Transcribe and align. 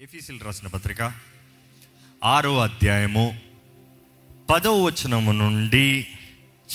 ఎఫీసీలు 0.00 0.44
రాసిన 0.44 0.68
పత్రిక 0.68 1.12
ఆరో 2.24 2.60
అధ్యాయము 2.60 3.38
పదో 4.50 4.84
వచనము 4.84 5.32
నుండి 5.32 6.06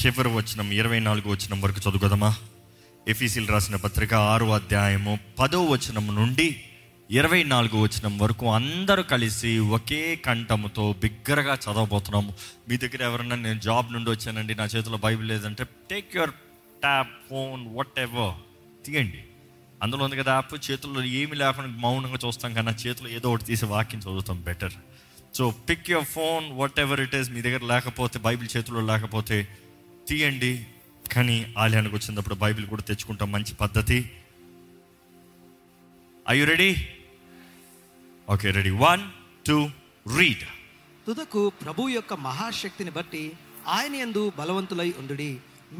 చివరి 0.01 0.29
వచనం 0.29 0.71
ఇరవై 0.71 0.99
నాలుగు 0.99 1.29
వచనం 1.29 1.61
వరకు 1.61 1.89
చదువుకోదమా? 1.89 2.35
ఎఫీసీలు 3.07 3.45
రాసిన 3.45 3.75
పత్రిక 3.75 4.13
ఆరో 4.13 4.53
అధ్యాయము 4.53 5.19
పదో 5.39 5.65
వచనం 5.65 6.15
నుండి 6.15 6.63
ఇరవై 7.11 7.43
నాలుగు 7.43 7.77
వచనం 7.77 8.17
వరకు 8.17 8.53
అందరూ 8.53 9.03
కలిసి 9.03 9.59
ఒకే 9.59 10.15
కంఠముతో 10.15 10.93
బిగ్గరగా 10.93 11.53
చదవబోతున్నాము. 11.53 12.33
మీ 12.69 12.77
దగ్గర 12.77 13.03
ఎవరన్నా 13.03 13.35
నేను 13.35 13.59
జాబ్ 13.59 13.93
నుండి 13.93 14.09
వచ్చానండి 14.09 14.55
నా 14.55 14.63
చేతిలో 14.63 14.97
బైబిల్ 14.97 15.27
లేదంటే 15.27 15.63
take 15.63 16.15
your 16.15 16.31
tab 16.81 17.07
phone 17.29 17.75
whatever 17.99 18.33
తీయండి. 18.85 19.23
అందులో 19.83 20.01
ఉంది 20.07 20.17
కదా 20.21 20.31
యాప్ 20.37 20.53
చేతుల్లో 20.67 21.01
ఏమి 21.19 21.35
లేకుండా 21.41 21.69
మౌనంగా 21.83 22.19
చూస్తాం 22.25 22.51
కన్నా 22.57 22.73
చేతిలో 22.83 23.09
ఏదో 23.17 23.27
ఒకటి 23.31 23.45
తీసి 23.49 23.65
వాక్యం 23.73 24.01
చదువుతాం 24.05 24.39
better 24.47 24.75
so 25.37 25.43
pick 25.67 25.89
your 25.93 26.09
phone 26.17 26.45
whatever 26.83 27.01
it 27.05 27.15
is 27.19 27.29
మీ 27.35 27.41
దగ్గర 27.45 27.63
లేకపోతే 27.73 28.17
బైబిల్ 28.27 28.49
చేతిలో 28.53 28.81
లేకపోతే 28.91 29.37
తీయండి. 30.09 30.53
కానీ 31.13 31.37
ఆలయానికి 31.61 31.95
వచ్చినప్పుడు 31.95 32.35
బైబిల్ 32.43 32.65
కూడా 32.71 32.83
తెచ్చుకుంటాం 32.89 33.29
మంచి 33.35 33.53
పద్ధతి. 33.61 33.99
I 36.25 36.35
you 36.39 36.45
ready 36.51 36.71
okay 38.27 38.51
ready 38.57 38.73
one 38.85 39.03
two 39.47 39.57
read 40.17 40.45
తుదకు 41.07 41.43
ప్రభు 41.63 41.89
యొక్క 41.97 42.13
మహాశక్తిని 42.27 42.91
బట్టి 42.97 43.23
ఆయన 43.75 43.93
యందు 44.01 44.23
బలవంతులై 44.39 44.89
ఉండుడి. 45.01 45.31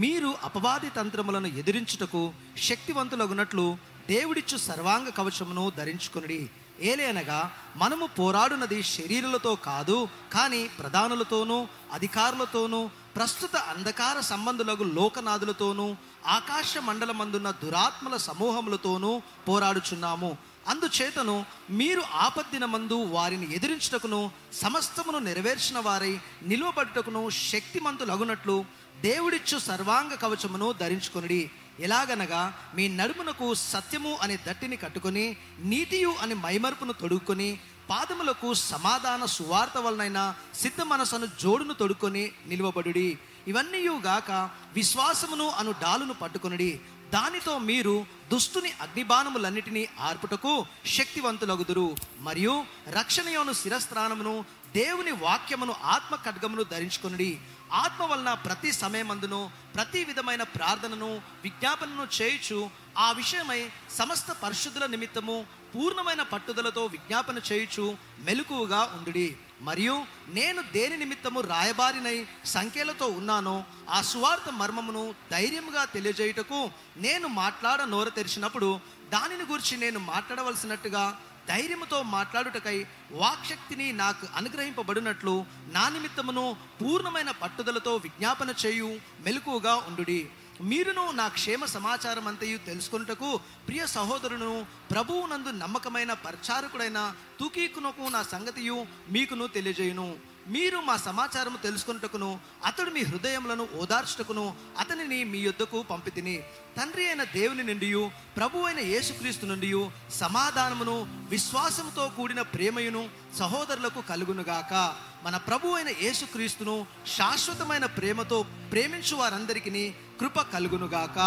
మీరు 0.02 0.30
అపవాది 0.48 0.90
తంత్రములను 0.98 1.50
ఎదిరించుటకు 1.62 2.22
శక్తివంతులగునట్లు 2.68 3.66
దేవుడిచ్చు 4.10 4.58
సర్వాంగ 4.58 5.10
కవచమును 5.10 5.72
ధరించుకుని 5.78 6.50
ఏలేనగా 6.82 7.52
మనము 7.76 8.06
పోరాడునది 8.06 8.84
శరీరులతో 8.84 9.56
కాదు 9.56 10.08
కానీ 10.34 10.68
ప్రధానులతోనూ 10.68 11.68
అధికారులతోనూ 11.92 12.90
ప్రస్తుత 13.16 13.56
అంధకార 13.56 14.20
సంబంధులకు 14.20 14.84
లోకనాథులతోనూ 14.84 15.96
ఆకాశ 16.28 16.78
మండలమందున్న 16.78 17.52
దురాత్మల 17.52 18.18
సమూహములతోనూ 18.18 19.22
పోరాడుచున్నాము. 19.48 20.38
అందుచేతను 20.68 21.46
మీరు 21.70 22.02
ఆపద్దిన 22.02 22.66
మందు 22.66 22.94
వారిని 22.94 23.56
ఎదిరించుటకును 23.56 24.32
సమస్తమును 24.54 25.20
నెరవేర్చిన 25.20 25.80
వారై 25.80 26.20
నిలువబడుటకును 26.44 27.30
శక్తిమంతులగునట్లు 27.30 28.66
దేవుడిచ్చు 29.02 29.58
సర్వాంగ 29.58 30.14
కవచమును 30.14 30.72
ధరించుకొనిడి. 30.72 31.52
ఎలాగనగా 31.82 32.42
మీ 32.76 32.88
నడుమునకు 32.88 33.54
సత్యము 33.54 34.18
అనే 34.22 34.36
దట్టిని 34.48 34.78
కట్టుకొని 34.78 35.26
నీతియు 35.60 36.16
అని 36.22 36.34
మైమరుపును 36.34 36.94
తొడుక్కొని 36.94 37.60
పాదములకు 37.90 38.54
సమాధాన 38.54 39.26
సువార్త 39.26 39.78
వలనైన 39.78 40.20
సిద్ధ 40.62 40.82
మనసును 40.82 41.28
జోడును 41.42 41.74
తొడుక్కొని 41.74 42.32
నిలువబడుడి. 42.48 43.10
ఇవన్నీయుగాక 43.48 44.32
విశ్వాసమును 44.74 45.50
అను 45.50 45.72
డాలును 45.72 46.14
పట్టుకొనుడి. 46.14 46.80
దానితో 47.14 47.58
మీరు 47.60 48.06
దుష్టుని 48.32 48.72
అగ్నిబాణములన్నిటినీ 48.82 49.88
ఆర్పుటకు 50.00 50.66
శక్తివంతులగుదురు. 50.86 51.88
మరియు 52.20 52.54
రక్షణయోను 52.90 53.54
శిరస్త్రానమును 53.54 54.46
దేవుని 54.76 55.12
వాక్యమును 55.22 55.74
ఆత్మ 55.86 56.16
ఖడ్గమును 56.16 56.64
ధరించుకుని 56.64 57.32
ఆత్మ 57.74 58.04
వలన 58.04 58.34
ప్రతి 58.46 58.72
సమయమందును 58.74 59.40
ప్రతి 59.76 60.04
విధమైన 60.04 60.44
ప్రార్థనను 60.56 61.10
విజ్ఞాపనను 61.44 62.08
చేయుచు 62.18 62.58
ఆ 62.98 63.12
విషయమై 63.12 63.62
సమస్త 63.98 64.32
పరిశుద్ధుల 64.44 64.86
నిమిత్తము 64.86 65.36
పూర్ణమైన 65.76 66.22
పట్టుదలతో 66.24 66.86
విజ్ఞాపన 66.86 67.38
చేయుచు 67.52 67.86
మెలకువగా 68.20 68.82
ఉండుడి. 68.98 69.28
మరియు 69.62 69.96
నేను 70.30 70.62
దేని 70.74 70.98
నిమిత్తము 70.98 71.42
రాయబారినై 71.42 72.18
సంఖ్యలతో 72.46 73.08
ఉన్నానో 73.20 73.56
ఆ 73.90 74.02
సువార్త 74.02 74.50
మర్మమును 74.52 75.04
ధైర్యముగా 75.32 75.86
తెలియజేయుటకు 75.86 76.60
నేను 76.98 77.28
మాట్లాడ 77.28 77.82
నోర 77.84 78.10
తెరిచినప్పుడు 78.10 78.70
దానిని 79.10 79.44
గురించి 79.44 79.78
నేను 79.78 80.00
మాట్లాడవలసినట్టుగా 80.00 81.04
ధైర్యముతో 81.48 82.04
మాట్లాడుటకై 82.04 82.86
వాక్శక్తిని 83.12 83.94
నాకు 83.94 84.28
అనుగ్రహింపబడినట్లు 84.36 85.46
నా 85.68 85.90
నిమిత్తమును 85.90 86.56
పూర్ణమైన 86.82 87.32
పట్టుదలతో 87.32 87.96
విజ్ఞాపన 87.96 88.54
చేయు 88.66 89.00
మెలకుగా 89.20 89.76
ఉండుడి. 89.76 90.30
మీరును 90.62 91.12
నా 91.12 91.28
క్షేమ 91.28 91.66
సమాచారం 91.66 92.28
అంతయు 92.28 92.58
తెలుసుకొనుటకు 92.58 93.40
ప్రియ 93.68 93.86
సహోదరును 93.86 94.66
ప్రభువునందు 94.92 95.50
నమ్మకమైన 95.50 96.14
పరిచారకుడైన 96.14 97.14
తూకీకునకు 97.40 98.02
నా 98.02 98.24
సంగతియు 98.24 98.86
మీకును 99.10 99.48
తెలియజేయును. 99.48 100.31
మీరు 100.54 100.78
మా 100.78 100.98
సమాచారము 100.98 101.58
తెలుసుకొనుటకును 101.58 102.40
అతడు 102.66 102.90
మీ 102.90 103.02
హృదయములను 103.04 103.68
ఓదార్చుటకును 103.82 104.54
అతనిని 104.80 105.24
మీ 105.24 105.40
యొద్దకు 105.40 105.84
పంపితిని. 105.84 106.44
తండ్రి 106.78 107.08
అయిన 107.08 107.24
దేవుని 107.24 107.64
నుండి 107.64 108.10
ప్రభు 108.38 108.58
అయిన 108.58 108.80
యేసుక్రీస్తు 108.80 109.46
నుండి 109.46 109.72
సమాధానమును 110.14 111.08
విశ్వాసంతో 111.30 112.12
కూడిన 112.18 112.42
ప్రేమయును 112.42 113.10
సహోదరులకు 113.40 114.02
కలుగునుగాక. 114.10 114.94
మన 115.24 115.38
ప్రభు 115.38 115.68
అయిన 115.68 115.90
యేసుక్రీస్తును 116.02 116.86
శాశ్వతమైన 117.18 117.86
ప్రేమతో 117.86 118.46
ప్రేమించు 118.72 119.16
వారందరికీ 119.16 119.94
కృప 120.20 120.42
కలుగునుగాక. 120.42 121.18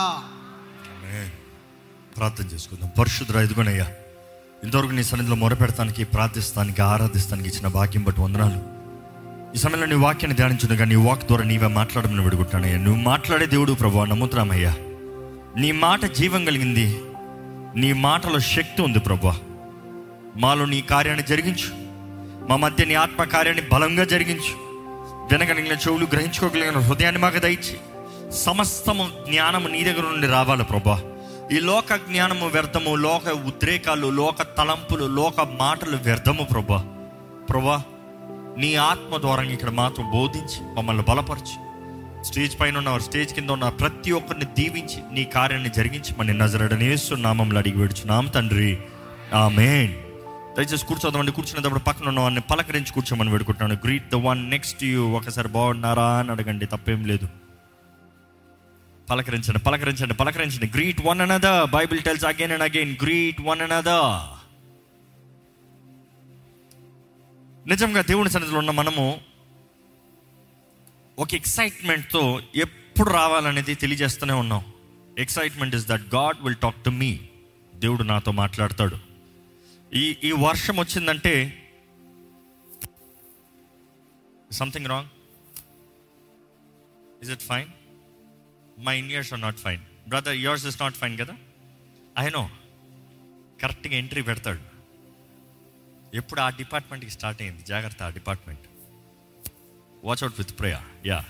ప్రార్థన 2.17 2.45
చేసుకుందాం. 2.45 2.91
పరిశుద్ధ 2.99 3.37
ఎదుగునయ్యా 3.37 3.89
ఇంతవరకు 4.65 4.93
నీ 4.93 5.03
సన్నిధిలో 5.05 5.37
మొరపెడతానికి 5.37 6.05
ప్రార్థిస్తానికి 6.05 6.83
ఆరాధిస్తానికి 6.83 7.49
ఇచ్చిన 7.49 7.67
భాగ్యం 7.69 8.03
బట్టి 8.03 8.21
వందనాలు. 8.21 8.74
ఈ 9.55 9.59
సమయంలో 9.59 9.87
నీ 9.87 9.95
వాక్యాన్ని 9.95 10.37
ధ్యానించుండగా 10.37 10.85
నీ 10.85 10.95
వాక్ 10.95 11.25
ద్వారా 11.25 11.45
నీవే 11.45 11.67
మాట్లాడమని 11.67 12.23
విడుకుంటానయ్యా 12.23 12.79
నువ్వు 12.79 13.03
మాట్లాడే 13.03 13.47
దేవుడు 13.47 13.73
ప్రభు 13.73 14.05
నమ్ముతున్నామయ్యా 14.05 14.75
నీ 15.57 15.73
మాట 15.73 16.05
జీవం 16.05 16.45
కలిగింది. 16.45 17.01
నీ 17.77 17.93
మాటలో 17.93 18.39
శక్తి 18.39 18.83
ఉంది 18.83 18.99
ప్రభు. 18.99 19.33
మాలో 20.37 20.65
నీ 20.65 20.81
కార్యాన్ని 20.81 21.25
జరిగించు. 21.25 21.69
మా 22.49 22.57
మధ్య 22.57 22.85
నీ 22.85 22.95
ఆత్మ 22.95 23.25
కార్యాన్ని 23.25 23.63
బలంగా 23.73 24.05
జరిగించు. 24.05 24.57
వినగలిగిన 25.33 25.73
చెవులు 25.73 26.07
గ్రహించుకోగలిగిన 26.13 26.79
హృదయాన్ని 26.79 27.21
మాకు 27.21 27.39
దయచి 27.39 27.77
సమస్తము 28.33 29.09
జ్ఞానము 29.31 29.69
నీ 29.69 29.85
దగ్గర 29.85 30.03
నుండి 30.03 30.27
రావాలి 30.27 30.65
ప్రభా. 30.65 31.03
ఈ 31.53 31.61
లోక 31.61 31.95
జ్ఞానము 31.95 32.47
వ్యర్థము 32.47 32.97
లోక 32.97 33.29
ఉద్రేకాలు 33.29 34.07
లోక 34.07 34.43
తలంపులు 34.59 35.05
లోక 35.05 35.41
మాటలు 35.41 35.97
వ్యర్థము 35.97 36.43
ప్రభా. 36.43 36.85
ప్రభా 37.51 37.83
నీ 38.59 38.75
ఆత్మ 38.75 39.17
ద్వారా 39.17 39.43
ఇక్కడ 39.43 39.71
మాత్రం 39.71 40.11
బోధించి 40.11 40.75
మమ్మల్ని 40.75 41.05
బలపరచు 41.09 41.65
స్టేజ్ 42.23 42.61
పైన 42.61 42.79
ఉన్న 42.79 42.99
స్టేజ్ 42.99 43.35
కింద 43.35 43.51
ఉన్న 43.51 43.69
ప్రతి 43.69 44.13
ఒక్కరిని 44.13 44.45
దీవించి 44.45 45.03
నీ 45.13 45.25
కార్యాన్ని 45.25 45.71
జరిగించి 45.71 46.15
మన 46.19 46.33
నజరడనేస్తు 46.33 47.15
నామంలో 47.15 47.59
అడిగి 47.59 47.79
వేడుచున్నాం 47.79 48.27
తండ్రి. 48.27 48.79
ఆమెన్. 49.35 49.95
దయచేసి 50.57 50.87
కూర్చోదామండి 50.87 51.33
కూర్చునేటప్పుడు 51.33 51.81
పక్కన 51.81 52.09
ఉన్న 52.09 52.21
వాడిని 52.21 52.41
పలకరించి 52.41 52.93
కూర్చోమని 52.93 53.31
పెడుకుంటున్నాను 53.31 53.81
greet 53.85 54.11
the 54.11 54.15
one 54.15 54.51
next 54.51 54.85
you 54.85 55.09
ఒకసారి 55.09 55.49
బాగున్నారా 55.49 56.19
అని 56.19 56.31
అడగండి 56.31 56.67
తప్పేం 56.67 57.05
లేదు. 57.05 57.29
పలకరించండి 59.11 59.59
పలకరించండి 59.59 60.15
పలకరించండి. 60.15 60.71
Greet 60.75 61.07
one 61.07 61.21
another 61.21 61.65
Bible 61.65 62.01
tells 62.01 62.25
again 62.25 62.53
and 62.53 62.63
again 62.63 62.97
greet 63.03 63.41
one 63.41 63.61
another 63.61 64.29
నిజంగా 67.67 68.03
దేవుని 68.03 68.31
సన్నిధిలో 68.31 68.59
ఉన్న 68.59 68.71
మనము 68.71 69.21
ఒక 71.19 71.35
ఎక్సైట్మెంట్తో 71.35 72.41
ఎప్పుడు 72.55 73.11
రావాలనేది 73.11 73.75
తెలియజేస్తూనే 73.75 74.33
ఉన్నాం. 74.33 74.73
Excitement 75.19 75.75
is 75.75 75.87
that 75.87 76.15
God 76.15 76.43
will 76.43 76.55
talk 76.55 76.85
to 76.85 76.91
me 76.91 77.21
దేవుడు 77.75 78.03
నాతో 78.03 78.33
మాట్లాడతాడు. 78.33 78.99
ఈ 79.95 80.17
ఈ 80.25 80.33
వర్షం 80.33 80.77
వచ్చిందంటే 80.77 81.61
something 84.53 84.87
wrong 84.87 85.09
is 87.23 87.31
it 87.31 87.43
fine 87.43 87.69
my 88.79 89.03
ears 89.03 89.33
are 89.33 89.41
not 89.41 89.59
fine 89.59 89.81
brother 90.09 90.35
ears 90.35 90.67
is 90.67 90.83
not 90.83 90.95
fine 90.95 91.19
కదా? 91.19 91.37
ఐ 92.19 92.31
నో 92.31 92.51
కరెక్ట్గా 93.63 93.95
ఎంట్రీ 93.95 94.23
పెడతాడు. 94.23 94.74
ఎప్పుడు 96.15 96.41
ఆ 96.41 96.49
డిపార్ట్మెంట్కి 96.51 97.11
స్టార్ట్ 97.11 97.43
అయింది? 97.43 97.63
జాగ్రత్త 97.63 98.03
ఆ 98.03 98.09
department. 98.09 98.61
Watch out 100.05 100.35
with 100.39 100.59
prayer 100.59 101.07
yeah 101.07 101.25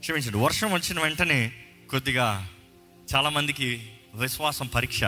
క్షమించండి 0.00 0.38
వర్షం 0.38 0.72
వచ్చిన 0.72 1.02
వెంటనే 1.02 1.52
కొద్దిగా 1.90 2.48
చాలామందికి 3.14 3.90
విశ్వాసం 4.14 4.66
పరీక్ష. 4.66 5.04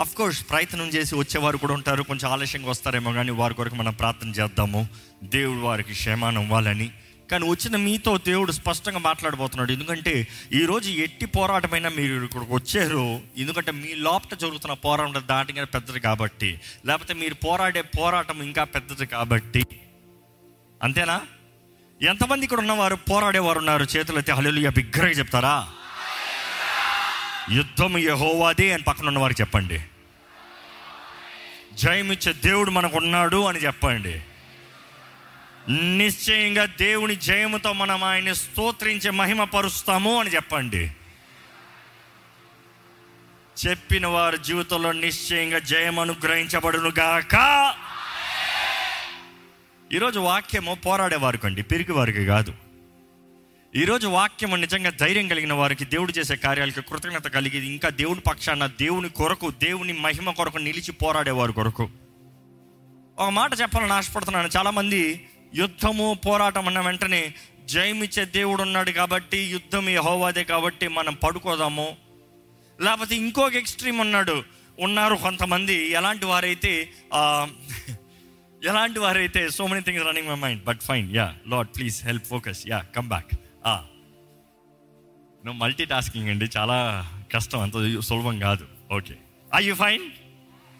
అఫ్ 0.00 0.14
కోర్స్ 0.14 0.50
ప్రయత్నం 0.50 0.88
చేసి 0.88 1.14
వచ్చేవారు 1.14 1.56
కూడా 1.56 1.74
ఉంటారు 1.74 2.02
కొంచెం 2.02 2.32
ఆలస్యంగా 2.32 2.70
వస్తారేమో 2.70 3.12
కానీ 3.12 3.30
వారి 3.30 3.54
కొరకు 3.54 3.74
మనం 3.74 3.92
ప్రార్థన 3.92 4.28
చేద్దాము. 4.28 4.88
దేవుడు 5.24 5.58
వారికి 5.58 5.92
క్షేమాన్ని 5.92 6.42
ఇవ్వాలని. 6.42 6.90
కానీ 7.30 7.48
వచ్చిన 7.48 7.76
మీతో 7.76 8.18
దేవుడు 8.18 8.52
స్పష్టంగా 8.52 8.98
మాట్లాడబోతున్నాడు. 8.98 9.72
ఎందుకంటే 9.72 10.28
ఈరోజు 10.52 10.90
ఎట్టి 10.90 11.26
పోరాటమైనా 11.26 11.88
మీరు 11.88 12.24
ఇక్కడికి 12.24 12.54
వచ్చారు. 12.54 13.20
ఎందుకంటే 13.36 13.72
మీ 13.72 13.94
లోపల 13.94 14.36
జరుగుతున్న 14.36 14.74
పోరాటం 14.74 15.14
దాటిగా 15.26 15.64
పెద్దది 15.64 16.00
కాబట్టి. 16.00 16.60
లేకపోతే 16.86 17.14
మీరు 17.14 17.34
పోరాడే 17.34 17.82
పోరాటం 17.82 18.42
ఇంకా 18.42 18.64
పెద్దది 18.64 19.06
కాబట్టి. 19.06 19.66
అంతేనా? 20.82 21.20
ఎంతమంది 22.02 22.44
ఇక్కడ 22.44 22.58
ఉన్నవారు 22.58 22.94
పోరాడేవారు 22.94 23.58
ఉన్నారు? 23.58 23.84
చేతులు 23.96 24.16
అయితే 24.16 24.32
హల్లు 24.32 24.70
బిగ్గరగా 24.70 25.10
చెప్తారా? 25.10 25.68
యుద్ధం 27.52 27.98
యహోవాదే 27.98 28.72
అని 28.72 28.82
పక్కన 28.82 29.06
ఉన్నవారు 29.06 29.32
చెప్పండి. 29.32 29.80
జయమిచ్చే 31.74 32.32
దేవుడు 32.32 32.70
మనకు 32.70 32.96
ఉన్నాడు 32.96 33.44
అని 33.44 33.58
చెప్పండి. 33.58 34.20
నిశ్చయంగా 35.70 36.64
దేవుని 36.64 37.16
జయముతో 37.16 37.72
మనం 37.72 38.04
ఆయన్ని 38.04 38.36
స్తోత్రించే 38.36 39.10
మహిమ 39.10 39.44
పరుస్తాము 39.44 40.20
అని 40.20 40.30
చెప్పండి. 40.30 40.90
చెప్పిన 43.66 44.06
వారి 44.06 44.38
జీవితంలో 44.38 44.92
నిశ్చయంగా 44.92 45.58
జయం 45.58 45.98
అనుగ్రహించబడును 45.98 46.92
గాక 46.98 47.34
ఈరోజు 49.92 50.20
వాక్యము 50.20 50.74
పోరాడేవారికి 50.74 51.46
అండి 51.46 51.62
పిరికి 51.62 51.92
వారికి 51.92 52.24
కాదు. 52.24 52.54
ఈరోజు 53.76 54.06
వాక్యము 54.06 54.56
నిజంగా 54.56 54.90
ధైర్యం 54.90 55.28
కలిగిన 55.28 55.52
వారికి 55.52 55.84
దేవుడు 55.84 56.12
చేసే 56.12 56.36
కార్యాలకి 56.36 56.82
కృతజ్ఞత 56.82 57.26
కలిగి 57.26 57.66
ఇంకా 57.66 57.88
దేవుని 57.88 58.20
పక్షాన 58.20 58.66
దేవుని 58.66 59.08
కొరకు 59.08 59.50
దేవుని 59.50 59.92
మహిమ 59.92 60.30
కొరకు 60.30 60.58
నిలిచి 60.58 60.92
పోరాడేవారు 60.92 61.52
కొరకు. 61.52 61.90
ఒక 63.18 63.28
మాట 63.28 63.50
చెప్పాలని 63.60 63.92
ఆశపడుతున్నాను. 63.92 64.48
చాలామంది 64.56 65.28
యుద్ధము 65.54 66.16
పోరాటం 66.26 66.66
అన్న 66.66 66.80
వెంటనే 66.80 67.34
జయమిచ్చే 67.64 68.24
దేవుడు 68.24 68.62
ఉన్నాడు 68.62 68.90
కాబట్టి 68.90 69.38
యుద్ధం 69.38 69.88
యహోవాదే 69.88 70.44
కాబట్టి 70.44 70.88
మనం 70.88 71.14
పడుకోదాము. 71.14 71.96
లేకపోతే 72.80 73.16
ఇంకొక 73.16 73.54
ఎక్స్ట్రీమ్ 73.54 74.00
ఉన్నాడు. 74.00 74.44
ఉన్నారు 74.78 75.14
కొంతమంది. 75.14 75.90
ఎలాంటి 75.90 76.26
వారైతే 76.26 76.88
ఎలాంటి 78.64 78.98
వారైతే 78.98 79.48
so 79.50 79.66
many 79.66 79.80
things 79.80 80.04
running 80.04 80.28
my 80.28 80.34
mind 80.34 80.64
but 80.64 80.80
fine 80.80 81.16
yeah 81.16 81.34
lord 81.46 81.68
please 81.76 82.04
help 82.04 82.24
focus 82.24 82.68
yeah 82.68 82.78
come 82.96 83.08
back 83.08 83.34
నువ్వు 85.44 85.60
మల్టీ 85.60 85.84
టాస్కింగ్ 85.84 86.28
అండి 86.28 86.48
చాలా 86.56 86.78
కష్టం 87.34 87.60
అంత 87.60 88.00
సులభం 88.00 88.38
కాదు. 88.38 88.66
Okay 88.92 89.14
I 89.54 89.64
you 89.64 89.74
fine 89.74 90.02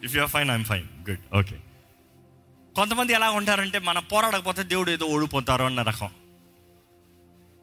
if 0.04 0.16
you 0.16 0.26
fine 0.26 0.50
I'm 0.50 0.64
fine 0.64 1.10
good 1.10 1.36
okay 1.36 1.56
కొంతమంది 2.76 3.12
ఎలా 3.12 3.30
ఉంటారంటే 3.30 3.78
మనం 3.78 4.04
పోరాడకపోతే 4.04 4.62
దేవుడు 4.62 4.90
ఏదో 4.90 5.06
ఓడిపోతారు 5.06 5.64
అన్న 5.64 5.82
రకం. 5.82 6.10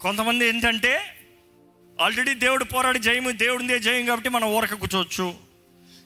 కొంతమంది 0.01 0.47
ఏంటంటే 0.47 1.01
ఆల్రెడీ 2.01 2.33
దేవుడు 2.33 2.63
పోరాడి 2.63 2.99
జయము 2.99 3.31
దేవుడిదే 3.31 3.79
జయం 3.79 4.05
కాబట్టి 4.05 4.29
మనం 4.29 4.47
ఊరక 4.47 4.73
కూర్చోవచ్చు. 4.73 5.35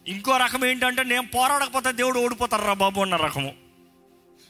ఇంకో 0.08 0.38
రకం 0.38 0.66
ఏంటంటే 0.66 1.04
నేను 1.04 1.28
పోరాడకపోతే 1.28 1.92
దేవుడు 1.92 2.20
ఓడిపోతారు 2.20 2.66
రా 2.66 2.74
బాబు 2.74 3.02
అన్న 3.02 3.16
రకము. 3.16 3.54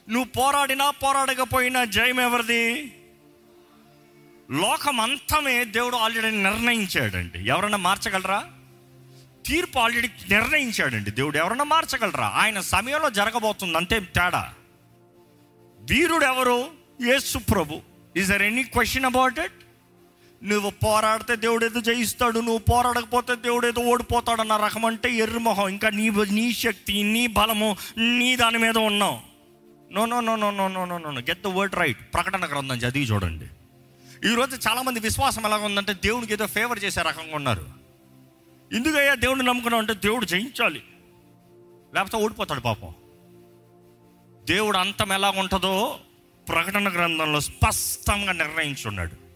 నువ్వు 0.08 0.24
పోరాడినా 0.24 0.90
పోరాడకపోయినా 0.90 1.84
జయం 1.84 2.20
ఎవరిది? 2.20 2.92
లోకమంతమే 4.50 5.64
దేవుడు 5.64 5.96
ఆల్రెడీ 5.96 6.36
నిర్ణయించాడండి. 6.36 7.48
ఎవరన్నా 7.48 7.78
మార్చగలరా? 7.78 8.50
తీర్పు 9.48 9.78
ఆల్రెడీ 9.78 10.08
నిర్ణయించాడండి. 10.30 11.10
దేవుడు 11.10 11.38
ఎవరన్నా 11.38 11.64
మార్చగలరా? 11.64 12.26
ఆయన 12.26 12.60
సమయంలో 12.60 13.10
జరగబోతుంది 13.10 13.76
అంతే 13.76 14.00
తేడా. 14.00 14.54
వీరుడు 15.80 16.24
ఎవరు 16.24 16.66
యేసు 17.02 17.38
ప్రభు. 17.38 17.80
Is 18.16 18.28
there 18.28 18.42
any 18.42 18.62
question 18.62 19.04
about 19.04 19.38
it 19.38 19.52
నువ్వు 20.44 20.70
పోరాడితే 20.70 21.36
దేవుడు 21.36 21.66
ఏదో 21.66 21.80
జయిస్తాడు 21.80 22.40
నువ్వు 22.40 22.58
పోరాడకపోతే 22.58 23.36
దేవుడు 23.36 23.66
ఏదో 23.66 23.82
ఓడిపోతాడు 23.82 24.40
అన్న 24.40 24.56
రకం 24.56 24.84
అంటే 24.84 25.12
ఎర్రమొహం. 25.12 25.68
ఇంకా 25.68 25.90
నీ 25.90 26.10
నీ 26.10 26.52
శక్తి 26.52 27.02
నీ 27.02 27.26
బలము 27.26 27.76
నీ 27.98 28.36
దాని 28.36 28.58
మీద 28.58 28.78
ఉన్నావు. 28.78 29.20
No 29.92 30.06
no 30.06 30.20
no 30.20 30.36
no 30.36 30.50
no 30.50 30.68
no 30.68 30.84
no 30.84 30.98
no 30.98 31.20
get 31.20 31.42
the 31.42 31.46
word 31.46 31.74
right 31.74 32.14
ప్రకటన 32.14 32.46
గ్రంథం 32.46 32.76
చదివి 32.76 33.04
చూడండి. 33.04 33.44
ఈరోజు 34.32 34.68
చాలామంది 34.68 35.00
విశ్వాసం 35.00 35.46
ఎలాగ 35.46 35.64
ఉందంటే 35.64 35.92
దేవునికి 35.94 36.32
ఏదో 36.32 36.46
ఫేవర్ 36.46 36.84
చేసే 36.84 37.02
రకంగా 37.02 37.36
ఉన్నారు. 37.36 37.77
ఎందుకయ్యా 38.72 39.14
దేవుడిని 39.14 39.46
నమ్ముకున్నావు 39.46 39.82
అంటే 39.82 39.94
దేవుడు 39.94 40.24
జయించాలి. 40.24 40.82
లేకపోతే 41.94 42.16
ఓడిపోతాడు 42.16 42.60
పాపం. 42.60 42.94
దేవుడు 44.44 44.78
అంతం 44.78 45.12
ఎలా 45.12 45.30
ఉంటుందో 45.30 45.98
ప్రకటన 46.48 46.88
గ్రంథంలో 46.88 47.40
స్పష్టంగా 47.40 48.32
నిర్ణయించున్నాడు. 48.32 49.28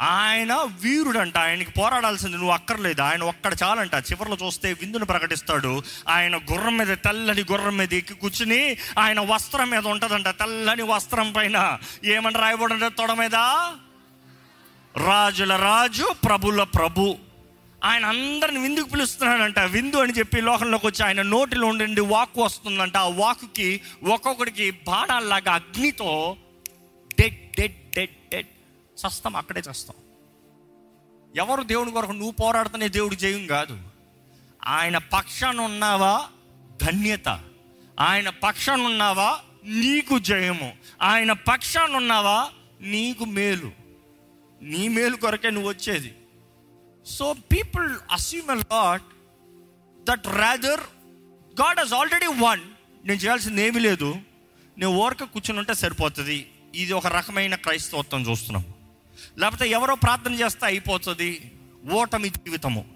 ఆయన 0.00 0.54
వీరుడంట 0.54 1.38
ఆయనకి 1.38 1.70
పోరాడాల్సింది 1.70 2.36
నువ్వు 2.36 2.52
అక్కర్లేదు 2.52 3.02
ఆయన 3.02 3.22
ఒక్కడ 3.22 3.56
చాలంట. 3.62 3.94
చివరిలో 3.94 4.36
చూస్తే 4.46 4.72
విందును 4.72 5.04
ప్రకటిస్తాడు. 5.04 5.82
ఆయన 6.08 6.36
గుర్రం 6.36 6.76
మీద 6.76 6.86
తెల్లని 6.86 7.40
గుర్రం 7.40 7.76
మీద 7.76 7.92
ఎక్కి 7.92 8.14
కూర్చుని 8.14 8.76
ఆయన 8.98 9.20
వస్త్రం 9.20 9.70
మీద 9.70 9.86
ఉంటుందంట 9.86 10.28
తెల్లని 10.28 10.82
వస్త్రం 10.82 11.32
పైన. 11.32 11.78
ఏమని 12.04 12.38
రాయబడి 12.38 12.94
తొడ 12.94 13.12
మీద? 13.12 13.34
రాజుల 15.06 15.56
రాజు 15.56 16.06
ప్రభుల 16.24 16.62
ప్రభు. 16.62 17.29
ఆయన 17.84 18.06
అందరిని 18.06 18.60
విందుకు 18.60 18.88
పిలుస్తున్నాడంట. 18.88 19.58
విందు 19.58 19.96
అని 19.96 20.12
చెప్పి 20.12 20.40
లోకంలోకి 20.40 20.86
వచ్చి 20.86 21.06
ఆయన 21.06 21.22
నోటిలో 21.22 21.66
ఉండి 21.66 22.00
వాక్ 22.00 22.38
వస్తుందంట. 22.38 22.96
ఆ 22.96 23.08
వాక్కి 23.08 23.80
ఒక్కొక్కడికి 24.04 24.70
బాణాల్లాగా 24.70 25.52
అగ్నితో 25.52 26.36
డెడ్ 27.20 27.52
డెడ్ 27.60 27.90
డెడ్ 27.90 28.28
డెడ్ 28.32 28.46
చస్తాం 29.06 29.36
అక్కడే 29.36 29.60
చస్తాం. 29.60 29.96
ఎవరు 31.36 31.62
దేవుని 31.62 31.90
కొరకు 31.90 32.12
నువ్వు 32.12 32.30
పోరాడుతూనే 32.30 32.88
దేవుడు 32.88 33.14
జయం 33.14 33.46
కాదు. 33.46 33.78
ఆయన 34.66 34.98
పక్షాన 34.98 35.60
ఉన్నావా 35.60 36.26
ధన్యత. 36.82 37.28
ఆయన 38.00 38.28
పక్షాన 38.28 38.80
ఉన్నావా 38.80 39.40
నీకు 39.64 40.18
జయము. 40.18 40.76
ఆయన 41.02 41.32
పక్షాన 41.32 41.96
ఉన్నావా 41.96 42.50
నీకు 42.80 43.24
మేలు. 43.24 43.70
నీ 44.62 44.88
మేలు 44.88 45.16
కొరకే 45.16 45.50
నువ్వు 45.50 45.68
వచ్చేది. 45.68 46.14
So 47.06 47.32
people 47.32 47.96
assume 48.10 48.58
lot 48.58 49.02
that 50.10 50.26
rather 50.26 50.80
God 51.60 51.78
has 51.78 51.92
already 51.92 52.26
won 52.26 52.60
నేను 53.06 53.20
చేయాల్సింది 53.20 53.62
ఏమీ 53.62 53.80
లేదు. 53.80 54.16
నేను 54.78 54.88
ఓరక 54.88 55.24
కూర్చుని 55.24 55.58
ఉంటే 55.58 55.74
సరిపోతుంది. 55.74 56.50
ఇది 56.74 56.92
ఒక 56.92 57.06
రకమైన 57.06 57.54
క్రైస్తవత్వం 57.54 58.30
చూస్తున్నాం. 58.30 58.64
లేకపోతే 59.38 59.68
ఎవరో 59.68 59.94
ప్రార్థన 59.94 60.34
చేస్తే 60.34 60.66
అయిపోతుంది. 60.66 61.52
ఓటమి 61.92 62.28
జీవితము. 62.28 62.86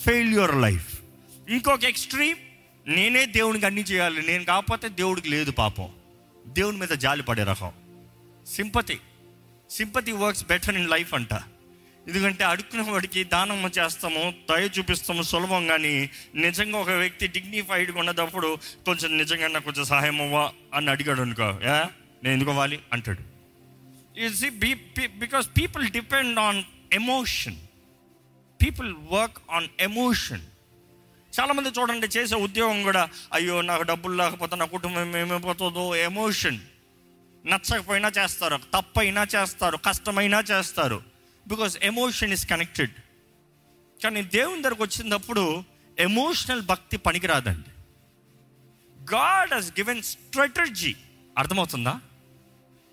ఫెయిల్యూర్ 0.00 0.54
లైఫ్ 0.54 1.00
ఇంకొక 1.48 1.84
ఎక్స్ట్రీమ్ 1.84 2.38
నేనే 2.86 3.26
దేవునికి 3.26 3.66
అన్ని 3.66 3.82
చేయాలి. 3.82 4.26
నేను 4.26 4.44
కాకపోతే 4.44 4.88
దేవుడికి 4.88 5.28
లేదు 5.28 5.50
పాపం. 5.50 5.88
దేవుని 6.46 6.78
మీద 6.78 6.88
జాలి 6.88 7.22
పడే 7.22 7.44
రకం. 7.44 7.72
Sympathy 8.46 9.00
sympathy 9.70 10.12
works 10.12 10.46
better 10.46 10.76
in 10.76 10.90
life 10.90 11.14
అంట. 11.14 11.34
ఎందుకంటే 12.08 12.44
అడుక్కున్న 12.44 12.90
వాడికి 12.90 13.24
దానము 13.24 13.68
చేస్తాము 13.68 14.34
దయ 14.50 14.68
చూపిస్తాము 14.78 15.22
సులభం 15.22 15.66
కానీ 15.66 16.10
నిజంగా 16.34 16.78
ఒక 16.78 16.90
వ్యక్తి 16.90 17.26
డిగ్నిఫైడ్గా 17.26 17.98
ఉన్నప్పుడు 17.98 18.58
కొంచెం 18.86 19.18
నిజంగా 19.18 19.48
నాకు 19.48 19.64
కొంచెం 19.64 19.84
సహాయం 19.84 20.22
అవ్వా 20.22 20.52
అని 20.74 20.90
అడిగాడు 20.90 21.20
అనుకో. 21.20 21.42
ఏ? 21.42 21.82
నేను 22.24 22.28
ఎందుకు 22.28 22.50
అవ్వాలి? 22.50 22.80
అంటాడు. 22.92 23.34
Because 25.06 25.48
people 25.48 25.88
depend 25.88 26.38
on 26.38 26.62
emotion 26.92 27.56
people 28.62 28.94
work 29.10 29.38
on 29.50 29.68
emotion 29.80 30.40
చాలామంది 31.40 31.68
చూడండి 31.68 32.06
చేసే 32.06 32.34
ఉద్యోగం 32.34 32.82
కూడా 32.82 33.08
అయ్యో 33.32 33.60
నాకు 33.60 33.82
డబ్బులు 33.82 34.14
లేకపోతే 34.14 34.56
నా 34.56 34.64
కుటుంబం 34.64 35.16
ఏమైపోతుందో 35.16 35.96
ఎమోషన్ 35.96 36.58
నచ్చకపోయినా 37.46 38.12
చేస్తారు. 38.18 38.56
తప్పైనా 38.56 39.26
చేస్తారు. 39.36 39.76
కష్టమైనా 39.76 40.40
చేస్తారు. 40.40 41.13
బికాస్ 41.48 41.78
ఎమోషన్ 41.82 42.32
ఇస్ 42.32 42.50
కనెక్టెడ్ 42.50 42.90
కానీ 44.02 44.22
దేవుని 44.22 44.62
దగ్గరకు 44.62 44.82
వచ్చినప్పుడు 44.82 45.64
ఎమోషనల్ 45.98 46.62
భక్తి 46.62 46.96
పనికిరాదండి. 46.96 47.70
గాడ్ 49.14 49.54
హస్ 49.54 49.70
గివెన్ 49.70 50.02
స్ట్రాటజీ 50.02 50.94
అర్థమవుతుందా? 51.38 52.00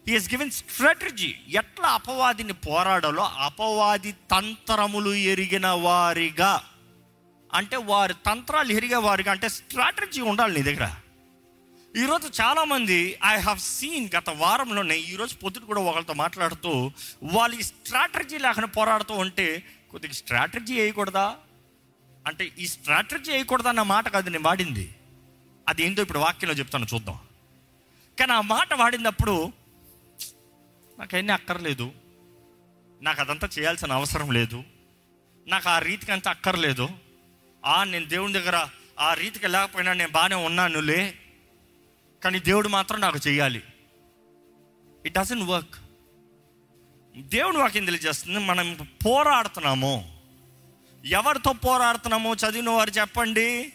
హీ 0.07 0.13
హెస్ 0.13 0.33
గివెన్ 0.33 0.51
స్ట్రాటజీ 0.51 1.35
ఎట్లా 1.47 1.89
అపవాదిని 1.89 2.53
పోరాడాలో 2.53 3.23
అపవాది 3.23 4.11
తంత్రములు 4.11 5.13
ఎరిగిన 5.13 5.67
వారిగా. 5.67 6.63
అంటే 7.53 7.77
వారి 7.77 8.13
తంత్రాలు 8.25 8.71
ఎరిగే 8.71 8.95
వారిగా 8.95 9.31
అంటే 9.31 9.49
స్ట్రాటజీ 9.49 10.21
ఉండాలి 10.21 10.55
నీ 10.55 10.61
దగ్గర. 10.61 10.95
ఈరోజు 11.97 12.41
చాలామంది 12.41 13.19
ఐ 13.25 13.37
హ్యావ్ 13.39 13.59
సీన్ 13.59 14.09
గత 14.17 14.29
వారంలోనే 14.29 14.97
ఈరోజు 14.97 15.35
పొద్దున 15.35 15.63
కూడా 15.63 15.81
ఒకరితో 15.81 16.13
మాట్లాడుతూ 16.13 16.91
వాళ్ళు 17.23 17.59
ఈ 17.59 17.61
స్ట్రాటజీ 17.61 18.37
లేకుండా 18.37 18.67
పోరాడుతూ 18.67 19.13
ఉంటే 19.13 19.63
కొద్దిగా 19.91 20.13
స్ట్రాటజీ 20.13 20.81
వేయకూడదా? 20.81 21.37
అంటే 22.27 22.51
ఈ 22.59 22.67
స్ట్రాటజీ 22.67 23.31
వేయకూడదా 23.31 23.69
అన్న 23.69 23.81
మాట 23.81 24.07
కాదు 24.07 24.29
నేను 24.29 24.43
వాడింది. 24.43 24.95
అది 25.69 25.83
ఏందో 25.83 26.01
ఇప్పుడు 26.01 26.19
వాక్యంలో 26.19 26.55
చెప్తాను 26.55 26.87
చూద్దాం. 26.93 27.19
కానీ 28.19 28.31
ఆ 28.31 28.41
మాట 28.41 28.73
వాడినప్పుడు 28.73 29.53
నాకు 30.99 31.15
అవన్నీ 31.15 31.33
అక్కర్లేదు. 31.33 31.91
నాకు 33.01 33.21
అదంతా 33.21 33.49
చేయాల్సిన 33.59 33.91
అవసరం 33.91 34.31
లేదు. 34.31 34.63
నాకు 35.47 35.69
ఆ 35.69 35.79
రీతికి 35.79 36.11
అంత 36.11 36.27
అక్కర్లేదు. 36.27 36.89
ఆ 37.65 37.83
నేను 37.83 38.05
దేవుని 38.05 38.33
దగ్గర 38.33 38.67
ఆ 38.99 39.13
రీతికి 39.13 39.47
లేకపోయినా 39.47 39.93
నేను 39.93 40.11
బాగానే 40.11 40.35
ఉన్నానులే. 40.35 41.17
కానీ 42.23 42.39
దేవుడు 42.39 42.67
మాత్రం 42.67 42.99
నాకు 42.99 43.19
చేయాలి 43.27 43.63
ఇట్ 45.05 45.13
డజన్ 45.13 45.43
వర్క్ 45.43 45.75
దేవుడు 47.17 47.57
వాక్యం 47.57 47.85
తెలియజేస్తుంది 47.85 48.39
మనం 48.39 48.77
పోరాడుతున్నాము. 49.05 50.19
ఎవరితో 51.05 51.53
పోరాడుతున్నాము 51.53 52.33
చదివిన 52.33 52.69
వారు 52.69 52.89
చెప్పండి. 52.89 53.73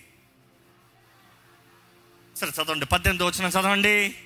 సరే 2.37 2.63
చదవండి. 2.63 2.87
పద్దెనిమిది 2.87 3.25
వచ్చిన 3.25 3.49
చదవండి. 3.49 4.17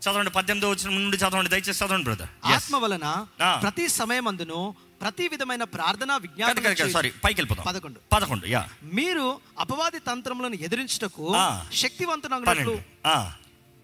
చదవండి. 0.00 0.30
పద్దెనిమిది 0.30 0.72
వచ్చిన 0.72 0.98
నుండి 0.98 1.16
చదవండి. 1.16 1.50
దయచేసి 1.50 1.84
చదవండి 1.84 2.04
బ్రదర్ 2.04 2.28
ఆత్మ 2.44 2.76
వలన. 2.76 3.26
ప్రతి 3.62 3.88
సమయమందును 3.88 4.74
ప్రతి 5.00 5.28
విధమైన 5.28 5.64
ప్రార్థన 5.72 6.12
విజ్ఞాపన 6.16 6.52
సారీ 6.92 7.10
పైకి 7.24 7.36
వెళ్ళిపోతాం 7.36 7.64
పదకొండు. 7.66 7.98
పదకొండు 8.12 8.46
యా. 8.46 8.62
మీరు 8.94 9.26
అపవాది 9.58 9.98
తంత్రములను 10.00 10.56
ఎదిరించుటకు 10.60 11.24
ఆ, 13.06 13.16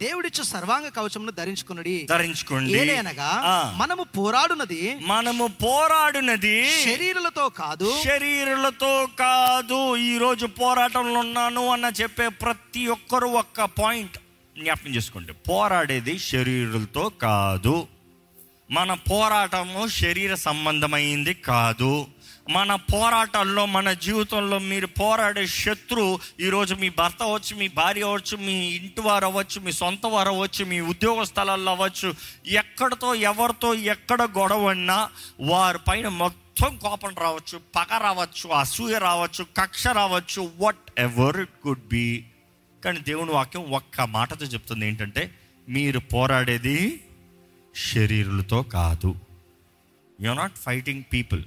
దేవుడిచ్చు 0.00 0.42
సర్వాంగ 0.42 0.88
కవచమును 0.88 1.32
ధరించుకున్నది 1.32 1.96
ధరించుకోండి 2.04 2.72
ఆ. 3.46 3.56
మనము 3.76 4.04
పోరాడునది 4.16 4.80
మనము 5.04 5.46
పోరాడినది 5.62 6.56
శరీరులతో 6.84 7.48
కాదు. 7.58 7.90
శరీరులతో 8.04 8.92
కాదు. 9.18 9.80
ఈ 10.04 10.18
రోజు 10.18 10.46
పోరాటంలో 10.58 11.20
ఉన్నాను 11.20 11.68
అన్న 11.68 11.86
చెప్పే 12.00 12.28
ప్రతి 12.40 12.86
ఒక్కరు 12.88 13.26
ఒక్క 13.36 13.64
పాయింట్ 13.78 14.16
జ్ఞాపకం 14.56 14.94
చేసుకోండి. 14.94 15.32
పోరాడేది 15.48 16.18
శరీరులతో 16.24 17.08
కాదు. 17.20 17.74
మన 18.70 18.94
పోరాటము 19.06 19.88
శరీర 19.94 20.34
సంబంధమైంది 20.40 21.34
కాదు. 21.44 21.92
మన 22.48 22.74
పోరాటాల్లో 22.92 23.66
మన 23.66 23.88
జీవితంలో 24.00 24.58
మీరు 24.62 24.86
పోరాడే 24.98 25.46
శత్రు 25.54 26.04
ఈరోజు 26.40 26.74
మీ 26.74 26.88
భర్త 26.90 27.22
అవ్వచ్చు 27.22 27.56
మీ 27.56 27.68
భార్య 27.68 28.02
అవ్వచ్చు 28.02 28.36
మీ 28.36 28.54
ఇంటి 28.70 29.00
వారు 29.00 29.26
అవ్వచ్చు 29.26 29.60
మీ 29.60 29.72
సొంత 29.72 30.06
వారు 30.06 30.28
అవ్వచ్చు 30.28 30.64
మీ 30.64 30.78
ఉద్యోగ 30.84 31.22
స్థలాల్లో 31.22 31.72
అవ్వచ్చు 31.72 32.08
ఎక్కడితో 32.54 33.14
ఎవరితో 33.24 33.74
ఎక్కడ 33.86 34.22
గొడవ 34.38 34.72
ఉన్నా 34.72 34.98
వారి 35.40 35.78
పైన 35.88 36.08
మొత్తం 36.16 36.76
కోపం 36.76 37.14
రావచ్చు 37.18 37.58
పగ 37.76 37.98
రావచ్చు 38.02 38.48
అసూయ 38.54 38.98
రావచ్చు 38.98 39.44
కక్ష 39.56 39.86
రావచ్చు 39.94 40.50
what 40.58 40.84
ever 40.98 41.40
it 41.40 41.56
could 41.62 41.86
be 41.88 42.06
కానీ 42.82 43.00
దేవుని 43.02 43.32
వాక్యం 43.32 43.64
ఒక్క 43.72 44.00
మాటతో 44.10 44.46
చెప్తుంది 44.46 44.86
ఏంటంటే 44.86 45.24
మీరు 45.68 45.98
పోరాడేది 46.12 46.78
శరీరులతో 47.76 48.62
కాదు. 48.62 49.14
You 50.20 50.32
not 50.32 50.56
fighting 50.56 51.04
people 51.12 51.44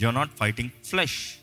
you 0.00 0.10
not 0.10 0.30
fighting 0.36 0.70
flesh 0.84 1.34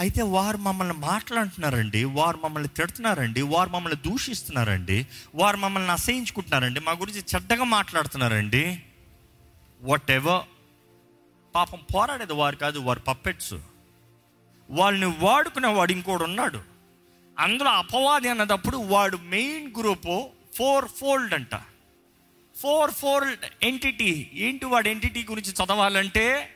అయితే 0.00 0.22
వారు 0.22 0.56
మమ్మల్ని 0.56 0.94
మాట్లాడుతున్నారండి 0.94 2.04
వారు 2.04 2.38
మమ్మల్ని 2.44 2.68
తిడుతున్నారండి 2.68 3.42
వారు 3.42 3.70
మమ్మల్ని 3.70 4.10
దూషిస్తున్నారండి 4.10 5.06
వారు 5.34 5.56
మమ్మల్ని 5.56 5.90
అసహించుకుంటున్నారండి 5.90 6.80
మా 6.80 6.92
గురించి 6.92 7.24
చెడ్డగా 7.34 7.64
మాట్లాడుతున్నారండి. 7.64 8.82
వాట్ 9.82 10.10
ఎవర్ 10.10 10.44
పాపం 11.54 11.78
పోరాడేది 11.94 12.32
వారు 12.32 12.56
కాదు 12.56 12.78
వారు 12.78 13.00
పప్పెట్స్ 13.00 13.54
వాళ్ళని 14.70 15.16
వాడుకునేవాడు 15.18 15.92
ఇంకోడు 15.92 16.24
ఉన్నాడు. 16.24 16.62
అందులో 17.38 17.70
అపవాది 17.70 18.28
అన్నదప్పుడు 18.28 18.76
వాడు 18.76 19.16
మెయిన్ 19.16 19.72
గ్రూపు 19.78 20.28
ఫోర్ 20.54 20.84
ఫోల్డ్ 20.84 21.34
అంట. 21.34 21.54
ఫోర్ 22.56 22.90
ఫోల్డ్ 22.90 23.44
ఎంటిటీ 23.62 24.30
ఏంటి 24.34 24.66
వాడు 24.66 24.88
ఎంటిటీ 24.88 25.26
గురించి 25.30 25.52
చదవాలంటే 25.52 26.50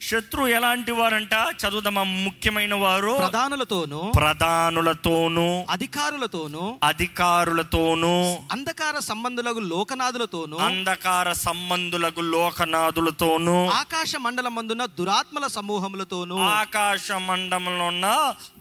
శత్రు 0.00 0.46
ఎలాంటి 0.46 0.92
వారంట? 0.92 1.34
చదువుదామా 1.60 2.02
ముఖ్యమైన 2.02 2.74
వారు. 2.74 3.14
ప్రధానులతోను 3.18 4.12
ప్రధానులతోనూ 4.16 5.46
అధికారులతోను 5.70 6.78
అధికారులతోనూ 6.82 8.12
అంధకార 8.52 8.98
సంబంధులకు 8.98 9.58
లోకనాథులతోను 9.58 10.56
అంధకార 10.58 11.32
సంబంధులకు 11.32 12.20
లోకనాథులతోనూ 12.20 13.56
ఆకాశ 13.72 14.16
మండలమందున 14.16 14.84
దురాత్మల 14.98 15.46
సమూహములతోను 15.46 16.38
ఆకాశ 16.38 17.12
మండలంలో 17.12 17.86
ఉన్న 17.86 18.06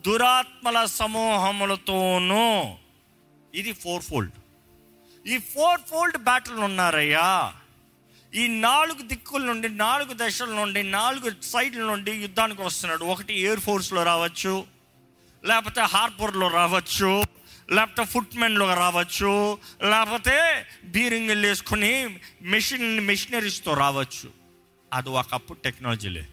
దురాత్మల 0.08 0.86
సమూహములతోనూ. 0.86 2.44
ఇది 3.56 3.74
ఫోర్ 3.74 4.01
ఫోల్డ్ 4.01 4.32
ఈ 5.27 5.38
ఫోర్ 5.38 5.81
ఫోల్డ్ 5.89 6.17
బ్యాటిల్ 6.17 6.60
ఉన్నారయ్యా. 6.67 7.53
ఈ 8.36 8.48
నాలుగు 8.48 9.01
దిక్కుల 9.07 9.43
నుండి 9.46 9.69
నాలుగు 9.69 10.13
దశల 10.22 10.50
నుండి 10.60 10.84
నాలుగు 10.84 11.31
సైడ్ల 11.41 11.79
నుండి 11.79 12.12
యుద్ధానికి 12.12 12.62
వస్తున్నాడు. 12.62 13.03
ఒకటి 13.13 13.34
ఎయిర్ 13.39 13.60
ఫోర్స్లో 13.60 14.03
రావచ్చు 14.03 14.53
లేకపోతే 15.46 15.81
హార్బర్లో 15.81 16.48
రావచ్చు 16.48 17.12
లేకపోతే 17.72 18.03
ఫుట్మెన్లో 18.05 18.74
రావచ్చు 18.74 19.57
లేకపోతే 19.89 20.65
బీరింగ్ 20.84 21.29
వేసుకుని 21.29 22.19
మెషిన్ 22.41 22.88
మెషినరీస్తో 23.01 23.74
రావచ్చు. 23.74 24.27
అది 24.93 25.10
ఒకప్పుడు 25.10 25.60
టెక్నాలజీలే. 25.60 26.25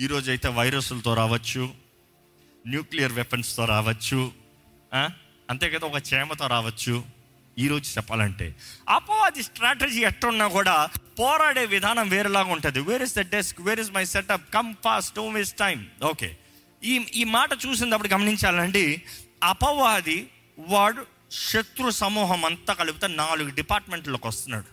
ఈరోజు 0.00 0.30
అయితే 0.30 0.48
వైరస్లతో 0.48 1.14
రావచ్చు 1.14 1.62
న్యూక్లియర్ 2.66 3.12
వెపన్స్తో 3.12 3.64
రావచ్చు 3.64 4.32
అంతే 5.50 5.70
కదా 5.70 5.86
ఒక 5.86 6.02
చేమతో 6.12 6.46
రావచ్చు. 6.46 7.19
ఈరోజు 7.64 7.86
చెప్పాలంటే 7.96 8.46
అపవాది 8.88 9.42
స్ట్రాటజీ 9.42 10.00
ఎట్టున్నా 10.10 10.46
కూడా 10.48 10.76
పోరాడే 11.20 11.64
విధానం 11.74 12.06
వేరేలాగా 12.08 12.50
ఉంటుంది. 12.56 12.80
Where 12.88 13.02
is 13.02 13.14
the 13.14 13.22
desk 13.36 13.60
where 13.60 13.80
is 13.80 13.92
my 13.98 14.04
setup 14.14 14.46
come 14.54 14.70
fast 14.84 15.14
don't 15.16 15.36
waste 15.38 15.58
time 15.58 15.78
okay 16.10 16.30
ఈ 16.82 16.94
ఈ 17.14 17.24
మాట 17.36 17.50
చూసినప్పుడు 17.66 18.12
గమనించాలండి 18.14 18.84
అపవాది 19.42 20.18
వాడు 20.58 21.02
శత్రు 21.48 21.90
సమూహం 22.02 22.40
అంతా 22.44 22.72
కలిపితే 22.74 23.08
నాలుగు 23.22 23.50
డిపార్ట్మెంట్లోకి 23.58 24.26
వస్తున్నాడు. 24.26 24.70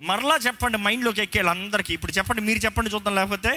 మరలా 0.00 0.36
చెప్పండి 0.46 0.78
మైండ్లోకి 0.78 1.20
ఎక్కేయాలి 1.22 1.50
అందరికీ. 1.50 1.92
ఇప్పుడు 1.94 2.12
చెప్పండి 2.12 2.42
మీరు 2.42 2.60
చెప్పండి 2.64 2.92
చూద్దాం 2.94 3.14
లేకపోతే? 3.14 3.52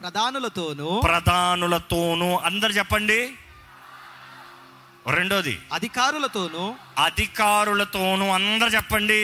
ప్రధానులతోను 0.00 0.90
ప్రధానులతోనూ 1.04 2.28
అందరు 2.48 2.72
చెప్పండి. 2.72 3.18
రెండోది. 5.06 5.54
అధికారులతోను 5.72 6.64
అధికారులతోనూ 6.98 8.26
అందరు 8.38 8.70
చెప్పండి. 8.70 9.20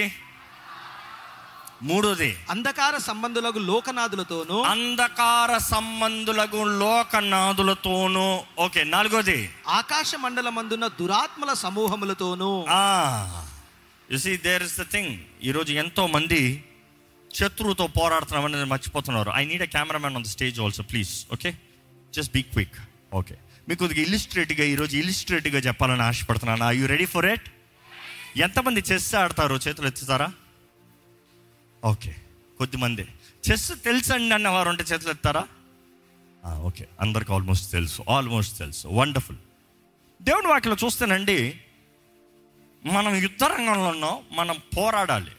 మూడోది. 1.88 2.28
అంధకార 2.52 2.94
సంబంధులకు 3.06 3.60
లోకనాథులతోను 3.70 4.58
అంధకార 4.74 5.58
సంబంధులకు 5.58 6.60
లోకనాథులతోనూ. 6.82 8.28
ఓకే 8.64 8.84
నాలుగోది. 8.94 9.38
ఆకాశ 9.78 10.10
మండలమందున 10.24 10.86
దురాత్మల 11.00 11.52
సమూహములతోను 11.64 12.50
you 14.12 14.18
see 14.24 14.36
there 14.48 14.64
is 14.68 14.78
the 14.80 14.86
thing 14.94 15.12
ఈరోజు 15.48 15.72
ఎంతో 15.82 16.06
మంది 16.16 16.40
శత్రువుతో 17.30 17.86
పోరాడుతున్నాం 17.98 18.44
అనేది 18.48 18.68
మర్చిపోతున్నారు. 18.74 19.30
I 19.40 19.44
need 19.50 19.64
a 19.68 19.70
cameraman 19.76 20.16
on 20.18 20.26
the 20.28 20.32
stage 20.36 20.60
also 20.66 20.82
please 20.92 21.12
okay 21.36 21.52
just 22.14 22.32
be 22.32 22.42
quick 22.54 22.78
okay 23.20 23.36
మీకు 23.68 23.78
కొద్దిగా 23.78 24.02
ఇల్లిస్ట్రేట్గా 24.02 24.64
ఈరోజు 24.64 24.96
ఇల్లిస్ట్రేట్గా 24.96 25.58
చెప్పాలని 25.58 26.02
ఆశపడుతున్నాను. 26.02 26.64
I 26.64 26.78
you 26.78 26.86
ready 26.86 27.04
for 27.04 27.26
it 27.26 27.48
ఎంతమంది 28.38 28.80
చెస్ 28.80 29.14
ఆడతారు? 29.14 29.54
చేతులు 29.54 29.86
ఎత్తుతారా? 29.86 30.28
ఓకే 31.84 32.12
కొద్దిమంది. 32.58 33.04
చెస్ 33.46 33.72
తెలుసండి 33.84 34.34
అన్న 34.34 34.48
వారు 34.48 34.68
ఉంటే 34.68 34.84
చేతులు 34.84 35.10
ఎత్తారా 35.10 35.44
ఓకే 36.62 36.84
అందరికి 37.00 37.32
ఆల్మోస్ట్ 37.32 37.72
తెలుసు. 37.72 38.04
ఆల్మోస్ట్ 38.08 38.58
తెలుసు. 38.58 38.88
వండర్ఫుల్ 38.88 39.38
దేవుని 40.22 40.46
వాటిలో 40.46 40.76
చూస్తేనండి 40.84 41.60
మనం 42.84 43.14
యుద్ధ 43.14 43.44
రంగంలో 43.44 43.88
ఉన్నాం 43.88 44.16
మనం 44.32 44.56
పోరాడాలి. 44.76 45.32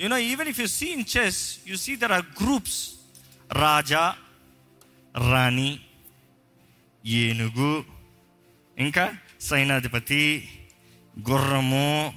You know 0.00 0.18
even 0.18 0.48
if 0.48 0.60
you 0.60 0.66
see 0.66 0.86
in 0.86 1.04
chess 1.16 1.40
you 1.66 1.76
see 1.76 1.96
there 1.96 2.12
are 2.12 2.26
groups 2.42 2.80
రాజా 3.52 4.04
రాణి 5.30 5.70
ఏనుగు 7.04 7.84
ఇంకా 8.78 9.12
సైనాధిపతి 9.40 10.48
గుర్రము 11.30 12.14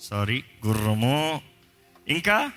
సారీ 0.00 0.42
గుర్రము 0.66 1.42
ఇంకా 2.08 2.52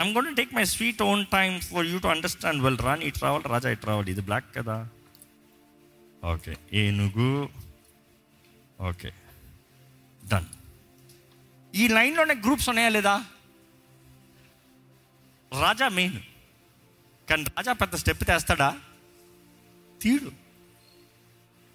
I'm 0.00 0.14
gonna 0.14 0.36
take 0.36 0.54
my 0.54 0.64
sweet 0.64 1.02
own 1.02 1.26
time 1.26 1.60
for 1.60 1.86
you 1.86 1.98
to 1.98 2.06
understand 2.06 2.62
well 2.62 2.78
రాని 2.78 3.04
ఇట్ 3.04 3.22
రావాలి 3.22 3.48
రాజా 3.48 3.70
ఇట్ 3.70 3.84
రావాలి 3.84 4.10
ఇది 4.10 4.20
బ్లాక్ 4.20 4.54
కదా. 4.54 4.88
ఓకే 6.24 6.56
ఏనుగు 6.72 7.48
ఓకే 8.80 9.12
డన్ 10.28 10.44
ఈ 11.74 11.88
లైన్లోనే 11.88 12.34
గ్రూప్స్ 12.34 12.68
ఉన్నాయా 12.68 12.88
లేదా? 12.88 13.24
రాజా 15.52 15.88
మెయిన్ 15.88 16.18
కానీ 17.30 17.44
రాజా 17.44 17.72
పెద్ద 17.72 17.94
స్టెప్ 17.94 18.24
తెస్తాడా? 18.24 18.76
తీడు. 20.02 20.47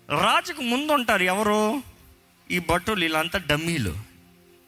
రాజుకు 0.09 0.61
ముందు 0.61 0.91
ఉంటారు 0.91 1.23
ఎవరు? 1.23 1.83
ఈ 2.51 2.59
భటులు 2.59 2.99
వీళ్ళంతా 2.99 3.39
డమ్మీలు. 3.39 3.95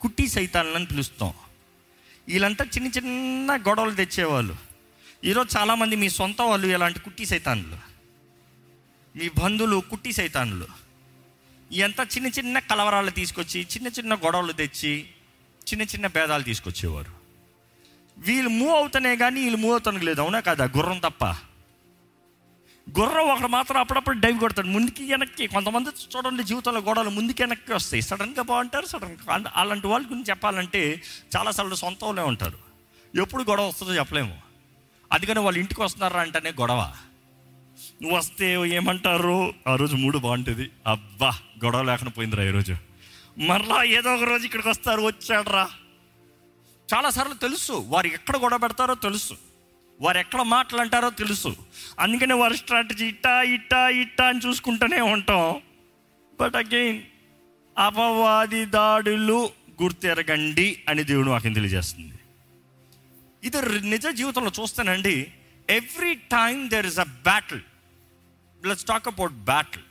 కుట్టి 0.01 0.27
సైతాలని 0.27 0.85
పిలుస్తాం. 0.85 1.33
వీళ్ళంతా 2.27 2.65
చిన్న 2.65 2.87
చిన్న 2.87 3.55
గొడవలు 3.55 3.91
తెచ్చేవాళ్ళు. 3.91 4.55
ఈరోజు 5.23 5.57
చాలామంది 5.57 5.95
మీ 5.95 6.09
సొంత 6.09 6.41
వాళ్ళు 6.41 6.67
ఇలాంటి 6.67 6.99
కుట్టి 6.99 7.25
సైతాన్లు. 7.25 7.77
మీ 9.17 9.29
బంధువులు 9.29 9.83
కుట్టి 9.89 10.13
సైతాన్లు. 10.13 10.67
ఎంత 11.71 11.99
చిన్న 11.99 12.27
చిన్న 12.27 12.59
కలవరాలు 12.59 13.09
తీసుకొచ్చి 13.09 13.61
చిన్న 13.61 13.87
చిన్న 13.87 14.15
గొడవలు 14.15 14.51
తెచ్చి 14.51 15.05
చిన్న 15.55 15.83
చిన్న 15.83 16.07
భేదాలు 16.07 16.43
తీసుకొచ్చేవారు. 16.43 17.11
వీళ్ళు 18.17 18.49
మూవ్ 18.49 18.71
అవుతానే 18.71 19.15
కానీ 19.15 19.41
వీళ్ళు 19.41 19.57
మూవ్ 19.57 19.71
అవుతానికి 19.71 20.05
లేదు. 20.05 20.21
అవునా 20.21 20.39
కదా? 20.39 20.65
గుర్రం 20.65 20.97
తప్ప. 20.99 21.54
గుర్రం 22.89 23.29
ఒకడు 23.29 23.47
మాత్రం 23.47 23.77
అప్పుడప్పుడు 23.77 24.19
డైవ్ 24.19 24.39
కొడతాడు. 24.39 24.67
ముందుకి 24.67 25.11
వెనక్కి 25.11 25.47
కొంతమంది 25.47 25.89
చూడండి 25.89 26.43
జీవితంలో 26.43 26.79
గొడవలు 26.79 27.09
ముందుకి 27.09 27.43
వెనక్కి 27.43 27.73
వస్తాయి. 27.73 28.01
సడన్గా 28.01 28.41
బాగుంటారు 28.41 28.85
సడన్గా 28.85 29.43
అలాంటి 29.55 29.87
వాళ్ళ 29.87 30.05
గురించి 30.05 30.23
చెప్పాలంటే 30.23 31.01
చాలాసార్లు 31.37 31.75
సొంత 31.75 32.03
వాళ్ళే 32.03 32.21
ఉంటారు. 32.21 32.57
ఎప్పుడు 33.21 33.43
గొడవ 33.43 33.67
వస్తుందో 33.67 33.95
చెప్పలేము. 33.95 34.37
అందుకని 35.13 35.39
వాళ్ళు 35.39 35.59
ఇంటికి 35.59 35.81
వస్తున్నారా 35.81 36.21
అంటేనే 36.21 36.49
గొడవ. 36.51 36.93
నువ్వు 38.01 38.17
వస్తే 38.17 38.53
ఏమంటారు? 38.67 39.53
ఆ 39.67 39.75
రోజు 39.75 39.95
మూడు 39.95 40.17
బాగుంటుంది. 40.17 40.69
అబ్బా 40.87 41.29
గొడవ 41.65 41.83
లేకుండా 41.83 42.11
పోయిందిరా 42.11 42.43
ఈరోజు 42.43 42.75
మరలా 43.37 43.83
ఏదో 43.83 44.15
ఒక 44.15 44.23
రోజు 44.23 44.45
ఇక్కడికి 44.45 44.69
వస్తారు 44.69 45.01
వచ్చాడరా. 45.01 45.69
చాలాసార్లు 46.93 47.33
తెలుసు. 47.33 47.73
వారు 47.73 48.07
ఎక్కడ 48.07 48.37
గొడవ 48.37 48.57
పెడతారో 48.57 48.95
తెలుసు. 48.95 49.33
వారు 50.01 50.17
ఎక్కడ 50.17 50.41
మాటలంటారో 50.41 51.09
తెలుసు. 51.09 51.55
అందుకనే 51.99 52.33
వారి 52.33 52.57
స్ట్రాటజీ 52.57 53.05
ఇట్టా 53.05 53.41
ఇట్టా 53.41 53.89
ఇట్టా 53.89 54.27
అని 54.27 54.39
చూసుకుంటూనే 54.47 55.01
ఉంటాం. 55.01 55.61
బట్ 56.41 56.55
అగైన్ 56.55 57.01
అపవాది 57.77 58.65
దాడులు 58.65 59.49
గుర్తెరగండి 59.81 60.83
అని 60.89 61.03
దేవుడు 61.03 61.29
వాక్యం 61.29 61.53
తెలియజేస్తుంది? 61.53 62.13
ఇది 63.43 63.89
నిజ 63.89 64.07
జీవితంలో 64.07 64.51
చూస్తానండి 64.61 65.31
every 65.69 66.15
time 66.15 66.69
there 66.69 66.85
is 66.85 66.99
a 66.99 67.03
battle 67.03 67.61
let's 68.65 68.85
talk 68.85 69.07
about 69.07 69.33
battle 69.33 69.83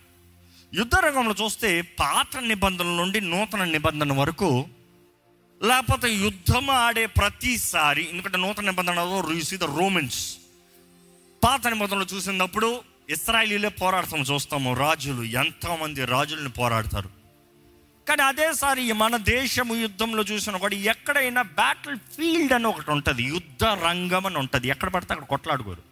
యుద్ధ 0.74 0.94
రంగంలో 0.94 1.34
చూస్తే 1.44 1.82
పాత 1.82 2.36
నిబంధనల 2.36 2.96
నుండి 2.96 3.20
నూతన 3.20 3.64
నిబంధన 3.64 4.12
వరకు 4.12 4.66
లేకపోతే 5.62 6.14
యుద్ధం 6.14 6.70
ఆడే 6.70 7.06
ప్రతిసారి 7.06 8.08
ఎందుకంటే 8.10 8.38
నూతన 8.38 8.64
నిబంధనలో 8.64 9.24
ద 9.56 9.64
రోమన్స్ 9.64 10.36
పాత 11.44 11.66
నిబంధనలు 11.66 12.06
చూసినప్పుడు 12.14 12.82
ఇస్రాయలీలే 13.10 13.68
పోరాడతాం 13.68 14.20
చూస్తాము. 14.20 14.74
రాజులు 14.74 15.22
ఎంతోమంది 15.22 16.04
రాజులను 16.04 16.50
పోరాడతారు. 16.50 17.08
కానీ 18.08 18.22
అదేసారి 18.22 18.92
మన 18.92 19.16
దేశము 19.16 19.74
యుద్ధంలో 19.74 20.22
చూసిన 20.22 20.56
కూడా 20.56 20.74
ఎక్కడైనా 20.74 21.42
బ్యాటిల్ 21.42 21.96
ఫీల్డ్ 21.96 22.52
అని 22.52 22.66
ఒకటి 22.66 22.90
ఉంటుంది 22.90 23.22
యుద్ధ 23.22 23.64
రంగం 23.64 24.26
అని 24.26 24.38
ఉంటుంది. 24.38 24.68
ఎక్కడ 24.68 24.88
పడితే 24.88 25.12
అక్కడ 25.14 25.28
కొట్లాడుకోరు. 25.28 25.82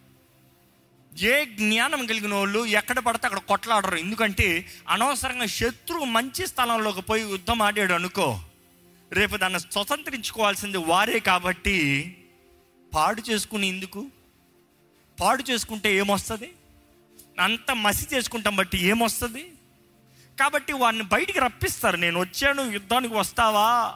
ఏ 1.17 1.45
జ్ఞానం 1.45 2.05
కలిగిన 2.05 2.33
వాళ్ళు 2.33 2.65
ఎక్కడ 2.65 2.99
పడితే 2.99 3.27
అక్కడ 3.27 3.39
కొట్లాడరు. 3.39 3.95
ఎందుకంటే 3.95 4.65
అనవసరంగా 4.89 5.45
శత్రువు 5.45 6.05
మంచి 6.05 6.47
స్థలంలోకి 6.47 7.01
పోయి 7.01 7.23
యుద్ధం 7.23 7.61
ఆడాడు 7.61 7.93
అనుకో 7.93 8.39
రేపు 9.13 9.37
దాన్ని 9.37 9.59
స్వతంత్రించుకోవాల్సింది 9.59 10.77
వారే 10.77 11.19
కాబట్టి 11.19 12.17
పాడు 12.93 13.21
చేసుకుని 13.29 13.67
ఎందుకు 13.67 14.07
పాడు 15.21 15.43
చేసుకుంటే 15.49 15.95
ఏమొస్తుంది? 15.95 16.53
అంత 17.39 17.71
మసి 17.71 18.15
చేసుకుంటాం 18.15 18.55
బట్టి 18.55 18.77
ఏమొస్తుంది? 18.77 19.51
కాబట్టి 20.39 20.73
వాడిని 20.73 21.03
బయటికి 21.03 21.39
రప్పిస్తారు. 21.39 21.97
నేను 21.97 22.19
వచ్చాను 22.19 22.71
యుద్ధానికి 22.71 23.13
వస్తావా? 23.13 23.95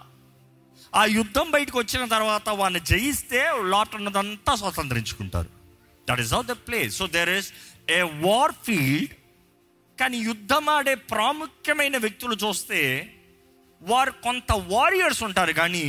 ఆ 0.95 1.05
యుద్ధం 1.05 1.51
బయటకు 1.51 1.79
వచ్చిన 1.79 2.05
తర్వాత 2.05 2.49
వాడిని 2.49 2.79
జయిస్తే 2.79 3.53
లాట్ 3.69 3.95
ఉన్నదంతా 3.95 4.55
స్వతంత్రించుకుంటారు. 4.55 5.49
That 6.09 6.19
is 6.19 6.33
of 6.33 6.47
the 6.47 6.51
place 6.51 6.97
so 6.97 7.07
there 7.07 7.29
is 7.29 7.53
a 7.89 8.01
war 8.01 8.51
field 8.51 9.13
కానీ 9.99 10.17
యుద్ధం 10.17 10.69
ఆడే 10.69 10.95
ప్రాముఖ్యమైన 10.95 11.97
వ్యక్తులు 11.97 12.35
చూస్తే 12.35 13.13
వారు 13.81 14.11
కొంత 14.11 14.51
వారియర్స్ 14.75 15.23
ఉంటారు 15.23 15.53
కానీ 15.53 15.85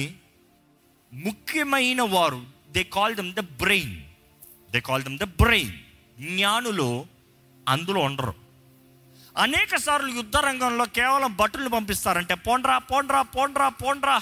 ముఖ్యమైన 1.13 2.03
వారు 2.15 2.41
they 2.73 2.83
call 2.97 3.15
them 3.17 3.33
the 3.39 3.45
brain 3.63 3.97
they 4.73 4.81
call 4.89 5.05
them 5.05 5.19
the 5.19 5.29
brain 5.43 5.77
జ్ఞానులు 6.21 6.89
అందులో 7.69 8.01
ఉండరు. 8.01 8.35
అనేక 9.45 9.77
సార్లు 9.77 10.11
యుద్ధ 10.17 10.37
రంగంలో 10.37 10.85
కేవలం 10.99 11.37
భటులు 11.41 11.69
పంపిస్తారంటే 11.69 12.35
పోండ్రా 12.35 12.77
పోండ్రా 12.91 13.23
పోండ్రా 13.23 13.69
పోండ్రా. 13.69 14.17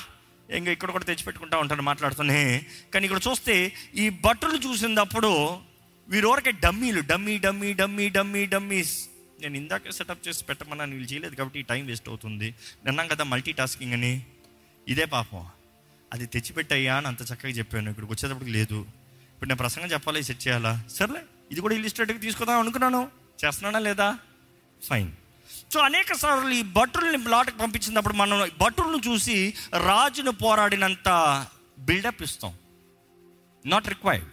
ఇంకా 0.59 0.71
ఇక్కడ 0.73 0.91
కూడా 0.91 1.05
తెచ్చిపెట్టుకుంటా 1.05 1.59
ఉంటాను 1.59 1.83
మాట్లాడుతూనే. 1.83 2.41
కానీ 2.95 3.05
ఇక్కడ 3.07 3.21
చూస్తే 3.29 3.73
ఈ 3.95 4.07
భటులు 4.09 4.59
చూసినప్పుడు 4.67 5.31
వీరొరకే 6.09 6.53
డమ్మీలు 6.65 7.01
dummy 7.01 7.39
dummy 7.39 7.73
dummy 7.73 8.09
dummy 8.09 8.47
dummies. 8.47 8.97
నేను 9.41 9.57
ఇందాకే 9.57 9.93
సెటప్ 9.93 10.29
చేసి 10.29 10.45
పెట్టమన్నాను 10.45 10.93
వీళ్ళు 10.93 11.13
చేయలేదు 11.13 11.35
కాబట్టి 11.35 11.59
ఈ 11.59 11.63
టైం 11.63 11.87
వేస్ట్ 11.87 12.09
అవుతుంది. 12.09 12.55
నిన్నాం 12.87 13.09
కదా 13.09 13.25
మల్టీ 13.25 13.53
టాస్కింగ్ 13.53 13.93
అని. 13.93 14.27
ఇదే 14.89 15.05
పాపం. 15.05 15.47
అది 16.13 16.27
తెచ్చిపెట్టయ్యా 16.27 16.97
అని 16.97 17.07
అంత 17.07 17.23
చక్కగా 17.23 17.53
చెప్పాను. 17.53 17.91
ఇక్కడికి 17.91 18.13
వచ్చేటప్పటికి 18.13 18.51
లేదు. 18.51 18.81
ఇప్పుడు 19.35 19.49
నేను 19.49 19.57
ప్రసంగం 19.57 19.87
చెప్పాలి? 19.87 20.23
సెట్ 20.23 20.49
చేయాలా? 20.49 20.85
సర్లే 20.91 21.21
ఇది 21.53 21.61
కూడా 21.61 21.75
ఇల్లిస్ట్రేట్గా 21.75 22.19
తీసుకుందాం 22.19 22.61
అనుకున్నాను. 22.61 23.11
చేస్తున్నానా 23.45 23.79
లేదా? 23.79 24.19
ఫైన్ 24.83 25.13
సో 25.73 25.81
అనేక 25.81 26.13
సార్లు 26.13 26.51
ఈ 26.51 26.63
భటుల్ని 26.63 27.29
లాటకు 27.29 27.59
పంపించినప్పుడు 27.59 28.15
మనం 28.15 28.51
భటులను 28.61 29.01
చూసి 29.09 29.55
రాజును 29.87 30.31
పోరాడినంత 30.31 31.09
బిల్డప్ 31.79 32.23
ఇస్తాం. 32.23 32.55
నాట్ 33.67 33.89
రిక్వైర్డ్ 33.89 34.29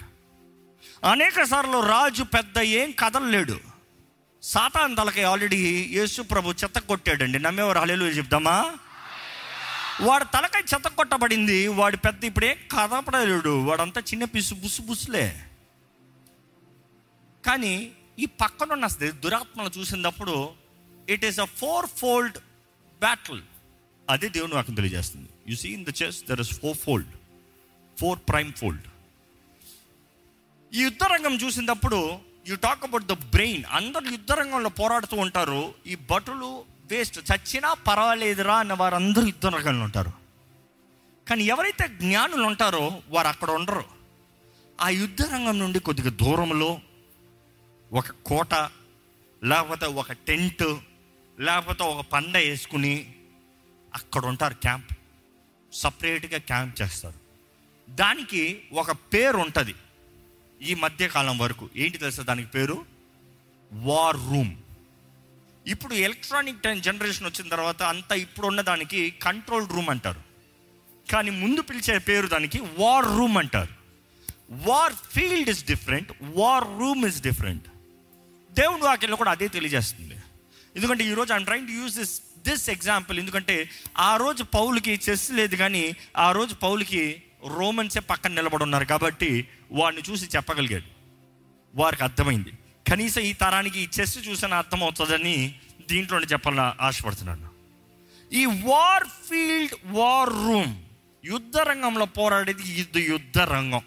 అనేక 1.05 1.43
సార్లు 1.43 1.87
రాజు 1.87 2.23
పెద్ద 2.23 2.57
ఏం 2.57 2.91
కదలలేడు. 2.91 3.72
సాతాన్ 4.43 4.97
తలకి 4.97 5.23
ఆల్రెడీ 5.23 5.89
యేసు 5.91 6.21
ప్రభు 6.21 6.51
చెత్త 6.51 6.79
కొట్టాడండి. 6.79 7.39
నమ్మేవారు 7.39 7.79
హలేలు 7.79 8.05
చెప్దామా? 8.05 8.75
వాడు 10.01 10.23
తలకాయ 10.23 10.61
చెత్త 10.73 10.87
కొట్టబడింది. 10.87 11.67
వాడు 11.67 11.97
పెద్ద 11.97 12.23
ఇప్పుడే 12.23 12.67
కదపడలేడు. 12.71 13.63
వాడంతా 13.63 14.01
చిన్న 14.01 14.23
పిసు 14.23 14.53
బుసు 14.53 14.81
బుసులే. 14.81 15.45
కానీ 17.45 17.91
ఈ 18.19 18.25
పక్కనున్న 18.25 18.87
దురాత్మను 19.09 19.79
చూసినప్పుడు 19.79 20.49
it 21.09 21.25
is 21.25 21.39
a 21.39 21.45
four 21.45 21.85
fold 21.85 22.37
battle 22.99 23.41
అదే 24.09 24.29
దేవుని 24.29 24.53
వాక్యం 24.53 24.75
తెలియజేస్తుంది. 24.75 25.29
You 25.49 25.55
see 25.55 25.69
in 25.69 25.85
the 25.85 25.93
chess 26.03 26.23
there 26.29 26.41
is 26.41 26.59
four 26.59 26.77
fold 26.77 27.07
four 27.99 28.19
prime 28.29 28.53
fold 28.53 28.83
ఈ 30.73 30.81
యుద్ధ 30.81 31.03
రంగం 31.03 31.35
చూసినప్పుడు 31.35 32.32
you 32.47 32.55
talk 32.55 32.83
about 32.83 33.03
the 33.03 33.11
brain 33.11 33.63
అందరు 33.71 34.05
యుద్ధ 34.05 34.31
రంగంలో 34.31 34.69
పోరాడుతూ 34.69 35.17
ఉంటారు. 35.17 35.73
ఈ 35.87 35.95
భటులు 35.95 36.65
వేస్ట్ 36.91 37.31
చచ్చినా 37.31 37.73
పర్వాలేదురా 37.73 38.57
అన్న 38.57 38.73
వారు 38.73 38.95
అందరూ 38.95 39.25
యుద్ధ 39.25 39.45
రంగంలో 39.45 39.83
ఉంటారు. 39.83 40.11
కానీ 41.29 41.43
ఎవరైతే 41.43 41.87
జ్ఞానులు 41.87 42.43
ఉంటారో 42.43 43.01
వారు 43.09 43.27
అక్కడ 43.27 43.51
ఉండరు. 43.51 43.83
ఆ 44.81 44.89
యుద్ధ 44.89 45.21
రంగం 45.21 45.59
నుండి 45.59 45.79
కొద్దిగా 45.79 46.09
దూరంలో 46.09 46.79
ఒక 47.93 48.05
కోట 48.25 48.53
లేకపోతే 49.43 49.85
ఒక 49.85 50.11
టెంట్ 50.11 50.75
లేకపోతే 51.39 51.83
ఒక 51.83 52.05
పండ 52.05 52.37
వేసుకుని 52.37 53.15
అక్కడ 53.93 54.25
ఉంటారు 54.25 54.53
క్యాంప్. 54.53 54.93
సపరేట్గా 55.73 56.39
క్యాంప్ 56.39 56.81
చేస్తారు. 56.81 57.19
దానికి 57.89 58.61
ఒక 58.73 58.91
పేరు 58.91 59.37
ఉంటుంది 59.37 59.75
ఈ 60.63 60.73
మధ్యకాలం 60.73 61.37
వరకు. 61.37 61.69
ఏంటి 61.75 61.97
తెలుసా 61.97 62.23
దానికి 62.23 62.51
పేరు? 62.51 62.85
వార్ 63.71 64.17
రూమ్ 64.17 64.55
ఇప్పుడు 65.67 65.93
ఎలక్ట్రానిక్ 65.93 66.63
టైం 66.63 66.81
జనరేషన్ 66.81 67.25
వచ్చిన 67.25 67.49
తర్వాత 67.49 67.83
అంతా 67.83 68.15
ఇప్పుడు 68.15 68.47
ఉన్న 68.47 68.61
దానికి 68.61 69.13
కంట్రోల్ 69.21 69.67
రూమ్ 69.69 69.89
అంటారు. 69.89 70.21
కానీ 71.11 71.29
ముందు 71.29 71.61
పిలిచే 71.61 71.97
పేరు 71.97 72.27
దానికి 72.27 72.59
వార్ 72.59 73.05
రూమ్ 73.05 73.37
అంటారు. 73.37 73.73
War 74.51 74.93
field 74.93 75.49
is 75.49 75.65
different 75.65 76.11
war 76.21 76.63
room 76.63 77.05
is 77.05 77.21
different 77.21 77.67
దేవుడు 78.51 78.83
వాక్యంలో 78.83 79.17
కూడా 79.17 79.31
అదే 79.31 79.47
తెలియజేస్తుంది. 79.47 80.15
ఎందుకంటే 80.75 81.03
ఈరోజు 81.03 81.33
I'm 81.33 81.45
trying 81.45 81.67
to 81.67 81.71
use 81.71 81.97
this 81.97 82.21
this 82.49 82.69
example 82.69 83.19
ఎందుకంటే 83.19 83.69
ఆ 83.97 84.17
రోజు 84.17 84.43
పౌలకి 84.43 84.99
చెస్ 85.09 85.31
లేదు 85.31 85.55
కానీ 85.55 85.95
ఆ 86.17 86.31
రోజు 86.31 86.55
పౌలకి 86.55 87.23
రోమన్సే 87.47 87.99
పక్కన 87.99 88.33
నిలబడి 88.33 88.63
ఉన్నారు 88.63 88.85
కాబట్టి 88.85 89.47
వాడిని 89.71 90.01
చూసి 90.11 90.25
చెప్పగలిగాడు. 90.25 90.83
వారికి 91.75 92.03
అర్థమైంది. 92.03 92.51
కనీసం 92.91 93.21
ఈ 93.21 93.33
తరానికి 93.33 93.79
ఈ 93.79 93.87
చెస్ 93.99 94.27
చూసిన 94.27 94.53
అర్థమవుతుందని 94.53 95.55
దీంట్లో 95.89 96.19
చెప్పాలని 96.19 96.83
ఆశపడుతున్నాను. 96.83 97.49
ఈ 98.33 98.45
వార్ 98.45 99.03
ఫీల్డ్ 99.03 99.73
వార్ 99.85 100.29
రూమ్ 100.29 100.83
యుద్ధ 101.25 101.57
రంగంలో 101.57 102.05
పోరాడేది 102.05 102.79
యుద్ధ 102.79 102.97
యుద్ధ 102.97 103.39
రంగం. 103.39 103.81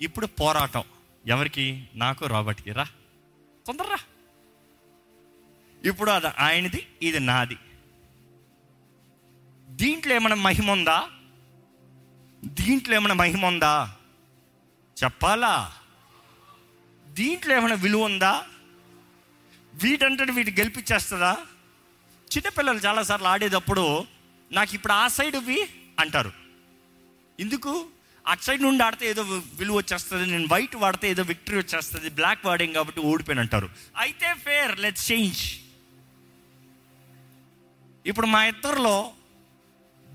ఇప్పుడు 0.00 0.26
పోరాటం. 0.26 0.82
ఎవరికి? 1.26 1.88
నాకు 1.94 2.26
రాబర్ట్కి 2.26 2.72
రా. 2.72 2.86
తొందరరా. 3.66 3.96
ఇప్పుడు 5.84 6.10
అది 6.10 6.26
ఆయనది 6.38 6.86
ఇది 7.02 7.20
నాది. 7.20 7.56
దీంట్లో 9.68 10.14
ఏమైనా 10.14 10.36
మహిమ 10.36 10.70
ఉందా? 10.70 11.08
దీంట్లో 12.44 12.94
ఏమైనా 12.94 13.14
మహిమ 13.14 13.46
ఉందా? 13.46 13.94
చెప్పాలా? 15.04 15.72
దీంట్లో 17.08 17.56
ఏమైనా 17.56 17.74
విలువ 17.74 18.04
ఉందా? 18.04 18.44
వీటంటే 19.74 20.32
వీటి 20.32 20.50
గెలిపించేస్తుందా 20.50 21.36
చిన్నపిల్లలు 22.36 22.78
చాలాసార్లు 22.78 23.26
ఆడేటప్పుడు 23.26 24.06
నాకు 24.52 24.74
ఇప్పుడు 24.74 24.92
ఆ 24.92 25.08
సైడ్ 25.08 25.36
ఇవి 25.36 25.68
అంటారు. 25.98 26.32
ఎందుకు? 27.40 27.86
అటు 28.26 28.42
సైడ్ 28.42 28.62
నుండి 28.62 28.84
ఆడితే 28.84 29.10
ఏదో 29.10 29.22
విలువ 29.54 29.76
వచ్చేస్తుంది 29.76 30.30
నేను 30.30 30.48
వైట్ 30.52 30.76
వాడితే 30.76 31.10
ఏదో 31.10 31.22
విక్టరీ 31.22 31.56
వచ్చేస్తుంది 31.56 32.10
బ్లాక్ 32.10 32.46
వాడాం 32.46 32.72
కాబట్టి 32.72 33.00
ఓడిపోయిన 33.00 33.40
అంటారు. 33.40 33.70
అయితే 33.98 34.34
ఫేర్ 34.34 34.80
లెట్స్ 34.80 35.12
చేంజ్ 35.12 35.54
ఇప్పుడు 38.06 38.26
మా 38.26 38.44
ఇద్దరిలో 38.44 39.12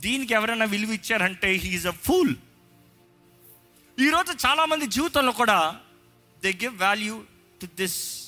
దీనికి 0.04 0.34
ఎవరైనా 0.34 0.66
విలువ 0.66 0.94
ఇచ్చారంటే 0.94 1.52
హీఈస్ 1.52 1.86
అ 1.86 1.92
ఫూల్ 1.92 2.36
ఈరోజు 4.00 4.48
చాలామంది 4.48 4.88
జీవితంలో 4.88 5.32
కూడా 5.32 5.80
they 6.44 6.54
give 6.54 6.82
value 6.82 7.24
to 7.62 7.66
this 7.66 8.28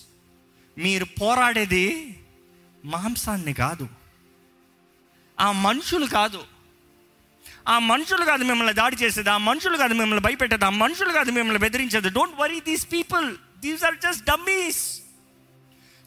మీరు 0.77 1.05
పోరాడేది 1.05 2.17
మాంసాన్ని 2.85 3.53
కాదు. 3.53 3.89
ఆ 5.39 5.51
మనుషులు 5.51 6.05
కాదు. 6.05 6.43
ఆ 7.67 7.79
మనుషులు 7.79 8.25
కాదు 8.25 8.43
మిమ్మల్ని 8.43 8.73
దాడి 8.73 8.95
చేసేది. 8.95 9.29
ఆ 9.29 9.38
మనుషులు 9.38 9.77
కాదు 9.77 9.93
మిమ్మల్ని 9.93 10.19
భయపెట్టేది. 10.19 10.65
ఆ 10.65 10.69
మనుషులు 10.69 11.13
కాదు 11.13 11.31
మిమ్మల్ని 11.31 11.59
బెదిరించేది. 11.59 12.09
Don't 12.09 12.35
worry 12.35 12.59
these 12.59 12.91
people 12.91 13.38
these 13.59 13.83
are 13.83 13.95
just 13.95 14.25
dummies 14.25 15.01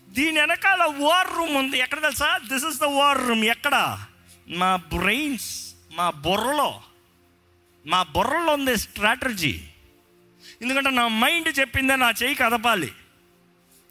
దీని 0.09 0.41
వెనకాల 0.41 0.83
వార్ 0.99 1.37
రూమ్ 1.37 1.57
ఉంది. 1.57 1.79
ఎక్కడ 1.79 2.03
తెలుసా? 2.03 2.39
This 2.39 2.65
is 2.65 2.81
the 2.81 2.85
war 2.85 3.29
room 3.29 3.45
ఎక్కడ? 3.45 4.05
మా 4.51 4.77
బ్రెయిన్స్ 4.77 5.75
మా 5.93 6.11
బుర్రలో 6.11 6.83
మా 7.87 8.03
బుర్రలో 8.03 8.53
ఉంది 8.53 8.77
స్ట్రాటజీ 8.77 9.61
ఎందుకంటే 10.63 10.91
నా 10.91 11.09
మైండ్ 11.09 11.59
చెప్పిందే 11.61 11.97
నా 11.97 12.11
చేయి 12.23 12.35
కదపాలి. 12.35 12.93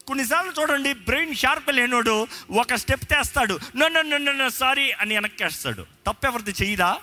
కొన్నిసార్లు 0.07 0.61
చూడండి 0.61 0.93
బ్రెయిన్ 0.93 1.35
షార్ప్ 1.35 1.69
లేనోడు 1.69 2.27
ఒక 2.51 2.75
స్టెప్ 2.75 3.05
తెస్తాడు. 3.05 3.59
No 3.75 3.87
no 3.87 4.01
no 4.01 4.17
no 4.17 4.49
sorry 4.49 4.91
అని 4.91 5.13
వెనక్కేస్తాడు. 5.13 5.85
తప్పెవరిది 6.07 6.51
చేయదా 6.51 6.97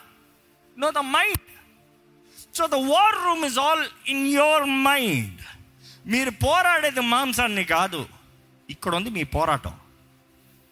no 0.78 0.90
the 0.90 0.98
mind 0.98 1.40
so 2.54 2.66
the 2.66 2.74
war 2.74 3.14
room 3.14 3.44
is 3.44 3.58
all 3.58 3.86
in 4.06 4.26
your 4.26 4.64
mind 4.64 5.40
మీరు 6.06 6.30
పోరాడేది 6.30 7.00
మాంసాన్ని 7.00 7.64
కాదు. 7.64 8.08
ఇక్కడ 8.70 8.94
ఉంది 8.94 9.10
మీ 9.10 9.22
పోరాటం. 9.22 9.74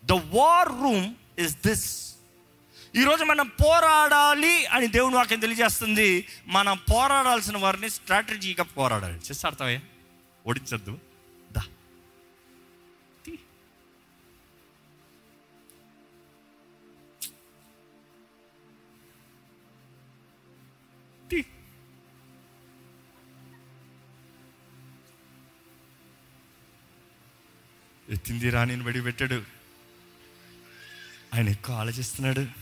The 0.04 0.12
war 0.12 0.68
room 0.68 1.14
is 1.38 1.56
this 1.66 2.11
ఈరోజు 2.96 3.24
మనం 3.24 3.46
పోరాడాలి 3.46 4.66
అని 4.66 4.86
దేవుని 4.86 5.14
వాక్యం 5.14 5.40
తెలియజేస్తుంది. 5.40 6.26
మనం 6.46 6.78
పోరాడాల్సిన 6.92 7.56
వారిని 7.56 7.90
స్ట్రాటజీగా 7.90 8.64
పోరాడాలి. 8.64 9.14
చేస్తే 9.14 9.48
అర్థమయ్యా? 9.48 9.80
ఓడించద్దు. 10.46 10.98
దా. 11.52 11.62
ఎత్తింది 28.10 28.50
రాణిని 28.50 28.82
బడి 28.82 29.02
పెట్టాడు 29.02 29.42
ఆయన 31.34 31.48
ఎక్కువ 31.48 31.76
ఆలోచిస్తున్నాడు. 31.76 32.61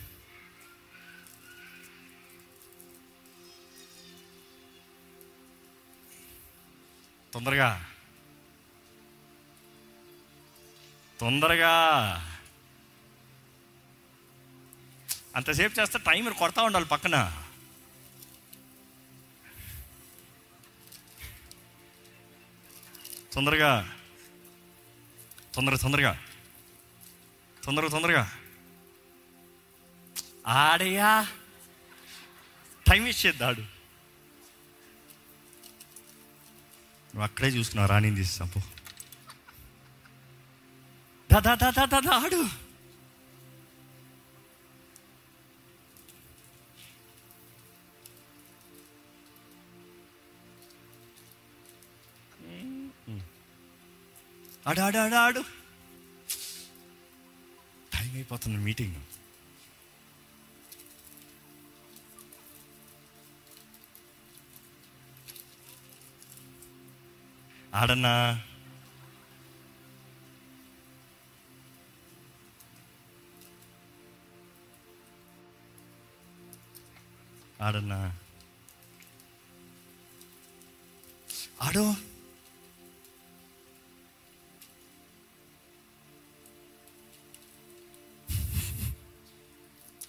తొందరగా. 7.33 7.91
తొందరగా. 11.21 11.71
అంతసేపు 15.37 15.81
చేస్తే 15.81 15.99
టైమర్ 15.99 16.35
కొడతా 16.35 16.63
ఉండాలి 16.63 16.85
పక్కన. 16.85 17.45
తొందరగా. 23.33 23.97
తొందర 25.55 25.77
తొందరగా. 25.77 26.23
తొందరగా 27.65 27.89
తొందరగా. 27.89 28.33
ఆడయా 30.47 31.29
టైం 32.91 33.07
ఇచ్చేద్దాడు 33.07 33.80
నువ్వు 37.11 37.25
అక్కడే 37.25 37.49
చూసుకున్నావు 37.49 37.89
రాణిని 37.89 38.17
తీస్తాం 38.17 38.49
పో 38.49 38.61
దా 41.31 41.41
దా 41.41 41.55
దా 41.55 41.71
దా 41.71 41.85
దా 41.87 42.01
దా 42.01 42.15
ఆడు. 42.17 42.41
ఆడు 54.67 54.81
ఆడు 54.81 54.99
ఆడు 54.99 55.17
ఆడు. 55.17 55.43
టైం 57.93 58.11
అయిపోతుంది 58.15 58.59
మీటింగ్. 58.59 58.99
ఆడన్నా 67.81 68.15
ఆడన్నా 77.61 77.99
ఆడో. 81.63 81.95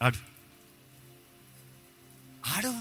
ఆడు. 0.02 0.20
ఆడో. 2.56 2.72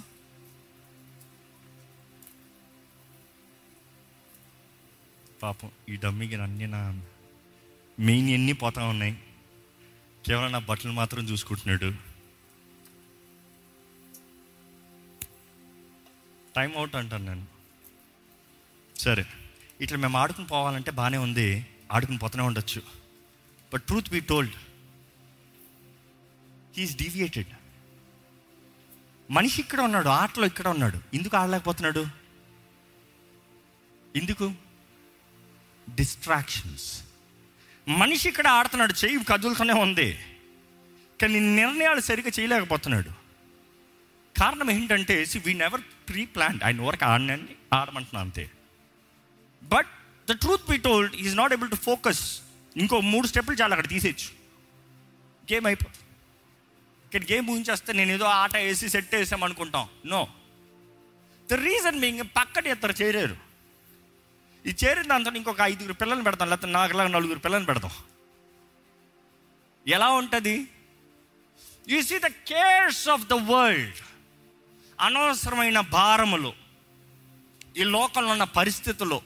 పాపం 5.42 5.70
ఈ 5.88 5.96
డమ్మికి 5.96 6.34
అన్ని 6.34 6.66
నా 6.66 7.02
మెయిన్ 7.98 8.30
ఎన్ని 8.30 8.52
పోతా 8.52 8.84
ఉన్నాయి. 8.84 9.18
కేవలం 10.26 10.52
నా 10.52 10.58
బట్టలు 10.58 10.92
మాత్రం 10.92 11.24
చూసుకుంటున్నాడు. 11.24 11.92
టైం 16.56 16.76
అవుట్ 16.76 16.96
అంటాను 16.96 17.24
నేను. 17.24 17.46
సరే 18.98 19.24
ఇట్లా 19.80 19.98
మేము 19.98 20.18
ఆడుకుని 20.18 20.46
పోవాలంటే 20.46 20.90
బాగానే 20.90 21.18
ఉంది 21.18 21.66
ఆడుకుని 21.92 22.18
పోతూనే 22.18 22.44
ఉండొచ్చు. 22.44 22.82
But 23.74 23.82
truth 23.82 24.10
be 24.10 24.20
told 24.20 24.54
he is 26.76 26.96
deviated 26.96 27.52
మనిషి 29.30 29.60
ఇక్కడ 29.60 29.80
ఉన్నాడు 29.80 30.08
ఆటలో 30.08 30.46
ఇక్కడ 30.46 30.68
ఉన్నాడు. 30.68 30.98
ఎందుకు 31.14 31.36
ఆడలేకపోతున్నాడు? 31.36 32.06
ఎందుకు? 34.16 34.52
డిస్ట్రాక్షన్స్ 35.94 37.02
మనిషి 37.88 38.28
ఇక్కడ 38.28 38.48
ఆడుతున్నాడు 38.48 38.92
చెయ్యి 38.92 39.24
కదులుతూనే 39.24 39.72
ఉంది. 39.72 40.18
కానీ 41.22 41.40
నిర్ణయాలు 41.40 42.00
సరిగ్గా 42.00 42.32
చేయలేకపోతున్నాడు. 42.38 43.10
కారణం 44.40 44.70
ఏంటంటే 44.70 45.26
వీ 45.46 45.52
నెవర్ 45.54 45.80
ప్రీ 45.80 46.26
ప్లాన్ 46.26 46.60
ఆయన 46.64 46.82
వరకు 46.82 47.04
ఆడినండి 47.04 47.54
ఆడమంటున్నా 47.74 48.20
అంతే. 48.20 48.50
But 49.62 49.90
the 50.30 50.32
truth 50.32 50.70
be 50.70 50.76
told 50.76 51.16
is 51.16 51.36
not 51.36 51.52
able 51.52 51.70
to 51.70 51.76
focus 51.76 52.40
ఇంకో 52.76 53.00
మూడు 53.00 53.26
స్టెప్పులు 53.26 53.56
చాలా 53.56 53.76
అక్కడ 53.76 53.88
తీసేయచ్చు. 53.88 54.28
గేమ్ 55.52 55.66
అయిపో 55.66 55.88
ఇక్కడ 57.04 57.22
గేమ్ 57.32 57.50
ఊహించేస్తే 57.50 57.92
నేను 57.92 58.12
ఏదో 58.12 58.24
ఆట 58.24 58.56
వేసి 58.56 58.88
సెట్ 58.88 59.14
వేసాం 59.14 59.44
అనుకుంటాం 59.44 59.88
నో 60.06 60.28
ద 61.50 61.52
రీజన్ 61.52 61.98
మీ 62.00 62.22
పక్కన 62.22 62.66
ఇద్దరు 62.66 62.94
చేరారు. 63.02 63.49
ఈ 64.66 64.74
చేరిన 64.84 65.02
దాంతో 65.02 65.30
ఇంకొక 65.30 65.60
ఐదుగురు 65.62 65.92
పిల్లల్ని 65.92 66.24
పెడతాం 66.24 66.50
లేకపోతే 66.50 66.72
నాకులాగా 66.72 67.08
నలుగురు 67.08 67.38
పిల్లల్ని 67.38 67.66
పెడతాం. 67.66 67.90
ఎలా 69.86 70.08
ఉంటుంది? 70.08 70.68
You 71.88 72.02
see 72.02 72.18
the 72.18 72.26
cares 72.26 73.08
of 73.08 73.26
the 73.26 73.32
world 73.32 73.94
అనవసరమైన 75.00 75.80
భారములు. 75.80 76.52
ఈ 77.76 77.84
లోకంలో 77.84 78.28
ఉన్న 78.28 78.44
పరిస్థితుల్లో 78.44 79.22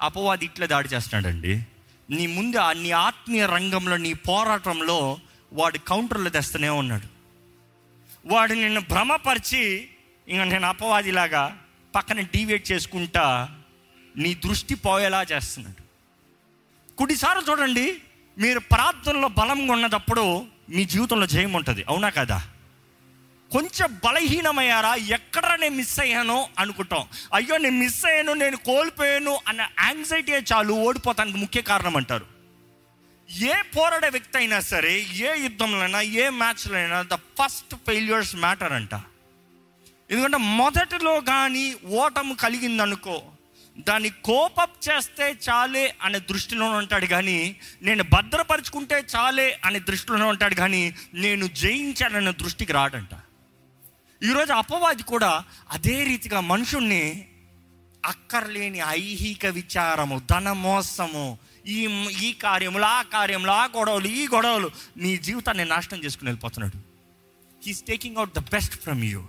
అపవాది 0.00 0.44
ఇట్లా 0.44 0.66
దాడి 0.66 0.88
చేస్తున్నాడండి. 0.88 1.66
నీ 2.10 2.26
ముందు 2.26 2.72
నీ 2.72 2.90
ఆత్మీయ 2.90 3.46
రంగంలో 3.46 3.96
నీ 3.96 4.12
పోరాటంలో 4.12 5.20
వాడు 5.52 5.78
కౌంటర్లు 5.78 6.28
తెస్తూనే 6.28 6.68
ఉన్నాడు. 6.68 7.06
వాడు 8.26 8.52
నిన్ను 8.52 8.80
భ్రమపరిచి 8.80 9.88
ఇంకా 10.28 10.44
నేను 10.44 10.68
అపవాదిలాగా 10.68 11.62
పక్కన 11.94 12.20
డీవేట్ 12.20 12.72
చేసుకుంటా 12.72 13.56
నీ 14.16 14.34
దృష్టి 14.34 14.74
పోయేలా 14.74 15.22
చేస్తున్నాడు. 15.22 15.82
కొన్నిసార్లు 16.96 17.50
చూడండి 17.50 18.02
మీరు 18.38 18.58
ప్రార్థనలో 18.58 19.28
బలంగా 19.28 19.72
ఉన్నదప్పుడు 19.72 20.46
మీ 20.70 20.84
జీవితంలో 20.84 21.26
జయం 21.26 21.52
ఉంటుంది. 21.52 21.84
అవునా 21.88 22.08
కదా? 22.08 22.48
కొంచెం 23.52 24.00
బలహీనమయ్యారా? 24.04 24.94
ఎక్కడ 24.94 25.58
నేను 25.60 25.76
మిస్ 25.76 26.00
అయ్యానో 26.00 26.48
అనుకుంటాం. 26.58 27.08
అయ్యో 27.34 27.56
నేను 27.56 27.76
మిస్ 27.76 28.06
అయ్యాను 28.06 28.32
నేను 28.32 28.56
కోల్పోయాను 28.56 29.38
అన్న 29.48 29.60
యాంగ్జైటీ 29.60 30.32
చాలు 30.32 30.72
ఓడిపోతానికి 30.72 31.38
ముఖ్య 31.38 31.62
కారణం 31.62 31.96
అంటారు. 31.96 32.26
ఏ 33.42 33.52
పోరాడే 33.76 34.08
వ్యక్తి 34.08 34.38
అయినా 34.38 34.60
సరే 34.60 35.00
ఏ 35.00 35.42
యుద్ధంలోనైనా 35.42 36.00
ఏ 36.00 36.28
మ్యాచ్లో 36.28 36.78
అయినా 36.78 37.02
ద 37.02 37.14
ఫస్ట్ 37.14 37.74
ఫెయిల్యూర్స్ 37.74 38.36
మ్యాటర్ 38.36 38.72
అంట. 38.72 38.94
ఎందుకంటే 40.10 40.36
మొదటిలో 40.36 41.20
కానీ 41.20 41.74
ఓటము 41.86 42.34
కలిగిందనుకో 42.34 43.22
దాన్ని 43.78 44.10
కోపప్ 44.10 44.88
చేస్తే 44.88 45.36
చాలే 45.50 45.94
అనే 46.02 46.18
దృష్టిలో 46.18 46.70
ఉంటాడు 46.70 47.06
కానీ 47.06 47.56
నేను 47.82 48.04
భద్రపరుచుకుంటే 48.04 49.04
చాలే 49.16 49.60
అనే 49.64 49.78
దృష్టిలో 49.78 50.26
ఉంటాడు 50.26 50.54
కానీ 50.54 50.94
నేను 51.14 51.46
జయించానన్న 51.46 52.30
దృష్టికి 52.30 52.72
రాడంట. 52.72 53.08
ఈరోజు 54.24 54.52
అపవాది 54.52 55.02
కూడా 55.02 55.44
అదే 55.70 56.04
రీతిగా 56.04 56.40
మనుషుణ్ణి 56.40 57.26
అక్కర్లేని 58.06 58.80
ఐహిక 58.88 59.46
విచారము 59.46 60.22
ధన 60.30 60.52
మోసము 60.52 61.38
ఈ 61.66 62.06
ఈ 62.20 62.32
కార్యములు 62.32 62.84
ఆ 62.84 63.02
కార్యములు 63.02 63.50
ఆ 63.50 63.64
గొడవలు 63.64 64.06
ఈ 64.06 64.28
గొడవలు 64.28 64.70
నీ 64.96 65.16
జీవితాన్ని 65.16 65.64
నాశనం 65.64 66.04
చేసుకుని 66.04 66.28
వెళ్ళిపోతున్నాడు. 66.30 66.78
He's 67.66 67.82
taking 67.82 68.16
out 68.16 68.34
the 68.34 68.38
best 68.38 68.74
from 68.74 69.04
you 69.04 69.24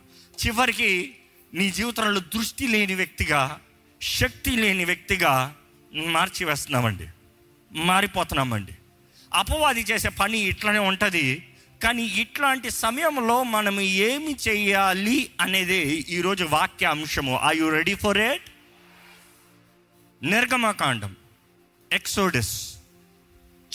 చివరికి 0.45 1.15
నీ 1.53 1.71
జీవితంలో 1.71 2.19
దృష్టి 2.19 2.67
లేని 2.67 2.95
వ్యక్తిగా 2.95 3.60
శక్తి 4.04 4.52
లేని 4.52 4.86
వ్యక్తిగా 4.86 5.56
మార్చి 5.94 6.46
వేస్తున్నామండి 6.46 7.08
మారిపోతున్నామండి. 7.72 8.72
అపవాది 9.34 9.82
చేసే 9.82 10.10
పని 10.10 10.38
ఇట్లనే 10.38 10.80
ఉంటుంది. 10.80 11.48
కానీ 11.84 12.04
ఇట్లాంటి 12.04 12.70
సమయంలో 12.70 13.44
మనం 13.44 13.80
ఏమి 13.82 14.36
చేయాలి 14.48 15.30
అనేది 15.42 15.80
ఈరోజు 16.10 16.44
వాక్య 16.44 16.86
అంశము. 16.86 17.39
Are 17.44 17.58
you 17.58 17.70
ready 17.70 17.96
for 17.96 18.18
it 18.18 18.50
నిర్గమకాండం 20.24 21.16
Exodus 21.94 22.76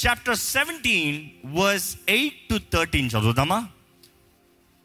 chapter 0.06 0.36
seventeen 0.36 1.30
verse 1.46 1.96
eight 2.08 2.48
to 2.50 2.60
thirteen 2.72 3.10
చదువుదామా? 3.10 3.68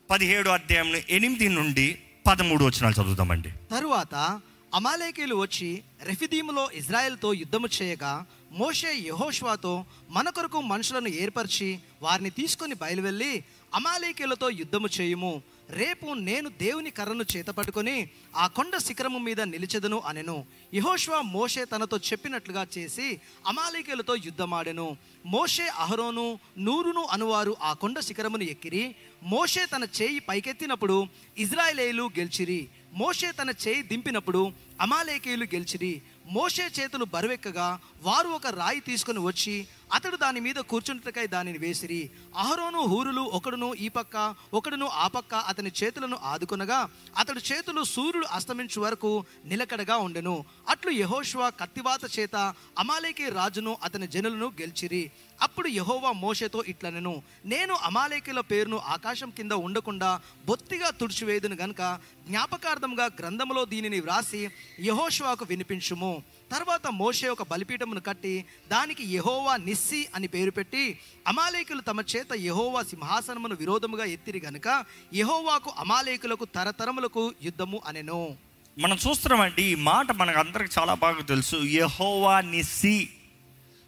పదిహేడు 0.10 0.50
అధ్యాయం 0.50 0.96
ఎనిమిది 1.10 1.50
నుండి 1.50 2.00
పదమూడు 2.28 2.66
వచ్చినాలు 2.66 2.94
చదువుదామండి. 2.94 3.50
తరువాత 3.72 4.42
అమాలేకీలు 4.74 5.36
వచ్చి 5.36 5.84
రెఫిదీములో 6.04 6.70
ఇజ్రాయెల్తో 6.74 7.34
యుద్ధము 7.34 7.68
చేయగా 7.82 8.26
మోషే 8.52 8.94
యహోష్వాతో 9.08 9.86
మన 10.10 10.30
కొరకు 10.30 10.62
మనుషులను 10.62 11.08
ఏర్పరిచి 11.08 11.80
వారిని 12.02 12.30
తీసుకొని 12.30 12.76
బయలువెళ్ళి 12.76 13.44
అమాలేకీలతో 13.76 14.50
యుద్ధము 14.50 14.90
చేయుము. 15.02 15.42
రేపు 15.70 16.14
నేను 16.14 16.50
దేవుని 16.50 16.90
కర్రను 16.90 17.26
చేతపట్టుకొని 17.36 18.10
ఆ 18.36 18.48
కొండ 18.48 18.78
శిఖరము 18.78 19.20
మీద 19.20 19.42
నిలిచెదను 19.42 20.00
అనెను. 20.06 20.46
యహోష్వా 20.74 21.22
మోషే 21.22 21.66
తనతో 21.66 21.98
చెప్పినట్లుగా 21.98 22.68
చేసి 22.78 23.20
అమాలికలతో 23.48 24.16
యుద్ధమాడెను. 24.16 24.98
మోషే 25.26 25.68
అహరోను 25.68 26.40
నూరును 26.58 27.08
అనువారు 27.12 27.58
ఆ 27.62 27.74
కొండ 27.74 28.00
శిఖరమును 28.00 28.44
ఎక్కిరి. 28.44 28.96
మోషే 29.24 29.66
తన 29.66 29.84
చేయి 30.02 30.20
పైకెత్తినప్పుడు 30.20 31.08
ఇజ్రాయేలీలు 31.38 32.10
గెలిచిరి. 32.20 32.70
మోషే 32.94 33.32
తన 33.32 33.50
చేయి 33.68 33.82
దింపినప్పుడు 33.82 34.42
అమాలేకీయులు 34.82 35.44
గెలిచిరి. 35.44 36.02
మోషే 36.26 36.66
చేతులు 36.80 37.06
బరువెక్కగా 37.06 37.80
వారు 38.02 38.28
ఒక 38.28 38.48
రాయి 38.48 38.80
తీసుకొని 38.80 39.20
వచ్చి 39.20 39.68
అతడు 39.94 40.16
దాని 40.16 40.40
మీద 40.40 40.56
కూర్చుంటకై 40.56 41.28
దానిని 41.28 41.58
వేసిరి. 41.58 42.12
అహరోను 42.38 42.82
హూరులు 42.82 43.22
ఒకడును 43.22 43.74
ఈ 43.74 43.88
పక్క 43.88 44.36
ఒకడును 44.54 44.88
ఆ 44.88 45.08
పక్క 45.08 45.36
అతని 45.36 45.72
చేతులను 45.84 46.18
ఆదుకొనగా 46.24 46.90
అతడు 47.18 47.40
చేతులు 47.40 47.84
సూర్యుడు 47.84 48.28
అస్తమించు 48.32 48.82
వరకు 48.82 49.26
నిలకడగా 49.46 49.98
ఉండెను. 49.98 50.46
అట్లు 50.70 50.92
యహోష్వా 50.92 51.50
కత్తివాత 51.50 52.20
చేత 52.20 52.36
అమాలేకి 52.80 53.30
రాజును 53.30 53.78
అతని 53.84 54.08
జనులను 54.08 54.48
గెలిచిరి. 54.62 55.12
అప్పుడు 55.42 55.68
యహోవా 55.68 56.12
మోషేతో 56.12 56.64
ఇట్లనెను 56.64 57.22
నేను 57.46 57.74
అమాలేకుల 57.84 58.40
పేరును 58.40 58.78
ఆకాశం 58.78 59.30
కింద 59.30 59.52
ఉండకుండా 59.52 60.22
బొత్తిగా 60.46 60.90
తుడిచివేదును 60.90 61.56
గనుక 61.56 62.00
జ్ఞాపకార్థంగా 62.28 63.06
గ్రంథములో 63.20 63.66
దీనిని 63.66 64.00
వ్రాసి 64.00 64.50
యహోష్వాకు 64.80 65.46
వినిపించుము. 65.46 66.24
తర్వాత 66.52 66.88
మోషే 66.88 67.28
ఒక 67.28 67.52
బలిపీఠమును 67.52 68.00
కట్టి 68.00 68.46
దానికి 68.72 69.16
యహోవా 69.16 69.58
నిస్సి 69.58 70.08
అని 70.16 70.28
పేరు 70.28 70.52
పెట్టి 70.52 71.00
అమాలేకులు 71.28 71.82
తమ 71.82 72.02
చేత 72.02 72.28
యహోవా 72.36 72.84
సింహాసనమును 72.84 73.56
విరోధముగా 73.56 74.06
ఎత్తిరి 74.06 74.42
గనుక 74.46 74.86
యహోవాకు 75.14 75.74
అమాలేకులకు 75.78 76.46
తరతరములకు 76.46 77.34
యుద్ధము 77.44 77.82
అనెను. 77.86 78.38
మనం 78.80 78.98
చూస్తున్నామండి 79.08 79.64
ఈ 79.64 79.76
మాట 79.76 80.12
మనకు 80.12 80.40
అందరికి 80.40 80.80
చాలా 80.80 80.94
బాగా 80.94 81.22
తెలుసు. 81.22 81.56
యహోవా 81.56 82.42
నిస్సి 82.42 83.10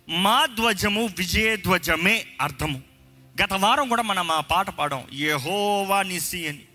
మా 0.09 0.45
ధ్వజము 0.45 1.09
విజయధ్వజమే 1.17 2.25
అర్థము. 2.41 2.81
గత 3.43 3.53
వారం 3.53 3.89
కూడా 3.89 4.01
మనం 4.01 4.31
ఆ 4.31 4.39
పాట 4.39 4.69
పాడాం 4.69 5.03
యహోవా 5.13 6.03
నిస్సి 6.03 6.47
అని. 6.47 6.65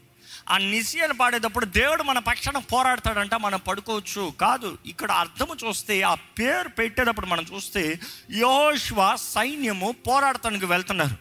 ఆ 0.51 0.59
నిస్సి 0.59 1.01
అని 1.01 1.15
పాడేటప్పుడు 1.15 1.65
దేవుడు 1.65 2.03
మన 2.03 2.19
పక్షాన 2.19 2.59
పోరాడతాడంట 2.59 3.35
మనం 3.35 3.61
పడుకోవచ్చు. 3.69 4.33
కాదు 4.41 4.79
ఇక్కడ 4.87 5.11
అర్థము 5.13 5.57
చూస్తే 5.67 6.03
ఆ 6.03 6.15
పేరు 6.15 6.69
పెట్టేటప్పుడు 6.69 7.27
మనం 7.27 7.45
చూస్తే 7.55 8.01
యోష్వ 8.31 9.17
సైన్యము 9.17 9.95
పోరాడటానికి 10.07 10.67
వెళ్తున్నారు. 10.67 11.17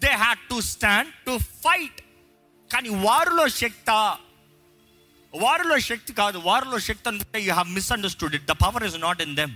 They 0.00 0.10
had 0.10 0.38
to 0.38 0.60
stand 0.60 1.12
to 1.26 1.38
fight 1.38 2.00
కానీ 2.72 2.88
వారిలో 2.88 3.48
శక్త 3.48 3.90
వారిలో 5.34 5.78
శక్తి 5.78 6.12
కాదు 6.12 6.38
వారిలో 6.38 6.78
శక్తి 6.78 7.08
అంటే 7.08 7.40
you 7.40 7.52
have 7.52 7.68
misunderstood 7.68 8.34
it 8.34 8.44
the 8.44 8.50
power 8.50 8.84
is 8.84 8.96
not 9.00 9.22
in 9.22 9.36
them 9.36 9.54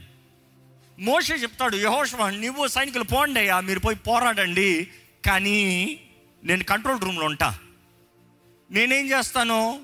మోషే 0.99 1.35
చెప్తాడు 1.35 1.77
యహోషవ 1.77 2.31
నువ్వు 2.31 2.67
సైనికులు 2.67 3.05
పోండి 3.05 3.41
అయ్యా 3.41 3.61
మీరు 3.61 3.79
పోయి 3.79 3.97
పోరాడండి. 3.97 4.91
కానీ 5.27 5.59
నేను 6.45 6.65
కంట్రోల్ 6.65 7.01
రూమ్లో 7.01 7.27
ఉంటా. 7.27 7.59
నేనేం 8.70 9.07
చేస్తాను? 9.07 9.81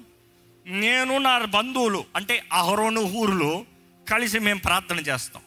నేను 0.66 1.18
నా 1.18 1.38
బంధువులు 1.38 2.04
అంటే 2.16 2.44
అహరోను 2.52 3.00
ఊరులు 3.00 3.66
కలిసి 4.10 4.38
మేము 4.38 4.60
ప్రార్థన 4.60 4.98
చేస్తాం. 4.98 5.42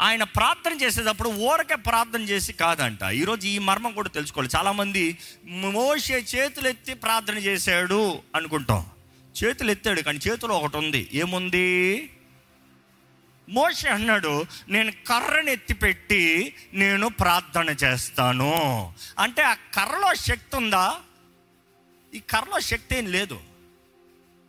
ఆయన 0.00 0.22
ప్రార్థన 0.22 0.72
చేసేటప్పుడు 0.72 1.28
ఊరకే 1.28 1.74
ప్రార్థన 1.74 2.22
చేసి 2.22 2.52
కాదంట. 2.52 3.02
ఈరోజు 3.02 3.46
ఈ 3.46 3.58
మర్మం 3.58 3.92
కూడా 3.92 4.08
తెలుసుకోవాలి. 4.08 4.50
చాలామంది 4.56 5.18
మోసే 5.44 6.14
చేతులు 6.14 6.68
ఎత్తి 6.68 6.94
ప్రార్థన 6.94 7.38
చేశాడు 7.38 8.22
అనుకుంటాం. 8.34 8.86
చేతులు 9.44 9.70
ఎత్తాడు 9.70 10.00
కానీ 10.00 10.18
చేతిలో 10.28 10.54
ఒకటి 10.54 10.76
ఉంది. 10.76 11.10
ఏముంది? 11.12 12.10
మోసే 13.48 13.88
అన్నాడు 13.88 14.44
నేను 14.68 14.92
కర్రను 14.92 15.50
ఎత్తిపెట్టి 15.50 16.54
నేను 16.74 17.08
ప్రార్థన 17.08 17.68
చేస్తాను. 17.84 18.52
అంటే 19.18 19.42
ఆ 19.42 19.54
కర్రలో 19.54 20.14
శక్తి 20.14 20.56
ఉందా? 20.56 21.00
ఈ 22.14 22.20
కర్రలో 22.20 22.60
శక్తి 22.60 22.96
ఏం 22.96 23.06
లేదు. 23.06 23.40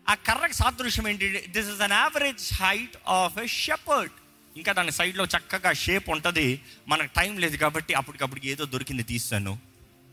ఆ 0.09 0.13
కర్రకు 0.13 0.53
సాదృశ్యం 0.53 1.07
ఏంటి? 1.07 1.29
This 1.29 1.69
is 1.69 1.81
an 1.81 1.91
average 1.91 2.53
height 2.53 2.97
of 3.07 3.37
a 3.37 3.47
shepherd 3.47 4.11
ఇంకా 4.57 4.73
దాని 4.73 4.91
సైడ్లో 4.91 5.25
చక్కగా 5.25 5.73
షేప్ 5.73 6.09
ఉంటుంది. 6.09 6.61
మనకు 6.87 7.09
టైం 7.15 7.37
లేదు 7.37 7.57
కాబట్టి 7.57 7.93
అప్పటికప్పటికి 7.93 8.49
ఏదో 8.49 8.65
దొరికింది 8.65 9.03
తీస్తాను. 9.03 9.59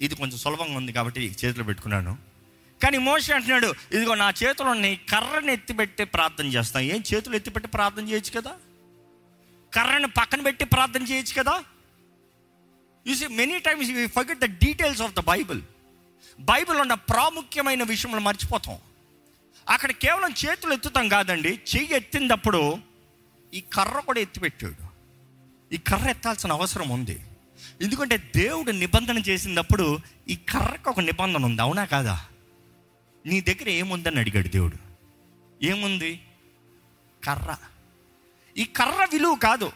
ఇది 0.01 0.15
కొంచెం 0.15 0.38
సులభంగా 0.38 0.77
ఉంది 0.77 0.93
కాబట్టి 0.93 1.37
చేతిలో 1.45 1.65
పెట్టుకున్నాను. 1.65 2.19
కానీ 2.83 2.99
మోష 2.99 3.31
అంటున్నాడు 3.31 3.75
ఇదిగో 3.93 4.15
నా 4.15 4.31
చేతిలో 4.31 4.75
నీ 4.75 5.01
ఎత్తిపెట్టి 5.53 6.05
ప్రార్థన 6.05 6.47
చేస్తాను 6.47 6.85
ఏం 6.85 7.03
చేతులు 7.15 7.37
ఎత్తిపెట్టి 7.37 7.71
ప్రార్థన 7.71 8.09
చేయొచ్చు 8.09 8.41
కదా? 8.41 8.53
కర్రను 9.75 10.09
పక్కన 10.09 10.41
పెట్టి 10.41 10.65
ప్రార్థన 10.65 11.03
చేయొచ్చు 11.03 11.43
కదా? 11.43 11.65
You 13.07 13.15
see 13.15 13.27
many 13.27 13.59
times 13.59 13.91
you 13.91 14.09
forget 14.09 14.38
the 14.38 14.45
details 14.45 15.03
of 15.03 15.15
the 15.15 15.21
Bible 15.21 15.62
Bible 16.41 16.79
ఉన్న 16.79 16.95
ప్రాముఖ్యమైన 16.95 17.83
విషయంలో 17.83 18.19
మర్చిపోతాం. 18.19 18.77
అక్కడ 19.69 19.91
కేవలం 19.91 20.31
చేతులు 20.31 20.73
ఎత్తుతాం 20.73 21.09
కాదండి 21.09 21.49
చెయ్యి 21.49 21.95
ఎత్తినప్పుడు 21.95 22.79
ఈ 23.55 23.61
కర్ర 23.61 24.01
కూడా 24.01 24.21
ఎత్తిపెట్టాడు. 24.21 24.93
ఈ 25.75 25.77
కర్ర 25.77 26.11
ఎత్తాల్సిన 26.11 26.53
అవసరం 26.53 26.89
ఉంది. 26.89 27.21
ఎందుకంటే 27.83 28.33
దేవుడు 28.37 28.71
నిబంధన 28.71 29.19
చేసినప్పుడు 29.19 29.99
ఈ 30.29 30.37
కర్రకు 30.37 30.91
ఒక 30.91 31.01
నిబంధన 31.01 31.45
ఉంది 31.45 31.63
అవునా 31.63 31.85
కాదా? 31.85 32.27
నీ 33.27 33.41
దగ్గర 33.41 33.69
ఏముందని 33.69 34.21
అడిగాడు 34.21 34.49
దేవుడు. 34.49 34.77
ఏముంది? 35.65 36.21
కర్ర. 37.25 37.57
ఈ 38.57 38.65
కర్ర 38.65 39.09
విలువ 39.13 39.35
కాదు 39.35 39.73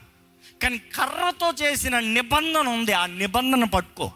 కానీ 0.62 0.78
కర్రతో 0.78 1.52
చేసిన 1.62 1.98
నిబంధన 1.98 2.68
ఉంది 2.68 2.92
ఆ 2.92 3.06
నిబంధన 3.06 3.64
పట్టుకో. 3.64 4.12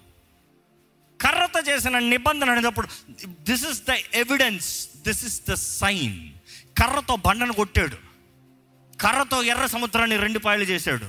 కర్రతో 1.21 1.61
చేసిన 1.61 1.99
నిబంధన 1.99 2.51
అనేటప్పుడు 2.51 2.89
this 3.27 3.67
is 3.67 3.83
the 3.83 3.91
evidence 4.15 4.89
this 4.97 5.25
is 5.25 5.43
the 5.51 5.55
sign 5.55 6.31
కర్రతో 6.79 7.17
బండను 7.17 7.53
కొట్టాడు. 7.53 7.97
కర్రతో 8.97 9.43
ఎర్ర 9.43 9.67
సముద్రాన్ని 9.67 10.17
రెండు 10.17 10.39
పాయలు 10.39 10.63
చేశాడు. 10.63 11.05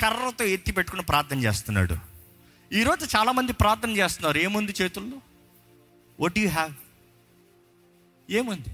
కర్రతో 0.00 0.44
ఎత్తి 0.44 0.72
పెట్టుకుని 0.72 1.02
ప్రార్థన 1.02 1.38
చేస్తున్నాడు. 1.38 1.96
ఈరోజు 2.72 3.16
చాలామంది 3.16 3.52
ప్రార్థన 3.52 3.90
చేస్తున్నారు. 3.90 4.38
ఏముంది 4.38 4.74
చేతుల్లో? 4.82 5.18
వట్ 6.20 6.38
యు 6.38 6.48
హ్యావ్ 6.48 6.72
ఏముంది? 8.30 8.70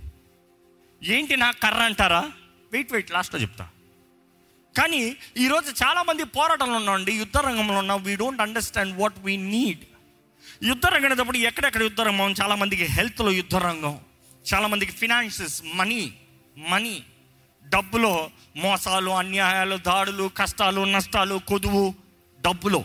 ఏంటి 1.02 1.36
నా 1.36 1.50
కర్ర 1.50 1.82
అంటారా? 1.82 2.30
వెయిట్ 2.72 2.92
వెయిట్ 2.92 3.10
లాస్ట్లో 3.10 3.40
చెప్తా. 3.40 3.68
కానీ 4.78 5.16
ఈరోజు 5.36 5.84
చాలామంది 5.84 6.24
పోరాటంలో 6.24 6.76
ఉన్నాండి 6.76 7.12
యుద్ధ 7.12 7.36
రంగంలో 7.36 7.78
ఉన్నాం. 7.78 8.02
We 8.02 8.16
don't 8.16 8.40
understand 8.40 9.00
what 9.00 9.18
we 9.18 9.36
need 9.36 9.80
యుద్ధ 10.64 10.86
అనేటప్పుడు 10.86 11.36
ఎక్కడెక్కడ 11.36 11.82
యుద్ధరంగం 11.82 12.34
చాలామందికి 12.42 12.84
హెల్త్లో 12.84 13.30
యుద్ధ 13.30 13.54
రంగం. 13.54 13.98
చాలామందికి 14.54 14.92
ఫినాన్సెస్ 14.92 15.62
మనీ 15.74 16.12
మనీ 16.68 17.02
డబ్బులో 17.68 18.30
మోసాలు 18.56 19.10
అన్యాయాలు 19.10 19.76
దాడులు 19.76 20.30
కష్టాలు 20.36 20.84
నష్టాలు 20.84 21.40
కొదువు 21.48 21.94
డబ్బులో. 22.40 22.84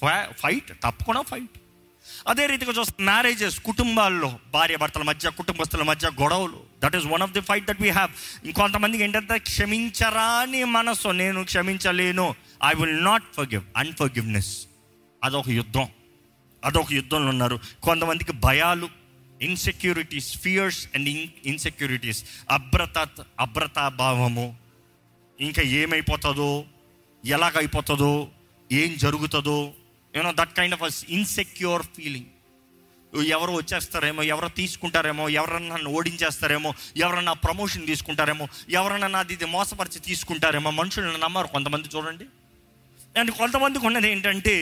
ఫై- 0.00 0.32
ఫైట్ 0.32 0.68
తప్పకుండా 0.68 1.22
ఫైట్ 1.22 1.60
అదే 2.28 2.46
రీతిగా 2.46 2.72
చూస్తే 2.72 3.04
మ్యారేజెస్ 3.04 3.60
కుటుంబాల్లో 3.60 4.38
భార్య 4.52 4.76
భర్తల 4.76 5.02
మధ్య 5.02 5.30
కుటుంబస్తుల 5.30 5.82
మధ్య 5.82 6.10
గొడవలు. 6.22 6.60
That 6.84 6.96
is 6.96 7.06
one 7.06 7.22
of 7.22 7.30
the 7.30 7.40
fight 7.40 7.66
that 7.66 7.82
we 7.82 7.90
have 7.90 8.10
ఇంకొంతమందికి 8.46 9.04
ఏంటంటే 9.04 9.38
క్షమించరాని 9.38 10.64
మనసు. 10.64 11.08
నేను 11.08 11.44
క్షమించలేను. 11.44 12.34
I 12.64 12.72
will 12.80 13.04
not 13.04 13.24
forgive 13.36 13.62
unforgiveness 13.76 14.66
అదొక 15.24 15.48
యుద్ధం. 15.48 15.88
అదొక 16.64 16.92
యుద్ధంలో 16.92 17.28
ఉన్నారు. 17.28 17.60
కొంతమందికి 17.82 18.32
భయాలు 18.32 18.88
insecurities 19.42 20.38
fears 20.38 20.88
and 20.94 21.08
in 21.08 21.28
insecurities 21.46 22.24
అభ్రత 22.50 23.08
అభ్రతాభావము. 23.40 24.56
ఇంకా 25.40 25.62
ఏమైపోతుందో 25.62 26.64
ఎలాగైపోతుందో 27.24 28.28
ఏం 28.72 28.96
జరుగుతుందో 28.96 29.72
you know 30.16 30.32
that 30.32 30.52
kind 30.52 30.82
of 30.82 31.04
insecure 31.08 31.82
feeling 31.96 32.26
ఎవరు 33.24 33.52
వచ్చేస్తారేమో 33.52 34.22
ఎవరు 34.22 34.48
తీసుకుంటారేమో 34.48 35.28
ఎవరన్నా 35.28 35.74
నన్ను 35.74 35.90
ఓడించేస్తారేమో 35.90 36.74
ఎవరన్నా 36.96 37.32
ప్రమోషన్ 37.32 37.86
తీసుకుంటారేమో 37.86 38.48
ఎవరన్నా 38.70 39.06
నాది 39.06 39.32
ఇది 39.32 39.44
మోసపరిచి 39.44 40.00
తీసుకుంటారేమో 40.00 40.70
మనుషులను 40.70 41.18
నమ్మరు 41.18 41.46
కొంతమంది 41.46 41.88
చూడండి. 41.88 42.24
అండ్ 43.20 43.30
కొంతమందికి 43.30 43.86
ఉన్నది 43.86 44.10
ఏంటంటే 44.10 44.54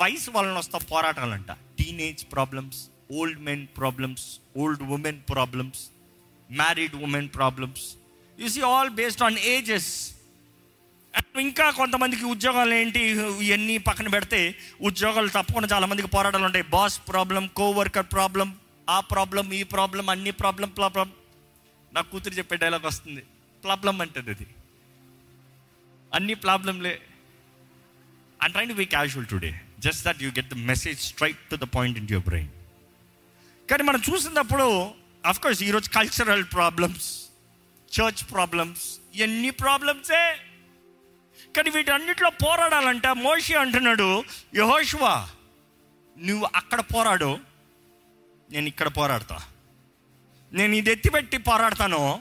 వయసు 0.00 0.30
వలన 0.30 0.58
వస్తా 0.58 0.78
పోరాటాలంట. 0.78 1.52
Teenage 1.52 2.24
problems 2.32 2.86
old 3.12 3.40
men 3.40 3.66
problems 3.76 4.40
old 4.56 4.82
women 4.82 5.20
problems 5.30 5.90
married 6.50 6.94
women 6.94 7.28
problems 7.28 7.96
you 8.40 8.48
see 8.48 8.60
all 8.60 8.90
based 8.90 9.22
on 9.22 9.38
ages 9.38 10.14
ఇంకా 11.40 11.70
కొంతమందికి 11.70 12.24
ఉద్యోగాలు 12.24 12.74
ఏంటి? 12.74 13.00
ఇవన్నీ 13.40 13.78
పక్కన 13.78 14.08
పెడితే 14.08 14.54
ఉద్యోగాలు 14.82 15.28
తప్పకుండా 15.28 15.68
చాలా 15.72 15.86
మందికి 15.86 16.08
పోరాటాలు 16.08 16.44
ఉంటాయి. 16.44 16.64
బాస్ 16.64 17.00
ప్రాబ్లం 17.08 17.46
కోవర్కర్ 17.46 18.06
ప్రాబ్లం 18.12 18.56
ఆ 18.90 19.00
ప్రాబ్లం 19.00 19.52
ఈ 19.52 19.62
ప్రాబ్లం 19.62 20.10
అన్ని 20.10 20.30
ప్రాబ్లం 20.30 20.68
ప్రాబ్లం 20.68 21.12
నా 21.94 22.00
కూతురు 22.00 22.34
చెప్పే 22.34 22.56
డైలాగ్ 22.56 22.86
వస్తుంది. 22.86 23.22
ప్రాబ్లం 23.64 24.00
అంటుంది 24.00 24.30
అది. 24.30 24.46
అన్ని 26.14 26.34
ప్రాబ్లంలే 26.34 27.00
I'm 28.44 28.52
trying 28.52 28.76
to 28.76 29.24
today. 29.24 29.60
Just 29.82 30.04
that 30.04 30.22
you 30.22 30.30
get 30.30 30.48
the 30.48 30.54
message 30.54 31.00
straight 31.00 31.38
to 31.50 31.56
the 31.56 31.64
point 31.64 31.98
in 31.98 32.08
your 32.10 32.26
brain 32.28 32.50
కానీ 33.70 33.82
మనం 33.82 34.02
చూసినప్పుడు 34.10 34.94
అఫ్కోర్స్ 35.26 35.62
ఈరోజు 35.62 35.90
కల్చరల్ 35.90 36.44
ప్రాబ్లమ్స్ 36.44 37.30
చర్చ్ 37.96 38.32
ప్రాబ్లమ్స్ 38.32 38.98
ఎన్ని 39.14 39.50
ప్రాబ్లమ్సే 39.50 40.24
కానీ 41.56 41.70
వీటన్నిటిలో 41.70 42.30
పోరాడాలంట 42.30 43.06
మోషి 43.06 43.54
అంటున్నాడు 43.54 44.24
యహోష్వా 44.54 45.28
నువ్వు 46.18 46.48
అక్కడ 46.54 46.80
పోరాడు 46.80 47.40
నేను 48.50 48.68
ఇక్కడ 48.68 48.88
పోరాడతా. 48.88 49.36
నేను 50.52 50.74
ఇది 50.74 50.90
ఎత్తిపెట్టి 50.90 51.38
పోరాడతానో 51.38 52.20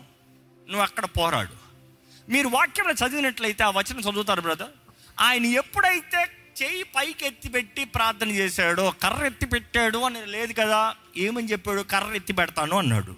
నువ్వు 0.67 0.81
అక్కడ 0.81 1.05
పోరాడు. 1.05 1.55
మీరు 2.29 2.47
వాక్యంలో 2.47 2.93
చదివినట్లయితే 2.93 3.63
ఆ 3.63 3.69
వచనం 3.69 3.99
చదువుతారు 3.99 4.41
బ్రదర్ 4.41 4.71
ఆయన 5.19 5.45
ఎప్పుడైతే 5.45 6.40
చేయి 6.63 6.83
పైకి 6.83 7.25
ఎత్తి 7.25 7.49
పెట్టి 7.49 7.85
ప్రార్థన 7.85 8.31
చేశాడో. 8.31 8.93
కర్ర 9.03 9.25
ఎత్తి 9.25 9.45
పెట్టాడు 9.45 9.97
అని 9.97 10.25
లేదు 10.25 10.53
కదా. 10.53 10.95
ఏమని 11.17 11.51
చెప్పాడు? 11.51 11.81
కర్ర 11.81 12.15
ఎత్తి 12.15 12.33
పెడతాను 12.33 12.77
అన్నాడు. 12.77 13.15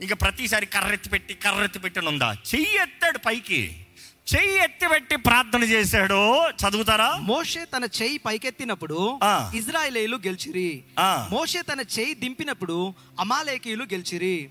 ఇంకా 0.00 0.14
ప్రతిసారి 0.14 0.66
కర్ర 0.66 0.92
ఎత్తి 0.92 1.08
పెట్టి 1.08 1.34
కర్ర 1.34 1.64
ఎత్తి 1.64 1.78
పెట్టని 1.78 2.08
ఉందా? 2.08 2.32
చెయ్యి 2.32 2.82
ఎత్తాడు 2.82 3.18
పైకి. 3.18 3.86
చెయ్యి 4.34 4.62
ఎత్తి 4.62 4.88
పెట్టి 4.88 5.16
ప్రార్థన 5.16 5.64
చేశాడో. 5.64 6.50
చదువుతారా? 6.50 7.16
మోషే 7.16 7.64
తన 7.64 7.84
చేయి 8.02 8.18
పైకెత్తినప్పుడు. 8.18 9.18
ఇజ్రాయేలీలు 9.54 10.16
గెలిచిరి. 10.16 10.84
మోషే 11.30 11.62
తన 11.62 11.80
చేయి 11.80 12.14
దింపినప్పుడు 12.14 12.94
అమాలేకీయులు 13.20 13.84
గెలిచిరి. 13.84 14.50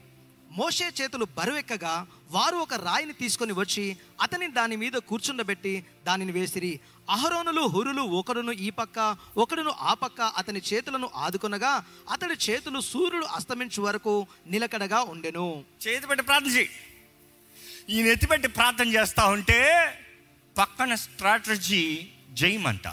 మోషే 0.51 0.91
చేతులు 1.01 1.27
బరువెక్కగా 1.37 2.07
వారు 2.31 2.55
ఒక 2.55 2.73
రాయిని 2.73 3.13
తీసుకొని 3.13 3.51
వచ్చి 3.51 3.97
అతని 4.21 4.47
దాని 4.47 4.75
మీద 4.75 4.91
కూర్చుండబెట్టి 4.91 5.85
దానిని 6.07 6.31
వేసిరి. 6.31 6.79
అహరోనులు 7.09 7.61
హురులు 7.61 8.01
ఒకడును 8.01 8.51
ఈ 8.51 8.69
పక్క 8.69 9.17
ఒకడును 9.37 9.71
ఆ 9.71 9.93
పక్క 9.93 10.21
అతని 10.21 10.61
చేతులను 10.73 11.09
ఆదుకునగా 11.15 11.85
అతడి 12.11 12.51
చేతులు 12.51 12.79
సూర్యుడు 12.79 13.25
అస్తమించు 13.25 13.81
వరకు 13.83 14.27
నిలకడగా 14.47 15.01
ఉండెను. 15.01 15.63
చేతి 15.87 16.07
పెట్టి 16.07 16.25
ప్రార్థన 16.25 16.49
చేయి 16.49 16.69
ఈయన 17.89 18.05
ఎత్తిపెట్టి 18.05 18.47
ప్రార్థన 18.47 18.93
చేస్తా 18.93 19.25
ఉంటే 19.25 19.89
పక్కన 20.57 20.95
స్ట్రాటజీ 20.95 22.07
జయమంట. 22.33 22.87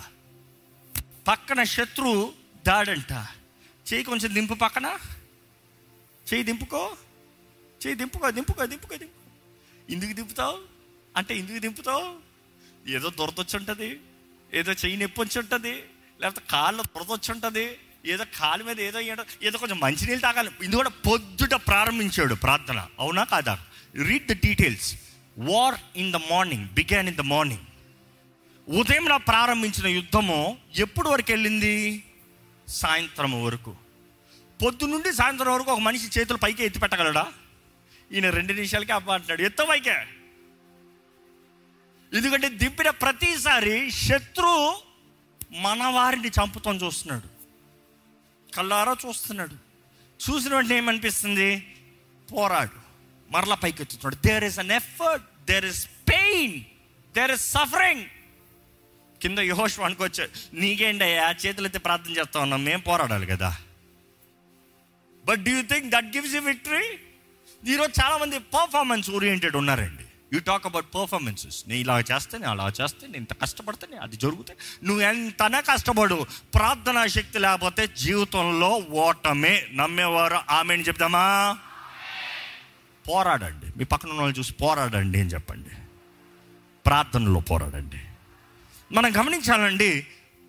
పక్కన 1.29 1.63
శత్రు 1.63 2.33
దాడంట. 2.67 3.13
చేయి 3.93 4.05
కొంచెం 4.05 4.35
దింపు 4.35 4.55
పక్కన. 4.55 4.99
చేయి 6.35 6.43
దింపుకో. 6.43 6.97
చేయి 7.87 7.95
దింపుకో 7.95 8.31
దింపుకో 8.31 8.67
దింపుకో 8.67 8.97
దింపు 8.97 9.93
ఎందుకు 9.93 10.13
దింపుతావు? 10.13 10.59
అంటే 11.17 11.39
ఎందుకు 11.39 11.59
దింపుతావు? 11.59 12.34
ఏదో 12.89 13.11
దొరదొచ్చుంటుంది 13.11 14.01
ఏదో 14.55 14.73
చెయ్యి 14.73 14.97
నొప్పి 14.97 15.21
వచ్చి 15.21 15.39
ఉంటుంది 15.39 15.83
లేకపోతే 16.21 16.47
కాళ్ళు 16.51 16.83
దొరదొచ్చి 16.83 17.33
ఉంటుంది 17.33 17.77
ఏదో 18.07 18.25
కాలు 18.25 18.65
మీద 18.65 18.81
ఏదో 18.81 19.01
ఏదో- 19.01 19.57
కొంచెం 19.57 19.81
మంచినీళ్ళు 19.81 20.21
తాగాలి. 20.21 20.51
ఇది 20.63 20.77
కూడా 20.77 20.89
పొద్దుట 20.89 21.55
ప్రారంభించాడు 21.55 22.35
ప్రార్థన. 22.35 22.87
అవునా 22.99 23.25
కాదా? 23.25 23.59
Read 23.95 24.27
the 24.27 24.33
details 24.33 24.97
war 25.39 25.75
in 25.97 26.13
the 26.13 26.17
morning 26.17 26.69
began 26.69 27.09
in 27.09 27.17
the 27.17 27.21
morning 27.21 27.61
ఉదయం 28.69 29.09
నా 29.09 29.17
ప్రారంభించిన 29.17 29.87
యుద్ధము 29.87 30.59
ఎప్పుడు 30.77 31.09
వరకు 31.09 31.33
వెళ్ళింది? 31.33 32.05
సాయంత్రం 32.69 33.45
వరకు. 33.45 33.77
పొద్దు 34.65 34.85
నుండి 34.85 35.13
సాయంత్రం 35.13 35.55
వరకు 35.55 35.73
ఒక 35.73 35.79
మనిషి 35.79 36.21
చేతులు 36.21 36.39
పైకి 36.39 36.65
ఎత్తి 36.65 36.81
పెట్టగలడా? 36.81 37.33
ఈయన 38.13 38.31
రెండు 38.31 38.53
నిమిషాలకే 38.53 38.93
అబ్బా 38.93 39.15
అంటాడు 39.15 39.43
ఎత్త 39.43 39.63
పైకే. 39.63 39.97
ఎందుకంటే 42.13 42.49
దింపిన 42.49 42.91
ప్రతిసారి 42.91 43.91
శత్రు 43.91 44.75
మన 45.53 45.83
వారిని 45.83 46.29
చంపుతాం 46.29 46.77
చూస్తున్నాడు. 46.77 47.29
కళ్ళారా 48.57 48.97
చూస్తున్నాడు. 49.09 49.55
చూసిన 50.31 50.55
వెంటనే 50.55 50.77
ఏమనిపిస్తుంది? 50.77 51.77
పోరాడు. 52.33 52.85
మరలా 53.31 53.55
పైకెత్తుతున్నాడు. 53.55 54.27
There 54.27 54.45
is 54.45 54.59
an 54.59 54.71
effort 54.71 55.47
there 55.47 55.65
is 55.65 55.87
pain 55.87 56.61
there 57.15 57.31
is 57.31 57.53
suffering 57.53 58.05
కింద 59.23 59.39
యహోష్ 59.39 59.81
అనుకోవచ్చు 59.81 60.29
నీకేంటయ్యా 60.55 61.31
చేతులు 61.47 61.67
ఎత్తి 61.67 61.79
ప్రార్థన 61.79 62.11
చేస్తా 62.11 62.41
ఉన్నాం. 62.41 62.65
మేము 62.65 62.83
పోరాడాలి 62.83 63.27
కదా. 63.27 63.57
But 65.25 65.41
do 65.41 65.51
you 65.51 65.63
think 65.63 65.87
that 65.87 66.17
gives 66.17 66.35
you 66.35 66.41
victory 66.41 66.99
ఈరోజు 67.73 67.93
చాలామంది 68.05 68.39
పర్ఫార్మెన్స్ 68.39 69.11
ఓరియంటెడ్ 69.11 69.57
ఉన్నారండి. 69.57 70.04
యూ 70.35 70.41
టాక్ 70.41 70.67
అబౌట్ 70.67 70.95
పర్ఫార్మెన్సెస్ 70.95 71.65
నేను 71.69 71.81
ఇలా 71.81 72.01
చేస్తే 72.01 72.39
నేను 72.39 72.51
అలా 72.51 72.73
చేస్తే 72.81 73.07
నేను 73.07 73.17
ఇంత 73.17 73.41
కష్టపడితే 73.43 73.87
నేను 73.91 74.03
అది 74.03 74.17
జరుగుతాయి 74.17 74.87
నువ్వు 74.87 75.03
ఎంతనే 75.03 75.61
కష్టపడు? 75.61 76.27
ప్రార్థనా 76.55 77.07
శక్తి 77.07 77.39
లేకపోతే 77.39 77.87
జీవితంలో 77.87 78.69
ఓటమే 78.77 79.69
నమ్మేవారు. 79.73 80.39
ఆమెను 80.51 80.83
చెప్దామా? 80.83 81.59
పోరాడండి. 83.09 83.67
మీ 83.77 83.85
పక్కన 83.85 84.09
ఉన్న 84.09 84.21
వాళ్ళు 84.21 84.39
చూసి 84.39 84.53
పోరాడండి 84.53 85.21
అని 85.21 85.31
చెప్పండి. 85.31 85.71
ప్రార్థనలో 86.87 87.41
పోరాడండి. 87.41 88.01
మనం 88.93 89.17
గమనించాలండి 89.17 90.07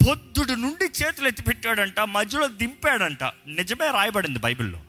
పొద్దుడు 0.07 0.53
నుండి 0.53 0.86
చేతులు 1.03 1.27
ఎత్తి 1.27 1.43
పెట్టాడంట 1.43 1.99
మధ్యలో 1.99 2.47
దింపాడంట. 2.47 3.23
నిజమే 3.47 3.91
రాయబడింది 3.91 4.39
బైబిల్లో. 4.39 4.79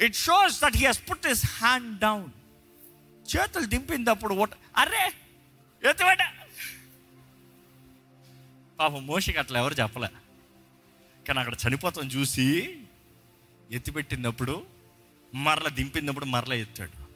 It 0.00 0.16
shows 0.16 0.62
that 0.62 0.76
he 0.76 0.86
has 0.86 1.00
put 1.10 1.26
his 1.26 1.46
hand 1.46 1.98
down 1.98 2.30
చేతులు 3.36 3.66
దింపినప్పుడు 3.66 4.34
ఓట 4.34 4.50
అరే 4.76 5.12
ఎత్తిపెట్ట 5.88 6.20
పాపం 8.78 9.06
మోషికి 9.06 9.38
అట్లా 9.38 9.60
ఎవరు 9.60 9.74
చెప్పలే. 9.74 10.08
కానీ 11.28 11.38
అక్కడ 11.38 11.54
చనిపోతాం 11.68 12.06
చూసి 12.06 12.78
ఎత్తిపెట్టినప్పుడు 13.70 14.66
మరల 15.34 15.68
దింపినప్పుడు 15.68 16.24
మరల 16.24 16.52
ఎత్తాడు. 16.52 17.06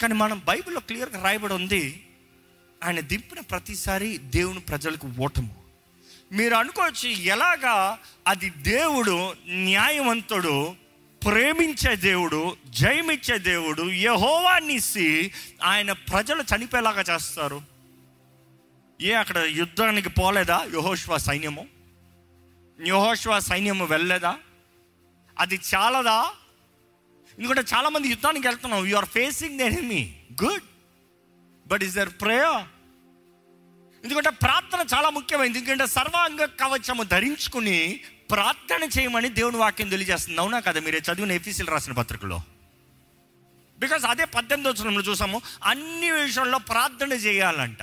కానీ 0.00 0.14
మనం 0.14 0.42
బైబిల్లో 0.44 0.80
క్లియర్గా 0.80 1.22
రాయబడి 1.22 1.54
ఉంది 1.54 2.08
ఆయన 2.84 3.00
దింపిన 3.00 3.40
ప్రతిసారి 3.40 4.18
దేవుని 4.18 4.60
ప్రజలకు 4.60 5.08
ఓటము. 5.18 5.64
మీరు 6.32 6.54
అనుకోవచ్చు 6.54 7.08
ఎలాగా 7.08 7.98
అది 8.26 8.50
దేవుడు 8.50 9.34
న్యాయవంతుడు 9.48 10.76
ప్రేమించే 11.24 11.96
దేవుడు 11.96 12.56
జయమిచ్చే 12.66 13.38
దేవుడు 13.38 13.82
యహోవాన్నిసి 13.82 15.32
ఆయన 15.62 15.92
ప్రజలు 15.92 16.42
చనిపోయేలాగా 16.42 17.04
చేస్తారు. 17.10 17.62
ఏ 19.00 19.12
అక్కడ 19.12 19.38
యుద్ధానికి 19.38 20.08
పోలేదా 20.08 20.66
యహోష్వా 20.74 21.16
సైన్యము? 21.16 21.66
యహోష్వా 22.86 23.38
సైన్యము 23.38 23.84
వెళ్ళలేదా? 23.84 24.38
అది 25.38 25.60
చాలదా? 25.74 26.30
ఎందుకంటే 27.38 27.62
చాలామంది 27.74 28.08
యుద్ధానికి 28.08 28.46
వెళ్తున్నాం. 28.48 28.86
You 28.86 28.96
are 28.96 29.04
facing 29.04 29.58
the 29.58 29.60
enemy 29.60 30.16
good 30.44 30.62
but 31.68 31.82
is 31.82 31.94
there 31.94 32.08
prayer 32.08 32.66
ఎందుకంటే 34.04 34.30
ప్రార్థన 34.30 34.86
చాలా 34.94 35.10
ముఖ్యమైనది. 35.10 35.58
ఎందుకంటే 35.58 35.86
సర్వాంగ 35.86 36.44
కవచము 36.44 37.02
ధరించుకుని 37.02 38.00
ప్రార్థన 38.30 38.88
చేయమని 38.98 39.28
దేవుని 39.28 39.56
వాక్యం 39.56 39.88
తెలియజేస్తుంది. 39.88 40.40
అవునా 40.40 40.60
కదా? 40.60 40.80
మీరే 40.80 40.98
చదివిన 40.98 41.32
ఎఫీసీలు 41.32 41.70
రాసిన 41.70 41.92
పత్రికలో. 41.92 42.42
బికాస్ 43.78 44.04
అదే 44.04 44.24
పద్దెనిమిది 44.24 44.82
వచ్చిన 44.82 45.00
చూసాము 45.00 45.42
అన్ని 45.64 46.10
విషయాల్లో 46.10 46.58
ప్రార్థన 46.58 47.12
చేయాలంట. 47.12 47.82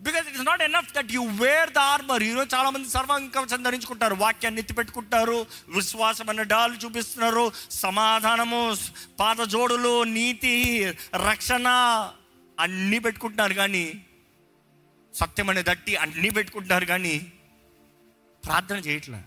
Because 0.00 0.28
it's 0.28 0.44
not 0.44 0.62
enough 0.62 0.94
that 0.94 1.12
you 1.12 1.26
wear 1.26 1.70
the 1.70 1.78
armour 1.78 2.22
ఈరోజు 2.22 2.56
చాలామంది 2.56 2.88
సర్వాంగ 2.90 3.28
కవచం 3.28 3.62
ధరించుకుంటారు. 3.62 4.14
వాక్యాన్ని 4.14 4.60
ఎత్తి 4.60 4.74
పెట్టుకుంటారు 4.74 5.46
విశ్వాసం 5.68 6.28
అనే 6.28 6.44
డాలు 6.44 6.74
చూపిస్తున్నారు. 6.74 7.52
సమాధానము 7.70 8.76
పాదజోడులు 9.20 10.02
నీతి 10.02 10.84
రక్షణ 11.28 11.68
అన్నీ 12.60 12.98
పెట్టుకుంటున్నారు 12.98 13.54
కానీ 13.54 14.04
సత్యం 15.14 15.50
అనే 15.50 15.62
దట్టి 15.62 15.96
అన్నీ 15.96 16.30
పెట్టుకుంటున్నారు 16.30 16.84
కానీ 16.84 17.32
ప్రార్థన 18.44 18.76
చేయట్లే. 18.76 19.20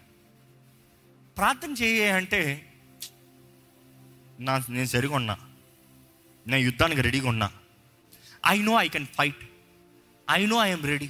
ప్రార్థన 1.37 1.71
చేయ 1.71 2.11
అంటే 2.11 2.41
నా 4.39 4.53
నేను 4.69 4.87
సరిగా 4.87 5.15
ఉన్నా 5.15 5.35
నేను 6.47 6.61
యుద్ధానికి 6.61 7.01
రెడీగా 7.01 7.29
ఉన్నా. 7.29 7.51
I 8.47 8.61
know 8.61 8.73
I 8.81 8.87
can 8.89 9.05
fight 9.05 9.43
I 10.31 10.45
know 10.45 10.57
I'm 10.63 10.83
ready 10.83 11.09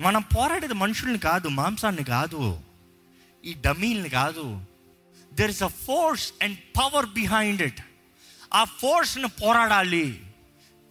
మనం 0.00 0.22
పోరాడేది 0.22 0.74
మనుషుల్ని 0.74 1.18
కాదు 1.18 1.48
మాంసాన్ని 1.48 2.04
కాదు. 2.04 2.60
ఈ 3.44 3.54
డమీల్ని 3.66 4.08
కాదు. 4.08 4.46
There 5.34 5.50
is 5.50 5.62
a 5.62 5.66
force 5.66 6.32
and 6.42 6.58
power 6.78 7.06
behind 7.06 7.62
it 7.62 7.80
ఆ 8.54 8.64
ఫోర్స్ని 8.64 9.28
పోరాడాలి. 9.28 10.06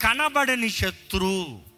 కనబడని 0.01 0.69
శత్రువు 0.69 1.70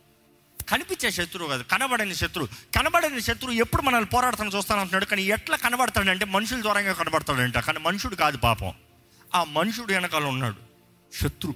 కనిపించే 0.70 1.12
శత్రువు 1.12 1.50
కాదు 1.50 1.64
కనబడని 1.64 2.16
శత్రువు. 2.16 2.48
కనబడని 2.76 3.22
శత్రువు 3.22 3.56
ఎప్పుడు 3.64 3.82
మనల్ని 3.82 4.10
పోరాడుతాను 4.10 4.56
చూస్తాను 4.56 4.82
అంటున్నాడు 4.82 5.06
కానీ 5.06 5.24
ఎట్లా 5.36 5.58
కనబడతాడంటే 5.58 6.26
మనుషుల 6.26 6.62
ద్వారంగా 6.62 6.94
కనబడతాడంట. 6.94 7.58
కానీ 7.58 7.80
మనుషుడు 7.80 8.16
కాదు 8.16 8.38
పాపం. 8.38 8.74
ఆ 9.36 9.44
మనుషుడు 9.44 9.94
వెనకాల 9.94 10.26
ఉన్నాడు. 10.26 10.60
శత్రు 11.22 11.54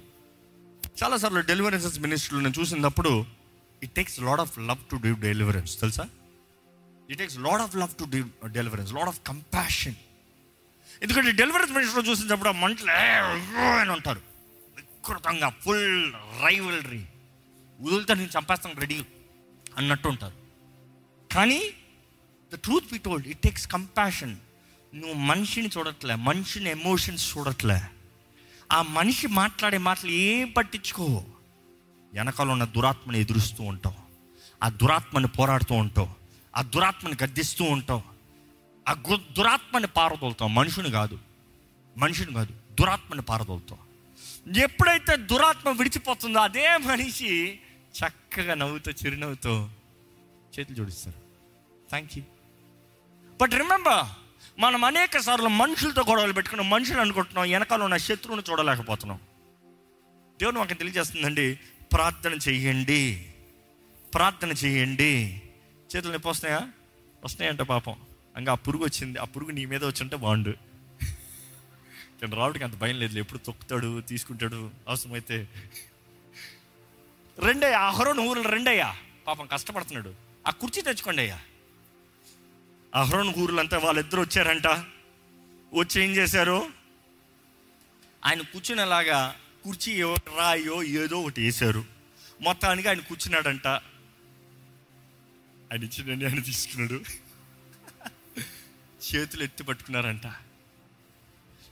చాలాసార్లు 1.02 1.40
డెలివరెన్సెస్ 1.40 1.98
మినిస్టర్లు 2.00 2.40
నేను 2.40 2.60
చూసినప్పుడు 2.60 3.12
it 3.82 3.92
takes 3.94 4.20
lot 4.20 4.40
of 4.40 4.58
love 4.58 4.82
to 4.90 4.96
do 4.96 5.14
deliverance 5.14 5.80
తెలుసా? 5.80 6.04
It 7.10 7.18
takes 7.18 7.38
lot 7.38 7.62
of 7.62 7.76
love 7.76 7.92
to 7.98 8.04
do 8.04 8.48
deliverance 8.48 8.92
lot 8.92 9.08
of 9.08 9.20
compassion 9.26 9.94
ఎందుకంటే 11.02 11.30
డెలివరెన్స్ 11.32 11.72
మినిస్టర్ 11.74 12.08
చూసినప్పుడు 12.08 12.48
ఆ 12.48 12.52
మంటలు 12.52 12.90
అని 13.80 13.90
ఉంటారు 13.90 14.20
వికృతంగా 14.76 15.48
ఫుల్ 15.64 16.12
రైవలరీ 16.44 17.02
వదులుతా 17.80 18.14
నేను 18.14 18.28
చంపేస్తాను 18.28 18.80
రెడీ. 18.80 19.04
అన్నట్టు 19.76 20.08
ఉంటారు. 20.08 20.34
కానీ 21.34 21.70
the 22.52 22.56
truth 22.56 22.92
be 22.92 22.98
told 22.98 23.26
it 23.26 23.38
takes 23.38 23.68
compassion 23.68 24.36
నువ్వు 24.94 25.14
మనిషిని 25.14 25.68
చూడట్లే 25.78 26.14
మనిషిని 26.14 26.70
ఎమోషన్స్ 26.70 27.38
చూడట్లే. 27.38 27.80
ఆ 28.72 28.82
మనిషి 28.82 29.26
మాట్లాడే 29.26 29.78
మాటలు 29.78 30.10
ఏం 30.10 30.50
పట్టించుకో? 30.50 31.24
వెనకాల 32.12 32.50
ఉన్న 32.50 32.64
దురాత్మను 32.64 33.16
ఎదురుస్తూ 33.16 33.62
ఉంటావు. 33.62 33.96
ఆ 34.62 34.68
దురాత్మని 34.68 35.26
పోరాడుతూ 35.26 35.74
ఉంటావు. 35.74 36.08
ఆ 36.56 36.62
దురాత్మని 36.62 37.14
గద్దిస్తూ 37.24 37.64
ఉంటావు. 37.64 38.02
ఆ 38.88 38.92
దురాత్మని 39.36 39.86
పారదోలుతావు. 39.86 40.50
మనుషుని 40.50 40.90
కాదు. 40.90 41.18
మనిషిని 41.98 42.34
కాదు. 42.34 42.52
దురాత్మని 42.80 43.22
పారదోలుతావు. 43.22 43.88
ఎప్పుడైతే 44.58 45.16
దురాత్మ 45.16 45.70
విడిచిపోతుందో 45.70 46.38
అదే 46.38 46.76
మనిషి 46.76 47.60
చక్కగా 47.98 48.54
నవ్వుతో 48.54 48.90
చిరునవ్వుతో 48.90 49.70
చేతులు 50.58 50.76
జోడిస్తారు. 50.76 51.16
థ్యాంక్ 51.88 52.18
యూ 52.18 52.24
బట్ 53.40 53.52
రిమెంబర్ 53.52 54.06
మనం 54.60 54.84
అనేక 54.84 55.18
సార్లు 55.18 55.48
మనుషులతో 55.48 56.04
గొడవలు 56.08 56.32
పెట్టుకున్నాం 56.32 56.70
మనుషులు 56.70 57.00
అనుకుంటున్నాం 57.00 57.50
వెనకాల 57.50 57.82
ఉన్న 57.82 57.96
శత్రువుని 57.96 58.42
చూడలేకపోతున్నాం. 58.50 59.18
దేవుడు 60.40 60.58
మాకు 60.58 60.74
తెలియజేస్తుందండి 60.74 61.60
ప్రార్థన 61.92 62.32
చెయ్యండి 62.34 63.32
ప్రార్థన 64.14 64.52
చెయ్యండి 64.52 65.42
చేతులు 65.96 66.12
నొప్పి 66.12 66.28
వస్తున్నాయా? 66.28 66.68
వస్తాయంటే 67.24 67.62
పాపం. 67.62 67.96
ఇంకా 68.38 68.52
ఆ 68.52 68.54
పురుగు 68.54 68.84
వచ్చింది. 68.84 69.18
ఆ 69.18 69.24
పురుగు 69.24 69.50
నీ 69.50 69.64
మీద 69.64 69.84
వచ్చి 69.84 70.02
ఉంటే 70.02 70.16
బాగుండు. 70.16 70.50
నేను 72.22 72.36
రావడానికి 72.36 72.64
అంత 72.64 72.74
భయం 72.74 72.98
లేదు. 72.98 73.18
ఎప్పుడు 73.18 73.38
తొక్కుతాడు 73.38 74.00
తీసుకుంటాడు 74.00 74.70
అవసరమైతే 74.88 75.48
రెండయ్యా 77.38 77.80
అహరోన్ 77.80 78.18
ఊరులు 78.18 78.48
రెండయ్యా. 78.48 78.96
పాపం 79.26 79.46
కష్టపడుతున్నాడు. 79.46 80.14
ఆ 80.46 80.50
కుర్చీ 80.50 80.82
తెచ్చుకోండి 80.82 81.22
అయ్యా. 81.22 81.40
అహరోన్ 82.94 83.34
ఊరులంతా 83.38 83.78
వాళ్ళిద్దరు 83.78 84.20
వచ్చారంట. 84.20 84.84
వచ్చి 85.74 86.04
ఏం 86.04 86.10
చేశారు? 86.10 86.70
ఆయన 88.24 88.40
కూర్చునేలాగా 88.40 89.36
కుర్చీ 89.64 90.14
రాయో 90.36 90.82
ఏదో 90.82 91.20
ఒకటి 91.20 91.42
వేశారు. 91.42 91.84
మొత్తానికి 92.40 92.88
ఆయన 92.88 93.00
కూర్చున్నాడంట. 93.00 93.66
ఆయన 93.66 95.82
ఇచ్చిన 95.82 96.28
ఆయన 96.28 96.40
తీసుకున్నాడు. 96.40 97.04
చేతులు 99.14 99.42
ఎత్తి 99.42 99.62
పట్టుకున్నారంట. 99.62 100.32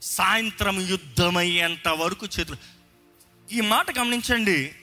సాయంత్రం 0.01 0.79
యుద్ధమయ్యేంత 0.79 1.87
వరకు 1.87 2.25
చేతులు 2.25 2.57
ఈ 3.51 3.61
మాట 3.61 3.97
గమనించండి. 3.97 4.75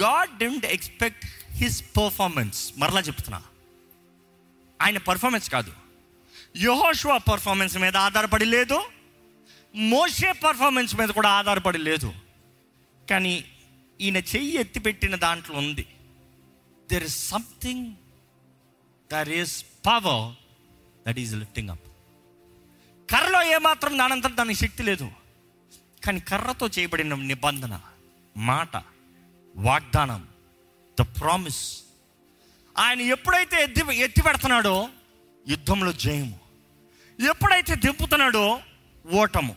God 0.00 0.38
didn't 0.38 0.66
expect 0.66 1.24
his 1.50 1.84
performance 1.96 2.72
మరలా 2.78 3.00
చెప్తున్నా. 3.00 3.42
ఆయన 4.82 4.98
పర్ఫార్మెన్స్ 4.98 5.50
కాదు. 5.50 5.72
యహోష్వా 6.56 7.18
పర్ఫార్మెన్స్ 7.18 7.76
మీద 7.76 7.96
ఆధారపడి 7.96 8.44
లేదు. 8.44 8.82
మోషే 9.74 10.32
పర్ఫార్మెన్స్ 10.32 10.96
మీద 10.96 11.08
కూడా 11.08 11.28
ఆధారపడి 11.28 11.78
లేదు. 11.78 12.12
కానీ 13.10 13.44
ఈయన 14.00 14.16
చెయ్యి 14.16 14.54
ఎత్తిపెట్టిన 14.54 15.16
దాంట్లో 15.16 15.56
ఉంది. 15.56 15.86
There 16.92 17.04
is 17.04 17.28
something 17.28 17.94
there 19.12 19.28
is 19.28 19.64
power 19.86 20.34
that 21.08 21.18
is 21.18 21.34
lifting 21.36 21.70
up 21.70 21.80
కర్రలో 23.10 23.42
ఏమాత్రం 23.42 23.98
దానంతరం 23.98 24.36
దానికి 24.36 24.60
శక్తి 24.60 24.82
లేదు. 24.82 25.10
కానీ 26.04 26.20
కర్రతో 26.20 26.68
చేయబడిన 26.68 27.14
నిబంధన 27.14 27.80
మాట 28.36 28.91
వాగ్దానం. 29.56 30.28
ద 31.00 31.02
ప్రామిస్ 31.02 31.82
ఆయన 32.78 33.00
ఎప్పుడైతే 33.00 33.62
ఎత్తి 33.62 33.96
ఎత్తి 33.96 34.22
పెడుతున్నాడో 34.22 34.88
యుద్ధంలో 35.48 35.92
జయము. 35.92 36.40
ఎప్పుడైతే 37.28 37.74
దింపుతున్నాడో 37.74 38.60
ఓటము. 39.12 39.56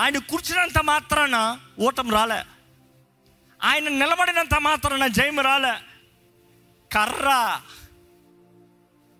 ఆయన 0.00 0.18
కూర్చున్నంత 0.18 0.78
మాత్రాన 0.78 1.60
ఓటం 1.78 2.10
రాలే. 2.10 2.44
ఆయన 3.62 3.88
నిలబడినంత 3.88 4.54
మాత్రాన 4.54 5.06
జయము 5.06 5.42
రాలే. 5.42 5.74
కర్ర. 6.92 7.60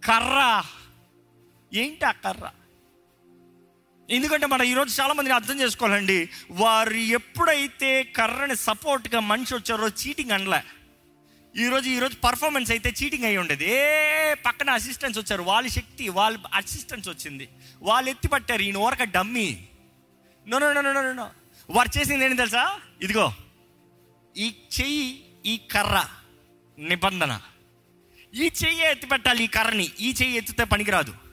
కర్ర. 0.05 0.62
ఏంటి 1.74 2.05
ఆ 2.05 2.12
కర్ర? 2.12 2.51
ఎందుకంటే 4.11 4.46
మనం 4.46 4.62
ఈరోజు 4.62 5.00
చాలా 5.00 5.12
మందిని 5.14 5.34
అర్థం 5.34 5.61
చేసుకోవాలండి. 5.61 6.30
వారు 6.50 6.94
ఎప్పుడైతే 6.94 8.02
కర్రని 8.02 8.57
సపోర్ట్గా 8.57 9.20
మనిషి 9.20 9.55
వచ్చారో 9.55 9.88
చీటింగ్ 9.88 10.30
అనలే. 10.30 10.62
ఈరోజు 11.64 11.88
ఈరోజు 11.88 12.16
పర్ఫార్మెన్స్ 12.16 12.70
అయితే 12.70 12.94
చీటింగ్ 13.05 13.24
అయి 13.24 13.36
ఉండేది. 13.36 13.64
ఏ 13.70 14.34
పక్కన 14.34 14.70
అసిస్టెంట్స్ 14.70 15.20
వచ్చారు. 15.20 15.42
వాళ్ళ 15.42 15.68
శక్తి 15.68 16.09
వాళ్ళ 16.09 16.38
అసిస్టెన్స్ 16.55 17.09
వచ్చింది. 17.09 17.48
వాళ్ళు 17.82 18.11
ఎత్తి 18.11 18.28
పట్టారు. 18.28 18.62
ఈయన 18.62 18.76
ఓరక 18.76 19.05
dummy. 19.05 19.66
No 20.48 20.59
no 20.59 20.72
no 20.72 20.80
no 20.80 21.12
no. 21.12 21.30
వారు 21.70 21.98
చేసింది 21.98 22.24
ఏంటి 22.24 22.36
తెలుసా? 22.36 22.80
ఇదిగో. 23.02 23.32
ఈ 24.36 24.55
చెయ్యి 24.80 25.24
ఈ 25.46 25.57
కర్ర 25.57 26.05
నిబంధన. 26.78 27.40
ఈ 28.34 28.50
చెయ్యి 28.64 28.80
ఎత్తి 28.80 29.07
పెట్టాలి 29.07 29.44
ఈ 29.44 29.46
కర్రని. 29.46 29.90
ఈ 30.00 30.14
చెయ్యి 30.22 30.36
ఎత్తితే 30.36 30.64
పనికిరాదు. 30.64 31.24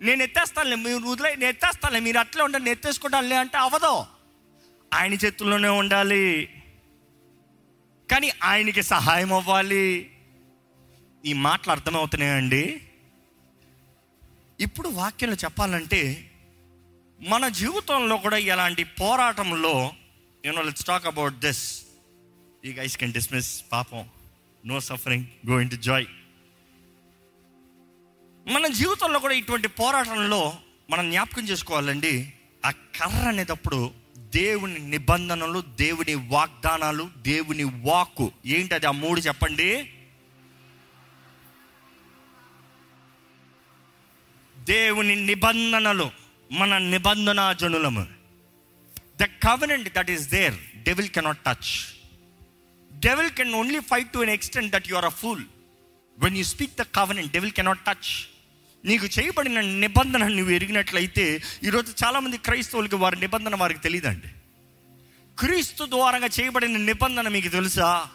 నేను 0.00 0.22
ఎత్తేస్తానులే 0.22 0.76
మీరు 0.76 0.98
వదిలే 0.98 1.36
నేను 1.36 1.48
ఎత్తేస్తానులే 1.48 2.00
మీరు 2.00 2.18
అట్లే 2.18 2.42
ఉండాలి 2.42 2.64
నేను 2.64 2.72
ఎత్తేసుకుంటానులే 2.72 3.36
అంటే 3.36 3.58
అవదో. 3.58 4.06
ఆయన 4.94 5.14
చేతుల్లోనే 5.14 5.68
ఉండాలి. 5.68 6.48
కానీ 8.10 8.32
ఆయనకి 8.42 8.82
సహాయం 8.82 9.32
అవ్వాలి. 9.32 10.10
ఈ 11.24 11.32
మాటలు 11.32 11.72
అర్థమవుతున్నాయండి? 11.72 12.82
ఇప్పుడు 14.60 14.88
వాక్యంలో 14.88 15.36
చెప్పాలంటే 15.44 16.30
మన 17.20 17.48
జీవితంలో 17.48 18.16
కూడా 18.16 18.36
ఇలాంటి 18.36 18.84
పోరాటంలో 18.84 19.92
you know 20.46 20.62
let's 20.62 20.84
talk 20.84 21.06
about 21.06 21.34
this 21.34 21.82
ఈ 22.64 22.72
గైస్ 22.72 22.96
కెన్ 22.96 23.12
డిస్మిస్ 23.12 23.64
పాపం. 23.72 24.08
No 24.66 24.80
suffering 24.80 25.26
go 25.50 25.60
into 25.70 25.76
joy 25.76 26.06
మన 28.50 28.66
జీవితంలో 28.66 29.18
కూడా 29.18 29.34
ఇటువంటి 29.34 29.68
పోరాటంలో 29.68 30.58
మనం 30.90 31.10
జ్ఞాపకం 31.10 31.44
చేసుకోవాలండి 31.44 32.12
ఆ 32.64 32.70
కర్ర 32.70 33.28
అనేటప్పుడు 33.28 33.90
దేవుని 34.16 34.78
నిబంధనలు 34.78 35.60
దేవుని 35.60 36.14
వాగ్దానాలు 36.14 37.10
దేవుని 37.18 37.64
వాక్కు. 37.64 38.32
ఏంటి 38.46 38.74
అది 38.74 38.86
ఆ 38.86 38.90
మూడు 38.90 39.20
చెప్పండి? 39.20 39.70
దేవుని 44.56 45.14
నిబంధనలు 45.14 46.10
మన 46.50 46.78
నిబంధన 46.78 47.52
జనులము 47.52 48.04
the 49.20 49.24
covenant 49.24 49.88
that 49.94 50.10
is 50.10 50.28
there 50.28 50.56
devil 50.82 51.08
cannot 51.08 51.38
touch 51.44 51.70
devil 52.90 53.30
can 53.30 53.54
only 53.54 53.80
fight 53.80 54.12
to 54.12 54.18
an 54.18 54.30
extent 54.30 54.72
that 54.72 54.88
you 54.88 54.96
are 54.96 55.04
a 55.04 55.14
fool 55.22 55.44
when 56.18 56.36
you 56.36 56.44
speak 56.44 56.76
the 56.76 56.82
covenant 56.82 57.32
devil 57.32 57.52
cannot 57.52 57.84
touch 57.86 58.10
నీకు 58.84 59.06
చేయబడిన 59.06 59.60
నిబంధన 59.60 60.26
నువ్వు 60.28 60.52
ఎరిగినట్లయితే 60.52 61.42
ఈరోజు 61.62 61.90
చాలామంది 62.04 62.38
క్రైస్తవులకి 62.38 62.96
వారి 62.96 63.16
నిబంధన 63.20 63.54
వారికి 63.54 63.80
తెలియదండి 63.80 64.30
క్రీస్తు 65.38 65.84
ద్వారంగా 65.84 66.28
చేయబడిన 66.40 66.76
నిబంధన 66.76 67.28
మీకు 67.28 67.48
తెలుసా? 67.48 68.06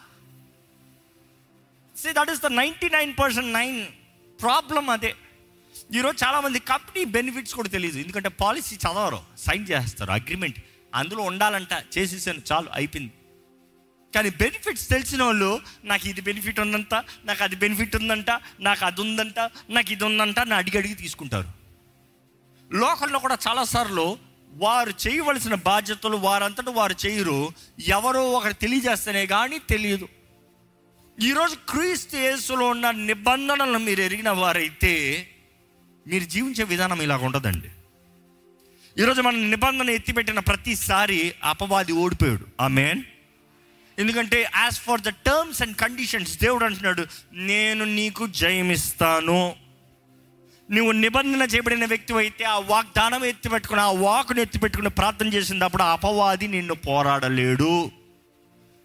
See 1.96 2.10
that 2.12 2.32
is 2.32 2.42
the 2.42 2.46
ninety 2.46 2.90
nine 2.90 3.14
percent 3.20 3.54
nine 3.54 3.78
problem 4.42 4.90
అదే. 4.90 5.12
ఈరోజు 5.96 6.18
చాలామంది 6.26 6.60
కంపెనీ 6.60 7.06
బెనిఫిట్స్ 7.06 7.56
కూడా 7.56 7.70
తెలియదు 7.70 7.98
ఎందుకంటే 7.98 8.30
పాలసీ 8.30 8.76
చదవరు 8.76 9.20
సైన్ 9.38 9.68
చేస్తారు 9.68 10.12
అగ్రిమెంట్ 10.12 10.60
అందులో 10.96 11.24
ఉండాలంట 11.24 11.74
చేసేసాను 11.98 12.42
చాలు 12.52 12.70
అయిపోయింది. 12.74 13.14
కానీ 14.16 14.30
బెనిఫిట్స్ 14.42 14.88
తెలిసిన 14.94 15.22
వాళ్ళు 15.24 15.52
నాకు 15.92 16.06
ఇది 16.12 16.22
బెనిఫిట్ 16.28 16.60
ఉందంట 16.66 16.94
నాకు 17.30 17.42
అది 17.48 17.56
బెనిఫిట్ 17.64 17.96
ఉందంట 18.02 18.32
నాకు 18.68 18.84
అది 18.90 19.02
ఉందంట 19.06 19.40
నాకు 19.76 19.92
ఇది 19.96 20.06
ఉందంట 20.10 20.40
నా 20.52 20.58
అడిగి 20.62 20.78
అడిగి 20.82 20.96
తీసుకుంటారు. 21.04 21.50
లోకల్లో 22.72 23.20
కూడా 23.26 23.38
చాలాసార్లు 23.48 24.08
వారు 24.64 24.92
చేయవలసిన 25.04 25.56
బాధ్యతలు 25.70 26.18
వారంతటా 26.28 26.72
వారు 26.72 26.96
చేయరు. 27.06 27.40
ఎవరో 27.98 28.22
ఒకరు 28.32 28.56
తెలియజేస్తేనే 28.64 29.24
కానీ 29.36 29.58
తెలియదు. 29.72 30.08
ఈరోజు 31.18 31.56
క్రీస్తు 31.72 32.16
యేసులో 32.18 32.66
ఉన్న 32.68 32.86
నిబంధనలను 33.10 33.80
మీరు 33.88 34.02
ఎరిగిన 34.02 34.30
వారైతే 34.42 34.94
మీరు 36.06 36.26
జీవించే 36.34 36.64
విధానం 36.72 37.00
ఇలాగ 37.02 37.24
ఉండదండి 37.26 37.70
ఈరోజు 38.98 39.22
మనం 39.22 39.40
నిబంధన 39.52 39.90
ఎత్తిపెట్టిన 39.90 40.40
ప్రతిసారి 40.40 41.20
అపవాది 41.44 41.94
ఓడిపోయాడు. 42.04 42.46
ఆ 42.62 42.68
మేన్ 42.68 43.02
ఎందుకంటే 44.00 44.50
as 44.56 44.80
far 44.80 45.02
the 45.02 45.10
terms 45.10 45.62
and 45.62 45.78
conditions 45.78 46.40
దేవుడు 46.40 46.66
అంటున్నాడు 46.66 47.06
నేను 47.34 47.86
నీకు 47.86 48.28
జయమిస్తాను. 48.28 49.56
నువ్వు 50.72 50.92
నిబంధన 50.92 51.42
చేయబడిన 51.42 51.86
వ్యక్తి 51.86 52.14
అయితే 52.14 52.44
ఆ 52.44 52.60
వాగ్దానం 52.60 53.26
ఎత్తిపెట్టుకుని 53.26 53.82
ఆ 53.82 53.92
వాకును 53.92 54.42
ఎత్తిపెట్టుకుని 54.42 54.90
ప్రార్థన 54.90 55.28
చేసినప్పుడు 55.28 55.84
ఆ 55.84 55.92
అపవాది 55.92 56.48
నిన్ను 56.48 56.76
పోరాడలేడు. 56.76 57.92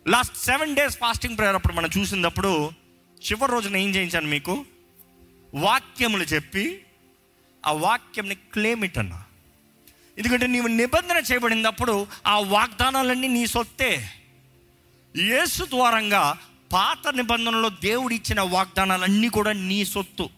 Last 0.09 0.37
seven 0.37 0.77
days 0.77 0.99
fasting 0.99 1.37
prayer 1.37 1.57
అప్పుడు 1.57 1.73
మనం 1.73 1.91
చూసినప్పుడు 1.99 2.71
చివరి 3.31 3.53
రోజున 3.53 3.77
ఏం 3.77 3.89
చేయించాను 3.89 4.27
మీకు? 4.27 4.65
వాక్యములు 5.55 6.23
చెప్పి 6.23 6.83
ఆ 7.67 7.73
వాక్యంని 7.73 8.35
క్లెయిమ్ 8.35 8.85
ఇట్ 8.85 8.99
అన్నా 8.99 9.25
ఎందుకంటే 10.19 10.47
నీవు 10.47 10.67
నిబంధన 10.67 11.17
చేయబడినప్పుడు 11.17 12.07
ఆ 12.27 12.39
వాగ్దానాలన్నీ 12.39 13.29
నీ 13.29 13.47
సొత్తే. 13.47 14.11
యేసు 15.17 15.65
ద్వారంగా 15.65 16.39
పాత 16.73 17.15
నిబంధనలో 17.15 17.69
దేవుడు 17.69 18.15
ఇచ్చిన 18.15 18.41
వాగ్దానాలన్నీ 18.41 19.29
కూడా 19.29 19.53
నీ 19.53 19.85
సొత్తు. 19.85 20.31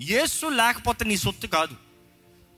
యేసు 0.00 0.46
లేకపోతే 0.46 1.04
నీ 1.04 1.16
సొత్తు 1.16 1.46
కాదు. 1.46 1.76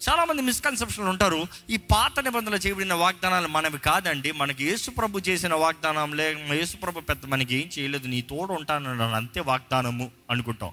చాలామంది 0.09 0.43
మిస్కన్సెప్షన్లు 0.43 1.11
ఉంటారు 1.11 1.47
ఈ 1.71 1.77
పాత 1.77 2.21
నిబంధనలు 2.21 2.57
చేయబడిన 2.57 2.95
వాగ్దానాలు 2.95 3.49
మనవి 3.49 3.79
కాదండి. 3.79 4.33
మనకి 4.33 4.65
యేసు 4.65 4.91
ప్రభు 4.91 5.19
చేసిన 5.19 5.55
వాగ్దానం 5.55 6.15
లే 6.15 6.49
యేసు 6.53 6.77
ప్రభు 6.77 7.01
పెద్ద 7.01 7.27
మనకి 7.27 7.55
ఏం 7.55 7.71
చేయలేదు 7.79 8.07
నీ 8.07 8.21
తోడు 8.21 8.53
ఉంటానన్నాడు 8.53 9.15
అంతే 9.15 9.41
వాగ్దానము 9.41 10.11
అనుకుంటాం. 10.31 10.73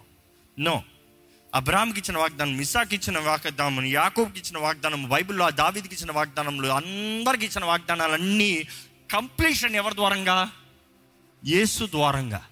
నో 0.59 0.83
అబ్రామ్కి 1.55 1.99
ఇచ్చిన 1.99 2.17
వాగ్దానం 2.17 2.61
ఇసాకి 2.61 2.95
ఇచ్చిన 2.95 3.19
వాగ్దానం 3.19 3.85
యాకోబ్కి 3.85 4.39
ఇచ్చిన 4.39 4.57
వాగ్దానం 4.57 5.09
బైబిల్లో 5.09 5.51
దావీదికి 5.51 5.95
ఇచ్చిన 5.95 6.11
వాగ్దానంలో 6.11 6.69
అందరికి 6.69 7.45
ఇచ్చిన 7.45 7.65
వాగ్దానాలన్నీ 7.65 8.67
కంప్లీషన్ 9.11 9.75
ఎవరి 9.75 9.95
ద్వారంగా? 9.95 10.51
యేసు 11.45 11.85
ద్వారంగా. 11.85 12.45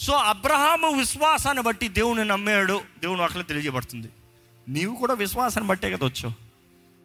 సో 0.00 0.12
అబ్రహాము 0.12 0.98
విశ్వాసాన్ని 0.98 1.62
బట్టి 1.62 1.88
దేవుని 1.88 2.24
నమ్మాడు. 2.24 2.80
దేవుని 3.00 3.22
అట్లా 3.22 3.42
తెలియజేయబడుతుంది. 3.42 4.08
నీవు 4.68 4.96
కూడా 4.96 5.14
విశ్వాసాన్ని 5.14 5.68
బట్టే 5.68 5.90
కదా 5.90 6.06
వచ్చావు. 6.06 6.34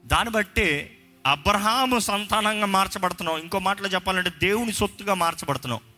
దాన్ని 0.08 0.34
బట్టే 0.34 0.98
అబ్రహాము 1.26 2.00
సంతానంగా 2.00 2.66
మార్చబడుతున్నావు. 2.66 3.38
ఇంకో 3.38 3.60
మాటలో 3.60 3.88
చెప్పాలంటే 3.88 4.30
దేవుని 4.30 4.74
సొత్తుగా 4.74 5.14
మార్చబడుతున్నావు. 5.14 5.94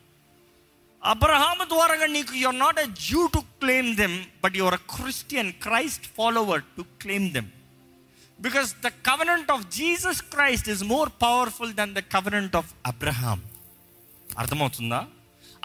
అబ్రహాము 1.06 1.64
ద్వారా 1.64 2.06
నీకు 2.06 2.36
you're 2.36 2.60
not 2.60 2.80
a 2.80 2.86
Jew 2.86 3.30
to 3.34 3.38
claim 3.38 3.96
them 3.96 4.26
but 4.44 4.56
you're 4.56 4.74
a 4.74 4.78
Christian 4.78 5.54
Christ 5.54 6.08
follower 6.18 6.62
to 6.78 6.86
claim 7.02 7.32
them 7.32 7.46
because 8.42 8.76
the 8.84 8.88
covenant 8.88 9.52
of 9.52 9.64
Jesus 9.76 10.22
Christ 10.22 10.70
is 10.70 10.84
more 10.84 11.10
powerful 11.22 11.74
than 11.74 11.94
the 11.96 12.00
covenant 12.00 12.56
of 12.56 12.74
Abraham 12.86 13.44
అర్థమవుతుందా? 14.38 15.06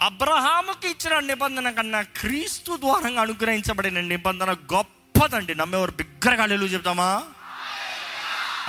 అబ్రహాముకి 0.01 0.87
ఇచ్చిన 0.87 1.19
నిబంధన 1.19 1.69
కన్నా 1.69 2.01
క్రీస్తు 2.01 2.77
ద్వారంగా 2.77 3.21
అనుగ్రహించబడిన 3.21 4.01
నిబంధన 4.01 4.51
గొప్పదండి. 4.53 5.55
నమ్మేవారు 5.55 5.91
బిగ్గరగా 5.91 6.41
హల్లెలూయా 6.41 6.73
చెప్తామా? 6.73 7.23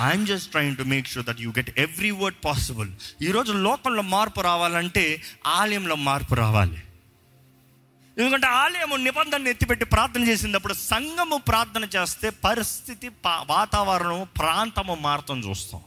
I'm 0.01 0.27
just 0.27 0.51
trying 0.51 0.77
to 0.77 0.83
make 0.83 1.07
sure 1.07 1.27
that 1.27 1.41
you 1.41 1.51
get 1.51 1.81
every 1.81 2.11
word 2.11 2.37
possible 2.45 2.91
ఈరోజు 3.23 3.53
లోకంలో 3.53 4.03
మార్పు 4.03 4.41
రావాలంటే 4.41 5.23
ఆలయంలో 5.47 5.95
మార్పు 5.95 6.35
రావాలి. 6.35 6.83
ఎందుకంటే 8.19 8.47
ఆలయము 8.47 8.97
నిబంధన 8.97 9.49
ఎత్తిపెట్టి 9.49 9.85
ప్రార్థన 9.85 10.29
చేసినప్పుడు 10.29 10.73
సంఘము 10.73 11.37
ప్రార్థన 11.37 11.85
చేస్తే 11.85 12.31
పరిస్థితి 12.31 13.11
వాతావరణం 13.47 14.29
ప్రాంతము 14.39 14.95
మారుతం 14.95 15.41
చూస్తాం. 15.41 15.83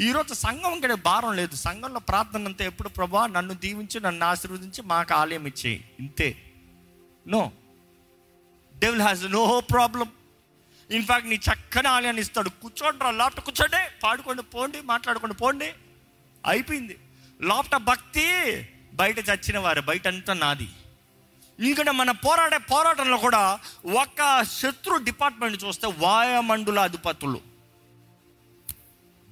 ఈరోజు 0.00 0.34
సంఘం 0.34 0.72
ఇక్కడ 0.74 0.94
భారం 0.94 1.36
లేదు. 1.36 1.54
సంఘంలో 1.54 2.00
ప్రార్థన 2.00 2.44
అంతా 2.44 2.64
ఎప్పుడు 2.64 2.88
ప్రభా 2.88 3.26
నన్ను 3.26 3.54
దీవించి 3.54 4.00
నన్ను 4.00 4.26
ఆశీర్వదించి 4.26 4.82
మాకు 4.82 5.14
ఆలయం 5.14 5.46
ఇచ్చేయి. 5.46 5.90
ఇంతే. 6.00 6.52
No. 7.26 7.52
Devil 8.76 9.02
has 9.02 9.24
no 9.24 9.60
problem 9.60 10.08
in fact 10.90 11.28
నీ 11.28 11.36
చక్కని 11.36 11.88
ఆలయాన్ని 11.88 12.22
ఇస్తాడు. 12.22 12.48
కూర్చోండి 12.48 13.04
రా 13.04 13.10
లాప్ట 13.10 13.40
కూర్చోండి. 13.40 14.00
పాడుకోండి 14.02 14.42
పోండి 14.42 14.80
మాట్లాడుకోండి 14.80 15.36
పోండి. 15.36 15.72
అయిపోయింది. 16.46 16.96
లోపట 17.42 17.76
భక్తి 17.76 18.26
బయట 18.94 19.18
చచ్చిన 19.18 19.58
వారు 19.58 19.80
బయట 19.80 20.08
అంతా 20.08 20.32
నాది. 20.32 20.68
ఎందుకంటే 21.60 21.90
మన 21.90 22.10
పోరాడే 22.10 22.58
పోరాటంలో 22.58 23.16
కూడా 23.16 23.58
ఒక 24.00 24.42
శత్రు 24.42 24.94
డిపార్ట్మెంట్ 24.94 25.64
చూస్తే 25.64 25.86
వాయుమండల 25.86 26.80
అధిపతులు. 26.80 27.40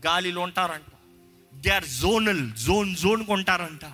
గాలిలో 0.06 0.40
ఉంటారంట. 0.40 0.92
దే 1.54 1.70
ఆర్ 1.70 1.84
జోనల్ 1.84 2.52
జోన్ 2.52 2.96
జోన్కి 2.96 3.32
ఉంటారంట. 3.32 3.84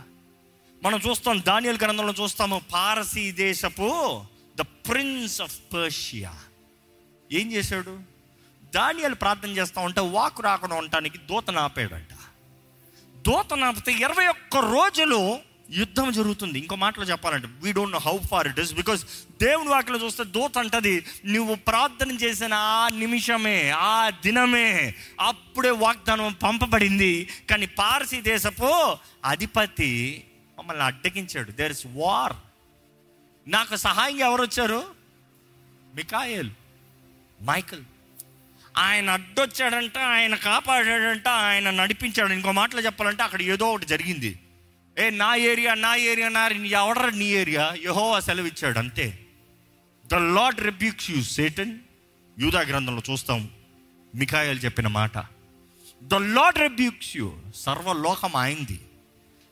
మనం 0.82 1.00
చూస్తాం 1.08 1.42
దానియల్ 1.46 1.78
గ్రంథంలో 1.82 2.14
చూస్తాము 2.22 2.62
పారసీ 2.72 3.32
దేశపు 3.32 4.24
ద 4.56 4.60
ప్రిన్స్ 4.60 5.42
ఆఫ్ 5.42 5.58
పర్షియా 5.74 6.34
ఏం 7.32 7.52
చేశాడు? 7.52 8.00
దానియలు 8.74 9.14
ప్రార్థన 9.14 9.48
చేస్తా 9.48 9.80
ఉంటే 9.80 10.00
వాకు 10.00 10.42
రాకుండా 10.42 10.76
ఉండటానికి 10.76 11.18
దూతను 11.18 11.60
ఆపాడంట. 11.60 12.14
దూతను 13.16 13.66
ఆపితే 13.66 13.92
ఇరవై 13.92 14.26
ఒక్క 14.26 14.56
రోజులు 14.56 15.47
యుద్ధం 15.70 16.12
జరుగుతుంది. 16.12 16.58
ఇంకో 16.58 16.76
మాటలో 16.76 17.04
చెప్పాలంటే 17.04 17.48
we 17.62 17.72
don't 17.72 17.92
know 17.92 17.98
how 17.98 18.18
far 18.18 18.48
it 18.48 18.60
is 18.60 18.74
because 18.74 19.04
దేవుని 19.42 19.68
వాటిలో 19.68 20.04
చూస్తే 20.04 20.24
దూత 20.24 20.58
అంటది 20.58 21.04
నువ్వు 21.24 21.54
ప్రార్థన 21.54 22.10
చేసిన 22.10 22.54
ఆ 22.54 22.88
నిమిషమే 22.88 23.70
ఆ 23.70 24.10
దినమే 24.10 24.94
అప్పుడే 25.20 25.70
వాగ్దానం 25.70 26.36
పంపబడింది. 26.42 27.28
కానీ 27.50 27.66
పారసీ 27.66 28.20
దేశపు 28.20 28.96
అధిపతి 29.24 30.24
మమ్మల్ని 30.58 30.84
అడ్డగించాడు. 30.84 31.50
దేర్ 31.50 31.72
ఇస్ 31.72 31.86
వార్ 31.94 32.32
నాకు 33.48 33.76
సహాయంగా 33.76 34.26
ఎవరు 34.26 34.42
వచ్చారు? 34.42 34.84
మికాయల్. 35.94 36.50
మైకల్. 37.42 37.82
ఆయన 38.76 39.10
అడ్డొచ్చాడంట 39.10 39.98
ఆయన 39.98 40.34
కాపాడాడంట 40.34 41.28
ఆయన 41.28 41.70
నడిపించాడు. 41.70 42.32
ఇంకో 42.32 42.52
మాటలో 42.52 42.80
చెప్పాలంటే 42.80 43.22
అక్కడ 43.22 43.42
ఏదో 43.42 43.72
ఒకటి 43.72 43.86
జరిగింది. 43.86 44.40
ఏ 44.98 45.10
నా 45.10 45.34
ఏరియా 45.34 45.74
నా 45.74 45.94
ఏరియా 45.94 46.28
నా 46.28 46.48
ఎవడరా 46.48 47.10
నీ 47.10 47.24
ఏరియా? 47.24 47.74
యహో 47.84 48.20
సెలవిచ్చాడు 48.20 48.78
అంతే. 48.78 49.26
The 50.06 50.14
Lord 50.14 50.60
rebukes 50.60 51.10
you 51.10 51.22
Satan. 51.22 51.78
యూదా 52.38 52.60
గ్రంథంలో 52.60 53.02
చూస్తాం 53.10 53.50
మిఖాయలు 54.14 54.58
చెప్పిన 54.58 54.88
మాట. 54.88 55.18
ద 56.02 56.14
లాడ్ 56.14 56.58
రిబ్యూక్స్ 56.58 57.16
యూ 57.16 57.32
సర్వలోకం 57.56 58.36
ఆయనది 58.36 58.80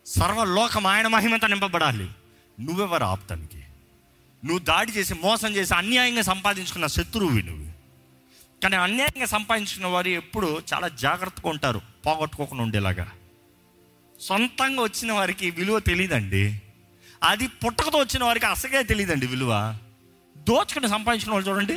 సర్వలోకం 0.07 0.87
ఆయన 0.87 1.07
మహిమత 1.07 1.45
నింపబడాలి. 1.45 2.11
నువ్వెవరు 2.61 3.05
ఆప్తానికి? 3.05 3.59
నువ్వు 4.45 4.59
దాడి 4.59 4.93
చేసి 4.93 5.15
మోసం 5.15 5.57
చేసి 5.57 5.75
అన్యాయంగా 5.75 6.23
సంపాదించుకున్న 6.23 6.87
శత్రువు 6.87 7.31
నువ్వు. 7.31 7.73
కానీ 8.63 8.77
అన్యాయంగా 8.77 9.27
సంపాదించుకున్న 9.27 9.87
వారు 9.87 10.09
ఎప్పుడు 10.09 10.63
చాలా 10.75 10.89
జాగ్రత్తగా 10.89 11.51
ఉంటారు 11.51 11.81
పోగొట్టుకోకుండా 12.07 12.63
ఉండేలాగా. 12.63 13.13
సొంతంగా 14.21 14.83
వచ్చిన 14.83 15.13
వారికి 15.13 15.51
విలువ 15.51 15.79
తెలియదండి 15.79 16.63
అది 17.23 17.47
పుట్టకతో 17.47 17.99
వచ్చిన 17.99 18.25
వారికి 18.25 18.47
అసలే 18.47 18.83
తెలియదండి 18.83 19.27
విలువ. 19.27 19.79
దోచుకుని 20.37 20.89
సంపాదించిన 20.89 21.33
వాళ్ళు 21.33 21.51
చూడండి 21.51 21.75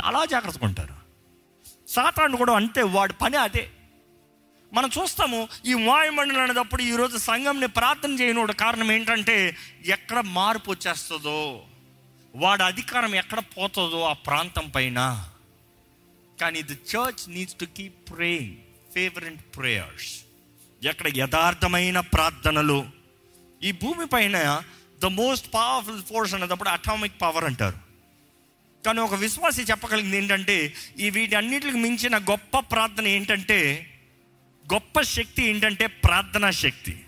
చాలా 0.00 0.24
జాగ్రత్తగా 0.24 0.66
ఉంటారు. 0.66 0.94
సాతాను 1.88 2.36
కూడా 2.36 2.52
అంతే 2.52 2.82
వాడి 2.82 3.12
పని 3.12 3.36
అదే. 3.36 3.70
మనం 4.72 4.90
చూస్తాము 5.02 5.48
ఈ 5.66 5.74
వాయుమండలి 5.74 6.40
అనేటప్పుడు 6.40 6.82
ఈరోజు 6.82 7.18
సంఘంని 7.18 7.68
ప్రార్థన 7.68 8.10
చేయని 8.10 8.52
కారణం 8.52 8.92
ఏంటంటే 8.92 9.56
ఎక్కడ 9.86 10.20
మార్పు 10.20 10.70
వచ్చేస్తుందో 10.70 11.64
వాడి 12.36 12.62
అధికారం 12.62 13.14
ఎక్కడ 13.14 13.38
పోతుందో 13.38 14.02
ఆ 14.02 14.12
ప్రాంతం 14.12 14.68
పైన. 14.68 15.28
కానీ 16.40 16.62
the 16.62 16.72
church 16.72 17.30
needs 17.30 17.54
to 17.54 17.64
keep 17.64 18.10
praying 18.10 18.56
fervent 18.94 19.40
prayers 19.56 20.29
ఎక్కడ 20.84 21.12
యథార్థమైన 21.16 22.00
ప్రార్థనలు. 22.00 22.86
ఈ 23.62 23.72
భూమి 23.72 24.06
పైన 24.06 24.62
ద 25.00 25.04
మోస్ట్ 25.04 25.54
పవర్ఫుల్ 25.54 26.02
ఫోర్స్ 26.02 26.34
అనేటప్పుడు 26.34 26.68
అటామిక్ 26.68 27.20
పవర్ 27.22 27.44
అంటారు. 27.44 27.78
కానీ 28.86 29.00
ఒక 29.00 29.14
విశ్వాసి 29.14 29.62
చెప్పగలిగింది 29.62 30.16
ఏంటంటే 30.16 30.74
ఈ 30.98 31.10
వీటన్నిటికి 31.10 31.78
మించిన 31.78 32.18
గొప్ప 32.18 32.58
ప్రార్థన 32.58 33.06
ఏంటంటే 33.06 33.90
గొప్ప 34.72 35.00
శక్తి 35.00 35.46
ఏంటంటే 35.46 35.86
ప్రార్థనా 35.86 36.50
శక్తి. 36.50 37.04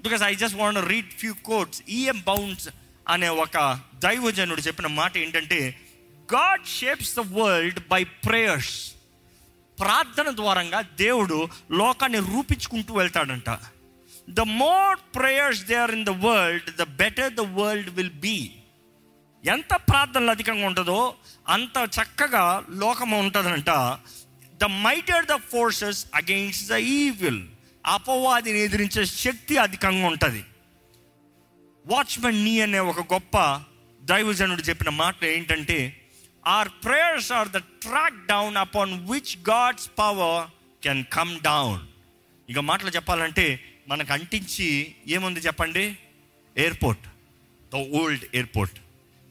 Because 0.00 0.22
I 0.22 0.34
just 0.34 0.56
want 0.56 0.88
read 0.88 1.10
few 1.10 1.34
quotes 1.34 1.82
E M 1.88 2.22
Bounds 2.26 2.68
అనే 3.08 3.28
ఒక 3.28 3.80
దైవజనుడు 3.94 4.60
చెప్పిన 4.60 4.86
మాట 4.86 5.16
ఏంటంటే 5.16 5.80
God 6.34 6.66
shapes 6.66 7.16
the 7.16 7.20
world 7.20 7.80
by 7.88 8.04
prayers 8.04 8.92
ప్రార్థన 9.80 10.36
ద్వారంగా 10.36 10.80
దేవుడు 10.80 11.48
లోకాన్ని 11.70 12.18
రూపించుకుంటూ 12.18 12.94
వెళ్తాడంట. 12.94 13.50
The 14.30 14.40
more 14.40 14.98
prayers 15.16 15.64
they 15.64 15.74
are 15.74 15.90
in 15.90 16.06
the 16.06 16.08
world 16.08 16.76
the 16.76 16.82
better 16.82 17.34
the 17.34 17.40
world 17.40 17.90
will 17.90 18.10
be 18.10 18.50
ఎంత 19.44 19.74
ప్రార్థనలు 19.74 20.30
అధికంగా 20.30 20.66
ఉంటుందో 20.66 21.14
అంత 21.48 21.88
చక్కగా 22.00 22.64
లోకం 22.70 23.10
ఉంటుందంట. 23.10 23.70
The 24.56 24.64
mightier 24.64 25.26
the 25.26 25.34
forces 25.34 26.06
against 26.14 26.68
the 26.68 26.72
evil 26.72 27.48
అపవాదిని 27.86 28.58
ఎదిరించే 28.58 29.04
శక్తి 29.04 29.56
అధికంగా 29.56 30.06
ఉంటుంది. 30.06 30.44
వాచ్మెన్ 31.86 32.44
నీ 32.44 32.60
అనే 32.60 32.78
ఒక 32.78 33.12
గొప్ప 33.12 33.62
దైవజనుడు 34.02 34.62
చెప్పిన 34.62 34.88
మాట 34.88 35.24
ఏంటంటే 35.24 35.99
our 36.46 36.68
prayers 36.68 37.32
are 37.32 37.48
the 37.48 37.56
track 37.56 38.26
down 38.26 38.56
upon 38.56 39.10
which 39.10 39.48
God's 39.48 39.90
power 39.98 40.50
can 40.84 41.04
come 41.04 41.40
down 41.40 41.86
ఇక 42.48 42.58
మాటలు 42.58 42.90
చెప్పాలంటే 42.90 43.64
మనకు 43.88 44.12
అంటించి 44.12 44.94
ఏముంది 45.08 45.40
చెప్పండి? 45.40 45.98
ఎయిర్పోర్ట్ 46.56 47.06
ద 47.72 47.76
ఓల్డ్ 47.76 48.24
ఎయిర్పోర్ట్ 48.34 48.78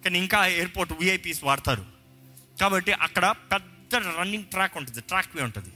కానీ 0.06 0.20
ఇంకా 0.20 0.46
ఎయిర్పోర్ట్ 0.46 0.94
విఐపీస్ 0.94 1.44
వాడతారు. 1.44 1.86
కాబట్టి 2.62 2.92
అక్కడ 2.92 3.36
పెద్ద 3.52 3.96
రన్నింగ్ 3.96 4.44
ట్రాక్ 4.44 4.78
ఉంటుంది 4.78 5.02
ట్రాక్ 5.02 5.36
వే 5.36 5.44
ఉంటుంది. 5.44 5.70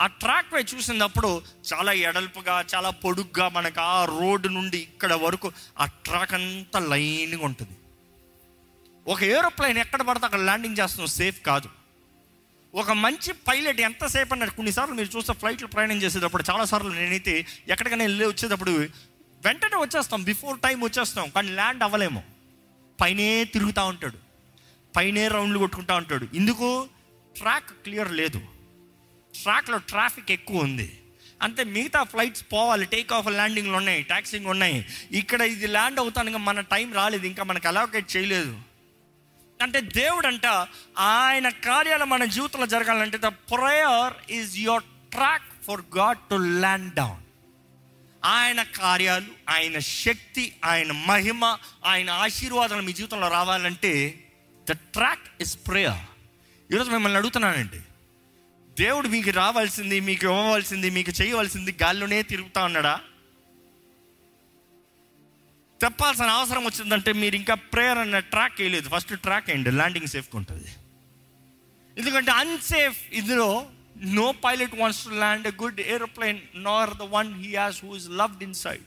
ఆ 0.00 0.06
ట్రాక్ 0.06 0.54
వే 0.54 0.64
చూసినప్పుడు 0.74 1.42
చాలా 1.72 1.92
ఎడల్పుగా 1.92 2.64
చాలా 2.74 2.90
పొడుగ్గా 2.90 3.48
మనకు 3.48 3.80
ఆ 3.80 4.04
రోడ్డు 4.04 4.48
నుండి 4.48 4.78
ఇక్కడ 4.78 5.12
వరకు 5.14 5.52
ఆ 5.78 5.86
ట్రాక్ 5.86 6.34
అంతా 6.34 6.80
లైన్గా 6.80 7.44
ఉంటుంది. 7.44 7.76
ఒక 9.10 9.22
ఏరోప్లేన్ 9.22 9.78
ఎక్కడ 9.78 10.02
పడితే 10.02 10.26
అక్కడ 10.26 10.40
ల్యాండింగ్ 10.40 10.76
చేస్తున్నాం 10.80 11.08
సేఫ్ 11.08 11.40
కాదు. 11.40 11.68
ఒక 12.74 12.90
మంచి 12.90 13.32
పైలట్ 13.32 13.80
ఎంతసేపు 13.80 14.32
అన్నారు 14.32 14.50
కొన్నిసార్లు 14.50 14.94
మీరు 14.94 15.16
చూస్తే 15.16 15.32
ఫ్లైట్లో 15.32 15.68
ప్రయాణం 15.68 16.02
చేసేటప్పుడు 16.02 16.44
చాలాసార్లు 16.50 16.92
నేనైతే 16.92 17.46
ఎక్కడికైనా 17.68 18.04
వెళ్ళి 18.04 18.26
వచ్చేటప్పుడు 18.26 18.70
వెంటనే 19.44 19.76
వచ్చేస్తాం 19.76 20.22
బిఫోర్ 20.22 20.60
టైం 20.60 20.80
వచ్చేస్తాం 20.80 21.28
కానీ 21.28 21.48
ల్యాండ్ 21.48 21.82
అవ్వలేము. 21.82 22.22
పైనే 23.00 23.44
తిరుగుతూ 23.44 23.86
ఉంటాడు. 23.86 24.18
పైనే 24.96 25.28
రౌండ్లు 25.28 25.58
కొట్టుకుంటా 25.58 25.96
ఉంటాడు. 25.96 26.28
ఇందుకు 26.34 26.88
ట్రాక్ 27.38 27.70
క్లియర్ 27.70 28.12
లేదు. 28.12 28.40
ట్రాక్లో 29.42 29.78
ట్రాఫిక్ 29.78 30.30
ఎక్కువ 30.30 30.62
ఉంది. 30.62 31.00
అంతే 31.42 31.64
మిగతా 31.64 32.02
ఫ్లైట్స్ 32.02 32.44
పోవాలి. 32.52 32.86
టేక్ 32.86 33.12
ఆఫ్ 33.12 33.26
ల్యాండింగ్లు 33.26 33.76
ఉన్నాయి 33.76 34.02
ట్యాక్సింగ్ 34.02 34.46
ఉన్నాయి. 34.46 34.86
ఇక్కడ 35.10 35.40
ఇది 35.40 35.66
ల్యాండ్ 35.66 36.00
అవుతాను 36.00 36.38
మన 36.38 36.60
టైం 36.60 36.92
రాలేదు. 36.92 37.26
ఇంకా 37.26 37.44
మనకు 37.44 37.68
అలోకేట్ 37.68 38.16
చేయలేదు. 38.16 38.69
అంటే 39.62 39.80
దేవుడు 39.80 40.26
అంట 40.26 40.46
ఆయన 40.98 41.48
కార్యాలు 41.48 42.04
మన 42.04 42.24
జీవితంలో 42.24 42.66
జరగాలంటే 42.66 43.18
the 43.18 43.26
prayer 43.26 44.30
is 44.30 44.58
your 44.58 44.82
track 44.82 45.64
for 45.66 45.80
God 45.96 46.18
to 46.18 46.34
land 46.34 46.94
down 46.94 47.22
ఆయన 48.24 48.62
కార్యాలు 48.62 49.26
ఆయన 49.48 49.78
శక్తి 49.78 50.52
ఆయన 50.64 50.92
మహిమ 50.92 51.58
ఆయన 51.84 52.10
ఆశీర్వాదాలు 52.10 52.82
మీ 52.82 52.92
జీవితంలో 52.92 53.28
రావాలంటే 53.28 54.24
ద 54.70 54.72
ట్రాక్ 54.72 55.28
ఇస్ 55.40 55.58
ప్రేయర్ 55.68 56.02
ఈరోజు 56.72 56.90
మిమ్మల్ని 56.90 57.18
అడుగుతున్నానండి. 57.18 57.80
దేవుడు 58.78 59.08
మీకు 59.08 59.30
రావాల్సింది 59.30 60.00
మీకు 60.00 60.26
ఇవ్వవలసింది 60.26 60.90
మీకు 60.90 61.22
చేయవలసింది 61.22 61.76
గాల్లోనే 61.82 62.22
తిరుగుతా 62.22 62.64
ఉన్నాడా? 62.64 63.00
చెప్పాల్సిన 65.84 66.30
అవసరం 66.38 66.64
వచ్చిందంటే 66.64 67.12
మీరు 67.22 67.36
ఇంకా 67.36 67.54
ప్రేయర్ 67.72 67.98
అన్న 67.98 68.18
ట్రాక్ 68.32 68.60
వేయలేదు. 68.60 68.88
ఫస్ట్ 68.94 69.12
ట్రాక్ 69.26 69.50
అయ్యండి 69.50 69.70
ల్యాండింగ్ 69.70 70.06
సేఫ్గా 70.06 70.38
ఉంటుంది. 70.38 70.70
ఎందుకంటే 71.98 72.30
అన్సేఫ్ 72.30 73.00
ఇందులో 73.12 73.66
no 74.18 74.32
pilot 74.44 74.74
wants 74.80 75.04
to 75.04 75.10
land 75.10 75.46
a 75.46 75.52
good 75.62 75.80
aeroplane 75.94 76.40
nor 76.54 76.90
the 76.94 77.06
one 77.16 77.30
he 77.42 77.50
has 77.56 77.84
who 77.84 77.96
is 77.96 78.08
loved 78.20 78.42
inside 78.54 78.86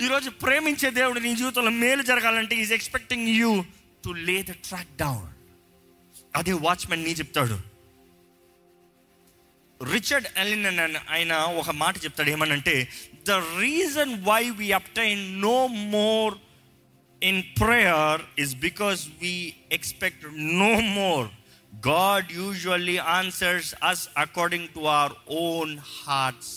ఈరోజు 0.00 0.30
ప్రేమించే 0.30 0.90
దేవుడు 0.90 1.20
నీ 1.20 1.36
జీవితంలో 1.36 1.70
మేలు 1.70 2.02
జరగాలంటే 2.02 2.56
is 2.56 2.72
expecting 2.72 3.28
you 3.28 3.64
to 4.04 4.10
lay 4.28 4.42
the 4.42 4.54
track 4.68 4.92
down 4.96 5.30
అదే 6.36 6.52
వాచ్మెన్ 6.52 7.04
నీ 7.04 7.10
చెప్తాడు. 7.10 7.56
రిచర్డ్ 9.92 10.28
ఎలిన్ 10.36 10.66
అని 10.66 10.98
ఆయన 11.10 11.32
ఒక 11.34 11.70
మాట 11.70 12.04
చెప్తాడు. 12.04 12.30
ఏమనంటే 12.30 12.88
the 13.28 13.30
reason 13.30 14.22
why 14.24 14.50
we 14.50 14.72
obtain 14.72 15.40
no 15.40 15.66
more 15.66 16.34
in 17.22 17.42
prayer 17.60 18.20
is 18.38 18.54
because 18.54 19.06
we 19.22 19.54
expect 19.72 20.24
no 20.34 20.80
more 20.80 21.28
God 21.88 22.32
usually 22.32 22.96
answers 22.96 23.74
us 23.84 24.08
according 24.18 24.68
to 24.68 24.80
our 24.80 25.12
own 25.30 25.78
hearts 25.78 26.54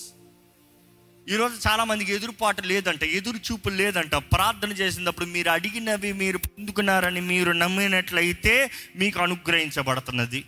ఈరోజు 1.30 1.70
చాలామందికి 1.70 2.14
ఎదురుపాటు 2.14 2.62
లేదంట 2.62 3.04
ఎదురు 3.04 3.38
చూపు 3.38 3.70
లేదంట. 3.70 4.16
ప్రార్థన 4.16 4.72
చేసినప్పుడు 4.72 5.26
మీరు 5.26 5.50
అడిగినవి 5.50 6.14
మీరు 6.14 6.38
పొందుకున్నారని 6.38 7.22
మీరు 7.22 7.52
నమ్మినట్లయితే 7.52 8.72
మీకు 8.96 9.20
అనుగ్రహించబడుతున్నది. 9.20 10.44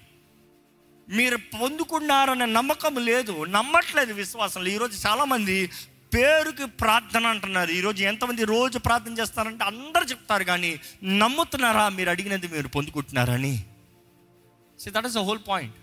మీరు 1.09 1.37
పొందుకున్నారనే 1.37 2.45
నమ్మకం 2.45 3.05
లేదు 3.05 3.43
నమ్మట్లేదు 3.43 4.13
విశ్వాసంలో. 4.13 4.69
ఈరోజు 4.69 5.07
చాలామంది 5.07 5.69
పేరుకి 6.13 6.65
ప్రార్థన 6.65 7.25
అంటున్నారు. 7.27 7.71
ఈరోజు 7.71 8.03
ఎంతమంది 8.03 8.45
రోజు 8.45 8.77
ప్రార్థన 8.77 9.13
చేస్తారంటే 9.13 9.63
అందరు 9.63 10.05
చెప్తారు 10.05 10.43
కానీ 10.43 10.79
నమ్ముతున్నారా? 11.03 11.89
మీరు 11.89 12.09
అడిగినది 12.09 12.47
మీరు 12.47 12.67
పొందుకుంటున్నారని. 12.67 13.65
So 14.79 14.91
that 14.91 15.05
is 15.05 15.17
a 15.17 15.21
whole 15.21 15.39
point 15.47 15.75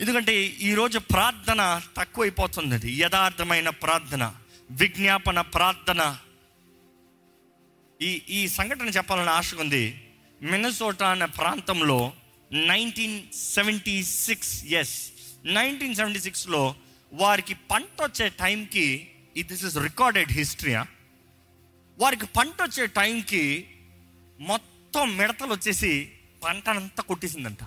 ఎందుకంటే 0.00 0.34
ఈరోజు 0.42 0.98
ప్రార్థన 0.98 1.80
తక్కువైపోతున్నది. 1.96 2.92
యథార్థమైన 2.98 3.68
ప్రార్థన 3.68 4.34
విజ్ఞాపన 4.70 5.40
ప్రార్థన. 5.40 6.18
ఈ 8.02 8.22
ఈ 8.28 8.48
సంఘటన 8.48 8.88
చెప్పాలని 8.88 9.30
ఆశ 9.30 9.54
ఉంది. 9.54 9.84
మినసోటా 10.42 11.10
అనే 11.10 11.26
ప్రాంతంలో 11.26 12.12
nineteen 12.52 13.32
seventy 13.32 14.02
six 14.02 14.64
yes 14.64 15.12
nineteen 15.44 15.94
seventy 15.94 16.20
సిక్స్లో 16.20 16.74
వారికి 17.12 17.54
పంట 17.54 18.02
వచ్చే 18.02 18.28
టైంకి 18.28 19.10
దిస్ 19.42 19.64
ఇస్ 19.64 19.76
రికార్డెడ్ 19.76 20.32
హిస్టరీయా 20.32 20.86
వారికి 21.98 22.26
పంట 22.26 22.62
వచ్చే 22.62 22.86
టైంకి 22.86 23.70
మొత్తం 24.40 25.16
మిడతలు 25.16 25.52
వచ్చేసి 25.52 26.12
పంటనంతా 26.44 27.02
కొట్టేసిందంట. 27.02 27.58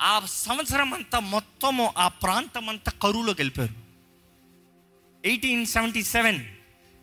ఆ 0.00 0.26
సంవత్సరం 0.26 0.94
అంతా 0.94 1.18
మొత్తము 1.20 1.94
ఆ 1.98 2.08
ప్రాంతం 2.08 2.68
అంతా 2.68 2.92
కరువులోకి 3.02 3.40
వెళ్ళిపోయారు. 3.40 3.74
Eighteen 5.24 5.66
seventy 5.66 6.02
seven 6.02 6.44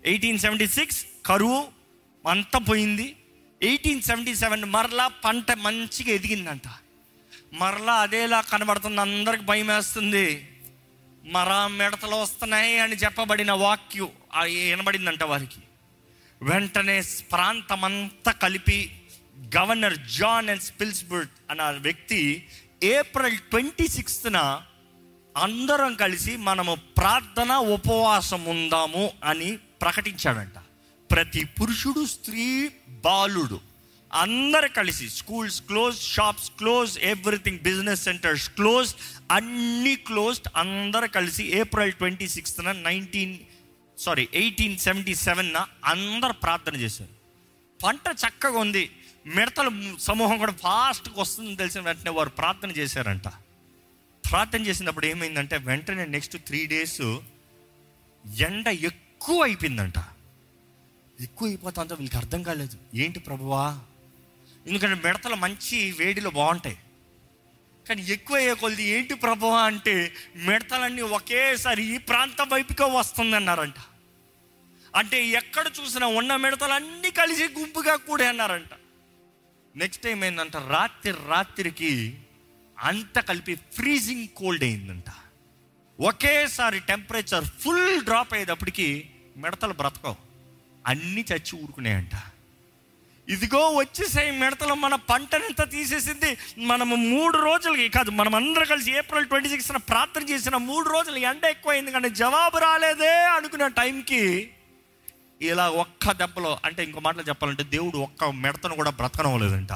eighteen 0.05 0.39
seventy 0.39 0.67
six 0.67 1.05
కరువు 1.25 1.67
అంతా 2.29 2.59
పోయింది. 2.59 3.15
ఎయిటీన్ 3.61 4.01
సెవెంటీ 4.01 4.35
సెవెన్ 4.35 4.65
మరలా 4.65 5.07
పంట 5.07 5.51
మంచిగా 5.51 6.11
ఎదిగిందంట. 6.11 6.67
మరలా 7.53 7.93
అదేలా 7.93 8.41
కనబడుతుంది 8.41 9.01
అందరికి 9.01 9.43
భయం 9.43 9.67
వేస్తుంది 9.67 10.47
మరా 11.25 11.67
మిడతలు 11.67 12.15
వస్తున్నాయి 12.15 12.79
అని 12.79 12.95
చెప్పబడిన 12.95 13.51
వాక్యు 13.51 14.09
వినబడిందంట 14.43 15.23
వారికి. 15.23 15.61
వెంటనే 16.41 17.01
ప్రాంతమంతా 17.31 18.31
కలిపి 18.31 19.01
గవర్నర్ 19.57 19.97
జాన్ 19.97 20.49
అండ్ 20.49 20.61
స్పిల్స్బర్డ్ 20.61 21.29
అన్న 21.49 21.69
వ్యక్తి 21.69 22.47
ఏప్రిల్ 22.83 23.37
ట్వంటీ 23.37 23.87
సిక్స్త్న 23.87 24.61
అందరం 25.37 25.95
కలిసి 25.95 26.37
మనము 26.37 26.75
ప్రార్థన 26.97 27.51
ఉపవాసం 27.51 28.45
ఉందాము 28.45 29.11
అని 29.23 29.57
ప్రకటించాడంట. 29.81 30.59
ప్రతి 31.11 31.43
పురుషుడు 31.45 32.05
స్త్రీ 32.05 32.71
బాలుడు. 32.87 33.70
అందరు 34.13 34.67
కలిసి 34.67 35.09
schools 35.09 35.61
close 35.61 36.01
shops 36.01 36.51
close 36.51 36.99
everything 36.99 37.59
business 37.59 38.03
centres 38.03 38.49
close 38.49 38.95
అన్నీ 39.31 39.95
క్లోజ్డ్ 39.95 40.47
అందరు 40.55 41.07
కలిసి 41.07 41.43
April 41.57 41.93
twenty 41.93 42.27
సిక్స్త్న 42.27 42.71
nineteen 42.71 43.39
sorry 43.97 44.29
eighteen 44.33 44.77
seventy 44.77 45.15
సెవెన్న 45.15 45.67
అందరు 45.85 46.33
ప్రార్థన 46.33 46.75
చేశారు. 46.75 47.09
పంట 47.83 48.15
చక్కగా 48.27 48.59
ఉంది. 48.59 48.91
మిడతల 49.25 49.95
సమూహం 49.99 50.37
కూడా 50.37 50.51
ఫాస్ట్గా 50.51 51.15
వస్తుందని 51.17 51.55
తెలిసిన 51.55 51.81
వెంటనే 51.81 52.09
వారు 52.09 52.29
ప్రార్థన 52.29 52.71
చేశారంట. 52.71 53.27
ప్రార్థన 54.31 54.65
చేసినప్పుడు 54.65 55.05
ఏమైందంటే 55.05 55.57
వెంటనే 55.57 56.05
నెక్స్ట్ 56.05 56.37
త్రీ 56.37 56.65
డేస్ 56.65 57.01
ఎండ 58.41 58.67
ఎక్కువ 58.67 59.43
అయిపోయిందంట. 59.43 59.93
ఎక్కువ 61.19 61.47
అయిపోతుందో 61.47 61.95
వీళ్ళకి 61.95 62.17
అర్థం 62.17 62.43
కాలేదు. 62.43 62.77
ఏంటి 62.95 63.19
ప్రభువా? 63.19 63.79
ఎందుకంటే 64.67 65.07
మిడతలు 65.07 65.35
మంచి 65.35 65.91
వేడిలో 65.91 66.29
బాగుంటాయి. 66.29 66.77
కానీ 67.87 68.01
ఎక్కువ 68.07 68.37
అయ్యే 68.37 68.53
కొద్ది 68.53 68.83
ఏంటి 68.83 69.13
ప్రభు 69.13 69.45
అంటే 69.45 70.13
మిడతలన్నీ 70.35 71.01
ఒకేసారి 71.01 71.83
ఈ 71.85 71.97
ప్రాంతం 71.97 72.49
వైపుకే 72.49 72.83
వస్తుంది 72.83 73.35
అన్నారంట 73.35 73.79
అంటే 74.95 75.25
ఎక్కడ 75.25 75.65
చూసినా 75.79 76.07
ఉన్న 76.07 76.35
మిడతలు 76.35 76.73
అన్నీ 76.73 77.11
కలిసి 77.11 77.43
గుంపుగా 77.43 77.95
కూడా 77.95 78.29
అన్నారంట 78.29 78.73
నెక్స్ట్ 79.75 80.03
టైం 80.03 80.25
ఏంటంట 80.25 80.57
రాత్రి 80.57 81.13
రాత్రికి 81.27 82.17
అంత 82.79 83.19
కలిపి 83.19 83.55
ఫ్రీజింగ్ 83.55 84.27
కోల్డ్ 84.27 84.63
అయిందంట. 84.63 85.09
ఒకేసారి 85.99 86.79
టెంపరేచర్ 86.79 87.45
ఫుల్ 87.45 88.01
డ్రాప్ 88.01 88.33
అయ్యేటప్పటికి 88.33 89.09
మిడతలు 89.37 89.73
బ్రతకవు. 89.73 90.15
అన్నీ 90.87 91.25
చచ్చి 91.33 91.53
ఊరుకున్నాయంట 91.63 92.15
ఇదిగో 93.27 93.69
వచ్చేసాయి 93.69 94.31
మిడతలు 94.31 94.73
మన 94.73 94.95
పంటనంతా 94.95 95.63
తీసేసింది. 95.63 96.37
మనము 96.57 96.95
మూడు 96.95 97.37
రోజులకి 97.37 97.89
కాదు 97.89 98.11
మనం 98.11 98.35
అందరం 98.35 98.65
కలిసి 98.65 98.97
ఏప్రిల్ 98.97 99.25
ట్వంటీ 99.25 99.49
సిక్స్న 99.49 99.77
ప్రార్థన 99.77 100.29
చేసిన 100.29 100.57
మూడు 100.57 100.89
రోజులు 100.89 101.17
ఎండ 101.17 101.45
ఎక్కువైంది 101.45 101.91
కానీ 101.91 102.09
జవాబు 102.09 102.57
రాలేదే 102.57 103.25
అనుకున్న 103.25 103.67
టైంకి 103.67 104.51
ఇలా 105.41 105.69
ఒక్క 105.69 106.11
దెబ్బలో 106.11 106.59
అంటే 106.65 106.83
ఇంకో 106.83 106.99
మాటలు 106.99 107.21
చెప్పాలంటే 107.21 107.63
దేవుడు 107.63 107.97
ఒక్క 107.97 108.25
మిడతను 108.25 108.75
కూడా 108.75 108.89
బ్రతకనవలేదంట 108.89 109.71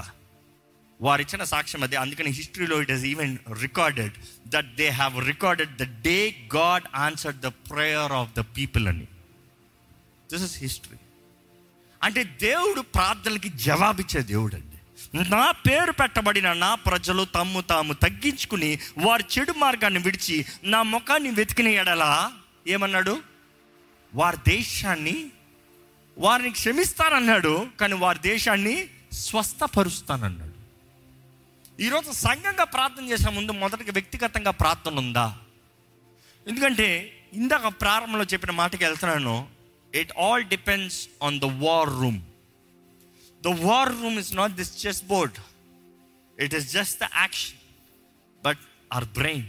వారు 1.01 1.21
ఇచ్చిన 1.21 1.43
సాక్ష్యం 1.43 1.83
అది 1.83 1.95
అందుకని 1.95 2.29
హిస్టరీలో 2.31 2.81
it 2.81 2.91
is 2.91 3.05
even 3.05 3.37
recorded 3.61 4.13
that 4.47 4.75
they 4.75 4.89
have 4.89 5.25
recorded 5.27 5.77
the 5.77 6.01
day 6.01 6.35
God 6.55 6.83
answered 6.95 7.39
the 7.39 7.45
prayer 7.45 8.11
of 8.11 8.31
the 8.33 8.39
people 8.39 8.87
అని. 8.87 9.07
దిస్ 10.31 10.43
ఇస్ 10.43 10.59
హిస్టరీ 10.59 10.97
అంటే 12.05 12.23
దేవుడు 12.23 12.81
ప్రార్థనలకి 12.81 13.49
జవాబిచ్చే 13.49 14.21
దేవుడు 14.21 14.55
అండి 14.55 14.71
నా 15.29 15.51
పేరు 15.51 15.91
పెట్టబడిన 15.91 16.53
నా 16.53 16.75
ప్రజలు 16.75 17.23
తమ్ము 17.23 17.61
తాము 17.61 17.93
తగ్గించుకుని 17.93 18.79
వారి 18.97 19.23
చెడు 19.37 19.51
మార్గాన్ని 19.51 19.99
విడిచి 19.99 20.45
నా 20.63 20.83
ముఖాన్ని 20.83 21.31
వెతికిన 21.31 21.67
ఎడలా 21.67 22.31
ఏమన్నాడు? 22.67 23.21
వారి 24.13 24.37
దేశాన్ని 24.47 25.25
వారిని 26.17 26.51
క్షమిస్తానన్నాడు 26.51 27.67
కానీ 27.79 27.93
వారి 27.93 28.19
దేశాన్ని 28.19 28.87
స్వస్థపరుస్తానన్నాడు. 29.13 30.55
ఈరోజు 31.81 32.11
సంఘంగా 32.11 32.63
ప్రార్థన 32.63 33.05
చేసే 33.05 33.29
ముందు 33.29 33.51
మొదటికి 33.51 33.91
వ్యక్తిగతంగా 33.91 34.51
ప్రార్థన 34.51 34.97
ఉందా? 34.97 35.37
ఎందుకంటే 36.47 37.19
ఇందాక 37.33 37.67
ప్రారంభంలో 37.67 38.25
చెప్పిన 38.25 38.51
మాటకి 38.51 38.85
వెళ్తున్నాను 38.85 39.47
it 39.95 40.11
all 40.17 40.43
depends 40.43 41.09
on 41.23 41.39
the 41.39 41.43
war 41.43 41.89
room 41.89 42.21
the 43.43 43.47
war 43.47 43.89
room 43.89 44.19
is 44.19 44.35
not 44.35 44.53
this 44.53 44.87
chess 44.87 45.03
board 45.03 45.39
it 46.39 46.55
is 46.55 46.71
just 46.71 46.99
the 46.99 47.03
action 47.15 47.59
but 48.45 48.59
our 48.93 49.05
brain 49.05 49.45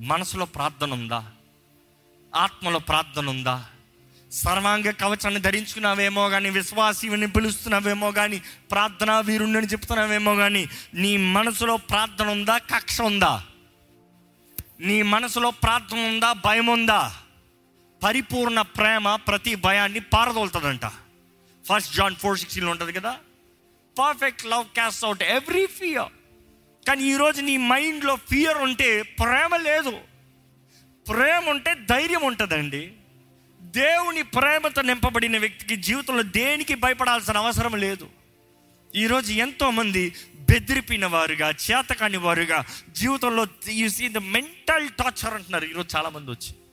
మనసులో 0.00 0.44
ప్రార్థన 0.44 0.92
ఉందా? 0.92 1.32
ఆత్మలో 2.34 2.78
ప్రార్థన 2.78 3.28
ఉందా? 3.28 3.66
సర్వాంగ 4.32 4.90
కవచాన్ని 4.90 5.40
ధరించుకున్నావేమో 5.40 6.28
కానీ 6.28 6.50
విశ్వాసీవిని 6.50 7.32
పిలుస్తున్నావేమో 7.32 8.12
కానీ 8.12 8.42
ప్రార్థన 8.70 9.20
వీరుణ్ణి 9.20 9.66
చెప్తున్నావేమో 9.66 10.36
కానీ 10.36 10.68
నీ 10.94 11.16
మనసులో 11.16 11.76
ప్రార్థన 11.76 12.28
ఉందా? 12.28 12.58
కక్ష 12.58 13.00
ఉందా? 13.00 13.44
నీ 14.80 15.02
మనసులో 15.02 15.50
ప్రార్థన 15.50 15.98
ఉందా? 15.98 16.32
భయం 16.32 16.66
ఉందా? 16.66 17.20
పరిపూర్ణ 18.02 18.60
ప్రేమ 18.60 19.14
ప్రతి 19.14 19.54
భయాన్ని 19.54 20.00
పారదోలుతుందంట. 20.00 20.86
ఫస్ట్ 21.66 21.94
జాన్ 21.94 22.16
ఫోర్ 22.16 22.38
సిక్స్టీన్లో 22.38 22.70
ఉంటుంది 22.70 22.92
కదా? 22.92 23.18
Perfect 23.98 24.46
love 24.46 24.64
cast 24.64 25.04
out 25.04 25.22
every 25.22 25.66
fear 25.66 26.12
కానీ 26.88 27.04
ఈరోజు 27.04 27.42
నీ 27.42 27.56
మైండ్లో 27.56 28.16
ఫియర్ 28.16 28.58
ఉంటే 28.58 29.02
ప్రేమ 29.02 29.56
లేదు. 29.56 29.98
ప్రేమ 31.08 31.50
ఉంటే 31.50 31.74
ధైర్యం 31.74 32.22
ఉంటుందండి. 32.22 32.92
దేవుని 33.60 34.22
ప్రేమతో 34.22 34.82
నింపబడిన 34.82 35.38
వ్యక్తికి 35.38 35.76
జీవితంలో 35.76 36.22
దేనికి 36.22 36.74
భయపడాల్సిన 36.74 37.36
అవసరం 37.36 37.76
లేదు. 37.76 38.08
ఈరోజు 38.94 39.32
ఎంతోమంది 39.32 40.14
బెదిరిపిన 40.34 41.06
వారుగా 41.06 41.50
చేతకాని 41.50 42.16
వారుగా 42.16 42.64
జీవితంలో 42.90 43.46
you 43.68 43.88
see 43.88 44.08
the 44.08 44.18
mental 44.18 44.88
torture 44.88 45.34
అంటున్నారు. 45.34 45.64
ఈరోజు 45.64 45.96
చాలామంది 45.96 46.30
వచ్చి. 46.30 46.65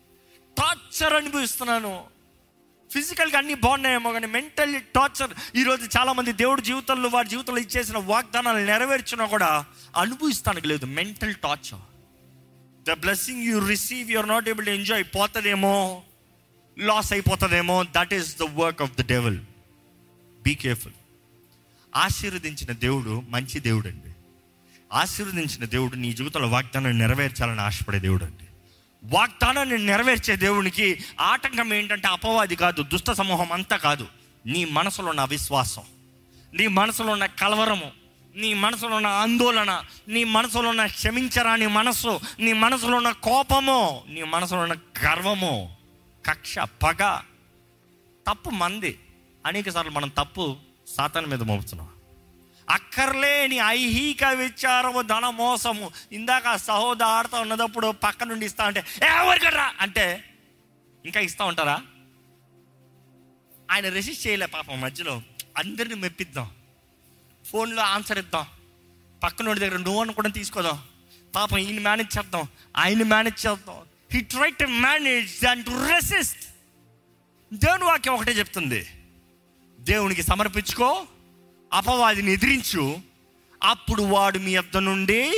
టార్చర్ 0.58 1.14
అనుభవిస్తున్నాను. 1.14 1.93
ఫిజికల్గా 2.93 3.38
అన్నీ 3.38 3.54
బాగున్నాయేమో 3.54 4.10
కానీ 4.12 4.28
మెంటల్లీ 4.28 4.80
టార్చర్. 4.95 5.32
ఈరోజు 5.56 5.89
చాలామంది 5.97 6.32
దేవుడి 6.34 6.62
జీవితంలో 6.62 7.10
వారి 7.10 7.30
జీవితంలో 7.30 7.62
ఇచ్చేసిన 7.62 7.97
వాగ్దానాలు 7.97 8.66
నెరవేర్చినా 8.66 9.26
కూడా 9.26 9.66
అనుభవిస్తానికి 9.97 10.68
లేదు. 10.68 10.86
Mental 10.86 11.36
torture 11.36 11.84
the 12.89 12.93
blessing 12.93 13.43
you 13.43 13.68
receive 13.68 14.12
you are 14.12 14.28
not 14.28 14.49
able 14.49 14.66
to 14.66 14.72
enjoy 14.72 15.04
పోతుందేమో 15.04 16.01
లాస్ 16.78 17.14
అయిపోతుందేమో. 17.14 17.86
That 17.95 18.14
is 18.14 18.38
the 18.38 18.43
work 18.43 18.82
of 18.82 18.95
the 19.01 19.08
devil 19.08 19.39
be 20.43 20.56
careful 20.56 20.93
ఆశీర్వదించిన 21.95 22.72
దేవుడు 22.72 23.24
మంచి 23.30 23.60
దేవుడు 23.60 23.88
అండి 23.88 24.12
ఆశీర్వదించిన 24.93 25.66
దేవుడు 25.66 25.95
నీ 25.95 26.14
జీవితంలో 26.14 26.47
వాగ్దానాన్ని 26.47 26.99
నెరవేర్చాలని 27.01 27.62
ఆశపడే 27.62 27.99
దేవుడు 27.99 28.26
అండి 28.26 28.43
వాగ్దానాన్ని 29.06 29.78
నెరవేర్చే 29.78 30.36
దేవునికి 30.36 30.99
ఆటంకం 31.22 31.74
ఏంటంటే 31.74 32.08
అపవాది 32.08 32.56
కాదు 32.56 32.84
దుష్ట 32.84 33.12
సమూహం 33.12 33.51
అంతా 33.51 33.78
కాదు. 33.78 34.08
నీ 34.45 34.66
మనసులో 34.66 35.10
ఉన్న 35.10 35.22
అవిశ్వాసం 35.22 35.82
నీ 36.54 36.68
మనసులో 36.68 37.12
ఉన్న 37.12 37.26
కలవరము 37.26 37.91
నీ 38.36 38.54
మనసులో 38.54 38.95
ఉన్న 38.95 39.08
ఆందోళన 39.08 39.82
నీ 40.08 40.24
మనసులో 40.24 40.70
ఉన్న 40.70 40.86
క్షమించరాని 40.86 41.68
మనస్సు 41.68 42.20
నీ 42.39 42.54
మనసులో 42.54 42.97
ఉన్న 42.97 43.12
కోపము 43.12 44.04
నీ 44.08 44.24
మనసులో 44.24 44.60
ఉన్న 44.60 44.74
గర్వము. 44.74 45.76
కక్ష 46.26 46.60
పగ 46.60 47.22
తప్పు 48.28 48.49
మంది. 48.49 48.99
అనేక 49.45 49.70
సార్లు 49.70 49.91
మనం 49.91 50.08
తప్పు 50.08 50.58
సాతాన్ 50.88 51.26
మీద 51.26 51.43
మోపుతున్నాం. 51.43 51.93
అక్కర్లేని 52.70 53.55
ఐహిక 53.55 54.26
విచారము 54.26 55.01
ధన 55.01 55.30
మోసము. 55.30 55.91
ఇందాక 56.11 56.55
సహోదారత 56.55 57.36
ఉన్నదప్పుడు 57.36 57.91
పక్క 57.91 58.24
నుండి 58.24 58.45
ఇస్తా 58.45 58.66
అంటే 58.66 58.84
"ఏ, 59.03 59.07
ఎవరికడ్రా 59.07 59.74
అంటే 59.80 60.24
ఇంకా 61.05 61.20
ఇస్తా 61.20 61.45
ఉంటారా? 61.45 61.82
ఆయన 63.72 63.89
రెసిస్ట్ 63.89 64.28
చేయలే 64.28 64.45
పాపం 64.45 64.82
మధ్యలో. 64.82 65.22
అందరిని 65.57 65.95
మెప్పిద్దాం. 65.95 66.51
ఫోన్లో 67.51 67.82
ఆన్సర్ 67.84 68.20
ఇద్దాం. 68.20 68.45
పక్కనోడి 69.24 69.59
దగ్గర 69.59 69.78
నువ్వు 69.78 70.14
కూడా 70.14 70.30
తీసుకోదాం. 70.30 70.84
పాపం 71.36 71.57
ఈయన 71.57 71.89
మేనేజ్ 71.89 72.18
చేద్దాం. 72.18 72.47
ఆయన 72.78 73.03
మేనేజ్ 73.03 73.47
చేద్దాం. 73.47 73.76
He 74.11 74.22
try 74.22 74.49
to 74.49 74.66
manage 74.66 75.45
and 75.45 75.66
to 75.66 75.72
resist 75.72 76.39
దేవుని 77.53 77.84
వాక్యం 77.84 78.14
ఒకటే 78.14 78.32
చెప్తుంది. 78.32 78.88
దేవునికి 79.80 80.24
సమర్పించుకో 80.24 81.07
అపవాదిని 81.74 82.32
ఎదిరించు. 82.32 82.99
అప్పుడు 83.63 84.03
వాడు 84.03 84.39
మీ 84.39 84.51
యొద్ద 84.51 84.78
నుండి 84.78 85.32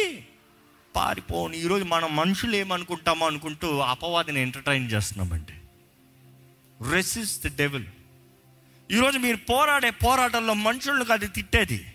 పారిపోను. 0.96 1.54
ఈరోజు 1.54 1.84
మనం 1.84 2.16
మనుషులు 2.16 2.56
ఏమనుకుంటామో 2.56 3.28
అనుకుంటూ 3.28 3.80
అపవాదిని 3.80 4.42
ఎంటర్టైన్ 4.42 4.92
చేస్తున్నామండి. 4.92 5.54
రెసిస్ట్ 6.90 7.48
ద 7.48 7.58
డెవిల్ 7.58 7.86
ఈరోజు 8.92 9.18
మీరు 9.18 9.38
పోరాడే 9.38 9.90
పోరాటంలో 9.90 10.54
మనుషులను 10.54 11.06
కాదు 11.06 11.28
తిట్టేది. 11.28 11.88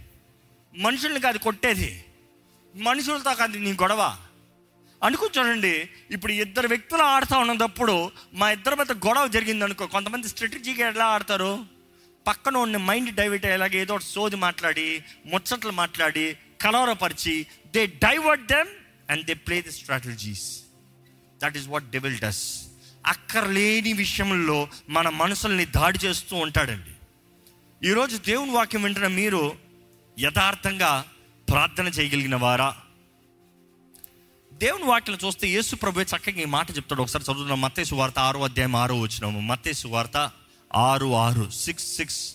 మనుషుల్ని 0.76 1.20
కాదు 1.20 1.38
కొట్టేది. 1.38 2.04
మనుషులతో 2.76 3.34
కాదు 3.34 3.58
నీ 3.58 3.72
గొడవ. 3.72 4.16
అనుకో 5.02 5.30
చూడండి 5.38 5.88
ఇప్పుడు 6.10 6.32
ఇద్దరు 6.32 6.68
వ్యక్తులు 6.68 7.02
ఆడుతూ 7.02 7.38
ఉన్నప్పుడు 7.38 8.10
మా 8.34 8.50
ఇద్దరి 8.50 8.76
మధ్య 8.76 8.94
గొడవ 8.94 9.26
జరిగింది 9.26 9.64
అనుకో 9.64 9.86
కొంతమంది 9.86 10.28
స్ట్రాటజీగా 10.28 10.88
ఎలా 10.88 11.04
ఆడతారు? 11.04 11.79
పక్కన 12.26 12.56
ఉన్న 12.56 12.76
మైండ్ 12.76 13.14
డైవర్ట్ 13.14 13.44
అయ్యేలాగా 13.44 13.74
ఏదో 13.74 13.94
ఒకటి 13.94 14.06
సోది 14.06 14.36
మాట్లాడి 14.36 15.04
ముచ్చట్లు 15.26 15.70
మాట్లాడి 15.70 16.36
కలవరపరిచి 16.60 17.46
they 17.74 17.86
divert 17.86 18.46
them 18.46 18.68
and 19.10 19.26
they 19.26 19.34
play 19.34 19.62
the 19.62 19.72
strategies 19.72 20.62
that 21.42 21.56
is 21.56 21.68
what 21.68 21.90
devil 21.90 22.18
does 22.18 22.62
అక్కర్లేని 23.06 23.92
విషయంలో 23.92 24.68
మన 24.88 25.08
మనసుల్ని 25.08 25.66
దాడి 25.66 25.98
చేస్తూ 26.04 26.36
ఉంటాడండి. 26.36 26.90
ఈరోజు 27.88 28.16
దేవుని 28.16 28.50
వాక్యం 28.50 28.82
వింటున్న 28.82 29.06
మీరు 29.06 29.56
యథార్థంగా 30.18 31.04
ప్రార్థన 31.50 31.86
చేయగలిగిన 31.86 32.36
వారా? 32.36 32.76
దేవుని 34.52 34.84
వాక్యం 34.84 35.18
చూస్తే 35.26 35.48
యేసు 35.48 35.76
ప్రభు 35.76 36.00
చక్కగా 36.00 36.40
ఈ 36.40 36.44
మాట 36.44 36.70
చెప్తాడు. 36.70 37.02
ఒకసారి 37.02 37.24
చదువుతున్నాం 37.24 37.60
మత్తేసు 37.60 37.94
వార్త 37.94 38.18
ఆరో 38.18 38.44
అధ్యాయం 38.44 38.76
ఆరో 38.76 39.00
వచ్చినాము 39.00 39.40
మత్తేసు 39.40 39.88
వార్త 39.88 40.30
ఆరు 40.74 41.14
ఆరు 41.14 41.50
six 41.50 41.96
six 41.96 42.34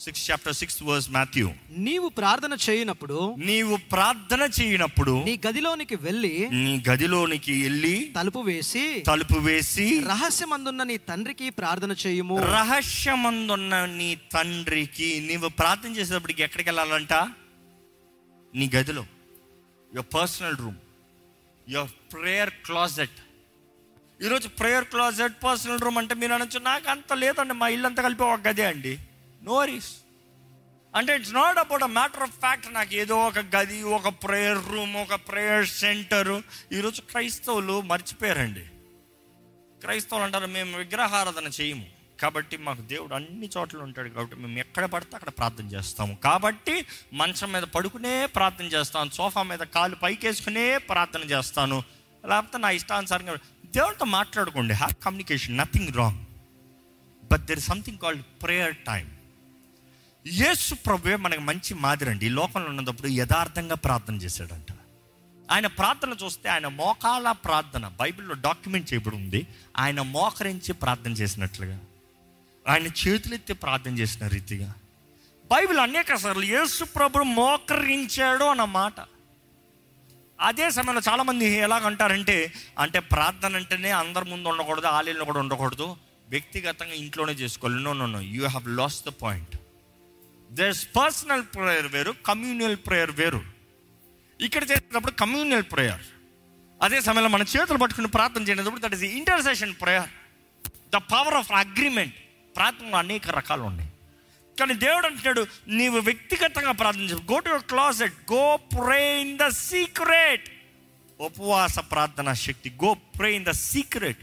six 0.00 0.30
chapter 0.30 0.54
six 0.54 0.82
verse 0.82 1.10
Matthew 1.10 1.50
నీవు 1.70 2.08
ప్రార్థన 2.08 2.56
చేయనప్పుడు 2.70 3.34
నీవు 3.38 3.76
ప్రార్థన 3.76 4.50
చేయనప్పుడు 4.60 5.24
నీ 5.24 5.40
గదిలోనికి 5.48 5.96
వెళ్ళి 5.96 6.48
నీ 6.50 6.82
గదిలోనికి 6.88 7.62
వెళ్ళి 7.62 8.12
తలుపు 8.16 8.38
వేసి 8.38 9.04
తలుపు 9.06 9.38
వేసి 9.38 10.00
రహస్యమందున్న 10.00 10.82
నీ 10.82 10.96
తండ్రికి 10.96 11.50
ప్రార్థన 11.50 11.96
చేయుము. 12.06 12.36
రహస్యమందున్న 12.38 13.84
నీ 13.84 14.18
తండ్రికి 14.32 15.20
నీవు 15.20 15.48
ప్రార్థన 15.48 15.88
చేసేటప్పటికి 15.88 16.42
ఎక్కడికి 16.42 16.68
వెళ్ళాలంట? 16.68 17.12
నీ 18.54 18.70
గదిలో. 18.74 19.02
Your 19.94 20.14
personal 20.14 20.56
room 20.56 20.76
your 21.68 21.90
prayer 22.12 22.50
closet 22.50 23.23
ఈరోజు 24.22 24.48
ప్రేయర్ 24.48 24.84
క్లాజెట్ 24.84 25.44
పర్సనల్ 25.44 25.80
రూమ్ 25.80 25.98
అంటే 25.98 26.14
మీరు 26.14 26.32
అనొచ్చు 26.32 26.58
నాకు 26.58 26.90
అంత 26.90 27.12
లేదండి 27.12 27.54
మా 27.54 27.68
ఇల్లు 27.68 27.86
అంతా 27.86 28.02
కలిపి 28.02 28.22
ఒక 28.22 28.40
గదే 28.48 28.64
అండి. 28.64 28.98
నో 29.42 29.54
వరీస్ 29.54 29.92
అంటే 30.96 31.16
it's 31.16 31.32
not 31.32 31.58
about 31.58 31.82
a 31.82 31.86
matter 31.86 32.22
of 32.22 32.30
fact 32.30 32.74
నాకు 32.74 32.94
ఏదో 32.94 33.16
ఒక 33.28 33.38
గది 33.56 33.82
ఒక 33.82 34.08
ప్రేయర్ 34.08 34.60
రూమ్ 34.72 34.94
ఒక 34.96 35.14
ప్రేయర్ 35.14 35.66
సెంటరు 35.66 36.42
ఈరోజు 36.72 37.00
క్రైస్తవులు 37.00 37.80
మర్చిపోయారండి. 37.80 38.64
క్రైస్తవులు 39.82 40.24
అంటారు 40.24 40.46
మేము 40.46 40.78
విగ్రహారాధన 40.78 41.50
చేయము. 41.60 41.86
కాబట్టి 42.20 42.56
మాకు 42.56 42.82
దేవుడు 42.82 43.14
అన్ని 43.14 43.50
చోట్ల 43.56 43.78
ఉంటాడు 43.78 44.08
కాబట్టి 44.08 44.36
మేము 44.36 44.58
ఎక్కడ 44.58 44.84
పడితే 44.84 45.16
అక్కడ 45.16 45.30
ప్రార్థన 45.30 45.66
చేస్తాము. 45.66 46.14
కాబట్టి 46.24 46.86
మంచం 47.12 47.52
మీద 47.52 47.62
పడుకునే 47.62 48.14
ప్రార్థన 48.26 48.64
చేస్తాను 48.64 49.10
సోఫా 49.10 49.42
మీద 49.42 49.58
కాలు 49.58 49.94
పైకేసుకునే 49.94 50.78
ప్రార్థన 50.78 51.20
చేస్తాను. 51.20 51.82
లేకపోతే 52.26 52.58
నా 52.58 52.70
ఇష్టానుసారంగా 52.70 53.34
దేవుడితో 53.76 54.04
మాట్లాడుకోండి. 54.04 54.74
Have 54.74 55.04
communication 55.04 55.56
nothing 55.56 55.92
wrong 55.94 56.24
but 57.32 57.46
there 57.46 57.60
something 57.60 57.98
called 57.98 58.22
prayer 58.42 58.76
time 58.76 59.10
Yesu 60.26 60.74
ప్రభువే 60.74 61.16
మనకు 61.16 61.40
మంచి 61.40 61.74
మాదిరి 61.74 62.10
అండి. 62.10 62.26
ఈ 62.26 62.28
లోకంలో 62.28 62.68
ఉన్నప్పుడు 62.68 63.08
యథార్థంగా 63.08 63.74
ప్రార్థన 63.74 64.14
చేశాడంట. 64.14 64.70
ఆయన 65.50 65.66
ప్రార్థన 65.66 66.16
చూస్తే 66.24 66.48
ఆయన 66.48 66.66
మోకాల 66.66 67.32
ప్రార్థన 67.32 67.88
బైబిల్లో 67.88 68.34
డాక్యుమెంట్ 68.34 68.92
చేయబడి 68.92 69.16
ఉంది. 69.16 69.46
ఆయన 69.76 70.00
మోకరించి 70.00 70.72
ప్రార్థన 70.72 71.12
చేసినట్లుగా 71.12 71.80
ఆయన 72.68 72.86
చేతులెత్తి 72.86 73.54
ప్రార్థన 73.54 73.98
చేసిన 73.98 74.26
రీతిగా. 74.26 74.74
బైబిల్ 75.52 75.78
అనేక 75.78 76.14
సార్లు 76.14 76.44
యేసు 76.44 76.84
ప్రభు 76.84 77.18
మోకరించాడు 77.18 78.44
అన్న 78.44 78.64
మాట. 78.64 79.00
అదే 80.38 80.66
సమయంలో 80.70 81.02
చాలామంది 81.08 81.46
ఎలాగంటారంటే 81.66 82.36
అంటే 82.78 82.98
ప్రార్థన 83.12 83.56
అంటేనే 83.56 83.90
అందరి 83.90 84.26
ముందు 84.30 84.48
ఉండకూడదు 84.48 84.86
ఆలయంలో 84.86 85.24
కూడా 85.24 85.40
ఉండకూడదు. 85.40 85.96
వ్యక్తిగతంగా 86.28 86.94
ఇంట్లోనే 86.94 87.32
చేసుకోవాలి. 87.32 87.82
No 87.82 87.92
no 87.92 88.06
no 88.06 88.20
you 88.20 88.42
have 88.46 88.68
lost 88.80 88.98
the 89.08 89.12
point 89.22 89.54
there's 90.50 90.82
personal 90.96 91.44
prayer 91.54 91.86
వేరు 91.86 92.14
కమ్యూనియల్ 92.26 92.76
ప్రేయర్ 92.86 93.12
వేరు. 93.20 93.42
ఇక్కడ 94.40 94.62
చేసేటప్పుడు 94.70 95.14
కమ్యూనియల్ 95.22 95.66
ప్రేయర్ 95.72 96.04
అదే 96.80 97.00
సమయంలో 97.00 97.30
మన 97.36 97.44
చేతులు 97.54 97.78
పట్టుకుని 97.78 98.08
ప్రార్థన 98.08 98.42
చేసేటప్పుడు 98.42 98.82
that 98.84 98.94
is 98.94 99.04
intercession 99.20 99.74
prayer 99.82 100.10
the 100.94 101.00
power 101.12 101.34
of 101.34 101.52
agreement 101.52 102.16
ప్రార్థనలో 102.56 102.96
అనేక 103.04 103.30
రకాలు 103.30 103.62
ఉన్నాయి. 103.62 103.90
కానీ 104.60 104.74
దేవుడు 104.74 105.06
అంటున్నాడు 105.06 105.46
నీవు 105.68 105.98
వ్యక్తిగతంగా 105.98 106.72
ప్రార్థన 106.72 107.18
go 107.32 107.38
to 107.38 107.48
your 107.48 107.62
closet 107.62 108.32
go 108.32 108.56
pray 108.56 109.20
in 109.20 109.38
the 109.38 109.48
secret 109.48 110.48
ఉపవాస 111.20 111.78
ప్రార్థన 111.78 112.32
శక్తి. 112.32 112.70
Go 112.84 112.94
pray 112.94 113.36
in 113.36 113.44
the 113.44 113.50
secret 113.50 114.18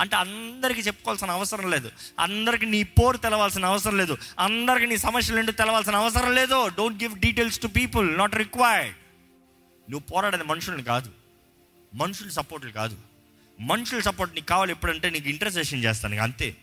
అంటే 0.00 0.16
అందరికీ 0.16 0.80
చెప్పుకోవాల్సిన 0.80 1.30
అవసరం 1.30 1.70
లేదు. 1.70 1.90
అందరికి 2.20 2.66
నీ 2.66 2.82
పోరు 2.82 3.16
తెలవాల్సిన 3.16 3.64
అవసరం 3.64 3.96
లేదు. 3.96 4.18
అందరికి 4.38 4.86
నీ 4.86 4.96
సమస్యలు 4.96 5.38
ఏంటో 5.38 5.52
తెలవాల్సిన 5.52 5.96
అవసరం 5.96 6.34
లేదు. 6.34 6.68
Don't 6.68 7.02
give 7.02 7.18
details 7.18 7.60
to 7.60 7.66
people 7.66 8.18
not 8.18 8.34
required 8.34 8.96
నువ్వు 9.90 10.06
పోరాడేది 10.06 10.44
మనుషుల్ని 10.44 10.82
కాదు. 10.82 11.10
మనుషుల 11.94 12.28
సపోర్ట్లు 12.28 12.70
కాదు. 12.70 12.96
మనుషుల 13.60 14.00
సపోర్ట్ 14.00 14.34
నీకు 14.34 14.46
కావాలి 14.46 14.72
ఎప్పుడంటే 14.72 15.10
నీకు 15.10 15.28
ఇంటర్సెషన్ 15.28 15.84
చేస్తాను. 15.84 16.22
అంతే. 16.22 16.56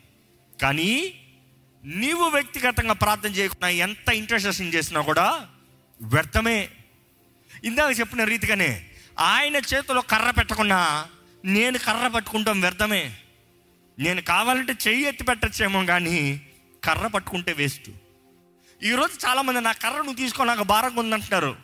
కానీ 0.62 1.20
నీవు 1.86 2.24
వ్యక్తిగతంగా 2.24 2.94
ప్రార్థన 2.94 3.30
చేయకుండా 3.30 3.70
ఎంత 3.70 4.10
ఇంటర్సెషన్ 4.10 4.74
చేసినా 4.74 5.02
కూడా 5.02 5.48
వ్యర్థమే. 6.02 6.70
ఇందాక 7.64 8.00
చెప్పిన 8.00 8.24
రీతిగానే 8.24 8.90
ఆయన 9.20 9.56
చేతిలో 9.56 10.02
కర్ర 10.02 10.32
పెట్టకుండా 10.32 11.10
నేను 11.46 11.78
కర్ర 11.78 12.08
పట్టుకుంటాం 12.08 12.62
వ్యర్థమే. 12.62 13.18
నేను 14.00 14.22
కావాలంటే 14.22 14.74
చెయ్యి 14.88 15.08
ఎత్తి 15.08 15.24
పెట్టచ్చేమో 15.24 15.86
కానీ 15.86 16.42
కర్ర 16.84 17.08
పట్టుకుంటే 17.08 17.54
వేస్ట్. 17.54 17.90
ఈరోజు 18.84 19.28
చాలామంది 19.28 19.62
నా 19.62 19.72
కర్ర 19.72 19.98
నువ్వు 19.98 20.16
తీసుకో 20.16 20.44
నాకు 20.44 20.64
భారంగా 20.64 21.00
ఉందంటున్నారు. 21.00 21.56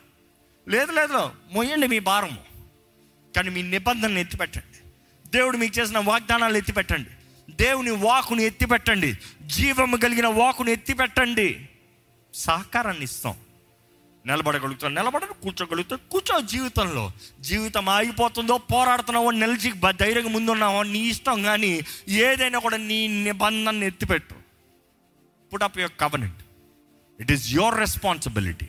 లేదు 0.67 0.91
లేదు 0.91 1.31
మొయ్యండి 1.51 1.87
మీ 1.87 1.99
భారము. 1.99 2.37
కానీ 3.35 3.49
మీ 3.49 3.61
నిబంధనలు 3.61 4.19
ఎత్తిపెట్టండి. 4.19 4.79
దేవుడు 5.29 5.57
మీకు 5.57 5.79
చేసిన 5.79 5.99
వాగ్దానాలు 5.99 6.57
ఎత్తిపెట్టండి. 6.57 7.09
దేవుని 7.49 7.91
వాకును 7.91 8.41
ఎత్తిపెట్టండి. 8.41 9.17
జీవము 9.45 9.97
కలిగిన 9.97 10.27
వాకును 10.27 10.69
ఎత్తిపెట్టండి. 10.69 11.69
సహకారాన్ని 12.33 13.03
ఇస్తాం. 13.03 13.35
నిలబడగలుగుతాం 14.25 14.95
నిలబడను 14.95 15.33
కూర్చోగలుగుతాం. 15.33 15.99
కూర్చో 16.11 16.41
జీవితంలో. 16.41 17.11
జీవితం 17.39 17.89
ఆగిపోతుందో 17.89 18.57
పోరాడుతున్నావో 18.57 19.31
నిలిచి 19.31 19.73
ధైర్యంగా 19.91 20.29
ముందున్నావో 20.29 20.83
నీ 20.83 20.99
ఇష్టం 20.99 21.43
కానీ 21.43 21.81
ఏదైనా 22.09 22.59
కూడా 22.59 22.77
నీ 22.77 23.07
నిబంధనని 23.07 23.85
ఎత్తిపెట్టు. 23.85 24.35
Put 25.53 25.63
up 25.63 25.79
your 25.79 25.91
covenant 25.99 26.35
it 27.19 27.31
is 27.31 27.51
your 27.51 27.77
responsibility 27.77 28.67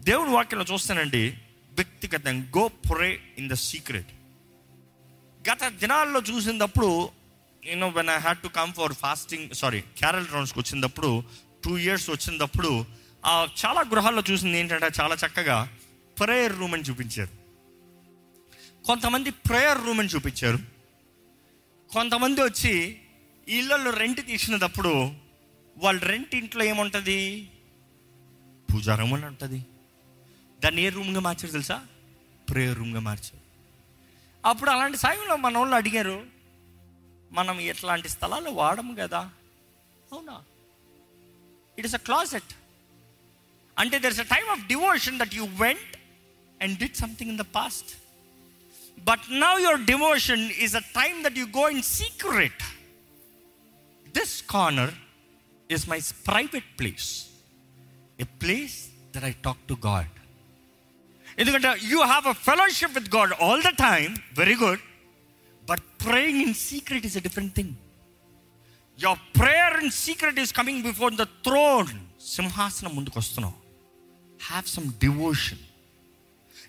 దేవుని 0.00 0.30
వాక్యంలో 0.30 0.74
చూస్తానండి. 0.74 1.38
వ్యక్తిగతంగా 1.72 2.44
go 2.58 2.68
pray 2.68 3.22
in 3.38 3.50
the 3.50 3.52
secret. 3.52 4.06
గత 5.50 5.68
దినాల్లో 5.68 6.20
చూసినప్పుడు 6.20 7.08
you know 7.66 7.88
when 7.88 8.08
I 8.08 8.18
had 8.18 8.38
to 8.38 8.48
come 8.48 8.72
for 8.72 8.92
fasting 8.92 9.50
sorry 9.54 9.80
carol 9.80 10.28
రౌండ్స్కి 10.28 10.60
వచ్చినప్పుడు 10.60 11.24
టూ 11.64 11.78
ఇయర్స్ 11.78 12.10
వచ్చినప్పుడు 12.10 12.84
ఆ 13.24 13.48
చాలా 13.66 13.80
గృహాల్లో 13.80 14.22
చూసింది 14.30 14.58
ఏంటంటే 14.58 14.88
చాలా 15.00 15.16
చక్కగా 15.26 15.78
ప్రేయర్ 16.20 16.58
రూమ్ 16.58 16.74
అని 16.74 16.82
చూపించారు. 16.82 17.30
కొంతమంది 18.84 19.30
ప్రేయర్ 19.30 19.86
రూమ్ 19.86 20.00
అని 20.00 20.08
చూపించారు. 20.08 20.58
కొంతమంది 21.92 22.40
వచ్చి 22.40 23.00
ఇళ్ళల్లో 23.48 23.90
రెంట్ 23.90 24.26
తీసినప్పుడు 24.26 25.12
వాళ్ళ 25.78 26.00
రెంట్ 26.00 26.34
ఇంట్లో 26.34 26.64
ఏముంటుంది? 26.64 27.50
పూజా 28.74 28.94
రూమ్ 28.96 29.12
అని 29.12 29.26
ఉంటుంది. 29.26 29.64
దాన్ని 30.64 30.82
ఏ 30.82 30.88
రూమ్గా 30.88 31.20
మార్చారు 31.20 31.52
తెలుసా? 31.52 31.86
ప్రేయర్ 32.50 32.78
రూమ్గా 32.78 33.00
మార్చారు. 33.00 33.42
అప్పుడు 34.48 34.70
అలాంటి 34.70 34.98
సాయంలో 34.98 35.36
మన 35.36 35.58
వాళ్ళు 35.58 35.74
అడిగారు 35.74 36.31
మనం 37.32 37.56
ఎట్లాంటి 37.70 38.08
స్థలాలు 38.08 38.50
వాడము 38.60 38.92
కదా? 38.94 39.20
అవునా? 40.12 40.36
ఇట్ 41.78 41.86
ఇస్ 41.88 41.96
అ 42.00 42.02
క్లాసెట్ 42.08 42.50
అంటే 43.76 43.98
there 43.98 44.14
is 44.16 44.22
a 44.26 44.28
time 44.34 44.48
of 44.54 44.62
devotion 44.66 45.18
that 45.22 45.34
you 45.40 45.46
went 45.64 45.92
and 46.60 46.74
did 46.82 46.96
something 46.96 47.30
in 47.34 47.40
the 47.44 47.46
past 47.58 47.90
but 49.10 49.24
now 49.44 49.60
your 49.60 49.80
devotion 49.92 50.44
is 50.66 50.76
a 50.82 50.84
time 51.00 51.18
that 51.26 51.38
you 51.42 51.46
go 51.60 51.66
in 51.68 51.84
secret 51.98 52.62
this 54.20 54.36
corner 54.56 54.94
is 55.70 55.84
my 55.88 55.98
private 56.28 56.66
place, 56.80 57.06
a 58.18 58.26
place 58.42 58.74
that 59.12 59.24
I 59.24 59.34
talk 59.46 59.60
to 59.70 59.76
God. 59.86 60.08
ఎందుకంటే 61.38 61.70
you 61.90 61.98
have 62.02 62.26
a 62.26 62.36
fellowship 62.48 62.94
with 62.98 63.08
God 63.14 63.32
all 63.44 63.62
the 63.62 63.72
time 63.78 64.12
very 64.40 64.56
good 64.64 64.82
but 65.70 65.82
praying 66.04 66.42
in 66.42 66.54
secret 66.54 67.06
is 67.06 67.16
a 67.16 67.20
different 67.20 67.54
thing 67.54 67.74
your 68.98 69.18
prayer 69.40 69.76
in 69.82 69.90
secret 69.90 70.38
is 70.38 70.52
coming 70.54 70.82
before 70.82 71.14
the 71.14 71.22
throne 71.22 71.92
సింహాసనం 72.26 72.96
ముందుకు 72.96 73.18
వస్తున్నావు. 73.18 73.54
Have 74.48 74.66
some 74.66 74.92
devotion 74.92 75.58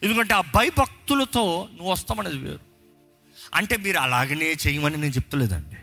ఎందుకంటే 0.04 0.34
ఆ 0.34 0.42
భయభక్తులతో 0.42 1.70
నువ్వు 1.72 1.92
వస్తామనేది 1.92 2.38
వేరు. 2.38 2.60
అంటే 3.54 3.78
మీరు 3.78 3.98
అలాగనే 3.98 4.56
చేయమని 4.68 4.98
నేను 4.98 5.14
చెప్తలేదండి. 5.14 5.76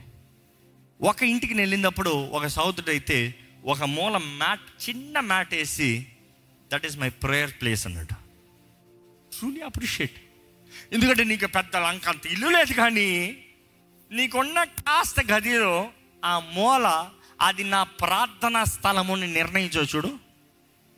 ఒక 1.02 1.22
ఇంటికి 1.22 1.54
వెళ్ళినప్పుడు 1.54 2.10
ఒక 2.10 2.46
సౌతుడు 2.46 2.90
అయితే 2.90 3.34
ఒక 3.64 3.82
మూల 3.82 4.16
మ్యాట్ 4.16 4.88
చిన్న 4.88 5.20
మ్యాట్ 5.20 5.54
వేసి 5.54 6.06
that 6.72 6.86
is 6.86 6.96
my 6.98 7.08
prayer 7.08 7.52
place 7.60 7.86
అన్నాడు 7.86 8.16
ట్రూలీ 9.38 9.60
అప్రిషియేట్ 9.60 10.18
ఎందుకంటే 10.92 11.24
నీకు 11.24 11.46
పెద్ద 11.46 11.76
లంక 11.76 12.08
అంత 12.08 12.26
ఇల్లు 12.26 12.48
లేదు 12.48 12.72
కానీ 12.72 13.08
నీకున్న 14.10 14.64
కాస్త 14.64 15.20
గదిలో 15.32 15.92
ఆ 16.24 16.38
మూల 16.38 17.10
అది 17.40 17.64
నా 17.64 17.82
ప్రార్థనా 17.82 18.64
స్థలము 18.64 19.14
అని 19.14 19.32
నిర్ణయించో 19.32 19.82
చూడు. 19.82 20.18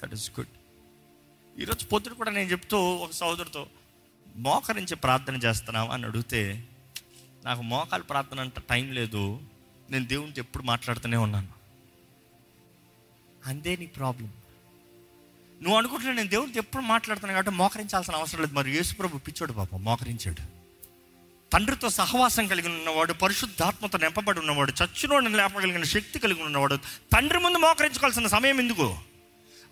దట్ 0.02 0.12
ఇస్ 0.12 0.30
గుడ్ 0.30 0.48
ఈరోజు 1.60 1.84
పొద్దున 1.84 2.12
కూడా 2.12 2.30
నేను 2.30 2.50
చెప్తూ 2.50 2.78
ఒక 2.78 3.10
సోదరుతో 3.10 3.66
మోకరించి 4.36 4.96
ప్రార్థన 4.96 5.36
చేస్తున్నావా 5.36 5.94
అని 5.94 6.06
అడిగితే 6.06 6.68
నాకు 7.44 7.62
మోకాలు 7.62 8.02
ప్రార్థన 8.02 8.40
అంత 8.40 8.58
టైం 8.58 8.92
లేదు 8.92 9.40
నేను 9.90 10.04
దేవునితో 10.04 10.42
ఎప్పుడు 10.42 10.62
మాట్లాడుతూనే 10.62 11.16
ఉన్నాను. 11.16 11.48
అందే 13.46 13.76
నీ 13.76 13.86
ప్రాబ్లం 13.86 14.32
నువ్వు 15.62 15.78
అనుకుంటున్నా 15.78 16.14
నేను 16.14 16.28
దేవుడితో 16.28 16.58
ఎప్పుడు 16.58 16.82
మాట్లాడుతున్నాను 16.82 17.34
కాబట్టి 17.34 17.58
మోకరించాల్సిన 17.58 18.14
అవసరం 18.14 18.40
లేదు. 18.40 18.54
మరి 18.54 18.70
యేసుప్రభు 18.70 19.18
పిచ్చోడు 19.18 19.52
పాపం 19.52 19.84
మోకరించాడు. 19.84 20.42
తండ్రితో 21.52 21.90
సహవాసం 21.90 22.46
కలిగి 22.46 22.68
ఉన్నవాడు 22.68 23.12
పరిశుద్ధాత్మతో 23.12 23.98
నింపబడి 23.98 24.38
ఉన్నవాడు 24.38 24.72
చచ్చునోడిని 24.82 25.36
లేపగలిగిన 25.36 25.82
శక్తి 25.82 26.18
కలిగి 26.18 26.42
ఉన్నవాడు 26.42 26.76
తండ్రి 27.12 27.38
ముందు 27.38 27.58
మోకరించుకోవాల్సిన 27.58 28.26
సమయం 28.26 28.60
ఎందుకు? 28.60 28.98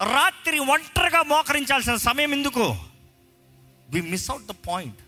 రాత్రి 0.03 0.59
ఒంటరిగా 0.59 1.23
మోకరించాల్సిన 1.23 1.97
సమయం 1.97 2.33
ఎందుకు? 2.33 2.77
We 3.91 4.01
miss 4.01 4.31
out 4.31 4.47
the 4.47 4.51
point 4.51 5.01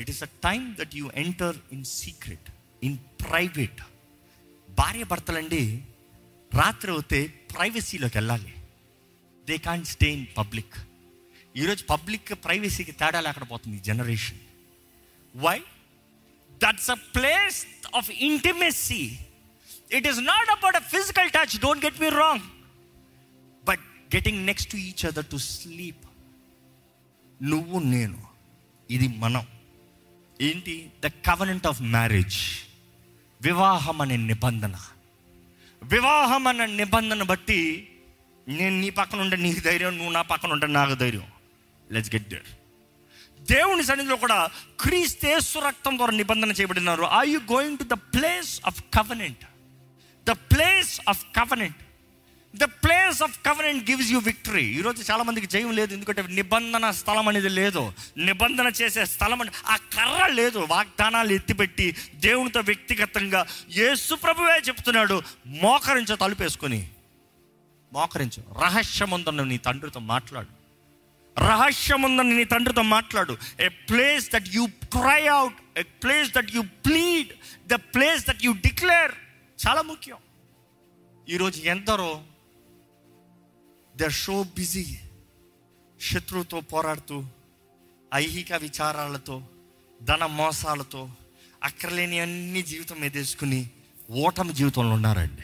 it 0.00 0.10
is 0.10 0.22
a 0.22 0.26
time 0.26 0.74
that 0.74 0.96
you 0.96 1.10
enter 1.14 1.56
in 1.72 1.84
secret 1.84 2.48
in 2.82 2.98
private 2.98 3.82
భార్య 4.70 5.04
భర్తలండి 5.04 5.82
రాత్రి 6.54 6.92
అయితే 6.92 7.26
ప్రైవసీలోకి 7.26 8.18
వెళ్ళాలి. 8.18 8.55
They 9.48 9.58
can 9.58 9.84
stay 9.84 10.12
in 10.12 10.26
public 10.38 10.74
ఈరోజు 11.56 11.84
పబ్లిక్ 11.84 12.44
ప్రైవసీకి 12.44 12.92
తేడా 12.92 13.20
లేకుండా 13.20 13.46
పోతుంది 13.46 13.78
generation. 13.78 14.38
Why 15.36 15.60
that's 16.64 16.90
a 16.90 16.94
place 16.94 17.66
of 17.94 18.10
intimacy 18.10 19.18
it 19.92 20.06
is 20.06 20.18
not 20.18 20.50
about 20.50 20.76
a 20.76 20.78
physical 20.78 21.30
touch 21.30 21.58
don't 21.58 21.84
get 21.84 22.00
me 22.00 22.08
wrong 22.08 22.42
but 23.64 23.80
getting 24.14 24.46
next 24.46 24.72
to 24.72 24.76
each 24.76 25.06
other 25.06 25.26
to 25.26 25.36
sleep 25.36 26.04
నువ్వు 27.42 27.78
నేను 27.78 28.26
ఇది 28.90 29.08
మనం. 29.08 29.46
ఏంటి? 30.40 30.90
ద 31.04 31.06
కవనెంట్ 31.06 31.66
ఆఫ్ 31.66 31.82
మ్యారేజ్ 31.82 32.38
వివాహం 33.42 34.00
అనే 34.00 34.16
నిబంధన. 34.16 34.76
వివాహం 35.82 36.46
అనే 36.46 36.66
నిబంధన 36.66 37.22
బట్టి 37.22 37.88
నేను 38.48 38.80
నీ 38.80 38.90
పక్కన 38.90 39.20
ఉంటే 39.20 39.36
నీకు 39.36 39.60
ధైర్యం 39.60 39.96
నువ్వు 39.96 40.12
నా 40.12 40.22
పక్కన 40.22 40.52
ఉంటే 40.52 40.66
నాకు 40.66 40.94
ధైర్యం. 40.94 41.26
లెట్స్ 41.92 42.14
గెట్ 42.14 42.28
దేర్ 42.28 42.48
దేవుని 43.40 43.84
సన్నిధిలో 43.84 44.16
కూడా 44.16 44.48
క్రీస్తేసు 44.80 45.58
రక్తం 45.58 45.96
ద్వారా 45.96 46.12
నిబంధన 46.12 46.50
చేయబడినారు. 46.50 47.02
Are 47.02 47.28
you 47.28 47.38
going 47.38 47.78
to 47.78 47.84
the 47.84 47.92
place 47.92 48.60
of 48.66 48.82
covenant 48.94 49.44
the 50.26 50.30
place 50.30 51.00
of 51.08 51.24
covenant 51.24 51.76
the 52.56 52.64
place 52.64 53.22
of 53.22 53.38
covenant 53.46 53.90
gives 53.90 54.10
you 54.10 54.18
victory 54.18 54.64
ఈరోజు 54.64 55.12
చాలా 55.12 55.22
మందికి 55.22 55.46
జయం 55.46 55.72
లేదు 55.72 55.94
ఎందుకంటే 55.94 56.22
నిబంధన 56.22 56.90
స్థలం 56.90 57.28
అనేది 57.28 57.48
లేదు. 57.48 57.92
నిబంధన 58.16 58.66
చేసే 58.66 59.04
స్థలం 59.04 59.40
అని 59.40 59.50
ఆ 59.66 59.76
కర్ర 59.76 60.26
లేదు. 60.26 60.58
వాగ్దానాలు 60.58 61.32
ఎత్తిపెట్టి 61.32 61.96
దేవునితో 62.14 62.60
వ్యక్తిగతంగా 62.60 63.46
యేసు 63.70 64.14
ప్రభువే 64.14 64.62
చెప్తున్నాడు 64.68 65.22
మోకరించో 65.46 66.16
తలుపేసుకొని 66.16 66.88
మోకరించు. 67.92 68.60
రహస్యముందని 68.62 69.44
నీ 69.44 69.58
తండ్రితో 69.58 70.00
మాట్లాడు. 70.00 70.56
రహస్యముందని 71.40 72.36
నీ 72.36 72.44
తండ్రితో 72.44 72.82
మాట్లాడు. 72.82 73.36
A 73.60 73.68
place 73.68 74.32
that 74.32 74.48
you 74.48 74.66
cry 74.84 75.26
out 75.26 75.78
a 75.78 75.82
place 75.82 76.30
that 76.30 76.50
you 76.54 76.60
plead 76.60 77.32
the 77.66 77.74
place 77.74 78.26
that 78.26 78.44
you 78.44 78.52
declare 78.52 79.12
చాలా 79.68 79.82
ముఖ్యం. 79.82 80.16
ఈరోజు 81.28 81.60
ఎందరో 81.60 82.22
దే 83.96 84.10
షో 84.10 84.42
బిజీ 84.42 84.98
శత్రువుతో 86.00 86.60
పోరాడుతూ 86.60 87.24
ఐహిక 88.14 88.52
విచారాలతో 88.52 89.42
ధన 90.02 90.26
మోసాలతో 90.26 91.10
అక్కర్లేని 91.64 92.18
అన్ని 92.18 92.62
జీవితం 92.62 93.04
ఎదేసుకుని 93.04 93.70
ఓటమి 94.10 94.52
జీవితంలో 94.52 94.94
ఉన్నారండి. 94.94 95.42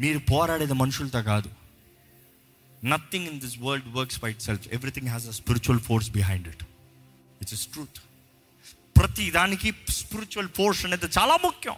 మీరు 0.00 0.18
పోరాడేది 0.18 0.72
మనుషులతో 0.72 1.22
కాదు. 1.22 1.50
Nothing 2.84 3.26
in 3.26 3.40
this 3.40 3.58
world 3.58 3.88
works 3.94 4.20
by 4.20 4.30
itself 4.42 4.68
everything 4.68 5.08
has 5.08 5.26
a 5.26 5.30
spiritual 5.30 5.80
force 5.80 6.10
behind 6.10 6.48
it 6.48 6.64
it's 7.40 7.54
is 7.54 7.66
truth 7.66 7.98
ప్రతి 8.98 9.30
దానికి 9.30 9.74
స్పిరిచువల్ 9.88 10.48
ఫోర్స్ 10.48 10.86
అనేది 10.86 11.06
చాలా 11.06 11.36
ముఖ్యం. 11.44 11.74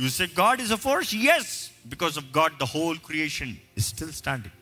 You 0.00 0.08
say 0.08 0.24
God 0.24 0.60
is 0.60 0.72
a 0.72 0.76
force 0.76 1.14
yes 1.14 1.70
because 1.86 2.18
of 2.18 2.38
God 2.38 2.58
the 2.58 2.62
whole 2.62 2.98
creation 2.98 3.56
is 3.78 3.88
still 3.88 4.12
standing 4.12 4.58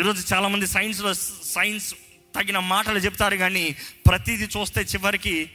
ఈరోజు 0.00 0.34
చాలామంది 0.34 0.66
సైన్స్లో 0.66 1.14
science 1.44 1.94
తగిన 2.34 2.58
మాటలు 2.58 2.98
చెప్తారు 2.98 3.36
కానీ 3.36 3.76
ప్రతిదీ 4.06 4.44
చూస్తే 4.44 4.80
చివరికి 4.80 5.50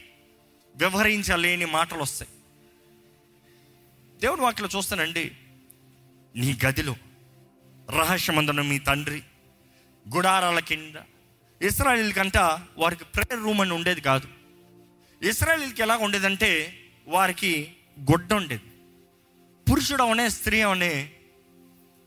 వ్యవహరించలేని 0.76 1.64
మాటలు 1.64 1.98
వస్తాయి. 1.98 2.30
దేవుడు 4.20 4.40
వాటిలో 4.40 4.68
చూస్తానండి. 4.76 5.32
నీ 6.36 6.58
గదిలో 6.66 6.96
రహస్యమందున 7.90 8.60
మీ 8.60 8.78
తండ్రి 8.78 9.22
గుడారాల 10.14 10.58
కింద. 10.58 10.94
ఇస్రాయిల్ 11.62 12.12
కంట 12.12 12.36
వారికి 12.78 13.04
ప్రేయర్ 13.04 13.44
రూమ్ 13.44 13.60
అని 13.60 13.72
ఉండేది 13.72 14.00
కాదు. 14.00 14.28
ఇస్రాయిల్కి 15.22 15.82
ఎలా 15.82 15.96
ఉండేదంటే 15.96 16.76
వారికి 17.08 17.76
గొడ్డ 18.00 18.32
ఉండేది. 18.32 18.62
పురుషుడు 19.70 20.02
అవనే 20.02 20.28
స్త్రీ 20.28 20.60
అవనే 20.60 21.12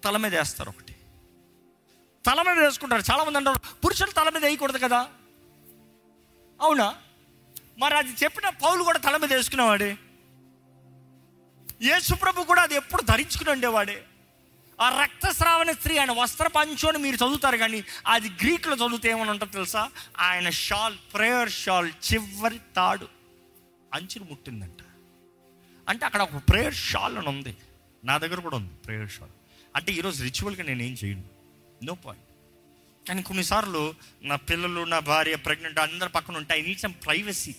తల 0.04 0.18
మీద 0.18 0.36
వేస్తారు 0.36 0.70
ఒకటి. 0.70 0.96
తల 2.26 2.42
మీద 2.42 2.64
వేసుకుంటారు. 2.64 3.04
చాలామంది 3.12 3.38
అంటారు 3.38 3.60
పురుషులు 3.86 4.12
తల 4.12 4.30
మీద 4.30 4.46
వేయకూడదు 4.46 4.78
కదా. 4.78 5.08
అవునా? 6.62 6.96
మరి 7.78 7.98
అది 7.98 8.10
చెప్పిన 8.24 8.50
పౌలు 8.50 8.84
కూడా 8.84 9.00
తల 9.00 9.18
మీద 9.18 9.34
వేసుకునేవాడే. 9.34 9.98
యేసుప్రభు 11.82 12.44
కూడా 12.44 12.62
అది 12.62 12.76
ఎప్పుడు 12.76 13.02
ధరించుకుని 13.02 13.52
ఉండేవాడే. 13.52 14.04
ఆ 14.82 15.02
రక్తస్రావణ 15.02 15.72
స్త్రీ 15.72 15.98
ఆయన 15.98 16.12
వస్త్ర 16.12 16.50
అని 16.58 16.98
మీరు 16.98 17.16
చదువుతారు 17.16 17.58
కానీ 17.58 17.84
అది 18.08 18.30
గ్రీకులో 18.30 18.76
చదివితే 18.76 19.10
ఏమని 19.10 19.30
ఉంటుందో 19.30 19.52
తెలుసా? 19.52 19.92
ఆయన 20.20 20.50
షాల్ 20.50 20.98
ప్రేయర్ 21.14 21.52
షాల్ 21.52 21.92
చివరి 22.14 22.60
తాడు 22.76 23.08
అంచులు 23.94 24.24
ముట్టిందంట. 24.24 24.84
అంటే 25.90 26.06
అక్కడ 26.06 26.22
ఒక 26.22 26.36
ప్రేయర్ 26.50 26.74
షాల్ 26.74 27.18
అని 27.18 27.28
ఉంది. 27.28 27.58
నా 28.06 28.18
దగ్గర 28.18 28.40
కూడా 28.40 28.58
ఉంది 28.58 28.74
ప్రేయర్ 28.74 29.12
షాల్. 29.12 29.30
అంటే 29.76 29.92
ఈరోజు 29.92 30.24
రిచువల్గా 30.24 30.64
నేను 30.64 30.84
ఏం 30.84 30.98
చేయను? 31.06 31.24
No 31.84 31.94
point. 31.94 32.28
కానీ 33.08 33.22
కొన్నిసార్లు 33.22 33.96
నా 34.22 34.36
పిల్లలు 34.36 34.86
నా 34.86 35.00
భార్య 35.00 35.36
ప్రెగ్నెంట్ 35.36 35.80
అందరి 35.80 36.10
పక్కన 36.10 36.38
ఉంటే 36.38 36.54
ఐ 36.54 36.62
నీడ్ 36.62 36.80
సమ్ 36.80 36.94
ప్రైవసీ. 36.94 37.56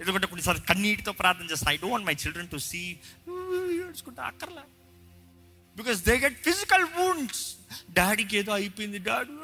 ఎందుకంటే 0.00 0.26
కొన్నిసార్లు 0.26 0.62
కన్నీటితో 0.62 1.12
ప్రార్థన 1.12 1.44
చేస్తాను. 1.44 1.74
I 1.74 1.76
don't 1.76 2.06
my 2.06 2.12
children 2.12 2.48
to 2.48 2.56
see. 2.56 2.78
ఏడ్చుకుంటా 2.78 4.22
అక్కర్లే. 4.22 4.77
Because 5.78 5.98
they 6.08 6.14
get 6.24 6.38
physical 6.48 6.86
wounds 6.96 7.42
డాడీకి 7.98 8.36
ఏదో 8.40 8.52
అయిపోయింది. 8.60 8.98
డాడీ 9.08 9.34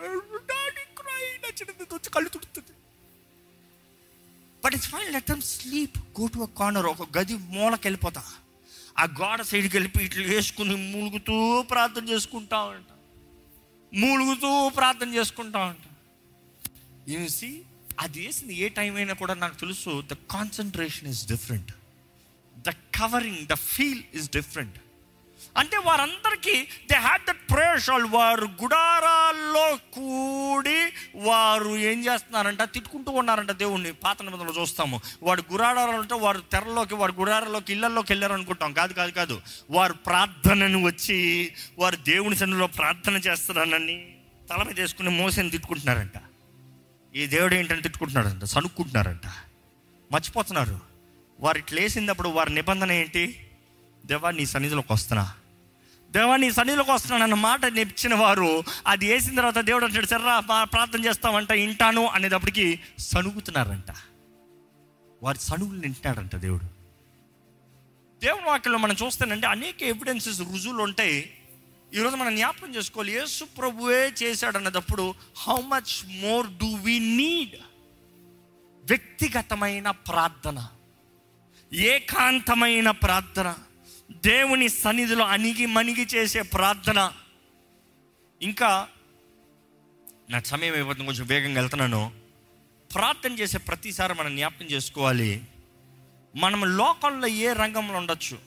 డాడీ 0.52 0.84
క్రై 1.00 1.24
నచ్చినది 1.44 1.84
వచ్చి 1.96 2.10
కళ్ళు 2.16 2.30
తుడుతుంది. 2.34 2.74
But 4.64 4.74
it's 4.76 4.90
fine 4.94 5.10
let 5.16 5.28
them 5.32 5.44
sleep 5.56 5.98
go 6.20 6.26
to 6.34 6.38
a 6.38 6.50
corner 6.60 6.88
ఒక 6.94 7.06
గది 7.18 7.34
మూలకి 7.54 7.84
వెళ్ళిపోతా. 7.88 8.22
ఆ 9.02 9.04
గోడ 9.20 9.40
సైడ్కి 9.50 9.74
వెళ్ళిపోయి 9.76 10.06
ఇట్లు 10.08 10.26
వేసుకుని 10.34 10.74
మూలుగుతూ 10.92 11.36
ప్రార్థన 11.72 12.04
చేసుకుంటా 12.08 12.58
ఉంటా. 12.74 12.94
మూలుగుతూ 13.92 14.50
ప్రార్థన 14.78 15.10
చేసుకుంటా 15.14 15.60
ఉంటా. 15.72 15.88
సి 17.36 17.48
అది 18.02 18.18
వేసింది 18.26 18.54
ఏ 18.64 18.68
టైం 18.78 18.92
అయినా 19.00 19.14
కూడా 19.22 19.34
నాకు 19.42 19.56
తెలుసు 19.60 19.90
the 20.12 20.14
concentration 20.30 21.08
is 21.08 21.22
different 21.32 21.70
the 22.68 22.70
covering 22.98 23.42
the 23.52 23.56
feel 23.72 24.02
is 24.18 24.28
different 24.30 24.78
అంటే 25.56 25.76
వారందరికీ 25.76 26.52
దే 26.62 26.96
హ్యాడ్ 26.96 27.22
దట్ 27.22 27.52
ప్రేషల్ 27.52 28.04
వారు 28.04 28.44
గుడారాల్లో 28.44 29.76
కూడి 29.76 30.92
వారు 31.14 31.76
ఏం 31.76 32.04
చేస్తున్నారంట? 32.04 32.62
తిట్టుకుంటూ 32.62 33.12
ఉన్నారంట 33.12 33.50
దేవుణ్ణి. 33.50 33.92
పాత 33.92 34.22
నిబంధనలు 34.22 34.60
చూస్తాము. 34.60 35.00
వాడు 35.22 35.42
గుడారాలు 35.52 35.90
అంటే 35.90 36.14
వారు 36.14 36.38
తెరలోకి 36.38 36.94
వారు 36.94 37.12
గుడారాల్లోకి 37.12 37.72
ఇళ్ళలోకి 37.72 38.12
వెళ్ళారు 38.12 38.32
అనుకుంటాం 38.32 38.72
కాదు 38.72 38.92
కాదు 38.92 39.10
కాదు. 39.10 39.40
వారు 39.70 39.92
ప్రార్థనను 39.92 40.82
వచ్చి 40.82 41.52
వారు 41.78 41.96
దేవుని 41.96 42.36
సన్నిలో 42.36 42.66
ప్రార్థన 42.66 43.14
చేస్తున్నారని 43.14 44.14
తల 44.50 44.62
మీద 44.62 44.80
వేసుకుని 44.80 45.10
మోసని 45.10 45.50
తిట్టుకుంటున్నారంట. 45.50 46.22
ఈ 47.16 47.26
దేవుడు 47.26 47.54
ఏంటని 47.54 47.82
తిట్టుకుంటున్నారంట 47.82 48.44
సనుక్కుంటున్నారంట 48.44 49.26
మర్చిపోతున్నారు. 50.12 50.80
వారు 51.40 51.58
ఇట్లా 51.58 51.82
వేసినప్పుడు 51.82 52.28
వారి 52.28 52.54
నిబంధన 52.54 52.92
ఏంటి? 52.92 53.50
దేవా 54.06 54.30
నీ 54.30 54.46
సన్నిధిలోకి 54.46 54.92
వస్తున్నా. 54.92 55.34
దేవా 56.14 56.36
నీ 56.36 56.48
సన్నిధిలోకి 56.52 56.90
వస్తున్నాను 56.90 57.22
అన్న 57.22 57.34
మాట 57.34 57.66
నేర్చిన 57.66 58.14
వారు 58.14 58.64
అది 58.86 59.06
వేసిన 59.12 59.36
తర్వాత 59.36 59.58
దేవుడు 59.58 59.84
అంటాడు 59.84 60.06
సర్రా 60.06 60.40
ప్రార్థన 60.62 61.04
చేస్తామంట 61.04 61.52
వింటాను 61.52 62.06
అనేటప్పటికి 62.06 62.80
సణుగుతున్నారంట. 62.98 63.90
వారి 65.22 65.38
సణుగులు 65.38 65.80
వింటాడంట 65.80 66.36
దేవుడు. 66.36 66.66
దేవుని 68.24 68.46
వాక్యంలో 68.46 68.78
మనం 68.78 68.96
చూస్తానంటే 69.02 69.46
అనేక 69.46 69.82
ఎవిడెన్సెస్ 69.82 70.40
రుజువులు 70.40 70.82
ఉంటాయి. 70.82 71.18
ఈరోజు 71.94 72.16
మనం 72.16 72.34
జ్ఞాపకం 72.36 72.74
చేసుకోవాలి 72.74 73.12
యేసు 73.12 73.44
ప్రభువే 73.58 74.12
చేశాడు 74.22 74.56
అన్నదప్పుడు 74.56 75.14
how 75.42 75.58
much 75.60 75.94
more 76.22 76.46
do 76.60 76.70
we 76.76 76.98
need 76.98 77.56
వ్యక్తిగతమైన 78.84 79.90
ప్రార్థన 79.90 80.68
ఏకాంతమైన 81.72 82.90
ప్రార్థన. 82.90 83.54
దేవుని 84.16 84.68
సన్నిధిలో 84.68 85.24
అణిగి 85.24 85.66
మణిగి 85.66 86.04
చేసే 86.04 86.42
ప్రార్థన. 86.42 87.12
ఇంకా 88.42 88.88
నా 90.30 90.40
సమయం 90.40 90.74
అయిపోతుంది 90.74 91.06
కొంచెం 91.06 91.26
వేగంగా 91.26 91.60
వెళ్తున్నాను. 91.60 92.12
ప్రార్థన 92.94 93.32
చేసే 93.32 93.58
ప్రతిసారి 93.58 94.14
మనం 94.14 94.36
జ్ఞాపకం 94.36 94.66
చేసుకోవాలి. 94.66 95.44
మనం 96.36 96.76
లోకంలో 96.76 97.26
ఏ 97.26 97.52
రంగంలో 97.52 97.98
ఉండొచ్చు? 97.98 98.38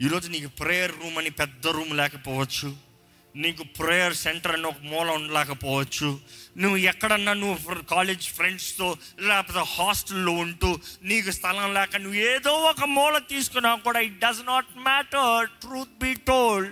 ఈరోజు 0.00 0.28
నీకు 0.28 0.48
ప్రేయర్ 0.48 0.92
రూమ్ 1.02 1.18
అని 1.18 1.30
పెద్ద 1.30 1.66
రూమ్ 1.66 1.96
లేకపోవచ్చు. 1.96 2.91
నీకు 3.34 3.62
ప్రేయర్ 3.78 4.14
సెంటర్ 4.14 4.52
అని 4.52 4.66
ఒక 4.66 4.80
మూల 4.82 5.10
ఉండలేకపోవచ్చు 5.10 6.20
నువ్వు 6.56 6.76
ఎక్కడన్నా 6.76 7.32
నువ్వు 7.34 7.74
కాలేజ్ 7.80 8.32
ఫ్రెండ్స్తో 8.32 8.96
లేకపోతే 9.20 9.62
హాస్టల్లో 9.76 10.32
ఉంటూ 10.32 10.80
నీకు 11.02 11.30
స్థలం 11.30 11.74
లేక 11.74 11.96
నువ్వు 11.96 12.18
ఏదో 12.18 12.50
ఒక 12.50 12.84
మూల 12.84 13.18
తీసుకున్నా 13.18 13.76
కూడా 13.76 14.00
it 14.00 14.18
does 14.18 14.42
not 14.46 14.76
matter 14.76 15.48
truth 15.60 15.96
be 16.02 16.14
told 16.14 16.70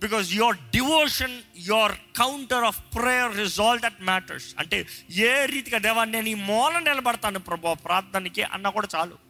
because 0.00 0.32
your 0.32 0.56
devotion 0.70 1.42
your 1.56 1.92
counter 1.92 2.64
of 2.64 2.80
prayer 2.96 3.40
is 3.40 3.60
all 3.60 3.80
that 3.80 4.00
matters 4.02 4.54
అంటే 4.58 4.78
ఏ 5.10 5.46
రీతిగా 5.46 5.78
దేవా 5.78 6.04
నేను 6.04 6.28
ఈ 6.28 6.34
మూల 6.34 6.78
నిలబడతాను 6.78 7.38
ప్రభు 7.40 7.74
ప్రార్థనకి 7.74 8.42
అన్న 8.42 8.68
కూడా 8.68 8.88
చాలు. 8.96 9.25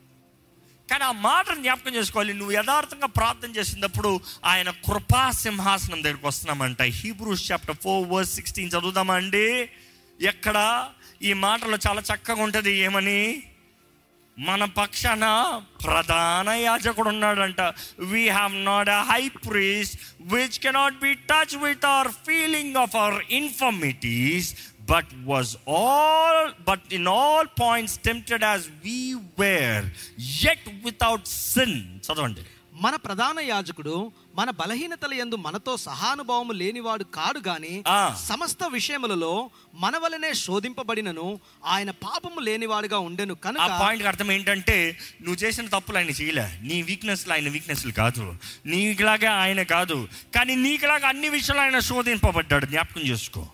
కానీ 0.91 1.05
ఆ 1.05 1.13
మాటను 1.13 1.55
జ్ఞాపకం 1.55 1.95
చేసుకోవాలి. 1.95 2.35
నువ్వు 2.35 2.53
యథార్థంగా 2.53 3.07
ప్రార్థన 3.07 3.51
చేసినప్పుడు 3.51 4.21
ఆయన 4.45 4.71
కృపా 4.71 5.31
సింహాసనం 5.31 6.03
దగ్గరికి 6.03 6.27
వస్తున్నామంట. 6.27 6.83
Hebrews 6.83 7.53
chapter 7.53 7.77
four 7.77 8.09
verse 8.09 8.35
sixteen 8.35 8.69
చదువుదామా 8.69 9.15
అండి 9.15 9.69
ఎక్కడ? 10.21 10.89
ఈ 11.23 11.33
మాటలో 11.33 11.79
చాలా 11.89 12.03
చక్కగా 12.15 12.43
ఉంటుంది. 12.43 12.73
ఏమని? 12.73 13.43
మన 14.39 14.65
పక్షాన 14.65 15.25
ప్రధాన 15.85 16.49
యాజకుడు 16.49 17.09
ఉన్నాడంట. 17.09 17.61
We 18.01 18.29
have 18.29 18.65
not 18.65 18.89
a 18.89 19.03
high 19.03 19.29
priest 19.29 19.99
which 20.21 20.59
cannot 20.59 20.99
be 20.99 21.15
touch 21.15 21.57
with 21.57 21.85
our 21.85 22.09
feeling 22.09 22.77
of 22.77 22.97
our 22.97 23.25
infirmities 23.31 24.57
but 24.91 25.07
was 25.25 25.57
all 25.71 26.53
but 26.69 26.93
in 26.93 27.09
all 27.09 27.47
points 27.61 27.99
tempted 27.99 28.45
as 28.45 28.67
we 28.85 29.15
were 29.39 29.87
yet 30.45 30.69
without 30.85 31.27
sin 31.27 32.01
చదవండి. 32.01 32.41
మన 32.81 32.97
ప్రధాన 32.97 33.41
యాజకుడు 33.41 34.13
మన 34.35 34.51
బలహీనతల 34.51 35.15
యందు 35.15 35.37
మనతో 35.37 35.77
సహానుభావము 35.77 36.53
లేనివాడు 36.53 37.05
కాడు 37.05 37.39
గాని 37.49 37.83
ఆ. 37.89 38.17
సమస్త 38.29 38.65
విషయములలో 38.65 39.51
మన 39.75 39.97
వలనే 39.97 40.35
శోధింపబడినను 40.35 41.41
ఆయన 41.65 41.91
పాపము 41.91 42.41
లేనివాడుగా 42.41 42.99
ఉండెను 42.99 43.35
ఆ 43.35 43.45
కనుక 43.45 43.81
పాయింట్ 43.81 44.07
అర్థం 44.07 44.33
ఏంటంటే 44.33 44.99
నువ్వు 45.23 45.35
చేసిన 45.35 45.67
తప్పులు 45.67 45.99
ఆయన 45.99 46.11
చేయలే. 46.11 46.59
నీ 46.63 46.83
వీక్నెస్లు 46.83 47.33
ఆయన 47.33 47.49
వీక్నెస్లు 47.49 47.93
కాదు. 47.93 48.35
నీకులాగా 48.67 49.33
ఆయన 49.33 49.63
కాదు. 49.63 50.09
కానీ 50.35 50.57
నీకులాగా 50.57 51.09
అన్ని 51.09 51.29
విషయాలు 51.29 51.61
ఆయన 51.61 51.79
శోధింపబడ్డాడు. 51.79 52.67
జ్ఞాపకం 52.67 53.01
చేసుకో. 53.01 53.49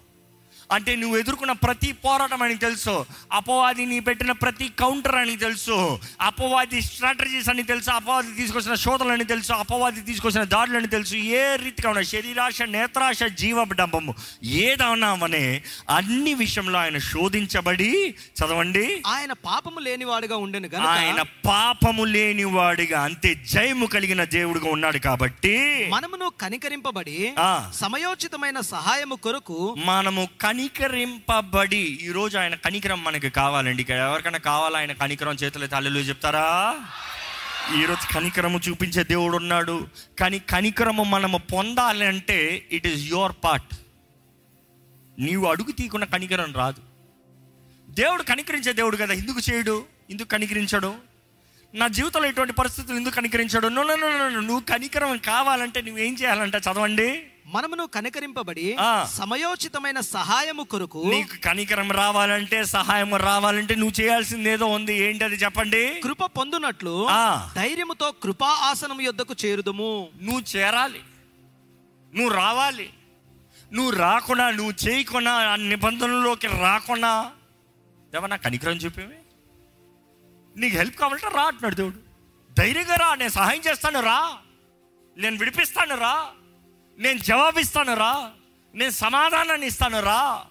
అంటే 0.73 0.97
నువ్వు 0.97 1.17
ఎదుర్కొన్న 1.19 1.53
ప్రతి 1.53 1.93
పోరాటం 1.93 2.43
ఆయనకి 2.43 2.59
తెలుసు. 2.59 3.07
అపవాది 3.33 3.87
నీ 3.87 4.01
పెట్టిన 4.01 4.33
ప్రతి 4.33 4.69
కౌంటర్ 4.69 5.15
అని 5.15 5.37
తెలుసు. 5.37 5.99
అపవాది 6.21 6.83
స్ట్రాటజీస్ 6.83 7.49
అని 7.49 7.63
తెలుసు. 7.63 7.91
అపవాది 7.91 8.33
తీసుకొచ్చిన 8.35 8.75
శోధనలని 8.75 9.25
తెలుసు. 9.25 9.53
అపవాది 9.53 10.01
తీసుకొచ్చిన 10.01 10.45
దాడులని 10.45 10.87
తెలుసు. 10.87 11.15
ఏ 11.17 11.57
రీతిగా 11.57 11.91
ఉన్న 11.91 12.03
శరీరాశ 12.03 12.63
నేత్రాశ 12.63 13.23
జీవడంబము 13.23 14.15
ఏదన్నామనే 14.45 15.63
అన్ని 15.97 16.35
విషయంలో 16.35 16.79
ఆయన 16.79 16.99
శోధించబడి 16.99 18.15
చదవండి. 18.39 19.03
ఆయన 19.07 19.33
పాపము 19.33 19.79
లేనివాడుగా 19.81 20.37
ఉండెను 20.37 20.69
ఆయన 20.87 21.23
పాపము 21.23 22.05
లేనివాడిగా 22.05 23.03
అంతే 23.03 23.35
జయము 23.35 23.87
కలిగిన 23.87 24.25
దేవుడిగా 24.25 24.71
ఉన్నాడు 24.71 24.99
కాబట్టి 24.99 25.87
మనమును 25.93 26.33
కనికరింపబడి. 26.41 27.33
సమయోచితమైన 27.75 28.61
సహాయము 28.61 29.15
కొరకు 29.15 29.77
మనము 29.85 30.29
కనికరింపబడి. 30.63 31.99
ఈరోజు 32.03 32.39
ఆయన 32.39 32.55
కనికరం 32.55 33.05
మనకి 33.05 33.31
కావాలండి. 33.31 33.83
ఇక్కడ 33.83 33.97
ఎవరికైనా 33.97 34.39
కావాలా? 34.39 34.79
ఆయన 34.79 34.93
కనికరం 34.93 35.35
చేతులు 35.35 35.67
తల్లిలు 35.67 35.99
చెప్తారా? 35.99 36.77
ఈరోజు 37.81 38.15
కనికరము 38.15 38.61
చూపించే 38.69 39.05
దేవుడు 39.05 39.37
ఉన్నాడు. 39.37 39.89
కానీ 40.21 40.39
కనికరము 40.39 41.03
మనము 41.03 41.39
పొందాలి 41.39 42.07
అంటే 42.07 42.69
ఇట్ 42.73 42.87
ఈస్ 42.87 43.11
యువర్ 43.11 43.33
పార్ట్ 43.45 43.75
నీవు 45.19 45.47
అడుగు 45.47 45.73
తీయకుండా 45.73 46.07
కనికరం 46.07 46.53
రాదు. 46.53 46.83
దేవుడు 47.91 48.23
కనికరించే 48.23 48.73
దేవుడు 48.73 48.97
కదా. 48.97 49.15
ఎందుకు 49.15 49.53
చేయడు? 49.53 49.85
ఎందుకు 50.11 50.29
కనికరించడు? 50.29 50.95
నా 51.75 51.89
జీవితంలో 51.89 52.29
ఇటువంటి 52.29 52.53
పరిస్థితులు 52.53 52.97
ఎందుకు 52.97 53.15
కనికరించాడు? 53.15 53.69
నువ్వు 53.69 54.61
కనికరం 54.61 55.17
కావాలంటే 55.17 55.81
నువ్వేం 55.81 56.15
చేయాలంటే? 56.15 56.59
చదవండి. 56.59 57.25
మనమును 57.53 57.87
కనికరింపబడి. 57.87 58.77
సమయోచితమైన 59.15 60.01
సహాయము 60.01 60.63
కొరకు 60.63 61.03
నీకు 61.07 61.43
కనికరం 61.45 61.93
రావాలంటే 61.93 62.65
సహాయం 62.65 63.15
రావాలంటే 63.15 63.75
నువ్వు 63.75 64.01
చేయాల్సింది 64.01 64.51
ఏదో 64.51 64.67
ఉంది. 64.67 64.95
ఏంటి 64.95 65.25
అది 65.25 65.35
చెప్పండి? 65.35 66.01
కృప 66.01 66.25
పొందునట్లు. 66.25 67.09
ధైర్యముతో 67.57 68.13
కృపా 68.23 68.49
ఆసనము 68.49 69.01
యొద్దకు 69.01 69.35
చేరుదుము. 69.45 70.09
నువ్వు 70.23 70.57
చేరాలి. 70.57 71.01
నువ్వు 72.15 72.35
రావాలి. 72.35 72.91
నువ్వు 73.73 73.91
రాకుండా 73.97 74.51
నువ్వు 74.51 74.89
చేయకుండా 74.89 75.33
ఆ 75.33 75.57
నిబంధనలోకి 75.57 76.47
రాకుండా 76.47 77.33
ఏమన్నా 78.17 78.37
కనికరం 78.37 78.77
చెప్పేవి 78.77 79.15
నీకు 80.57 80.77
హెల్ప్ 80.77 80.97
కావాలంటే 80.97 81.37
రా 81.37 81.43
అంటున్నాడు 81.43 81.75
దేవుడు. 81.75 81.97
ధైర్యంగా 82.59 82.95
రా 82.95 83.15
నేను 83.15 83.31
సహాయం 83.31 83.61
చేస్తాను 83.71 84.01
రా. 84.01 84.33
నేను 85.17 85.39
విడిపిస్తాను 85.39 85.97
రా. 85.97 86.29
నేను 87.03 87.19
జవాబిస్తాను 87.19 87.97
రా. 87.97 88.31
నేను 88.75 88.91
సమాధానాన్ని 88.91 89.67
ఇస్తాను 89.67 90.03
రా. 90.03 90.45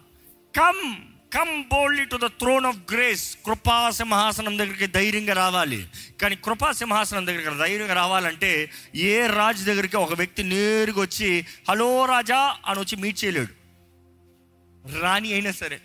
Come 0.55 0.95
come 1.33 1.63
boldly 1.63 2.05
to 2.05 2.15
the 2.15 2.27
throne 2.27 2.65
of 2.65 2.77
grace 2.91 3.37
కృపా 3.45 3.89
సింహాసనం 3.89 4.57
దగ్గరికి 4.57 4.87
ధైర్యంగా 4.87 5.33
రావాలి. 5.33 5.89
కానీ 6.21 6.35
కృపా 6.35 6.71
సింహాసనం 6.71 7.27
దగ్గరికి 7.27 7.57
ధైర్యంగా 7.57 7.93
రావాలంటే 7.93 8.71
ఏ 8.95 9.27
రాజు 9.27 9.63
దగ్గరికి 9.63 9.97
ఒక 9.97 10.13
వ్యక్తి 10.13 10.43
నేరుగా 10.43 11.01
వచ్చి 11.01 11.45
హలో 11.69 12.05
రాజా 12.05 12.57
అని 12.65 12.79
వచ్చి 12.79 12.95
మీట్ 12.95 13.23
చేయలేడు. 13.23 13.53
రాణి 14.99 15.33
అయినా 15.33 15.51
సరే 15.51 15.81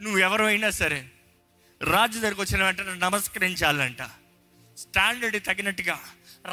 నువ్వు 0.00 0.18
ఎవరు 0.18 0.44
అయినా 0.44 0.70
సరే 0.70 1.04
రాజు 1.82 2.18
దగ్గరికి 2.18 2.40
వచ్చిన 2.40 2.64
వెంటనే 2.64 2.94
నమస్కరించాలంట. 2.94 4.02
స్టాండర్డ్ 4.78 5.46
తగినట్టుగా 5.46 5.98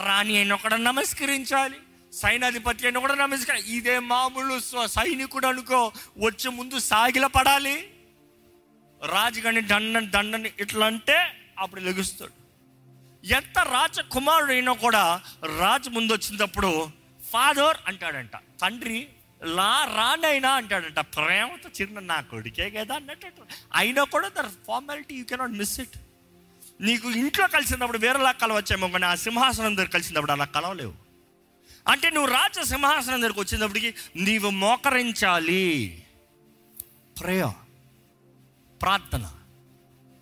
రాణి 0.05 0.35
అయిన 0.37 0.53
ఒకడ 0.53 0.75
నమస్కరించాలి. 0.75 1.75
సైనాధిపతి 2.21 2.87
అని 2.87 2.99
కూడా 3.03 3.15
నమస్కారం 3.15 3.63
ఇదే 3.77 3.95
మామూలు 4.11 4.55
సైనికుడు 4.95 5.47
అనుకో 5.47 5.79
వచ్చే 6.25 6.49
ముందు 6.57 6.75
సాగిల 6.89 7.25
పడాలి. 7.37 7.75
రాజుగాని 9.01 9.61
దండని 9.71 10.09
దండని 10.15 10.49
ఇట్లా 10.59 10.85
అంటే 10.91 11.17
అప్పుడు 11.63 11.81
లెగుస్తాడు. 11.87 12.33
ఎంత 13.37 13.57
రాజకుమారుడు 13.75 14.53
అయినా 14.57 14.73
కూడా 14.85 15.03
రాజు 15.59 15.89
ముందు 15.97 16.11
వచ్చినప్పుడు 16.13 16.71
ఫాదర్ 17.31 17.77
అంటాడంట. 17.87 18.35
తండ్రి 18.61 18.99
లా 19.57 19.73
రానైనా 19.97 20.51
అంటాడంట. 20.59 20.99
ప్రేమతో 21.15 21.69
చిన్న 21.79 21.99
నా 22.11 22.17
కొడుకే 22.31 22.69
కదా 22.77 22.95
అన్నట్టు. 22.99 23.43
అయినా 23.81 24.03
కూడా 24.13 24.27
there 24.37 24.51
formality 24.67 25.13
you 25.19 25.25
cannot 25.31 25.59
miss 25.61 25.75
it 25.83 25.97
నీకు 26.87 27.07
ఇంట్లో 27.21 27.45
కలిసినప్పుడు 27.57 28.01
వేరేలా 28.05 28.31
కలవచ్చేమో 28.41 28.87
కానీ 28.95 29.07
ఆ 29.11 29.15
సింహాసనం 29.27 29.75
దగ్గర 29.77 29.89
కలిసినప్పుడు 29.95 30.33
అలా 30.35 30.45
కలవలేవు. 30.57 31.08
అంటే 31.87 32.09
నువ్వు 32.09 32.31
రాజ 32.31 32.59
సింహాసనం 32.59 33.21
దగ్గరికి 33.21 33.39
వచ్చేటప్పటికి 33.39 33.93
నీవు 34.15 34.49
మోకరించాలి. 34.49 36.03
ప్రేయ 37.19 37.51
ప్రార్థన 38.81 39.31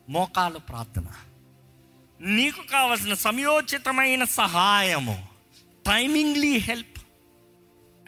మోకాలు 0.09 0.59
ప్రార్థన. 0.59 1.05
నీకు 2.21 2.61
కావలసిన 2.61 3.13
సమయోచితమైన 3.13 4.23
సహాయము 4.23 5.27
టైమింగ్లీ 5.85 6.57
హెల్ప్. 6.57 6.99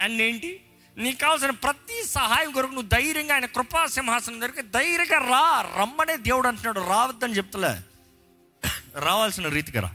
అండ్ 0.02 0.22
ఏంటి? 0.22 0.64
నీకు 0.96 1.18
కావాల్సిన 1.18 1.50
ప్రతి 1.50 2.06
సహాయం 2.06 2.52
కొరకు 2.52 2.72
నువ్వు 2.72 2.88
ధైర్యంగా 2.88 3.34
ఆయన 3.34 3.46
కృపా 3.46 3.86
సింహాసనం 3.86 4.40
దగ్గరికి 4.40 4.62
ధైర్యంగా 4.62 5.18
రా 5.18 5.74
రమ్మనే 5.80 6.16
దేవుడు 6.16 6.48
అంటున్నాడు. 6.48 6.80
రావద్దని 6.80 7.32
చెప్తలే. 7.32 7.80
రావాల్సిన 8.94 9.48
రీతిగా 9.48 9.80
రా. 9.80 9.94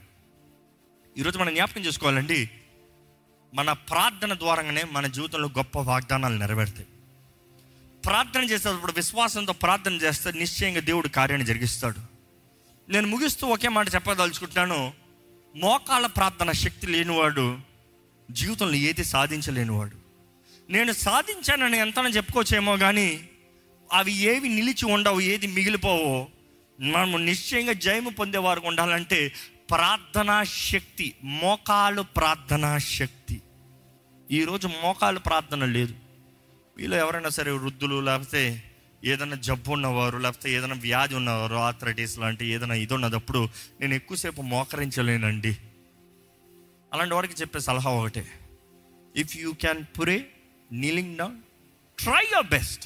ఈరోజు 1.17 1.39
మనం 1.39 1.53
జ్ఞాపకం 1.53 1.81
చేసుకోవాలండి 1.81 2.49
మన 3.55 3.71
ప్రార్థన 3.71 4.33
ద్వారానే 4.33 4.83
మన 4.91 5.07
జీవితంలో 5.07 5.47
గొప్ప 5.47 5.79
వాగ్దానాలు 5.79 6.37
నెరవేరుతాయి. 6.37 6.87
ప్రార్థన 8.05 8.43
చేసేటప్పుడు 8.43 8.91
విశ్వాసంతో 8.91 9.53
ప్రార్థన 9.53 9.93
చేస్తే 9.93 10.31
నిశ్చయంగా 10.31 10.79
దేవుడు 10.79 11.07
కార్యాన్ని 11.07 11.47
జరిగిస్తాడు. 11.47 11.99
నేను 12.91 13.07
ముగిస్తూ 13.07 13.47
ఒకే 13.47 13.67
మాట 13.67 13.95
చెప్పదలుచుకుంటున్నాను. 13.95 14.93
మోకాళ్ళ 15.55 16.07
ప్రార్థన 16.07 16.51
శక్తి 16.51 16.87
లేనివాడు 16.87 17.59
జీవితంలో 18.31 18.73
ఏది 18.73 19.03
సాధించలేనివాడు. 19.03 19.97
నేను 20.69 20.91
సాధించానని 20.91 21.77
ఎంతనో 21.77 22.09
చెప్పుకోవచ్చేమో 22.09 22.77
కానీ 22.77 23.29
అవి 23.93 24.13
ఏవి 24.13 24.49
నిలిచి 24.49 24.85
ఉండవు 24.85 25.19
ఏది 25.19 25.47
మిగిలిపోవో. 25.47 26.27
మనము 26.79 27.17
నిశ్చయంగా 27.17 27.73
జయము 27.73 28.09
పొందేవారు 28.09 28.61
ఉండాలంటే 28.65 29.33
ప్రార్థనా 29.71 30.43
శక్తి 30.43 31.15
మోకాలు 31.23 32.01
ప్రార్థనా 32.01 32.77
శక్తి 32.77 33.41
ఈరోజు 34.31 34.67
మోకాలు 34.67 35.19
ప్రార్థన 35.19 35.65
లేదు. 35.65 35.95
వీళ్ళు 36.77 36.95
ఎవరైనా 36.95 37.29
సరే 37.29 37.51
వృద్ధులు 37.51 37.99
లేకపోతే 38.01 38.41
ఏదైనా 39.03 39.35
జబ్బు 39.35 39.71
ఉన్నవారు 39.71 40.17
లేకపోతే 40.17 40.51
ఏదైనా 40.51 40.75
వ్యాధి 40.75 41.15
ఉన్నవారు 41.15 41.55
ఆథరైటిస్ 41.55 42.19
లాంటి 42.19 42.45
ఏదైనా 42.45 42.75
ఇది 42.75 42.93
ఉన్నదప్పుడు 42.93 43.49
నేను 43.81 43.93
ఎక్కువసేపు 43.93 44.41
మోకరించలేనండి. 44.41 45.57
అలాంటి 46.93 47.15
వారికి 47.15 47.33
చెప్పే 47.33 47.59
సలహా 47.59 47.89
ఒకటే. 47.89 48.25
If 49.15 49.37
you 49.37 49.51
can 49.53 49.83
pure 49.99 50.17
kneeling 50.71 51.17
down 51.17 51.37
try 51.97 52.23
your 52.33 52.47
best 52.47 52.85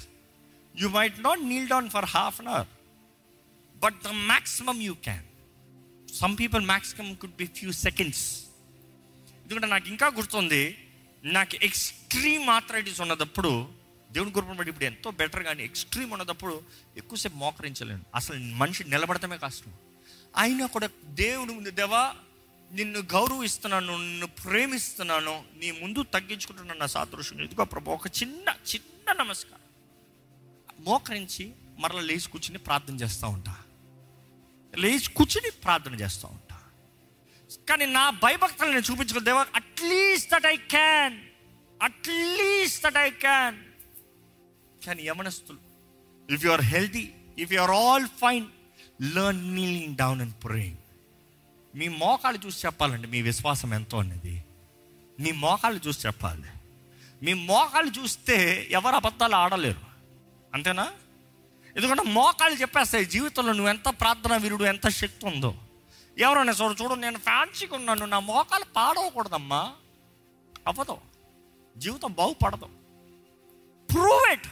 you 0.76 0.90
might 0.90 1.24
not 1.24 1.42
kneel 1.42 1.68
down 1.68 1.90
for 1.90 2.06
half 2.06 2.42
an 2.42 2.48
hour 2.48 2.68
but 3.78 3.96
the 4.04 4.08
maximum 4.08 4.82
you 4.84 4.94
can 4.94 5.26
some 6.14 6.38
people 6.40 6.66
maximum 6.66 7.14
could 7.14 7.36
be 7.36 7.46
few 7.46 7.72
seconds 7.72 8.44
ఎందుకంటే 9.42 9.68
నాకు 9.68 9.88
ఇంకా 9.88 10.08
గుర్తుంది 10.08 10.90
నాకు 11.24 11.66
ఎక్స్ట్రీమ్ 11.66 12.50
ఆథరైటిస్ 12.50 13.02
ఉన్నదప్పుడు 13.02 13.70
దేవుని 14.12 14.32
గురుపం 14.32 14.56
బట్టి 14.56 14.70
ఇప్పుడు 14.70 14.86
ఎంతో 14.86 15.12
better 15.12 15.44
కానీ 15.44 15.64
ఎక్స్ట్రీమ్ 15.64 16.12
ఉన్నదప్పుడు 16.12 16.62
ఎక్కువసేపు 16.98 17.36
మోకరించలేను. 17.36 18.06
అసలు 18.16 18.40
మనిషి 18.40 18.84
నిలబడటమే 18.84 19.38
కష్టం. 19.38 19.74
అయినా 20.38 20.66
కూడా 20.66 20.90
దేవుని 21.06 21.54
ముందు 21.54 21.70
దేవా 21.70 22.16
నిన్ను 22.72 23.00
గౌరవిస్తున్నాను 23.00 23.98
నిన్ను 23.98 24.28
ప్రేమిస్తున్నాను 24.28 25.44
నీ 25.58 25.72
ముందు 25.72 26.04
తగ్గించుకుంటున్నాను 26.04 26.80
నా 26.80 26.86
సాదృశ్యం 26.86 27.40
ఇదిగో 27.40 27.66
ప్రభు 27.66 27.92
ఒక 27.92 28.08
చిన్న 28.08 28.54
చిన్న 28.76 29.14
నమస్కారం. 29.14 29.60
మోకరించి 30.84 31.52
మరలా 31.80 32.02
లేచి 32.02 32.30
కూర్చుని 32.30 32.58
ప్రార్థన 32.58 32.96
చేస్తూ 32.96 33.28
ఉంటాను 33.28 33.69
లేచి 34.78 35.10
కూర్చుని 35.10 35.52
ప్రార్థన 35.52 35.96
చేస్తూ 35.96 36.28
ఉంటా. 36.28 36.60
కానీ 37.70 37.86
నా 37.86 38.10
భయభక్తులు 38.10 38.70
నేను 38.70 38.92
చూపించుకో 38.92 39.20
దేవా 39.20 39.46
at least 39.56 40.32
that 40.32 40.46
I 40.46 40.56
can 40.56 41.20
at least 41.84 42.84
that 42.84 42.98
I 42.98 43.10
can. 43.10 43.58
కానీ 44.86 45.04
యమనస్తులు 45.04 45.60
if 46.34 46.46
you 46.46 46.52
are 46.52 46.62
healthy 46.62 47.12
if 47.38 47.54
you 47.54 47.62
are 47.62 47.72
all 47.72 48.08
fine 48.08 48.48
learn 49.02 49.56
kneeling 49.56 49.96
down 49.96 50.22
and 50.22 50.34
praying 50.44 50.78
మీ 51.76 51.88
మోకాలు 51.88 52.38
చూసి 52.46 52.66
చెప్పాలండి 52.66 53.08
మీ 53.08 53.22
విశ్వాసం 53.22 53.74
ఎంతో 53.74 54.00
అనేది. 54.00 54.44
మీ 55.20 55.32
మోకాలు 55.32 55.80
చూసి 55.88 56.08
చెప్పాలి. 56.08 56.50
మీ 57.24 57.34
మోకాలు 57.34 57.92
చూస్తే 58.00 58.68
ఎవరు 58.72 58.96
అబద్ధాలు 58.96 59.36
ఆడలేరు. 59.36 59.82
అంతేనా? 60.54 60.94
ఎందుకంటే 61.76 62.04
మోకాళ్ళు 62.04 62.62
చెప్పేస్తాయి 62.62 63.06
జీవితంలో 63.06 63.54
నువ్వు 63.54 63.70
ఎంత 63.70 63.90
ప్రార్థన 63.90 64.38
వీరుడు 64.38 64.64
ఎంత 64.64 64.90
శక్తి 64.90 65.26
ఉందో. 65.26 65.56
ఎవరైనా 66.18 66.52
చూడు 66.52 66.84
చూడు 66.84 66.94
నేను 66.94 67.18
ఫ్యాన్సీగా 67.18 67.76
ఉన్నాను 67.76 68.06
నా 68.06 68.20
మోకాలు 68.20 68.66
పాడవకూడదమ్మా. 68.76 69.74
అవ్వదు. 70.68 70.98
జీవితం 71.78 72.12
బాగుపడదు. 72.12 72.66
Prove 73.94 74.32
it 74.32 74.48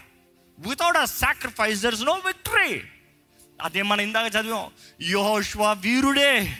without 0.59 0.97
a 0.97 1.05
sacrifice 1.05 1.81
there 1.81 1.93
is 1.93 2.03
no 2.03 2.13
victory 2.13 2.81
అదే 3.61 3.81
మనం 3.81 4.01
ఇందాక 4.01 4.35
చదివాం 4.35 4.71
యహోష్వ 5.01 5.73
వీరుడే. 5.73 6.57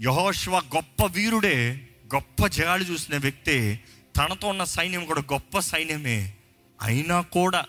యహోష్వ 0.00 0.58
గొప్ప 0.60 1.04
వీరుడే 1.06 1.88
గొప్ప 2.14 2.46
జగాలు 2.46 2.84
చూసిన 2.84 3.16
వ్యక్తి 3.16 3.80
తనతో 4.16 4.48
ఉన్న 4.48 4.64
సైన్యం 4.64 5.04
కూడా 5.04 5.20
గొప్ప 5.20 5.58
సైన్యమే. 5.58 6.34
అయినా 6.82 7.20
కూడా 7.20 7.64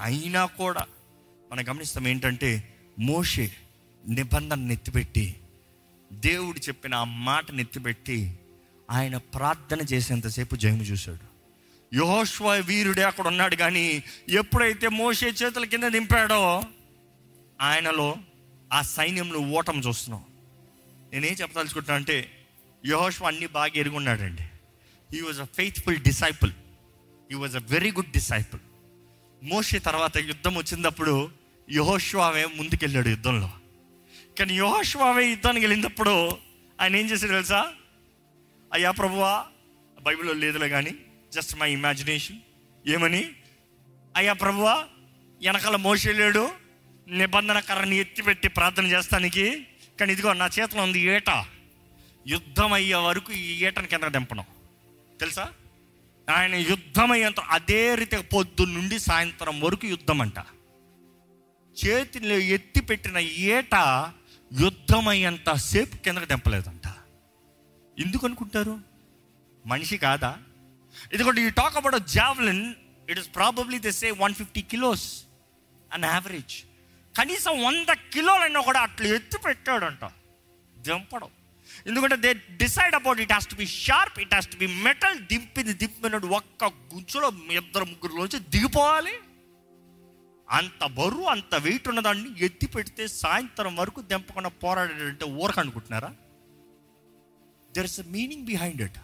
అయినా 0.00 0.46
కూడా 0.46 0.86
మనం 1.52 1.68
గమనిస్తాం 1.68 2.08
ఏంటంటే 2.08 2.76
మోషే 2.98 3.52
నిబంధన 4.08 4.60
నెత్తిపెట్టి 4.60 5.36
దేవుడు 6.12 6.58
చెప్పిన 6.58 6.94
ఆ 6.94 7.04
మాట 7.04 7.50
నెత్తిపెట్టి 7.50 8.38
ఆయన 8.90 9.16
ప్రార్థన 9.16 9.80
చేసేంతసేపు 9.80 10.56
జయము 10.56 10.82
చూశాడు. 10.82 11.30
యహోష్వ 11.94 12.52
వీరుడే 12.54 13.02
అక్కడ 13.02 13.26
ఉన్నాడు 13.26 13.56
కానీ 13.56 14.02
ఎప్పుడైతే 14.28 14.88
మోసే 14.88 15.26
చేతుల 15.26 15.64
కింద 15.64 15.84
నింపాడో 15.84 16.62
ఆయనలో 17.60 18.16
ఆ 18.72 18.82
సైన్యంలో 18.82 19.38
ఓటం 19.38 19.80
చూస్తున్నాం. 19.80 20.24
నేనేం 21.12 21.32
చెప్పదలుచుకుంటున్నా 21.32 21.96
అంటే 21.96 22.30
యహోష్వ 22.86 23.26
అన్ని 23.26 23.46
బాగా 23.46 23.72
ఎరుగున్నాడండి. 23.76 24.42
He 25.12 25.20
was 25.20 25.40
a 25.40 25.44
faithful 25.44 26.00
disciple 26.00 26.52
he 27.30 27.36
was 27.36 27.56
a 27.56 27.58
very 27.58 27.92
good 27.92 28.12
disciple 28.12 28.60
Moshe 29.42 29.78
తర్వాత 29.78 30.16
యుద్ధం 30.16 30.54
వచ్చినప్పుడు 30.54 31.30
యహోష్వావే 31.70 32.46
ముందుకెళ్ళాడు 32.46 33.08
యుద్ధంలో. 33.08 33.50
కానీ 34.38 34.56
యహోష్వావే 34.56 35.30
యుద్ధానికి 35.30 35.66
వెళ్ళినప్పుడు 35.66 36.38
ఆయన 36.80 36.96
ఏం 36.96 37.06
చేశాడు 37.06 37.32
తెలుసా? 37.32 37.72
అయ్యా 38.72 38.90
ప్రభువా 38.90 39.46
బైబిల్లో 40.02 40.32
లేదులే 40.32 40.68
కానీ 40.68 40.94
జస్ట్ 41.32 41.56
మై 41.56 41.72
ఇమాజినేషన్ 41.72 42.38
ఏమని? 42.88 43.30
అయ్యా 44.16 44.32
ప్రభువా 44.32 44.84
వెనకాల 45.42 45.76
మోసే 45.76 46.12
నిబంధన 47.08 47.60
కర్రని 47.60 47.96
ఎత్తిపెట్టి 47.96 48.48
ప్రార్థన 48.48 48.86
చేస్తానికి 48.86 49.66
కానీ 50.00 50.12
ఇదిగో 50.12 50.32
నా 50.32 50.46
చేతిలో 50.46 50.82
ఉంది 50.82 51.00
ఏట. 51.00 51.44
యుద్ధం 52.26 52.72
అయ్యే 52.72 52.94
వరకు 52.94 53.32
ఈ 53.32 53.64
ఏటని 53.64 53.86
కింద 53.86 54.02
దింపడం 54.02 54.44
తెలుసా? 55.20 55.48
ఆయన 56.30 56.54
యుద్ధమయ్యేంత 56.54 57.40
అదే 57.40 57.94
రీతిగా 57.94 58.22
పొద్దు 58.22 58.62
నుండి 58.62 58.98
సాయంత్రం 58.98 59.60
వరకు 59.60 59.86
యుద్ధం 59.86 60.20
అంట 60.20 60.38
చేతిలో 61.86 62.34
ఎత్తి 62.34 62.80
పెట్టిన 62.80 63.18
ఏట 63.18 63.74
యుద్ధమయ్యేంత 64.60 65.52
సేపు 65.52 65.96
కిందకు 65.96 66.24
దెంపలేదంట. 66.24 66.86
ఎందుకు 67.98 68.26
అనుకుంటారు? 68.26 68.80
మనిషి 69.66 69.98
కాదా? 69.98 70.38
ఎందుకంటే 71.12 71.46
ఈ 71.46 71.50
talk 71.50 71.76
about 71.76 72.08
javelin 72.08 72.74
it 73.10 73.18
is 73.18 73.34
probably 73.34 73.78
the 73.78 73.92
say 73.92 74.10
one 74.10 74.34
fifty 74.34 74.62
kilos 74.62 75.22
on 75.92 76.04
average 76.04 76.56
కనీసం 77.18 77.64
వంద 77.64 77.92
కిలోలైనా 77.92 78.60
కూడా 78.60 78.80
అట్లా 78.80 79.14
ఎత్తి 79.14 79.38
పెట్టాడంట. 79.38 80.10
దింపడం. 80.78 81.28
ఎందుకంటే 81.90 82.16
they 82.16 82.32
decide 82.34 82.94
about 82.94 83.20
it 83.20 83.32
has 83.32 83.48
to 83.48 83.54
be 83.54 83.66
sharp 83.66 84.18
it 84.20 84.34
has 84.34 84.48
to 84.52 84.56
be 84.56 84.66
metal 84.66 85.18
దింపింది 85.32 85.72
దింపినట్టు 85.72 86.26
ఒక్క 86.26 86.64
గుంచులో 86.64 87.28
ఇద్దరు 87.52 87.84
ముగ్గురులోంచి 87.84 88.38
దిగిపోవాలి. 88.38 89.14
అంత 90.50 90.86
బరువు 90.86 91.24
అంత 91.24 91.54
వెయిట్ 91.54 91.88
ఉన్నదాన్ని 91.88 92.44
ఎత్తి 92.44 92.66
పెడితే 92.66 93.08
సాయంత్రం 93.08 93.76
వరకు 93.76 94.00
దింపకుండా 94.00 94.48
పోరాడాడంటే 94.48 95.24
ఊరక 95.24 95.58
అనుకుంటున్నారా? 95.58 96.10
There 97.76 97.84
is 97.84 98.00
a 98.00 98.02
meaning 98.06 98.44
behind 98.44 98.82
it 98.82 98.98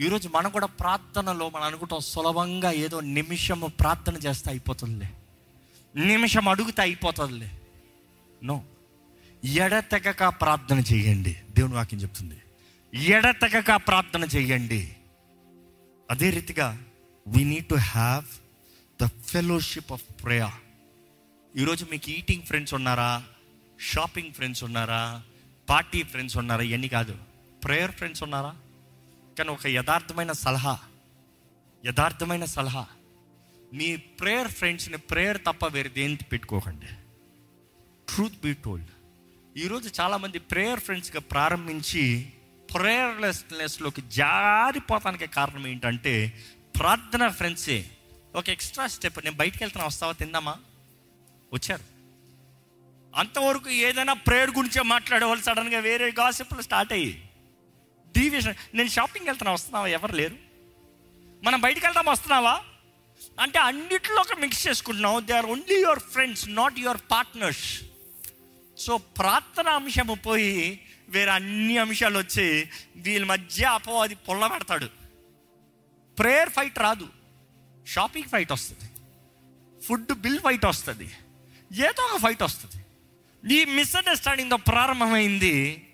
ఈరోజు 0.00 0.28
మనం 0.34 0.50
కూడా 0.50 0.66
ప్రార్థనలో 0.66 1.50
మనం 1.50 1.64
అనుకుంటాం 1.64 2.00
సులభంగా 2.00 2.70
ఏదో 2.70 3.00
నిమిషము 3.00 3.66
ప్రార్థన 3.80 4.16
చేస్తే 4.16 4.50
అయిపోతుందిలే. 4.50 5.08
నిమిషం 5.96 6.48
అడుగుతే 6.48 6.82
అయిపోతుందిలే. 6.82 7.50
నో 8.42 8.56
ఎడతెగక 9.44 10.28
ప్రార్థన 10.28 10.78
చేయండి. 10.78 11.36
దేవుని 11.50 11.74
వాక్యం 11.74 12.00
చెప్తుంది. 12.00 12.42
ఎడతెగక 12.94 13.76
ప్రార్థన 13.76 14.24
చేయండి. 14.24 14.96
అదే 16.10 16.30
రీతిగా 16.30 16.82
we 17.28 17.44
need 17.44 17.66
to 17.66 17.74
have 17.74 18.24
the 19.02 19.06
fellowship 19.06 19.92
of 19.92 20.02
prayer 20.24 20.52
ఈరోజు 21.56 21.86
మీకు 21.90 22.10
ఈటింగ్ 22.10 22.42
ఫ్రెండ్స్ 22.42 22.74
ఉన్నారా? 22.74 23.24
షాపింగ్ 23.80 24.32
ఫ్రెండ్స్ 24.32 24.64
ఉన్నారా? 24.64 25.22
పార్టీ 25.68 26.02
ఫ్రెండ్స్ 26.02 26.36
ఉన్నారా? 26.36 26.62
ఇవన్నీ 26.62 26.88
కాదు. 26.88 27.18
ప్రేయర్ 27.64 27.90
ఫ్రెండ్స్ 27.90 28.22
ఉన్నారా? 28.22 28.56
కానీ 29.38 29.50
ఒక 29.50 29.66
యథార్థమైన 29.66 30.32
సలహా. 30.32 30.78
యథార్థమైన 31.86 32.44
సలహా. 32.44 32.86
మీ 33.74 33.96
ప్రేయర్ 33.96 34.48
ఫ్రెండ్స్ని 34.48 34.98
ప్రేయర్ 34.98 35.38
తప్ప 35.38 35.66
వేరే 35.66 35.88
దేనికి 35.88 36.24
పెట్టుకోకండి. 36.24 36.86
ట్రూత్ 38.08 38.34
బీ 38.44 38.54
టోల్డ్ 38.54 38.86
ఈరోజు 39.56 39.90
చాలామంది 40.00 40.38
ప్రేయర్ 40.38 40.80
ఫ్రెండ్స్గా 40.80 41.20
ప్రారంభించి 41.20 42.32
ప్రేయర్లెస్నెస్లోకి 42.74 44.02
జారిపోతానికి 44.02 45.26
కారణం 45.26 45.66
ఏంటంటే 45.66 46.44
ప్రార్థన 46.78 47.28
ఫ్రెండ్సే 47.28 47.90
ఒక 48.34 48.48
ఎక్స్ట్రా 48.48 48.86
స్టెప్ 48.86 49.24
నేను 49.24 49.36
బయటకు 49.36 49.58
వెళ్తున్నా 49.60 49.86
వస్తావా 49.86 50.12
తిందామా? 50.12 50.56
వచ్చారు. 51.54 51.82
అంతవరకు 53.16 53.70
ఏదైనా 53.70 54.12
ప్రేయర్ 54.12 54.50
గురించే 54.50 54.82
మాట్లాడేవాళ్ళు 54.82 55.44
సడన్గా 55.44 55.78
వేరే 55.78 56.10
గాసిప్లు 56.10 56.62
స్టార్ట్ 56.62 56.92
అయ్యి. 56.92 57.30
డీవియేషన్ 58.18 58.54
నేను 58.74 58.88
షాపింగ్ 58.88 59.26
వెళ్తున్నా 59.26 59.52
వస్తున్నావా? 59.52 59.86
ఎవరు 59.86 60.12
లేరు. 60.12 60.36
మనం 61.42 61.60
బయటికి 61.60 61.86
వెళ్దాం 61.86 62.04
వస్తున్నావా? 62.06 62.60
అంటే 63.40 63.58
అన్నిట్లో 63.58 64.20
ఒక 64.20 64.40
మిక్స్ 64.40 64.68
చేసుకుంటున్నాం. 64.68 65.26
They 65.26 65.32
are 65.32 65.46
only 65.46 65.80
your 65.80 65.98
friends 65.98 66.48
not 66.48 66.78
your 66.78 66.98
partners 67.10 67.82
so 68.80 68.98
ప్రార్థన 68.98 69.68
అంశము 69.68 70.14
పోయి 70.14 70.80
వేరే 71.08 71.30
అన్ని 71.30 71.78
అంశాలు 71.78 72.18
వచ్చి 72.18 72.68
వీళ్ళ 72.96 73.26
మధ్య 73.26 73.64
అపవాది 73.64 74.14
పొల్ల 74.14 74.46
పెడతాడు. 74.46 74.86
ప్రేయర్ 76.18 76.48
ఫైట్ 76.48 76.78
రాదు. 76.78 77.08
షాపింగ్ 77.86 78.28
ఫైట్ 78.28 78.52
వస్తుంది. 78.52 78.90
ఫుడ్ 79.84 80.14
బిల్ 80.14 80.38
ఫైట్ 80.38 80.64
వస్తుంది. 80.64 81.12
ఏదో 81.72 82.02
ఒక 82.02 82.20
ఫైట్ 82.20 82.42
వస్తుంది. 82.42 82.84
ఈ 83.54 83.64
మిస్అండర్స్టాండింగ్తో 83.64 84.56
ప్రారంభమైంది. 84.56 85.86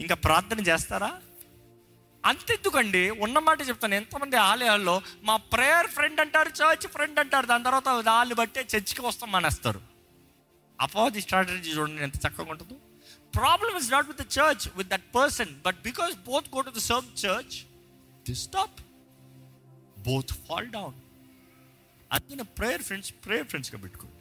ఇంకా 0.00 0.14
ప్రార్థన 0.14 0.60
చేస్తారా? 0.60 1.12
అంతెందుకండి 2.26 3.10
ఉన్నమాట 3.10 3.68
చెప్తాను. 3.68 3.94
ఎంతమంది 3.94 4.36
ఆలయాల్లో 4.36 5.02
మా 5.22 5.36
ప్రేయర్ 5.36 5.86
ఫ్రెండ్ 5.86 6.20
అంటారు 6.20 6.48
చర్చ్ 6.48 6.88
ఫ్రెండ్ 6.88 7.18
అంటారు 7.18 7.46
దాని 7.46 7.64
తర్వాత 7.64 7.88
వాళ్ళు 7.88 8.34
బట్టే 8.34 8.60
చర్చికి 8.60 9.06
వస్తాం 9.06 9.32
మానేస్తారు. 9.32 9.93
అపవాది 10.84 11.20
స్ట్రాటజీ 11.20 11.70
చూడండి 11.70 12.02
ఎంత 12.06 12.16
చక్కగా 12.24 12.50
ఉంటుందో 12.54 12.76
problem 13.34 13.76
is 13.80 13.90
not 13.92 14.08
with 14.10 14.20
the 14.22 14.26
church 14.36 14.64
with 14.78 14.90
that 14.90 15.06
person 15.14 15.52
but 15.66 15.78
because 15.82 16.14
both 16.26 16.48
go 16.54 16.62
to 16.62 16.72
the 16.78 16.82
serve 16.88 17.08
church 17.22 17.56
the 18.26 18.36
stop 18.44 18.78
both 20.04 20.32
fall 20.46 20.68
down 20.70 20.98
అందుకని 22.10 22.46
ప్రేయర్ 22.58 22.84
ఫ్రెండ్స్ 22.88 23.12
ప్రేయర్ 23.24 23.48
ఫ్రెండ్స్గా 23.48 23.78
పెట్టుకోండి 23.78 24.12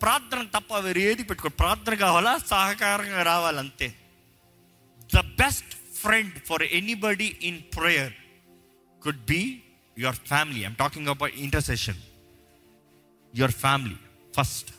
ప్రార్థన 0.00 0.42
తప్ప 0.54 0.78
వేరే 0.78 1.02
ఏది 1.10 1.24
పెట్టుకో 1.24 1.50
ప్రార్థన 1.60 1.94
కావాలా 2.04 2.32
సహకారంగా 2.46 3.22
రావాలి 3.24 3.58
అంతే 3.58 3.88
the 5.10 5.20
best 5.38 5.72
friend 6.00 6.36
for 6.48 6.64
anybody 6.72 7.28
in 7.50 7.60
prayer 7.76 8.14
could 9.02 9.24
be 9.32 9.42
your 9.96 10.20
family 10.30 10.60
I'm 10.64 10.76
talking 10.76 11.10
about 11.14 11.36
intercession 11.46 12.00
your 13.34 13.56
family 13.64 13.98
first 14.34 14.70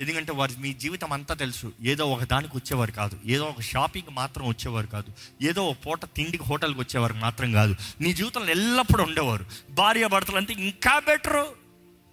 ఎందుకంటే 0.00 0.32
వారి 0.32 0.52
మీ 0.58 0.72
జీవితం 0.72 1.12
అంతా 1.12 1.34
తెలుసు. 1.34 1.72
ఏదో 1.82 2.06
ఒక 2.06 2.24
దానికి 2.24 2.56
వచ్చేవారు 2.56 2.90
కాదు. 2.90 3.20
ఏదో 3.26 3.44
ఒక 3.44 3.60
షాపింగ్ 3.60 4.14
మాత్రం 4.14 4.48
వచ్చేవారు 4.48 4.86
కాదు. 4.86 5.12
ఏదో 5.42 5.66
ఒక 5.66 5.76
పూట 5.86 6.04
తిండికి 6.04 6.44
హోటల్కి 6.44 6.80
వచ్చేవారు 6.80 7.14
మాత్రం 7.14 7.52
కాదు. 7.52 7.76
నీ 8.00 8.12
జీవితంలో 8.12 8.50
ఎల్లప్పుడూ 8.50 9.02
ఉండేవారు. 9.02 9.46
భార్య 9.70 10.06
భర్తలు 10.06 10.36
అంటే 10.36 10.52
ఇంకా 10.52 10.98
బెటరు. 10.98 11.54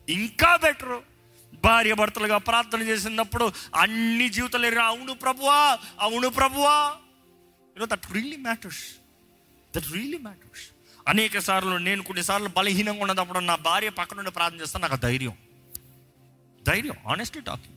ఇంకా 0.10 0.56
బెటరు. 0.56 1.04
భార్య 1.64 1.94
భర్తలుగా 1.94 2.38
ప్రార్థన 2.38 2.82
చేసినప్పుడు 2.82 3.52
అన్ని 3.76 4.30
జీవితాలు 4.30 4.66
ఎరిగిన, 4.66 4.84
అవును 4.84 5.14
ప్రభువా 5.14 5.78
అవును 6.00 6.30
ప్రభువా. 6.30 6.96
You know 7.78 7.86
that 7.86 8.12
really 8.12 8.38
matters 8.38 8.96
that 9.78 9.92
really 9.94 10.18
matters 10.18 10.64
అనేక 11.08 11.40
సార్లు 11.40 11.78
నేను 11.78 12.04
కొన్నిసార్లు 12.04 12.50
బలహీనంగా 12.58 13.02
ఉన్నప్పుడు 13.02 13.40
నా 13.40 13.56
భార్య 13.56 13.90
పక్కనుండి 13.90 14.32
ప్రార్థన 14.32 14.62
చేస్తాను 14.62 14.88
నాకు 14.88 15.02
ధైర్యం. 15.02 15.34
ధైర్యం 16.68 16.96
ఆనెస్ట్లీ 17.08 17.42
టాకింగ్ 17.42 17.75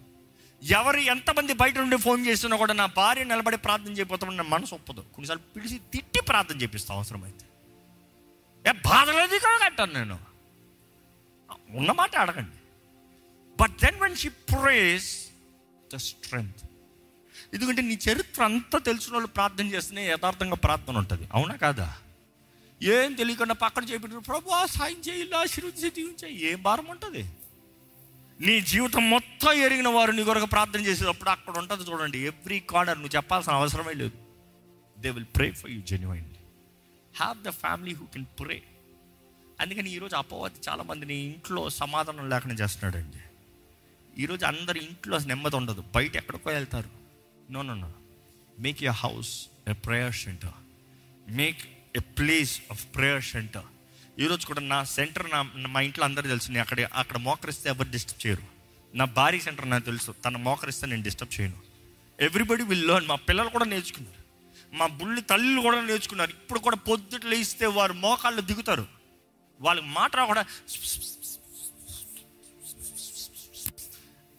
ఎవరు 0.63 0.97
ఎంతమంది 0.97 1.53
బయట 1.53 1.79
నుండి 1.79 1.97
ఫోన్ 1.97 2.27
చేస్తున్నా 2.27 2.57
కూడా 2.57 2.75
నా 2.75 2.87
భార్య 2.87 3.25
నిలబడి 3.25 3.57
ప్రార్థన 3.57 3.93
చేయబోతామని 3.93 4.37
నా 4.37 4.43
మనసు 4.43 4.75
ఒప్పదు. 4.75 5.01
కొన్నిసార్లు 5.01 5.53
పిలిచి 5.53 5.79
తిట్టి 5.79 6.21
ప్రార్థన 6.21 6.57
చేపిస్తా 6.57 6.95
అవసరమైతే. 6.95 7.45
ఏ 8.69 8.73
బాధ 8.73 9.11
లేదు 9.11 9.39
కదా 9.39 9.85
నేను. 9.85 10.19
ఉన్నమాట 11.71 12.17
అడగండి. 12.17 12.57
But 13.61 13.73
then 13.73 14.01
when 14.01 14.17
she 14.17 14.29
prays 14.29 15.29
the 15.95 15.97
strength 15.97 16.65
ఎందుకంటే 17.55 17.83
నీ 17.83 17.99
చరిత్ర 18.11 18.45
అంతా 18.45 18.79
తెలిసిన 18.79 19.13
వాళ్ళు 19.13 19.29
ప్రార్థన 19.29 19.67
చేస్తేనే 19.67 20.11
యథార్థంగా 20.11 20.57
ప్రార్థన 20.57 20.99
ఉంటుంది. 20.99 21.29
అవునా 21.33 21.57
కాదా? 21.57 21.97
ఏం 22.83 23.13
తెలియకుండా 23.13 23.55
పక్కన 23.55 23.85
చేపెట్టారు 23.85 24.21
ప్రభు 24.21 24.67
సాయం 24.67 25.01
చేయాలి 25.09 25.37
ఆశీర్వదించి 25.37 25.91
దీవించాయి 25.91 26.53
ఏం 26.53 26.63
భారం 26.63 26.87
ఉంటుంది? 26.87 27.31
నీ 28.41 28.61
జీవితం 28.61 29.11
మొత్తం 29.11 29.53
ఎరిగిన 29.53 29.89
వారు 29.89 30.13
నీ 30.13 30.25
కొరకు 30.25 30.47
ప్రార్థన 30.47 30.81
చేసేటప్పుడు 30.81 31.31
అక్కడ 31.31 31.59
ఉంటుంది 31.59 31.85
చూడండి 31.85 32.19
ఎవ్రీ 32.19 32.61
కార్నర్ 32.61 32.99
నువ్వు 32.99 33.17
చెప్పాల్సిన 33.17 33.53
అవసరమే 33.53 33.93
లేదు. 33.93 34.13
They 34.99 35.11
will 35.11 35.27
pray 35.37 35.51
for 35.51 35.71
you 35.71 35.81
genuinely 35.81 36.23
have 37.17 37.43
the 37.43 37.49
family 37.49 37.95
who 37.95 38.07
can 38.07 38.25
pray 38.25 38.63
అందుకని 39.61 39.91
ఈరోజు 39.91 40.17
అపవాది 40.17 40.55
చాలా 40.69 40.83
మందిని 40.83 41.17
ఇంట్లో 41.17 41.71
సమాధానం 41.71 42.31
లేకుండా 42.31 42.55
చేస్తున్నాడండి. 42.55 43.19
ఈరోజు 44.23 44.47
అందరి 44.47 44.85
ఇంట్లో 44.85 45.19
నెమ్మది 45.19 45.57
ఉండదు. 45.57 45.85
బయట 45.95 46.17
ఎక్కడికో 46.17 46.51
వెళ్తారు. 46.51 46.91
No 47.51 47.63
no 47.63 47.75
no 47.75 47.93
make 48.59 48.83
a 48.83 48.89
house 48.89 49.47
a 49.69 49.73
prayer 49.73 50.15
centre 50.15 50.51
make 51.33 51.59
a 51.97 52.01
place 52.01 52.63
of 52.71 52.87
prayer 52.95 53.23
centre 53.23 53.65
ఈరోజు 54.21 54.45
కూడా 54.47 54.61
నా 54.61 54.85
సెంటర్ 54.85 55.27
నా 55.31 55.43
మా 55.75 55.81
ఇంట్లో 55.87 56.05
అందరూ 56.05 56.27
తెలుసు 56.29 56.49
నేను 56.49 56.61
అక్కడ 56.61 56.81
అక్కడ 57.01 57.17
మోకరిస్తే 57.27 57.67
ఎవరు 57.69 57.89
డిస్టర్బ్ 57.91 58.23
చేయరు. 58.27 58.43
నా 58.95 59.05
భారీ 59.19 59.41
సెంటర్ 59.41 59.71
నాకు 59.71 59.85
తెలుసు 59.85 60.15
తన 60.25 60.37
మోకరిస్తే 60.47 60.87
నేను 60.87 61.03
డిస్టర్బ్ 61.03 61.35
చేయను. 61.41 61.59
ఎవ్రీబడి 62.21 62.65
విల్ 62.71 62.89
లర్న్ 62.89 63.09
మా 63.09 63.15
పిల్లలు 63.29 63.51
కూడా 63.57 63.65
నేర్చుకున్నారు. 63.65 64.23
మా 64.77 64.87
బుల్లి 65.01 65.23
తల్లిలు 65.31 65.61
కూడా 65.67 65.81
నేర్చుకున్నారు. 65.81 66.31
ఇప్పుడు 66.31 66.61
కూడా 66.67 66.77
పొద్దుట్లు 66.77 67.31
లేస్తే 67.31 67.67
వారు 67.79 67.93
మోకాళ్ళు 68.05 68.43
దిగుతారు. 68.51 68.87
వాళ్ళకి 69.61 69.87
మాట 69.87 70.17
కూడా 70.31 70.45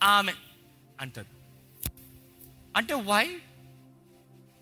ఆమె 0.04 0.34
అంటారు 1.02 1.32
అంటే 2.78 2.94
వై 2.94 3.26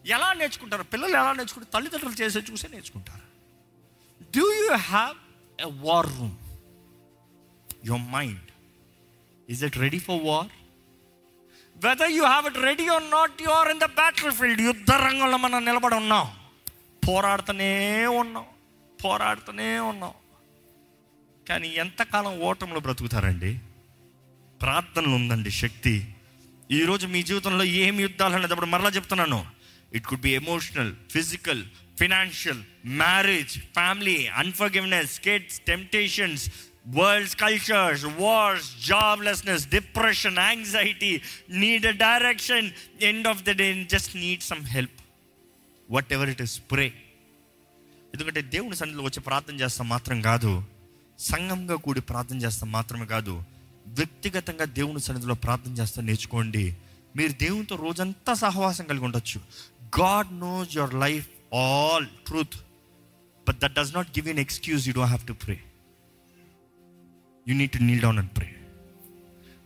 ఎలా 0.05 0.33
నేర్చుకుంటారు? 0.33 0.83
పిల్లలు 0.83 1.15
ఎలా 1.21 1.31
నేర్చుకుంటారు? 1.33 1.73
తల్లిదండ్రులు 1.73 2.15
చేసే 2.21 2.39
చూసే 2.51 2.67
నేర్చుకుంటారు. 2.67 3.16
Do 4.35 4.53
you 4.53 4.75
have 4.75 5.15
a 5.61 5.69
war 5.81 6.05
room 6.05 6.37
your 7.85 8.01
mind 8.01 8.51
is 9.49 9.63
it 9.63 9.77
ready 9.77 9.99
for 9.99 10.23
war 10.23 10.47
whether 11.85 12.11
you 12.11 12.23
have 12.23 12.45
it 12.45 12.57
ready 12.57 12.87
or 12.87 13.11
not 13.11 13.41
you 13.41 13.49
are 13.49 13.67
in 13.67 13.79
the 13.79 13.83
battlefield 14.31 14.61
యుద్ధ 14.61 14.91
రంగంలో 14.91 15.37
మనం 15.37 15.65
నిలబడి 15.65 15.95
ఉన్నాం. 15.95 16.27
పోరాడుతూనే 17.07 18.05
ఉన్నాం. 18.05 18.45
పోరాడుతూనే 19.03 19.79
ఉన్నాం. 19.79 20.11
కానీ 21.49 21.67
ఎంతకాలం 21.67 22.41
ఓటంలో 22.41 22.79
బ్రతుకుతారండి? 22.79 23.59
ప్రార్థనలు 24.61 25.15
ఉందండి 25.15 25.51
శక్తి. 25.51 26.15
ఈరోజు 26.71 27.07
మీ 27.07 27.23
జీవితంలో 27.23 27.63
ఏం 27.63 27.99
యుద్ధాలు 27.99 28.35
అనేటప్పుడు 28.35 28.65
మరలా 28.65 28.89
చెప్తున్నాను. 28.89 29.45
It 29.93 30.05
could 30.05 30.21
be 30.21 30.29
emotional 30.29 30.93
physical 31.11 31.63
financial 31.99 32.61
marriage 32.85 33.59
family 33.59 34.27
unforgiveness 34.27 35.19
kids 35.19 35.59
temptations 35.59 36.49
worlds 36.87 37.35
cultures 37.35 38.05
wars 38.05 38.87
joblessness 38.87 39.69
depression 39.69 40.37
anxiety 40.37 41.21
need 41.49 41.85
a 41.85 41.91
direction 41.91 42.71
end 43.01 43.27
of 43.27 43.43
the 43.43 43.49
day 43.49 43.83
just 43.83 44.15
need 44.15 44.41
some 44.41 44.63
help 44.65 45.01
whatever 46.13 46.29
it 46.29 46.41
is 46.41 46.61
pray 46.71 46.93
ఎందుకంటే 48.13 48.41
దేవుని 48.41 48.75
సన్నిధిలో 48.75 49.03
వచ్చి 49.03 49.19
ప్రార్థన 49.19 49.55
చేస్తాం 49.55 49.89
మాత్రం 49.89 50.21
కాదు 50.21 50.63
సంఘంగా 51.19 51.75
కూడి 51.75 52.01
ప్రార్థన 52.01 52.37
చేస్తాం 52.37 52.71
మాత్రమే 52.71 53.05
కాదు 53.05 53.43
వ్యక్తిగతంగా 53.87 54.65
దేవుని 54.65 54.99
సన్నిధిలో 54.99 55.33
ప్రార్థన 55.33 55.71
చేస్తా 55.71 56.01
నేర్చుకోండి. 56.01 56.75
మీరు 57.15 57.31
దేవునితో 57.31 57.75
రోజంతా 57.75 58.33
సహవాసం 58.33 58.85
కలిగి 58.85 59.03
ఉండొచ్చు. 59.03 59.41
God 59.99 60.39
knows 60.39 60.77
your 60.77 60.93
life 60.93 61.55
all 61.55 62.05
truth 62.05 62.55
but 63.47 63.59
that 63.59 63.73
does 63.73 63.95
not 63.95 64.07
give 64.07 64.29
an 64.29 64.39
excuse 64.39 64.87
you 64.87 64.93
don't 64.93 65.11
have 65.13 65.27
to 65.27 65.33
pray 65.33 65.59
you 67.47 67.55
need 67.55 67.71
to 67.71 67.77
kneel 67.77 68.01
down 68.01 68.19
and 68.19 68.37
pray 68.37 68.53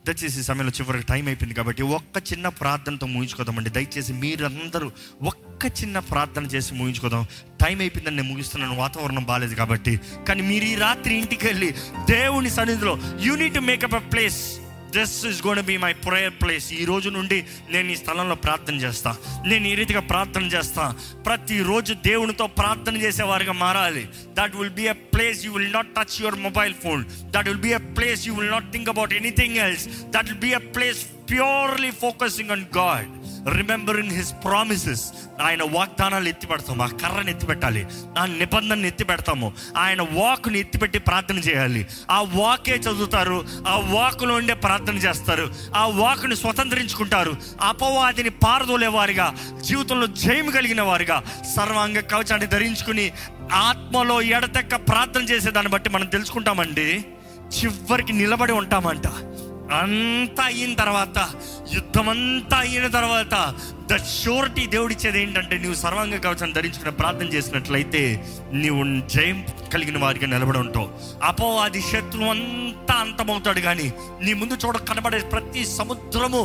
దయచేసి 0.07 0.43
సమయంలో 0.43 0.71
చివరికి 0.71 1.07
టైం 1.07 1.27
అయిపోయింది 1.27 1.55
కాబట్టి 1.55 1.83
ఒక్క 1.83 2.31
చిన్న 2.31 2.47
ప్రార్థనతో 2.47 3.07
ముగించుకోదామండి. 3.07 3.69
దయచేసి 3.69 4.13
మీరందరూ 4.13 4.91
ఒక్క 5.23 5.65
చిన్న 5.65 5.99
ప్రార్థన 5.99 6.45
చేసి 6.45 6.73
ముగించుకోదాం. 6.73 7.27
టైం 7.65 7.79
అయిపోయిందని 7.79 8.15
నేను 8.15 8.29
ముగిస్తున్నాను. 8.29 8.75
వాతావరణం 8.75 9.23
బాగాలేదు 9.23 9.55
కాబట్టి. 9.55 9.99
కానీ 10.27 10.41
మీరు 10.41 10.63
ఈ 10.63 10.75
రాత్రి 10.75 11.13
ఇంటికి 11.13 11.47
వెళ్ళి 11.47 11.71
దేవుని 12.09 12.49
సన్నిధిలో 12.49 12.97
you 13.19 13.35
need 13.35 13.53
to 13.53 13.59
make up 13.59 13.95
a 13.95 13.97
place 13.97 14.60
this 14.95 15.25
is 15.25 15.41
gonna 15.47 15.61
be 15.61 15.77
my 15.77 15.93
prayer 15.93 16.33
place 16.41 16.73
ఈ 16.73 16.85
రోజు 16.85 17.09
నుండి 17.09 17.43
నేను 17.69 17.91
ఈ 17.91 17.95
స్థలంలో 17.95 18.35
ప్రార్థన 18.35 18.75
చేస్తా. 18.75 19.15
నేను 19.47 19.67
ఈ 19.67 19.75
రీతిగా 19.75 19.99
ప్రార్థన 19.99 20.43
చేస్తా. 20.43 20.95
ప్రతిరోజు 21.25 21.93
దేవునితో 21.93 22.47
ప్రార్థన 22.47 22.95
చేసేవారిగా 22.97 23.53
మారాలి. 23.53 24.07
That 24.39 24.55
will 24.55 24.69
be 24.69 24.87
a 24.87 24.95
place 25.13 25.45
you 25.45 25.51
will 25.53 25.73
not 25.73 25.87
touch 25.95 26.21
your 26.21 26.35
mobile 26.35 26.73
phone 26.73 27.05
that 27.31 27.47
will 27.47 27.63
be 27.67 27.73
a 27.73 27.77
place 27.77 28.27
you 28.27 28.33
will 28.35 28.51
not 28.51 28.71
think 28.71 28.89
about 28.89 29.13
anything 29.13 29.57
else 29.57 29.87
that 30.15 30.27
will 30.29 30.43
be 30.47 30.51
a 30.51 30.61
place 30.77 31.01
purely 31.31 31.91
focusing 31.91 32.49
on 32.49 32.65
God 32.77 33.09
remembering 33.49 34.11
his 34.11 34.33
promises 34.33 35.03
ఆయన 35.41 35.63
వాగ్దానాలు 35.63 36.29
ఎత్తిపెడతాము 36.29 36.83
ఆ 36.83 36.87
కర్రను 36.87 37.29
ఎత్తిపెట్టాలి 37.29 37.87
ఆ 38.19 38.25
నిబంధనని 38.25 38.87
ఎత్తిపెడతాము 38.87 39.53
ఆయన 39.77 40.01
వాక్ని 40.01 40.59
ఎత్తిపెట్టి 40.59 40.99
ప్రార్థన 40.99 41.37
చేయాలి. 41.37 41.87
ఆ 42.11 42.21
వాకే 42.21 42.71
చదువుతారు 42.71 43.45
ఆ 43.67 43.79
వాకులో 43.79 44.35
ఉండే 44.35 44.53
ప్రార్థన 44.53 44.95
చేస్తారు 44.95 45.53
ఆ 45.75 45.85
వాకుని 45.87 46.35
స్వతంత్రించుకుంటారు 46.35 47.37
అపవాదిని 47.61 48.29
పారదోలే 48.29 48.87
వారిగా 48.87 49.35
జీవితంలో 49.61 50.07
జయం 50.07 50.49
కలిగిన 50.49 50.81
వారిగా 50.81 51.23
సర్వాంగ 51.55 51.99
కవచాన్ని 51.99 52.47
ధరించుకుని 52.47 53.11
ఆత్మలో 53.53 54.21
ఎడతెక్క 54.21 54.75
ప్రార్థన 54.75 55.21
చేసే 55.21 55.51
దాన్ని 55.51 55.71
బట్టి 55.71 55.89
మనం 55.89 56.05
తెలుసుకుంటామండి 56.05 57.05
చివరికి 57.61 58.13
నిలబడి 58.13 58.53
ఉంటామంట. 58.53 59.07
అంతా 59.71 60.43
అయిన 60.43 60.73
తర్వాత 60.73 61.17
యుద్ధమంతా 61.73 62.57
అయిన 62.57 62.87
తర్వాత 62.87 63.35
ద 63.91 63.95
షూరిటీ 64.13 64.65
దేవుడిచ్చేది 64.67 65.21
ఏంటంటే 65.21 65.57
నువ్వు 65.57 65.73
సర్వాంగ 65.75 66.17
కవచాన్ని 66.17 66.53
ధరించుకుని 66.53 66.91
ప్రార్థన 66.91 67.25
చేసినట్లయితే 67.25 68.01
నీవు 68.53 68.83
జయం 69.07 69.39
కలిగిన 69.73 69.97
వారిగా 69.97 70.27
నిలబడి 70.27 70.57
ఉంటావు. 70.57 70.87
అపవాది 71.23 71.81
శత్రువు 71.81 72.29
అంతా 72.29 72.93
అంతమవుతాడు 72.93 73.59
కానీ 73.59 73.87
నీ 74.21 74.33
ముందు 74.33 74.55
చూడ 74.65 74.77
కనబడే 74.77 75.19
ప్రతి 75.19 75.65
సముద్రము 75.75 76.41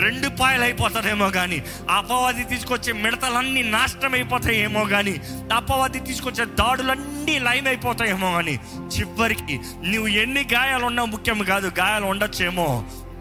రెండు 0.00 0.28
పాయలు 0.40 0.64
అయిపోతాడేమో 0.64 1.30
కానీ 1.30 1.58
అపవాది 1.90 2.44
తీసుకొచ్చే 2.44 2.92
మిడతలన్నీ 2.92 3.62
నాశనం 3.62 4.14
అయిపోతాయేమో 4.14 4.84
కానీ 4.84 5.14
అపవాది 5.52 6.00
తీసుకొచ్చే 6.00 6.44
దాడులన్నీ 6.44 7.38
లైవ్ 7.38 7.66
అయిపోతాయేమో 7.66 8.32
కానీ 8.32 8.54
చివరికి 8.96 9.56
నువ్వు 9.84 10.08
ఎన్ని 10.08 10.46
గాయాలు 10.52 10.84
ఉన్నా 10.84 11.04
ముఖ్యం 11.04 11.42
కాదు 11.42 11.72
గాయాలు 11.78 12.06
ఉండొచ్చేమో. 12.06 12.68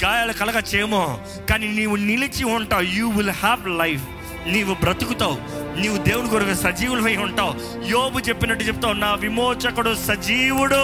గాయాలు 0.03 0.33
కలగచ్చేమో 0.33 1.19
కానీ 1.49 1.67
నీవు 1.67 1.95
నిలిచి 1.95 2.43
ఉంటావు. 2.43 2.81
యూ 2.81 3.09
విల్ 3.09 3.29
హ్యావ్ 3.29 3.67
లైఫ్ 3.79 4.03
నీవు 4.47 4.73
బ్రతుకుతావు. 4.73 5.37
నీవు 5.81 5.97
దేవుని 5.97 6.29
కొరకు 6.29 6.53
సజీవులమై 6.53 7.15
ఉంటావు. 7.15 7.53
యోబు 7.91 8.19
చెప్పినట్టు 8.19 8.63
చెప్తావు 8.63 8.93
నా 8.93 9.13
విమోచకుడు 9.13 9.95
సజీవుడు. 10.07 10.81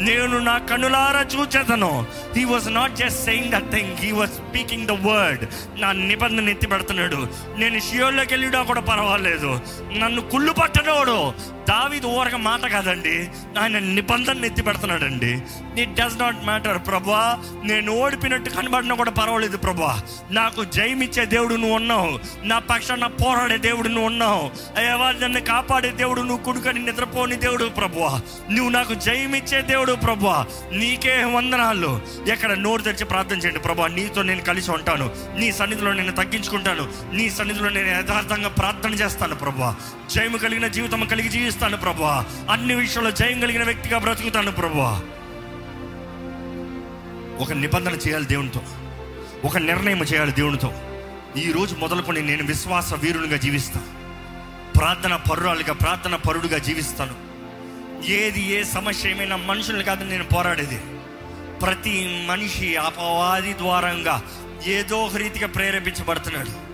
నేను 0.00 0.38
నా 0.38 0.58
కనులారా 0.58 1.22
చూచేతను 1.34 2.06
he 2.36 2.44
was 2.44 2.74
not 2.74 2.96
just 2.96 3.24
saying 3.24 3.50
the 3.50 3.58
thing 3.72 3.96
he 3.96 4.10
was 4.12 4.30
speaking 4.30 4.86
the 4.86 4.90
word 4.90 5.44
నా 5.80 5.92
నిబంధన 5.92 6.48
ఎత్తి 6.48 6.66
పెడుతున్నాడు 6.66 7.28
నేను 7.58 7.80
షియోల్లోకి 7.80 8.34
వెళ్ళినా 8.34 8.62
కూడా 8.62 8.80
పర్వాలేదు. 8.80 9.60
నన్ను 9.98 10.20
కుళ్ళు 10.20 10.52
పట్టనోడు. 10.52 11.18
దావిది 11.70 12.06
ఊరక 12.06 12.34
మాట 12.34 12.66
కాదండి. 12.66 13.28
ఆయన 13.60 13.78
నిబంధన 13.78 14.44
ఎత్తి 14.44 14.62
పెడుతున్నాడండి. 14.62 15.42
ఇట్ 15.82 15.94
డస్ 15.94 16.20
నాట్ 16.20 16.44
మ్యాటర్ 16.44 16.78
ప్రభా. 16.86 17.38
నేను 17.64 17.92
ఓడిపోయినట్టు 17.92 18.50
కనబడినా 18.50 18.94
కూడా 18.94 19.10
పర్వాలేదు 19.10 19.56
ప్రభా. 19.56 20.00
నాకు 20.30 20.64
జయమిచ్చే 20.64 21.24
దేవుడు 21.24 21.54
నువ్వు 21.54 21.76
ఉన్నావు. 21.76 22.20
నా 22.42 22.58
పక్షాన 22.58 23.06
పోరాడే 23.06 23.56
దేవుడు 23.56 23.88
నువ్వు 23.88 24.06
ఉన్నావు. 24.06 24.50
అయ్యా 24.76 25.14
నన్ను 25.22 25.40
కాపాడే 25.40 25.90
దేవుడు 25.90 26.20
నువ్వు 26.20 26.44
కుడుకని 26.44 26.78
నిద్రపోని 26.78 27.36
దేవుడు 27.36 27.64
ప్రభువా 27.64 28.20
నువ్వు 28.50 28.70
నాకు 28.70 28.94
జయమిచ్చే 28.94 29.62
దేవుడు 29.62 29.92
ప్రభువా 29.92 30.46
నీకే 30.72 31.24
వందనాలు. 31.24 32.00
ఎక్కడ 32.32 32.52
నోరు 32.52 32.82
తెరిచి 32.82 33.04
ప్రార్థన 33.04 33.36
చేయండి 33.36 33.60
ప్రభా. 33.60 33.86
నీతో 33.86 34.22
నేను 34.22 34.42
కలిసి 34.42 34.70
ఉంటాను. 34.70 35.10
నీ 35.36 35.52
సన్నిధిలో 35.52 35.92
నేను 35.92 36.12
తగ్గించుకుంటాను. 36.12 36.88
నీ 37.12 37.30
సన్నిధిలో 37.30 37.68
నేను 37.68 37.88
యథార్థంగా 37.88 38.48
ప్రార్థన 38.48 38.94
చేస్తాను 38.94 39.34
ప్రభా. 39.34 39.76
జయము 40.14 40.36
కలిగిన 40.36 40.66
జీవితం 40.66 41.04
కలిగి 41.04 41.28
జీవిస్తాను. 41.28 41.59
ప్రభా 41.60 42.26
అన్ని 42.50 42.74
విషయంలో 42.74 43.10
జయం 43.10 43.40
కలిగిన 43.40 43.64
వ్యక్తిగా 43.64 43.98
బ్రతుకుతాను 43.98 44.52
ప్రభా 44.52 45.02
ఒక 47.40 47.52
నిబంధన 47.52 47.92
చేయాలి 47.92 48.24
దేవునితో. 48.26 48.62
ఒక 49.44 49.56
నిర్ణయం 49.56 50.02
చేయాలి 50.02 50.32
దేవునితో. 50.32 50.72
ఈ 51.36 51.52
రోజు 51.52 51.74
మొదలుకొని 51.74 52.22
నేను 52.22 52.44
విశ్వాస 52.44 52.94
వీరునిగా 52.94 53.36
జీవిస్తాను. 53.36 53.86
ప్రార్థన 54.78 55.16
పరురాలుగా 55.16 55.72
ప్రార్థన 55.72 56.14
పరుడుగా 56.14 56.58
జీవిస్తాను. 56.58 57.14
ఏది 58.10 58.42
ఏ 58.42 58.62
సమస్య 58.62 59.10
ఏమైనా 59.10 59.36
మనుషులు 59.36 59.82
కాదు 59.82 60.04
నేను 60.04 60.24
పోరాడేది. 60.24 60.78
ప్రతి 61.62 62.26
మనిషి 62.28 62.76
అపవాది 62.76 63.52
ద్వారంగా 63.52 64.22
ఏదో 64.66 65.02
ఒక 65.02 65.16
రీతిగా 65.16 65.46
ప్రేరేపించబడుతున్నాడు. 65.46 66.70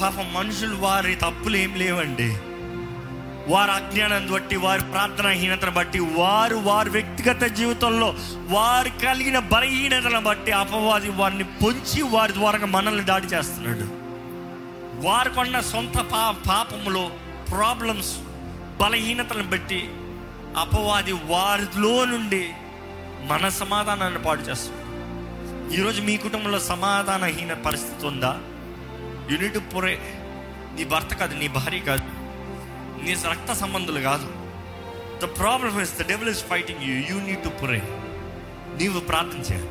పాప 0.00 0.14
మనుషులు 0.20 0.76
వారి 0.76 1.14
తప్పులు 1.14 1.56
ఏం 1.56 1.74
లేవండి. 1.74 2.36
వారి 3.48 3.70
అజ్ఞానాన్ని 3.70 4.32
బట్టి 4.32 4.56
వారి 4.56 4.82
ప్రార్థనాహీనతను 4.82 5.70
బట్టి 5.70 5.98
వారు 5.98 6.56
వారి 6.56 6.90
వ్యక్తిగత 6.90 7.42
జీవితంలో 7.42 8.14
వారు 8.48 8.88
కలిగిన 8.88 9.38
బలహీనతను 9.38 10.20
బట్టి 10.20 10.52
అపవాది 10.52 11.10
వారిని 11.10 11.44
పొంచి 11.44 12.02
వారి 12.02 12.32
ద్వారా 12.32 12.58
మనల్ని 12.58 13.04
దాడి 13.04 13.26
చేస్తున్నాడు. 13.26 14.08
వారికొన్న 15.06 15.60
సొంత 15.60 15.98
పా 15.98 16.36
పాపములో 16.48 17.10
ప్రాబ్లమ్స్ 17.50 18.16
బలహీనతలను 18.80 19.50
బట్టి 19.50 19.90
అపవాది 20.56 21.12
వారిలో 21.12 22.04
నుండి 22.04 22.50
మన 23.20 23.48
సమాధానాన్ని 23.48 24.22
పాడు 24.22 24.40
చేస్తుంది 24.40 24.78
ఈరోజు 25.76 26.02
మీ 26.02 26.16
కుటుంబంలో 26.16 26.58
సమాధానహీన 26.58 27.52
పరిస్థితి 27.52 28.06
ఉందా? 28.06 28.38
యూనిట్ 29.30 29.74
పురే 29.74 29.98
నీ 30.76 30.84
భర్త 30.84 31.14
కాదు 31.14 31.34
నీ 31.34 31.48
భార్య 31.48 31.78
కాదు. 31.78 32.17
నీ 33.02 33.16
రక్త 33.30 33.52
సంబంధులు 33.52 34.00
కాదు. 34.00 34.28
The 35.22 35.38
problem 35.38 35.80
is 35.80 35.98
the 35.98 36.08
devil 36.08 36.28
is 36.28 36.44
fighting 36.44 36.82
you 36.82 36.94
you 36.94 37.26
need 37.26 37.42
to 37.42 37.48
pure 37.48 37.82
నీవు 38.78 39.00
ప్రార్థన 39.00 39.38
చేయాలి. 39.38 39.68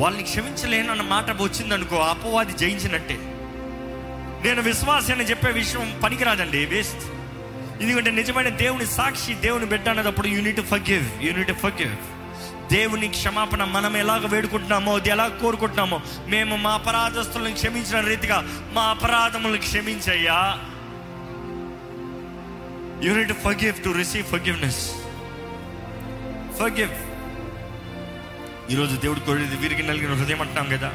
వాళ్ళని 0.00 0.22
క్షమించలేనన్న 0.22 1.02
మాట 1.02 1.42
వచ్చిందనుకో 1.42 1.96
అపవాది 1.96 2.52
జయించినట్టే. 2.52 3.14
నేను 4.44 4.62
విశ్వాసాన్ని 4.62 5.24
చెప్పే 5.24 5.50
విషయం 5.50 6.00
పనికిరాదండి. 6.04 6.64
వేస్ట్ 6.66 7.04
ఎందుకంటే 7.82 8.10
నిజమైన 8.10 8.48
దేవుని 8.48 8.86
సాక్షి 8.86 9.34
దేవుని 9.34 9.66
బిడ్డ 9.66 9.88
అన్నప్పుడు 9.88 10.26
యూనిట్ 10.26 10.60
ఫర్గివ్ 10.60 11.22
యూనిట్ 11.22 11.52
ఫర్గివ్ 11.52 11.96
దేవుని 12.72 13.08
క్షమాపణ 13.08 13.64
మనం 13.64 13.96
ఎలాగ 13.96 14.26
వేడుకుంటున్నామో 14.26 14.96
అది 14.96 15.10
ఎలా 15.10 15.28
కోరుకుంటున్నామో 15.28 16.00
మేము 16.26 16.56
మా 16.56 16.74
అపరాధస్తులను 16.74 17.54
క్షమించిన 17.54 18.00
రీతిగా 18.00 18.68
మా 18.72 18.82
అపరాధములను 18.82 19.58
క్షమించయ్యా. 19.58 20.60
You need 23.02 23.32
forgive 23.32 23.84
to 23.84 23.90
receive 23.90 24.26
forgiveness 24.26 24.90
forgive 26.58 26.90
ఈరోజు 28.72 28.96
దేవుడు 28.96 29.20
కోరేది 29.20 29.56
విరిగి 29.56 29.82
నలిగిన 29.82 30.14
హృదయం 30.14 30.40
అంటున్నాం 30.40 30.66
కదా. 30.66 30.88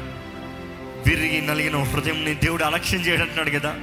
విరిగి 1.06 1.40
నలిగిన 1.40 1.76
హృదయంని 1.76 2.34
దేవుడు 2.34 2.64
అలక్ష్యం 2.64 3.00
చేయడంటున్నాడు 3.00 3.50
కదా. 3.50 3.76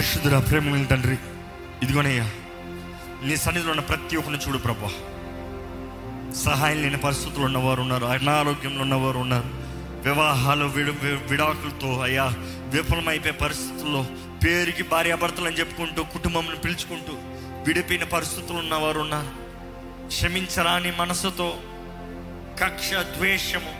పరిశుద్ధుల 0.00 0.38
ప్రేమ 0.38 0.84
తండ్రి 0.84 1.18
ఇదిగోనయ్యా 1.82 2.30
నీ 3.22 3.36
సన్నిధిలో 3.36 3.70
ఉన్న 3.70 3.82
ప్రతి 3.82 4.16
ఒక్కరిని 4.16 4.42
చూడు 4.48 4.58
ప్రభా. 4.58 4.90
సహాయం 6.32 6.82
లేని 6.82 6.96
పరిస్థితులు 6.96 7.44
ఉన్నవారు 7.44 7.80
ఉన్నారు 7.80 8.06
అనారోగ్యంలో 8.06 8.82
ఉన్నవారు 8.82 9.18
ఉన్నారు. 9.18 9.44
వివాహాలు 10.02 10.64
విడు 10.64 10.94
విడాకులతో 11.02 12.00
అయ్యా 12.00 12.24
విఫలమైపోయే 12.68 13.32
పరిస్థితుల్లో 13.32 14.06
పేరుకి 14.44 14.82
భార్యాభర్తలు 14.82 15.46
అని 15.46 15.58
చెప్పుకుంటూ 15.58 16.02
కుటుంబంను 16.02 16.56
పిలుచుకుంటూ 16.56 17.12
విడిపోయిన 17.66 18.04
పరిస్థితులు 18.04 18.58
ఉన్నవారు 18.58 19.00
ఉన్నారు. 19.00 19.30
క్షమించరాని 20.06 20.90
మనసుతో 20.90 21.56
కక్ష 22.62 22.90
ద్వేషము 22.92 23.74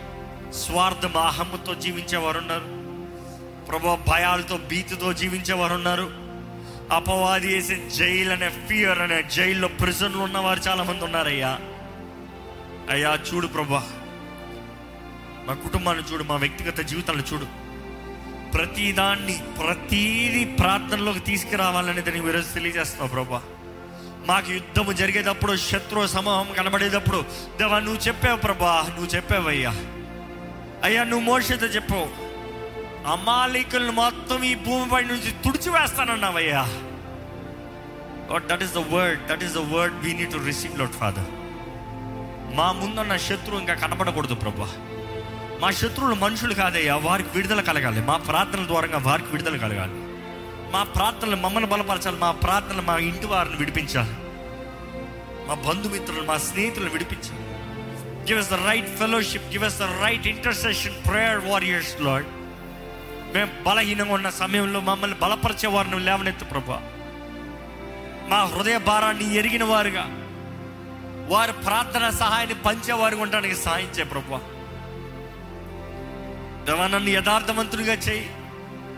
స్వార్థ 0.52 1.16
అహమ్ముతో 1.16 1.74
జీవించేవారు 1.74 2.38
ఉన్నారు. 2.38 2.79
ప్రభా 3.70 3.94
భయాలతో 4.08 4.56
భీతితో 4.56 5.12
జీవించేవారు 5.12 5.74
ఉన్నారు 5.74 6.10
అపవాది 6.94 7.54
వేసే 7.54 7.88
జైలు 7.96 8.32
అనే 8.32 8.48
ఫియర్ 8.48 8.98
అనే 8.98 9.22
జైల్లో 9.22 9.68
ప్రిజన్లు 9.68 10.18
ఉన్నవారు 10.18 10.60
చాలామంది 10.60 11.04
ఉన్నారయ్యా. 11.04 11.58
అయ్యా 12.90 13.18
చూడు 13.34 13.46
ప్రభా 13.46 13.82
మా 15.46 15.54
కుటుంబాన్ని 15.54 16.04
చూడు 16.12 16.24
మా 16.24 16.36
వ్యక్తిగత 16.36 16.80
జీవితాలను 16.80 17.22
చూడు. 17.32 17.46
ప్రతిదాన్ని 18.52 19.40
ప్రతీది 19.58 20.44
ప్రార్థనలోకి 20.44 21.20
తీసుకురావాలనేది 21.20 22.12
నీవు 22.12 22.28
ఈరోజు 22.28 22.54
తెలియజేస్తున్నావు 22.54 23.10
ప్రభా 23.10 23.42
మాకు 24.26 24.52
యుద్ధము 24.52 24.92
జరిగేటప్పుడు 24.92 25.56
శత్రు 25.56 26.06
సమూహం 26.06 26.52
కనబడేటప్పుడు 26.52 27.24
దేవా 27.58 27.78
నువ్వు 27.78 28.08
చెప్పావు 28.08 28.36
ప్రభా 28.36 28.86
నువ్వు 28.88 29.06
చెప్పావయ్యా. 29.06 29.70
అయ్యా 30.84 31.04
నువ్వు 31.04 31.24
మోషతో 31.26 31.66
చెప్పావు. 31.66 32.29
అమాలికులను 33.06 33.92
మొత్తం 33.92 34.44
ఈ 34.44 34.54
భూమిపై 34.54 35.02
నుంచి 35.02 35.30
తుడిచివేస్తానన్నావయ్యా 35.30 36.68
God, 38.32 38.40
that 38.46 38.62
is 38.62 38.74
the 38.74 38.78
word 38.78 39.26
that 39.26 39.44
is 39.44 39.54
the 39.54 39.58
word 39.58 40.04
we 40.04 40.12
need 40.12 40.30
to 40.32 40.36
receive, 40.36 40.78
Lord 40.78 40.92
Father. 40.92 41.24
మా 42.54 42.72
ముందున్న 42.72 43.16
శత్రువు 43.16 43.60
ఇంకా 43.60 43.74
కనపడకూడదు 43.74 44.34
ప్రభా. 44.34 44.68
మా 45.60 45.70
శత్రువులు 45.70 46.14
మనుషులు 46.14 46.54
కాదయ్యా 46.54 46.96
వారికి 46.96 47.28
విడుదల 47.34 47.60
కలగాలి. 47.60 48.00
మా 48.00 48.16
ప్రార్థనల 48.16 48.66
ద్వారా 48.66 48.98
వారికి 48.98 49.28
విడుదల 49.28 49.56
కలగాలి. 49.56 49.92
మా 50.72 50.82
ప్రార్థనలు 50.82 51.36
మమ్మల్ని 51.36 51.70
బలపరచాలి 51.70 52.16
మా 52.16 52.30
ప్రార్థనలు 52.30 52.82
మా 52.82 52.96
ఇంటి 52.96 53.26
వారిని 53.26 53.56
విడిపించాలి. 53.56 54.12
మా 55.48 55.54
బంధుమిత్రులు 55.54 56.22
మా 56.22 56.36
స్నేహితులను 56.36 56.90
విడిపించాలి. 56.90 57.44
Give 58.26 58.38
us 58.38 58.50
the 58.50 58.54
right 58.54 58.88
fellowship 58.88 59.50
give 59.50 59.64
us 59.64 59.78
the 59.78 59.82
right 59.82 60.26
intercession 60.26 61.08
prayer 61.08 61.44
warriors 61.44 62.00
Lord 62.00 62.26
మేము 63.34 63.50
బలహీనంగా 63.62 64.14
ఉన్న 64.14 64.30
సమయంలో 64.30 64.80
మమ్మల్ని 64.80 65.18
బలపరిచే 65.18 65.66
వారిని 65.66 66.00
లేవనెత్తు 66.00 66.44
ప్రభా. 66.44 66.82
మా 68.28 68.44
హృదయ 68.44 68.78
భారాన్ని 68.78 69.34
ఎరిగిన 69.34 69.64
వారుగా 69.64 70.06
వారి 71.28 71.52
ప్రార్థన 71.52 72.10
సహాయాన్ని 72.10 72.54
పంచేవారు 72.54 73.16
ఉండడానికి 73.16 73.54
సహాయం 73.54 73.86
చేయ 73.86 74.04
ప్రభు. 74.04 74.60
దేవా 76.64 76.86
నన్ను 76.86 77.10
చేయి. 77.94 78.30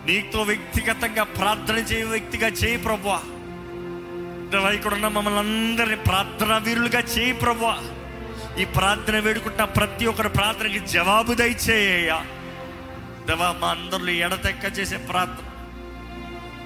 నీతో 0.06 0.42
వ్యక్తిగతంగా 0.42 1.22
ప్రార్థన 1.22 1.74
చేయ 1.74 2.04
వ్యక్తిగా 2.04 2.48
చేయి 2.48 2.76
ప్రభు. 2.76 3.09
దేవా 4.50 4.70
ఇక్కడ 4.70 4.94
ఉన్న 4.94 5.09
మమ్మల్ని 5.09 5.40
అందరినీ 5.40 5.96
ప్రార్థన 5.96 6.59
వీరులుగా 6.59 7.00
చేయి 7.00 7.32
ప్రభు. 7.32 7.72
ఈ 8.60 8.64
ప్రార్థన 8.64 9.18
వేడుకుంటున్న 9.18 9.64
ప్రతి 9.64 10.06
ఒక్కరి 10.06 10.28
ప్రార్థనకి 10.28 10.78
జవాబు 10.78 11.34
దయచేయ్యా 11.34 12.26
దేవా 13.26 13.48
మా 13.60 13.68
అందరిలో 13.76 14.12
ఎడతెక్క 14.26 14.78
చేసే 14.78 14.96
ప్రార్థన. 14.96 15.46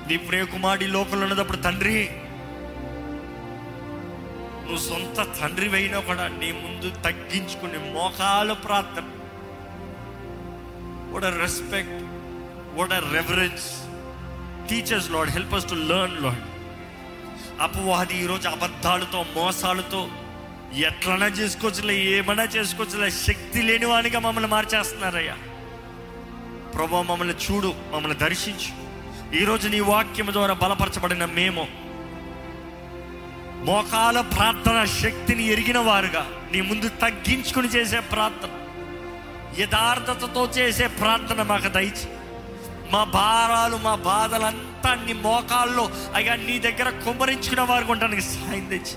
నీ 0.09 0.17
ప్రియకుమారి 0.17 0.87
లోకంలో 0.87 1.25
ఉన్నప్పుడు 1.27 1.57
తండ్రి 1.57 1.99
నువ్వు 4.67 4.83
సొంత 4.89 5.19
తండ్రి 5.41 5.69
అయినా 5.79 5.99
కూడా 6.01 6.25
నీ 6.29 6.49
ముందు 6.53 6.89
తగ్గించుకునే 7.05 7.79
మోకాలు 7.97 8.55
ప్రార్థన. 8.67 9.07
What 11.13 11.27
respect 11.45 11.99
what 12.79 12.93
are 12.93 13.09
teachers 14.71 15.11
Lord 15.11 15.31
help 15.31 15.55
us 15.55 15.69
to 15.71 15.75
learn 15.75 16.23
Lord 16.25 16.45
అపవాది 17.67 18.15
ఈరోజు 18.23 18.49
అబద్ధాలతో 18.49 19.21
మోసాలతో 19.37 20.01
ఎట్లనా 20.89 21.27
చేసుకోవచ్చులే 21.27 21.95
ఏమైనా 22.17 22.45
చేసుకోవచ్చులే 22.57 23.11
శక్తి 23.11 23.61
లేని 23.63 23.87
వానిగా 23.87 24.19
మమ్మల్ని 24.19 24.51
మార్చేస్తున్నారయ్యా. 24.51 25.37
ప్రభా 26.77 27.03
మమ్మల్ని 27.03 27.35
చూడు 27.35 27.75
మమ్మల్ని 27.93 28.19
దర్శించు. 28.19 28.71
ఈరోజు 29.37 29.69
నీ 29.69 29.81
వాక్యం 29.81 30.29
ద్వారా 30.33 30.55
బలపరచబడిన 30.55 31.25
మేము 31.25 31.67
మోకాల 33.65 34.21
ప్రార్థన 34.21 34.85
శక్తిని 34.85 35.47
ఎరిగిన 35.47 35.79
వారుగా 35.79 36.27
నీ 36.53 36.61
ముందు 36.61 36.89
తగ్గించుకుని 36.89 37.69
చేసే 37.69 38.01
ప్రార్థన 38.01 38.53
యథార్థతతో 39.61 40.45
చేసే 40.47 40.87
ప్రార్థన 40.87 41.43
మాకు 41.43 41.69
దయచి. 41.69 42.07
మా 42.91 43.05
భారాలు 43.05 43.77
మా 43.77 43.95
బాధలంతా 43.95 44.95
నీ 44.95 45.13
మోకాల్లో 45.13 45.91
అయ్యా 46.15 46.37
నీ 46.37 46.59
దగ్గర 46.59 46.91
కుమ్మరించుకున్న 46.91 47.61
వారు 47.61 47.85
ఉండడానికి 47.85 48.23
సాయం 48.23 48.67
తెచ్చి 48.67 48.97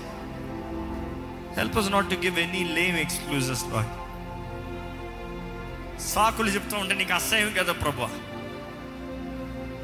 help 1.56 1.78
us 1.78 1.92
not 1.92 2.10
to 2.10 2.14
give 2.14 2.38
any 2.38 2.64
lame 2.64 2.96
excuses 2.96 3.64
lot 3.72 3.94
సాకులు 6.00 6.50
చెప్తూ 6.50 6.76
ఉంటే 6.78 6.94
నీకు 6.94 7.12
అసహ్యం 7.12 7.52
కదా 7.58 7.72
ప్రభా. 7.72 8.08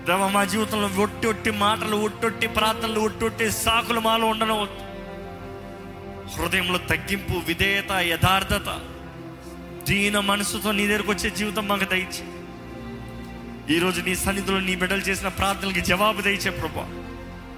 దేవ 0.06 0.28
మా 0.28 0.44
జీవితంలో 0.44 1.02
ఒట్టి 1.02 1.26
ఒట్టి 1.26 1.50
మాటలు 1.50 1.96
ఒట్టొట్టి 1.96 2.46
ప్రార్థనలు 2.46 3.00
ఒట్టొట్టి 3.00 3.50
సాకులు 3.50 4.00
మాలో 4.00 4.26
ఉండడం 4.26 4.68
హృదయంలో 6.36 6.78
తగ్గింపు 6.78 7.32
విధేయత 7.46 7.92
యథార్థత 7.92 8.80
దీన 9.84 10.20
మనసుతో 10.20 10.72
నీ 10.72 10.86
దగ్గరకు 10.86 11.10
వచ్చే 11.10 11.30
జీవితం 11.30 11.68
మాకు 11.68 11.84
దయచి 11.84 12.24
ఈరోజు 13.74 14.00
నీ 14.00 14.14
సన్నిధిలో 14.14 14.60
నీ 14.60 14.76
బిడ్డలు 14.76 15.00
చేసిన 15.00 15.28
ప్రార్థనలకి 15.28 15.80
జవాబు 15.80 16.22
దయచే 16.22 16.50
ప్రభా. 16.50 16.84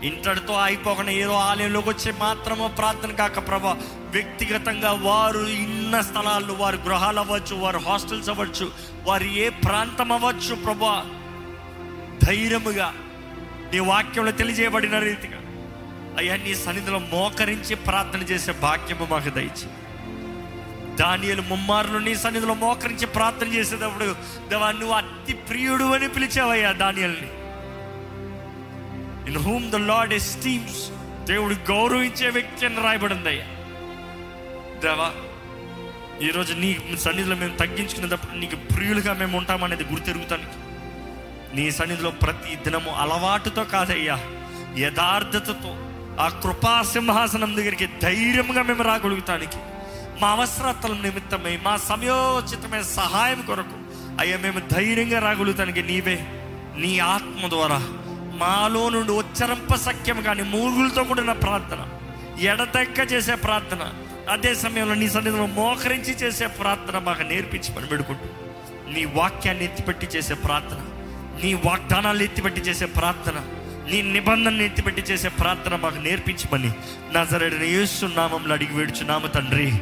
ఇంతటితో 0.05 0.55
అయిపోకుండా 0.55 1.11
ఏదో 1.11 1.33
ఆలయంలోకి 1.33 1.89
వచ్చి 1.89 2.13
మాత్రమే 2.13 2.69
ప్రార్థన 2.69 3.13
కాక 3.13 3.49
ప్రభా 3.49 3.77
వ్యక్తిగతంగా 4.11 4.93
వారు 4.93 5.39
ఇన్న 5.39 6.01
స్థలాల్లో 6.01 6.55
వారి 6.55 6.77
గృహాలు 6.77 7.21
అవ్వచ్చు 7.21 7.57
వారి 7.57 7.79
హాస్టల్స్ 7.79 8.29
అవ్వచ్చు 8.29 8.73
వారు 9.05 9.25
ఏ 9.25 9.49
ప్రాంతం 9.49 10.13
అవ్వచ్చు 10.13 10.55
ప్రభా 10.55 11.05
ధైర్యముగా 12.23 12.95
నీ 13.73 13.79
వాక్యంలో 13.79 14.33
తెలియజేయబడిన 14.33 14.99
రీతిగా 14.99 15.39
అయ్యా 16.19 16.37
నీ 16.37 16.55
సన్నిధిలో 16.55 16.99
మోకరించి 16.99 17.75
ప్రార్థన 17.75 18.21
చేసే 18.21 18.53
భాగ్యము 18.53 19.07
మాకు 19.11 19.31
దయచి 19.31 19.69
దానియలు 20.97 21.43
ముమ్మారులు 21.43 21.99
నీ 21.99 22.15
సన్నిధిలో 22.15 22.55
మోకరించి 22.55 23.07
ప్రార్థన 23.07 23.47
చేసేటప్పుడు 23.47 24.15
దేవా 24.49 24.71
నువ్వు 24.73 24.95
అతి 24.95 25.33
ప్రియుడు 25.33 25.85
అని 25.85 26.09
పిలిచావయ్యా 26.09 26.73
దానియల్ని. 26.73 27.29
In 29.29 29.39
whom 29.47 29.67
the 29.71 29.77
Lord 29.91 30.15
esteems 30.21 30.83
దేవుడు 31.31 31.55
గౌరవించే 31.71 32.29
వ్యక్తి 32.37 32.67
అని 32.67 32.83
రాయబడింది. 32.87 33.29
అయ్యా 33.29 33.47
దేవా 34.85 35.09
ఈరోజు 36.27 36.53
నీ 36.53 36.71
సన్నిధిలో 37.01 37.37
మేము 37.37 37.57
తగ్గించుకునేటప్పుడు 37.57 38.39
నీకు 38.39 38.57
ప్రియులుగా 38.75 39.13
మేము 39.13 39.35
ఉంటామనేది 39.39 39.85
గుర్తెరుగుతానికి. 39.93 40.57
నీ 41.57 41.71
సన్నిధిలో 41.71 42.11
ప్రతి 42.23 42.55
దినము 42.65 42.91
అలవాటుతో 43.03 43.65
కాదయ్యా 43.65 44.17
యథార్థతతో 44.79 45.73
ఆ 46.25 46.29
కృపా 46.43 46.73
సింహాసనం 46.95 47.51
దగ్గరికి 47.57 47.87
ధైర్యంగా 48.03 48.63
మేము 48.63 48.83
రాగలుగుతానికి. 48.83 49.61
మా 50.21 50.29
అవసరతల 50.37 50.95
నిమిత్తమై 51.03 51.55
మా 51.67 51.75
సమయోచితమైన 51.91 52.85
సహాయం 52.99 53.41
కొరకు 53.41 53.77
అయ్యా 54.21 54.37
మేము 54.45 54.61
ధైర్యంగా 54.75 55.19
రాగలుగుతానికి 55.19 55.83
నీవే 55.83 56.19
నీ 56.83 56.93
ఆత్మ 57.13 57.49
ద్వారా. 57.49 57.81
మాలో 58.39 58.89
నుండి 58.89 59.13
ఉచ్చరింప 59.13 59.75
సఖ్యం 59.75 60.23
కానీ 60.23 60.43
మూగులతో 60.43 61.05
కూడిన 61.05 61.33
ప్రార్థన. 61.33 61.89
ఎడతెక్క 62.41 63.13
చేసే 63.13 63.35
ప్రార్థన. 63.35 63.93
అదే 64.31 64.55
సమయంలో 64.55 64.95
నీ 64.95 65.09
సన్నిధిలో 65.09 65.47
మోకరించి 65.47 66.13
చేసే 66.13 66.47
ప్రార్థన 66.47 66.99
మాకు 66.99 67.23
నేర్పించి 67.23 67.75
పని 67.75 67.87
పెడుకుంటూ 67.87 68.25
నీ 68.93 69.05
వాక్యాన్ని 69.05 69.65
ఎత్తిపెట్టి 69.65 70.07
చేసే 70.07 70.35
ప్రార్థన. 70.35 70.77
నీ 71.45 71.55
వాగ్దానాలు 71.55 72.23
ఎత్తిపెట్టి 72.23 72.61
చేసే 72.61 72.87
ప్రార్థన. 72.87 73.35
నీ 73.91 74.03
నిబంధనలు 74.03 74.63
ఎత్తిపెట్టి 74.63 75.03
చేసే 75.03 75.29
ప్రార్థన 75.29 75.77
మాకు 75.77 75.97
నేర్పించమని. 75.97 76.73
నా 77.13 77.25
సరైన 77.25 77.63
యేసు 77.63 78.07
నామంలో 78.07 78.55
అడిగి 78.55 78.75
వేడుచు 78.75 79.05
నామ 79.05 79.27
తండ్రి. 79.27 79.73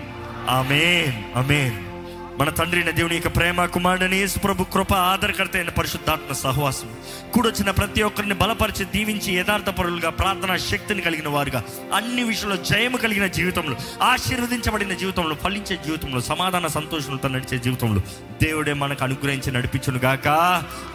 ఆమేన్. 0.49 1.39
ఆమేన్. 1.39 1.95
మన 2.38 2.50
తండ్రి 2.50 2.80
అయిన 2.80 2.90
దేవుని 2.90 3.14
యొక్క 3.14 3.36
ప్రేమ 3.36 3.64
కుమారుడని 3.64 4.26
ప్రభు 4.44 4.64
కృప 4.64 4.94
ఆధారకర్త 4.94 5.56
అయిన 5.56 5.68
పరిశుద్ధాత్మ 5.68 6.32
సహవాసం. 6.32 6.96
కూడొచ్చిన 7.34 7.70
ప్రతి 7.70 8.02
ఒక్కరిని 8.02 8.34
బలపరిచి 8.34 8.84
దీవించి 8.84 9.34
యథార్థ 9.34 9.66
పరులుగా 9.66 10.10
ప్రార్థన 10.10 10.56
శక్తిని 10.56 11.00
కలిగిన 11.00 11.28
వారుగా 11.28 11.64
అన్ని 11.94 12.22
విషయంలో 12.24 12.56
జయము 12.56 12.96
కలిగిన 12.96 13.26
జీవితంలో 13.26 13.76
ఆశీర్వదించబడిన 14.02 14.92
జీవితంలో 14.92 15.34
ఫలించే 15.34 15.76
జీవితంలో 15.76 16.20
సమాధాన 16.20 16.66
సంతోషంతో 16.66 17.28
నడిచే 17.28 17.58
జీవితంలో 17.58 18.00
దేవుడే 18.42 18.72
మనకు 18.72 19.04
అనుగ్రహించి 19.04 19.52
నడిపించును 19.52 19.98
గాక. 19.98 20.28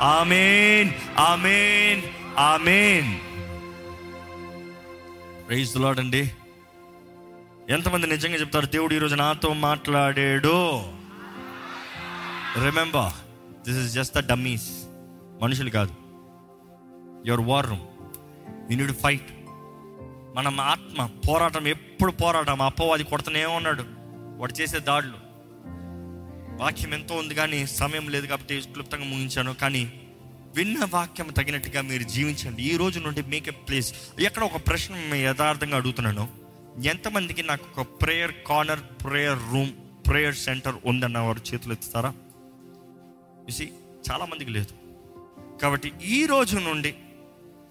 Amen. 0.01 1.19
Amen. 1.19 2.01
Amen. 2.37 3.15
Praise 5.47 5.77
Lord 5.77 5.99
అండి. 5.99 6.31
ఎంతమంది 7.69 8.07
నిజంగా 8.07 8.35
చెప్తారు? 8.35 8.65
దేవుడు 8.65 8.93
ఈరోజు 8.93 9.15
నాతో 9.15 9.53
మాట్లాడాడు. 9.53 10.83
Remember 12.57 13.11
this 13.67 13.77
is 13.77 13.93
just 13.93 14.15
the 14.15 14.29
dummies 14.29 14.69
మనుషులు 15.41 15.69
కాదు. 15.69 15.93
Your 17.27 17.47
war 17.47 17.69
room 17.69 17.81
you 18.71 18.77
need 18.77 18.91
fight 18.91 19.31
మనం 20.35 20.59
ఆత్మ 20.59 21.09
పోరాటం 21.29 21.67
ఎప్పుడు 21.67 22.11
పోరాటం 22.11 22.61
అప్పవాది 22.61 23.03
కొడుతూనే 23.03 23.45
ఉన్నాడు. 23.45 23.83
వాడు 24.39 24.61
చేసే 24.61 24.79
దాడులు. 24.79 25.13
వాక్యం 26.63 26.93
ఎంతో 26.93 27.15
ఉంది 27.15 27.35
కానీ 27.35 27.65
సమయం 27.65 28.09
లేదు 28.09 28.25
కాబట్టి 28.25 28.61
క్లుప్తంగా 28.61 29.03
ముగించాను. 29.03 29.53
కానీ 29.53 29.93
విన్న 30.55 30.87
వాక్యం 30.93 31.27
తగినట్టుగా 31.27 31.81
మీరు 31.81 32.03
జీవించండి. 32.03 32.63
ఈ 32.63 32.77
రోజు 32.77 32.99
నుండి 32.99 33.21
మేక్ 33.21 33.47
ఎ 33.47 33.51
ప్లేస్ 33.51 33.93
ఎక్కడ 34.19 34.43
ఒక 34.43 34.67
ప్రశ్న 34.67 35.15
యథార్థంగా 35.15 35.77
అడుగుతున్నాను. 35.77 36.27
ఎంతమందికి 36.83 37.43
నాకు 37.43 37.81
ఒక 37.81 37.87
prayer 38.01 38.33
corner 38.47 38.79
prayer 38.79 39.39
room 39.53 39.69
prayer 40.07 40.35
centre 40.35 40.75
ఉందన్న 40.85 41.19
వారు 41.19 41.53
చేతులు 41.53 41.73
ఎత్తుతారా? 41.73 42.13
చూసి 43.51 43.73
చాలా 44.11 44.25
మందికి 44.25 44.51
లేదు. 44.51 44.73
కాబట్టి 45.57 45.93
ఈ 46.03 46.25
రోజు 46.25 46.57
నుండి 46.57 46.95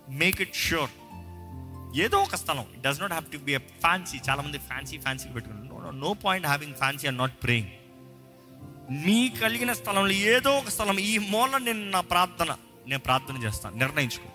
మేక్ 0.09 0.41
ఇట్ 0.41 0.55
ష్యూర్ 0.55 0.91
ఏదో 2.01 2.19
ఒక 2.19 2.35
స్థలం. 2.35 2.67
It 2.75 2.83
does 2.83 3.01
not 3.01 3.13
have 3.13 3.33
to 3.33 3.39
be 3.39 3.57
fancy 3.57 4.19
చాలామంది 4.31 4.59
ఫ్యాన్సీ 4.59 4.99
ఫ్యాన్సీ 4.99 5.29
పెట్టుకుంటారు. 5.29 5.91
No 5.91 6.15
point 6.15 6.47
having 6.47 6.75
fancy 6.75 7.07
and 7.07 7.19
not 7.19 7.43
praying 7.43 7.69
మీ 9.05 9.29
కలిగిన 9.29 9.73
స్థలంలో 9.73 10.11
ఏదో 10.11 10.59
ఒక 10.59 10.69
స్థలం 10.69 10.99
ఈ 10.99 11.19
మూల 11.19 11.59
నేను 11.59 11.91
నా 11.91 12.01
ప్రార్థన 12.01 12.57
నేను 12.87 13.01
ప్రార్థన 13.01 13.37
చేస్తాను. 13.37 13.77
నిర్ణయించుకో. 13.77 14.29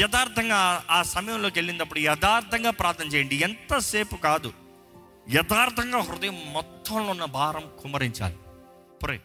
యథార్థంగా 0.00 0.84
ఆ 0.90 1.02
సమయంలోకి 1.02 1.58
వెళ్ళినప్పుడు 1.58 1.98
యథార్థంగా 1.98 2.70
ప్రార్థన 2.70 3.04
చేయండి. 3.04 3.36
ఎంతసేపు 3.36 4.16
కాదు. 4.16 4.52
యథార్థంగా 5.34 5.98
హృదయం 5.98 6.52
మొత్తంలో 6.52 7.10
ఉన్న 7.10 7.24
భారం 7.24 7.70
కుమరించాలి. 7.82 8.36
ప్రే 9.02 9.20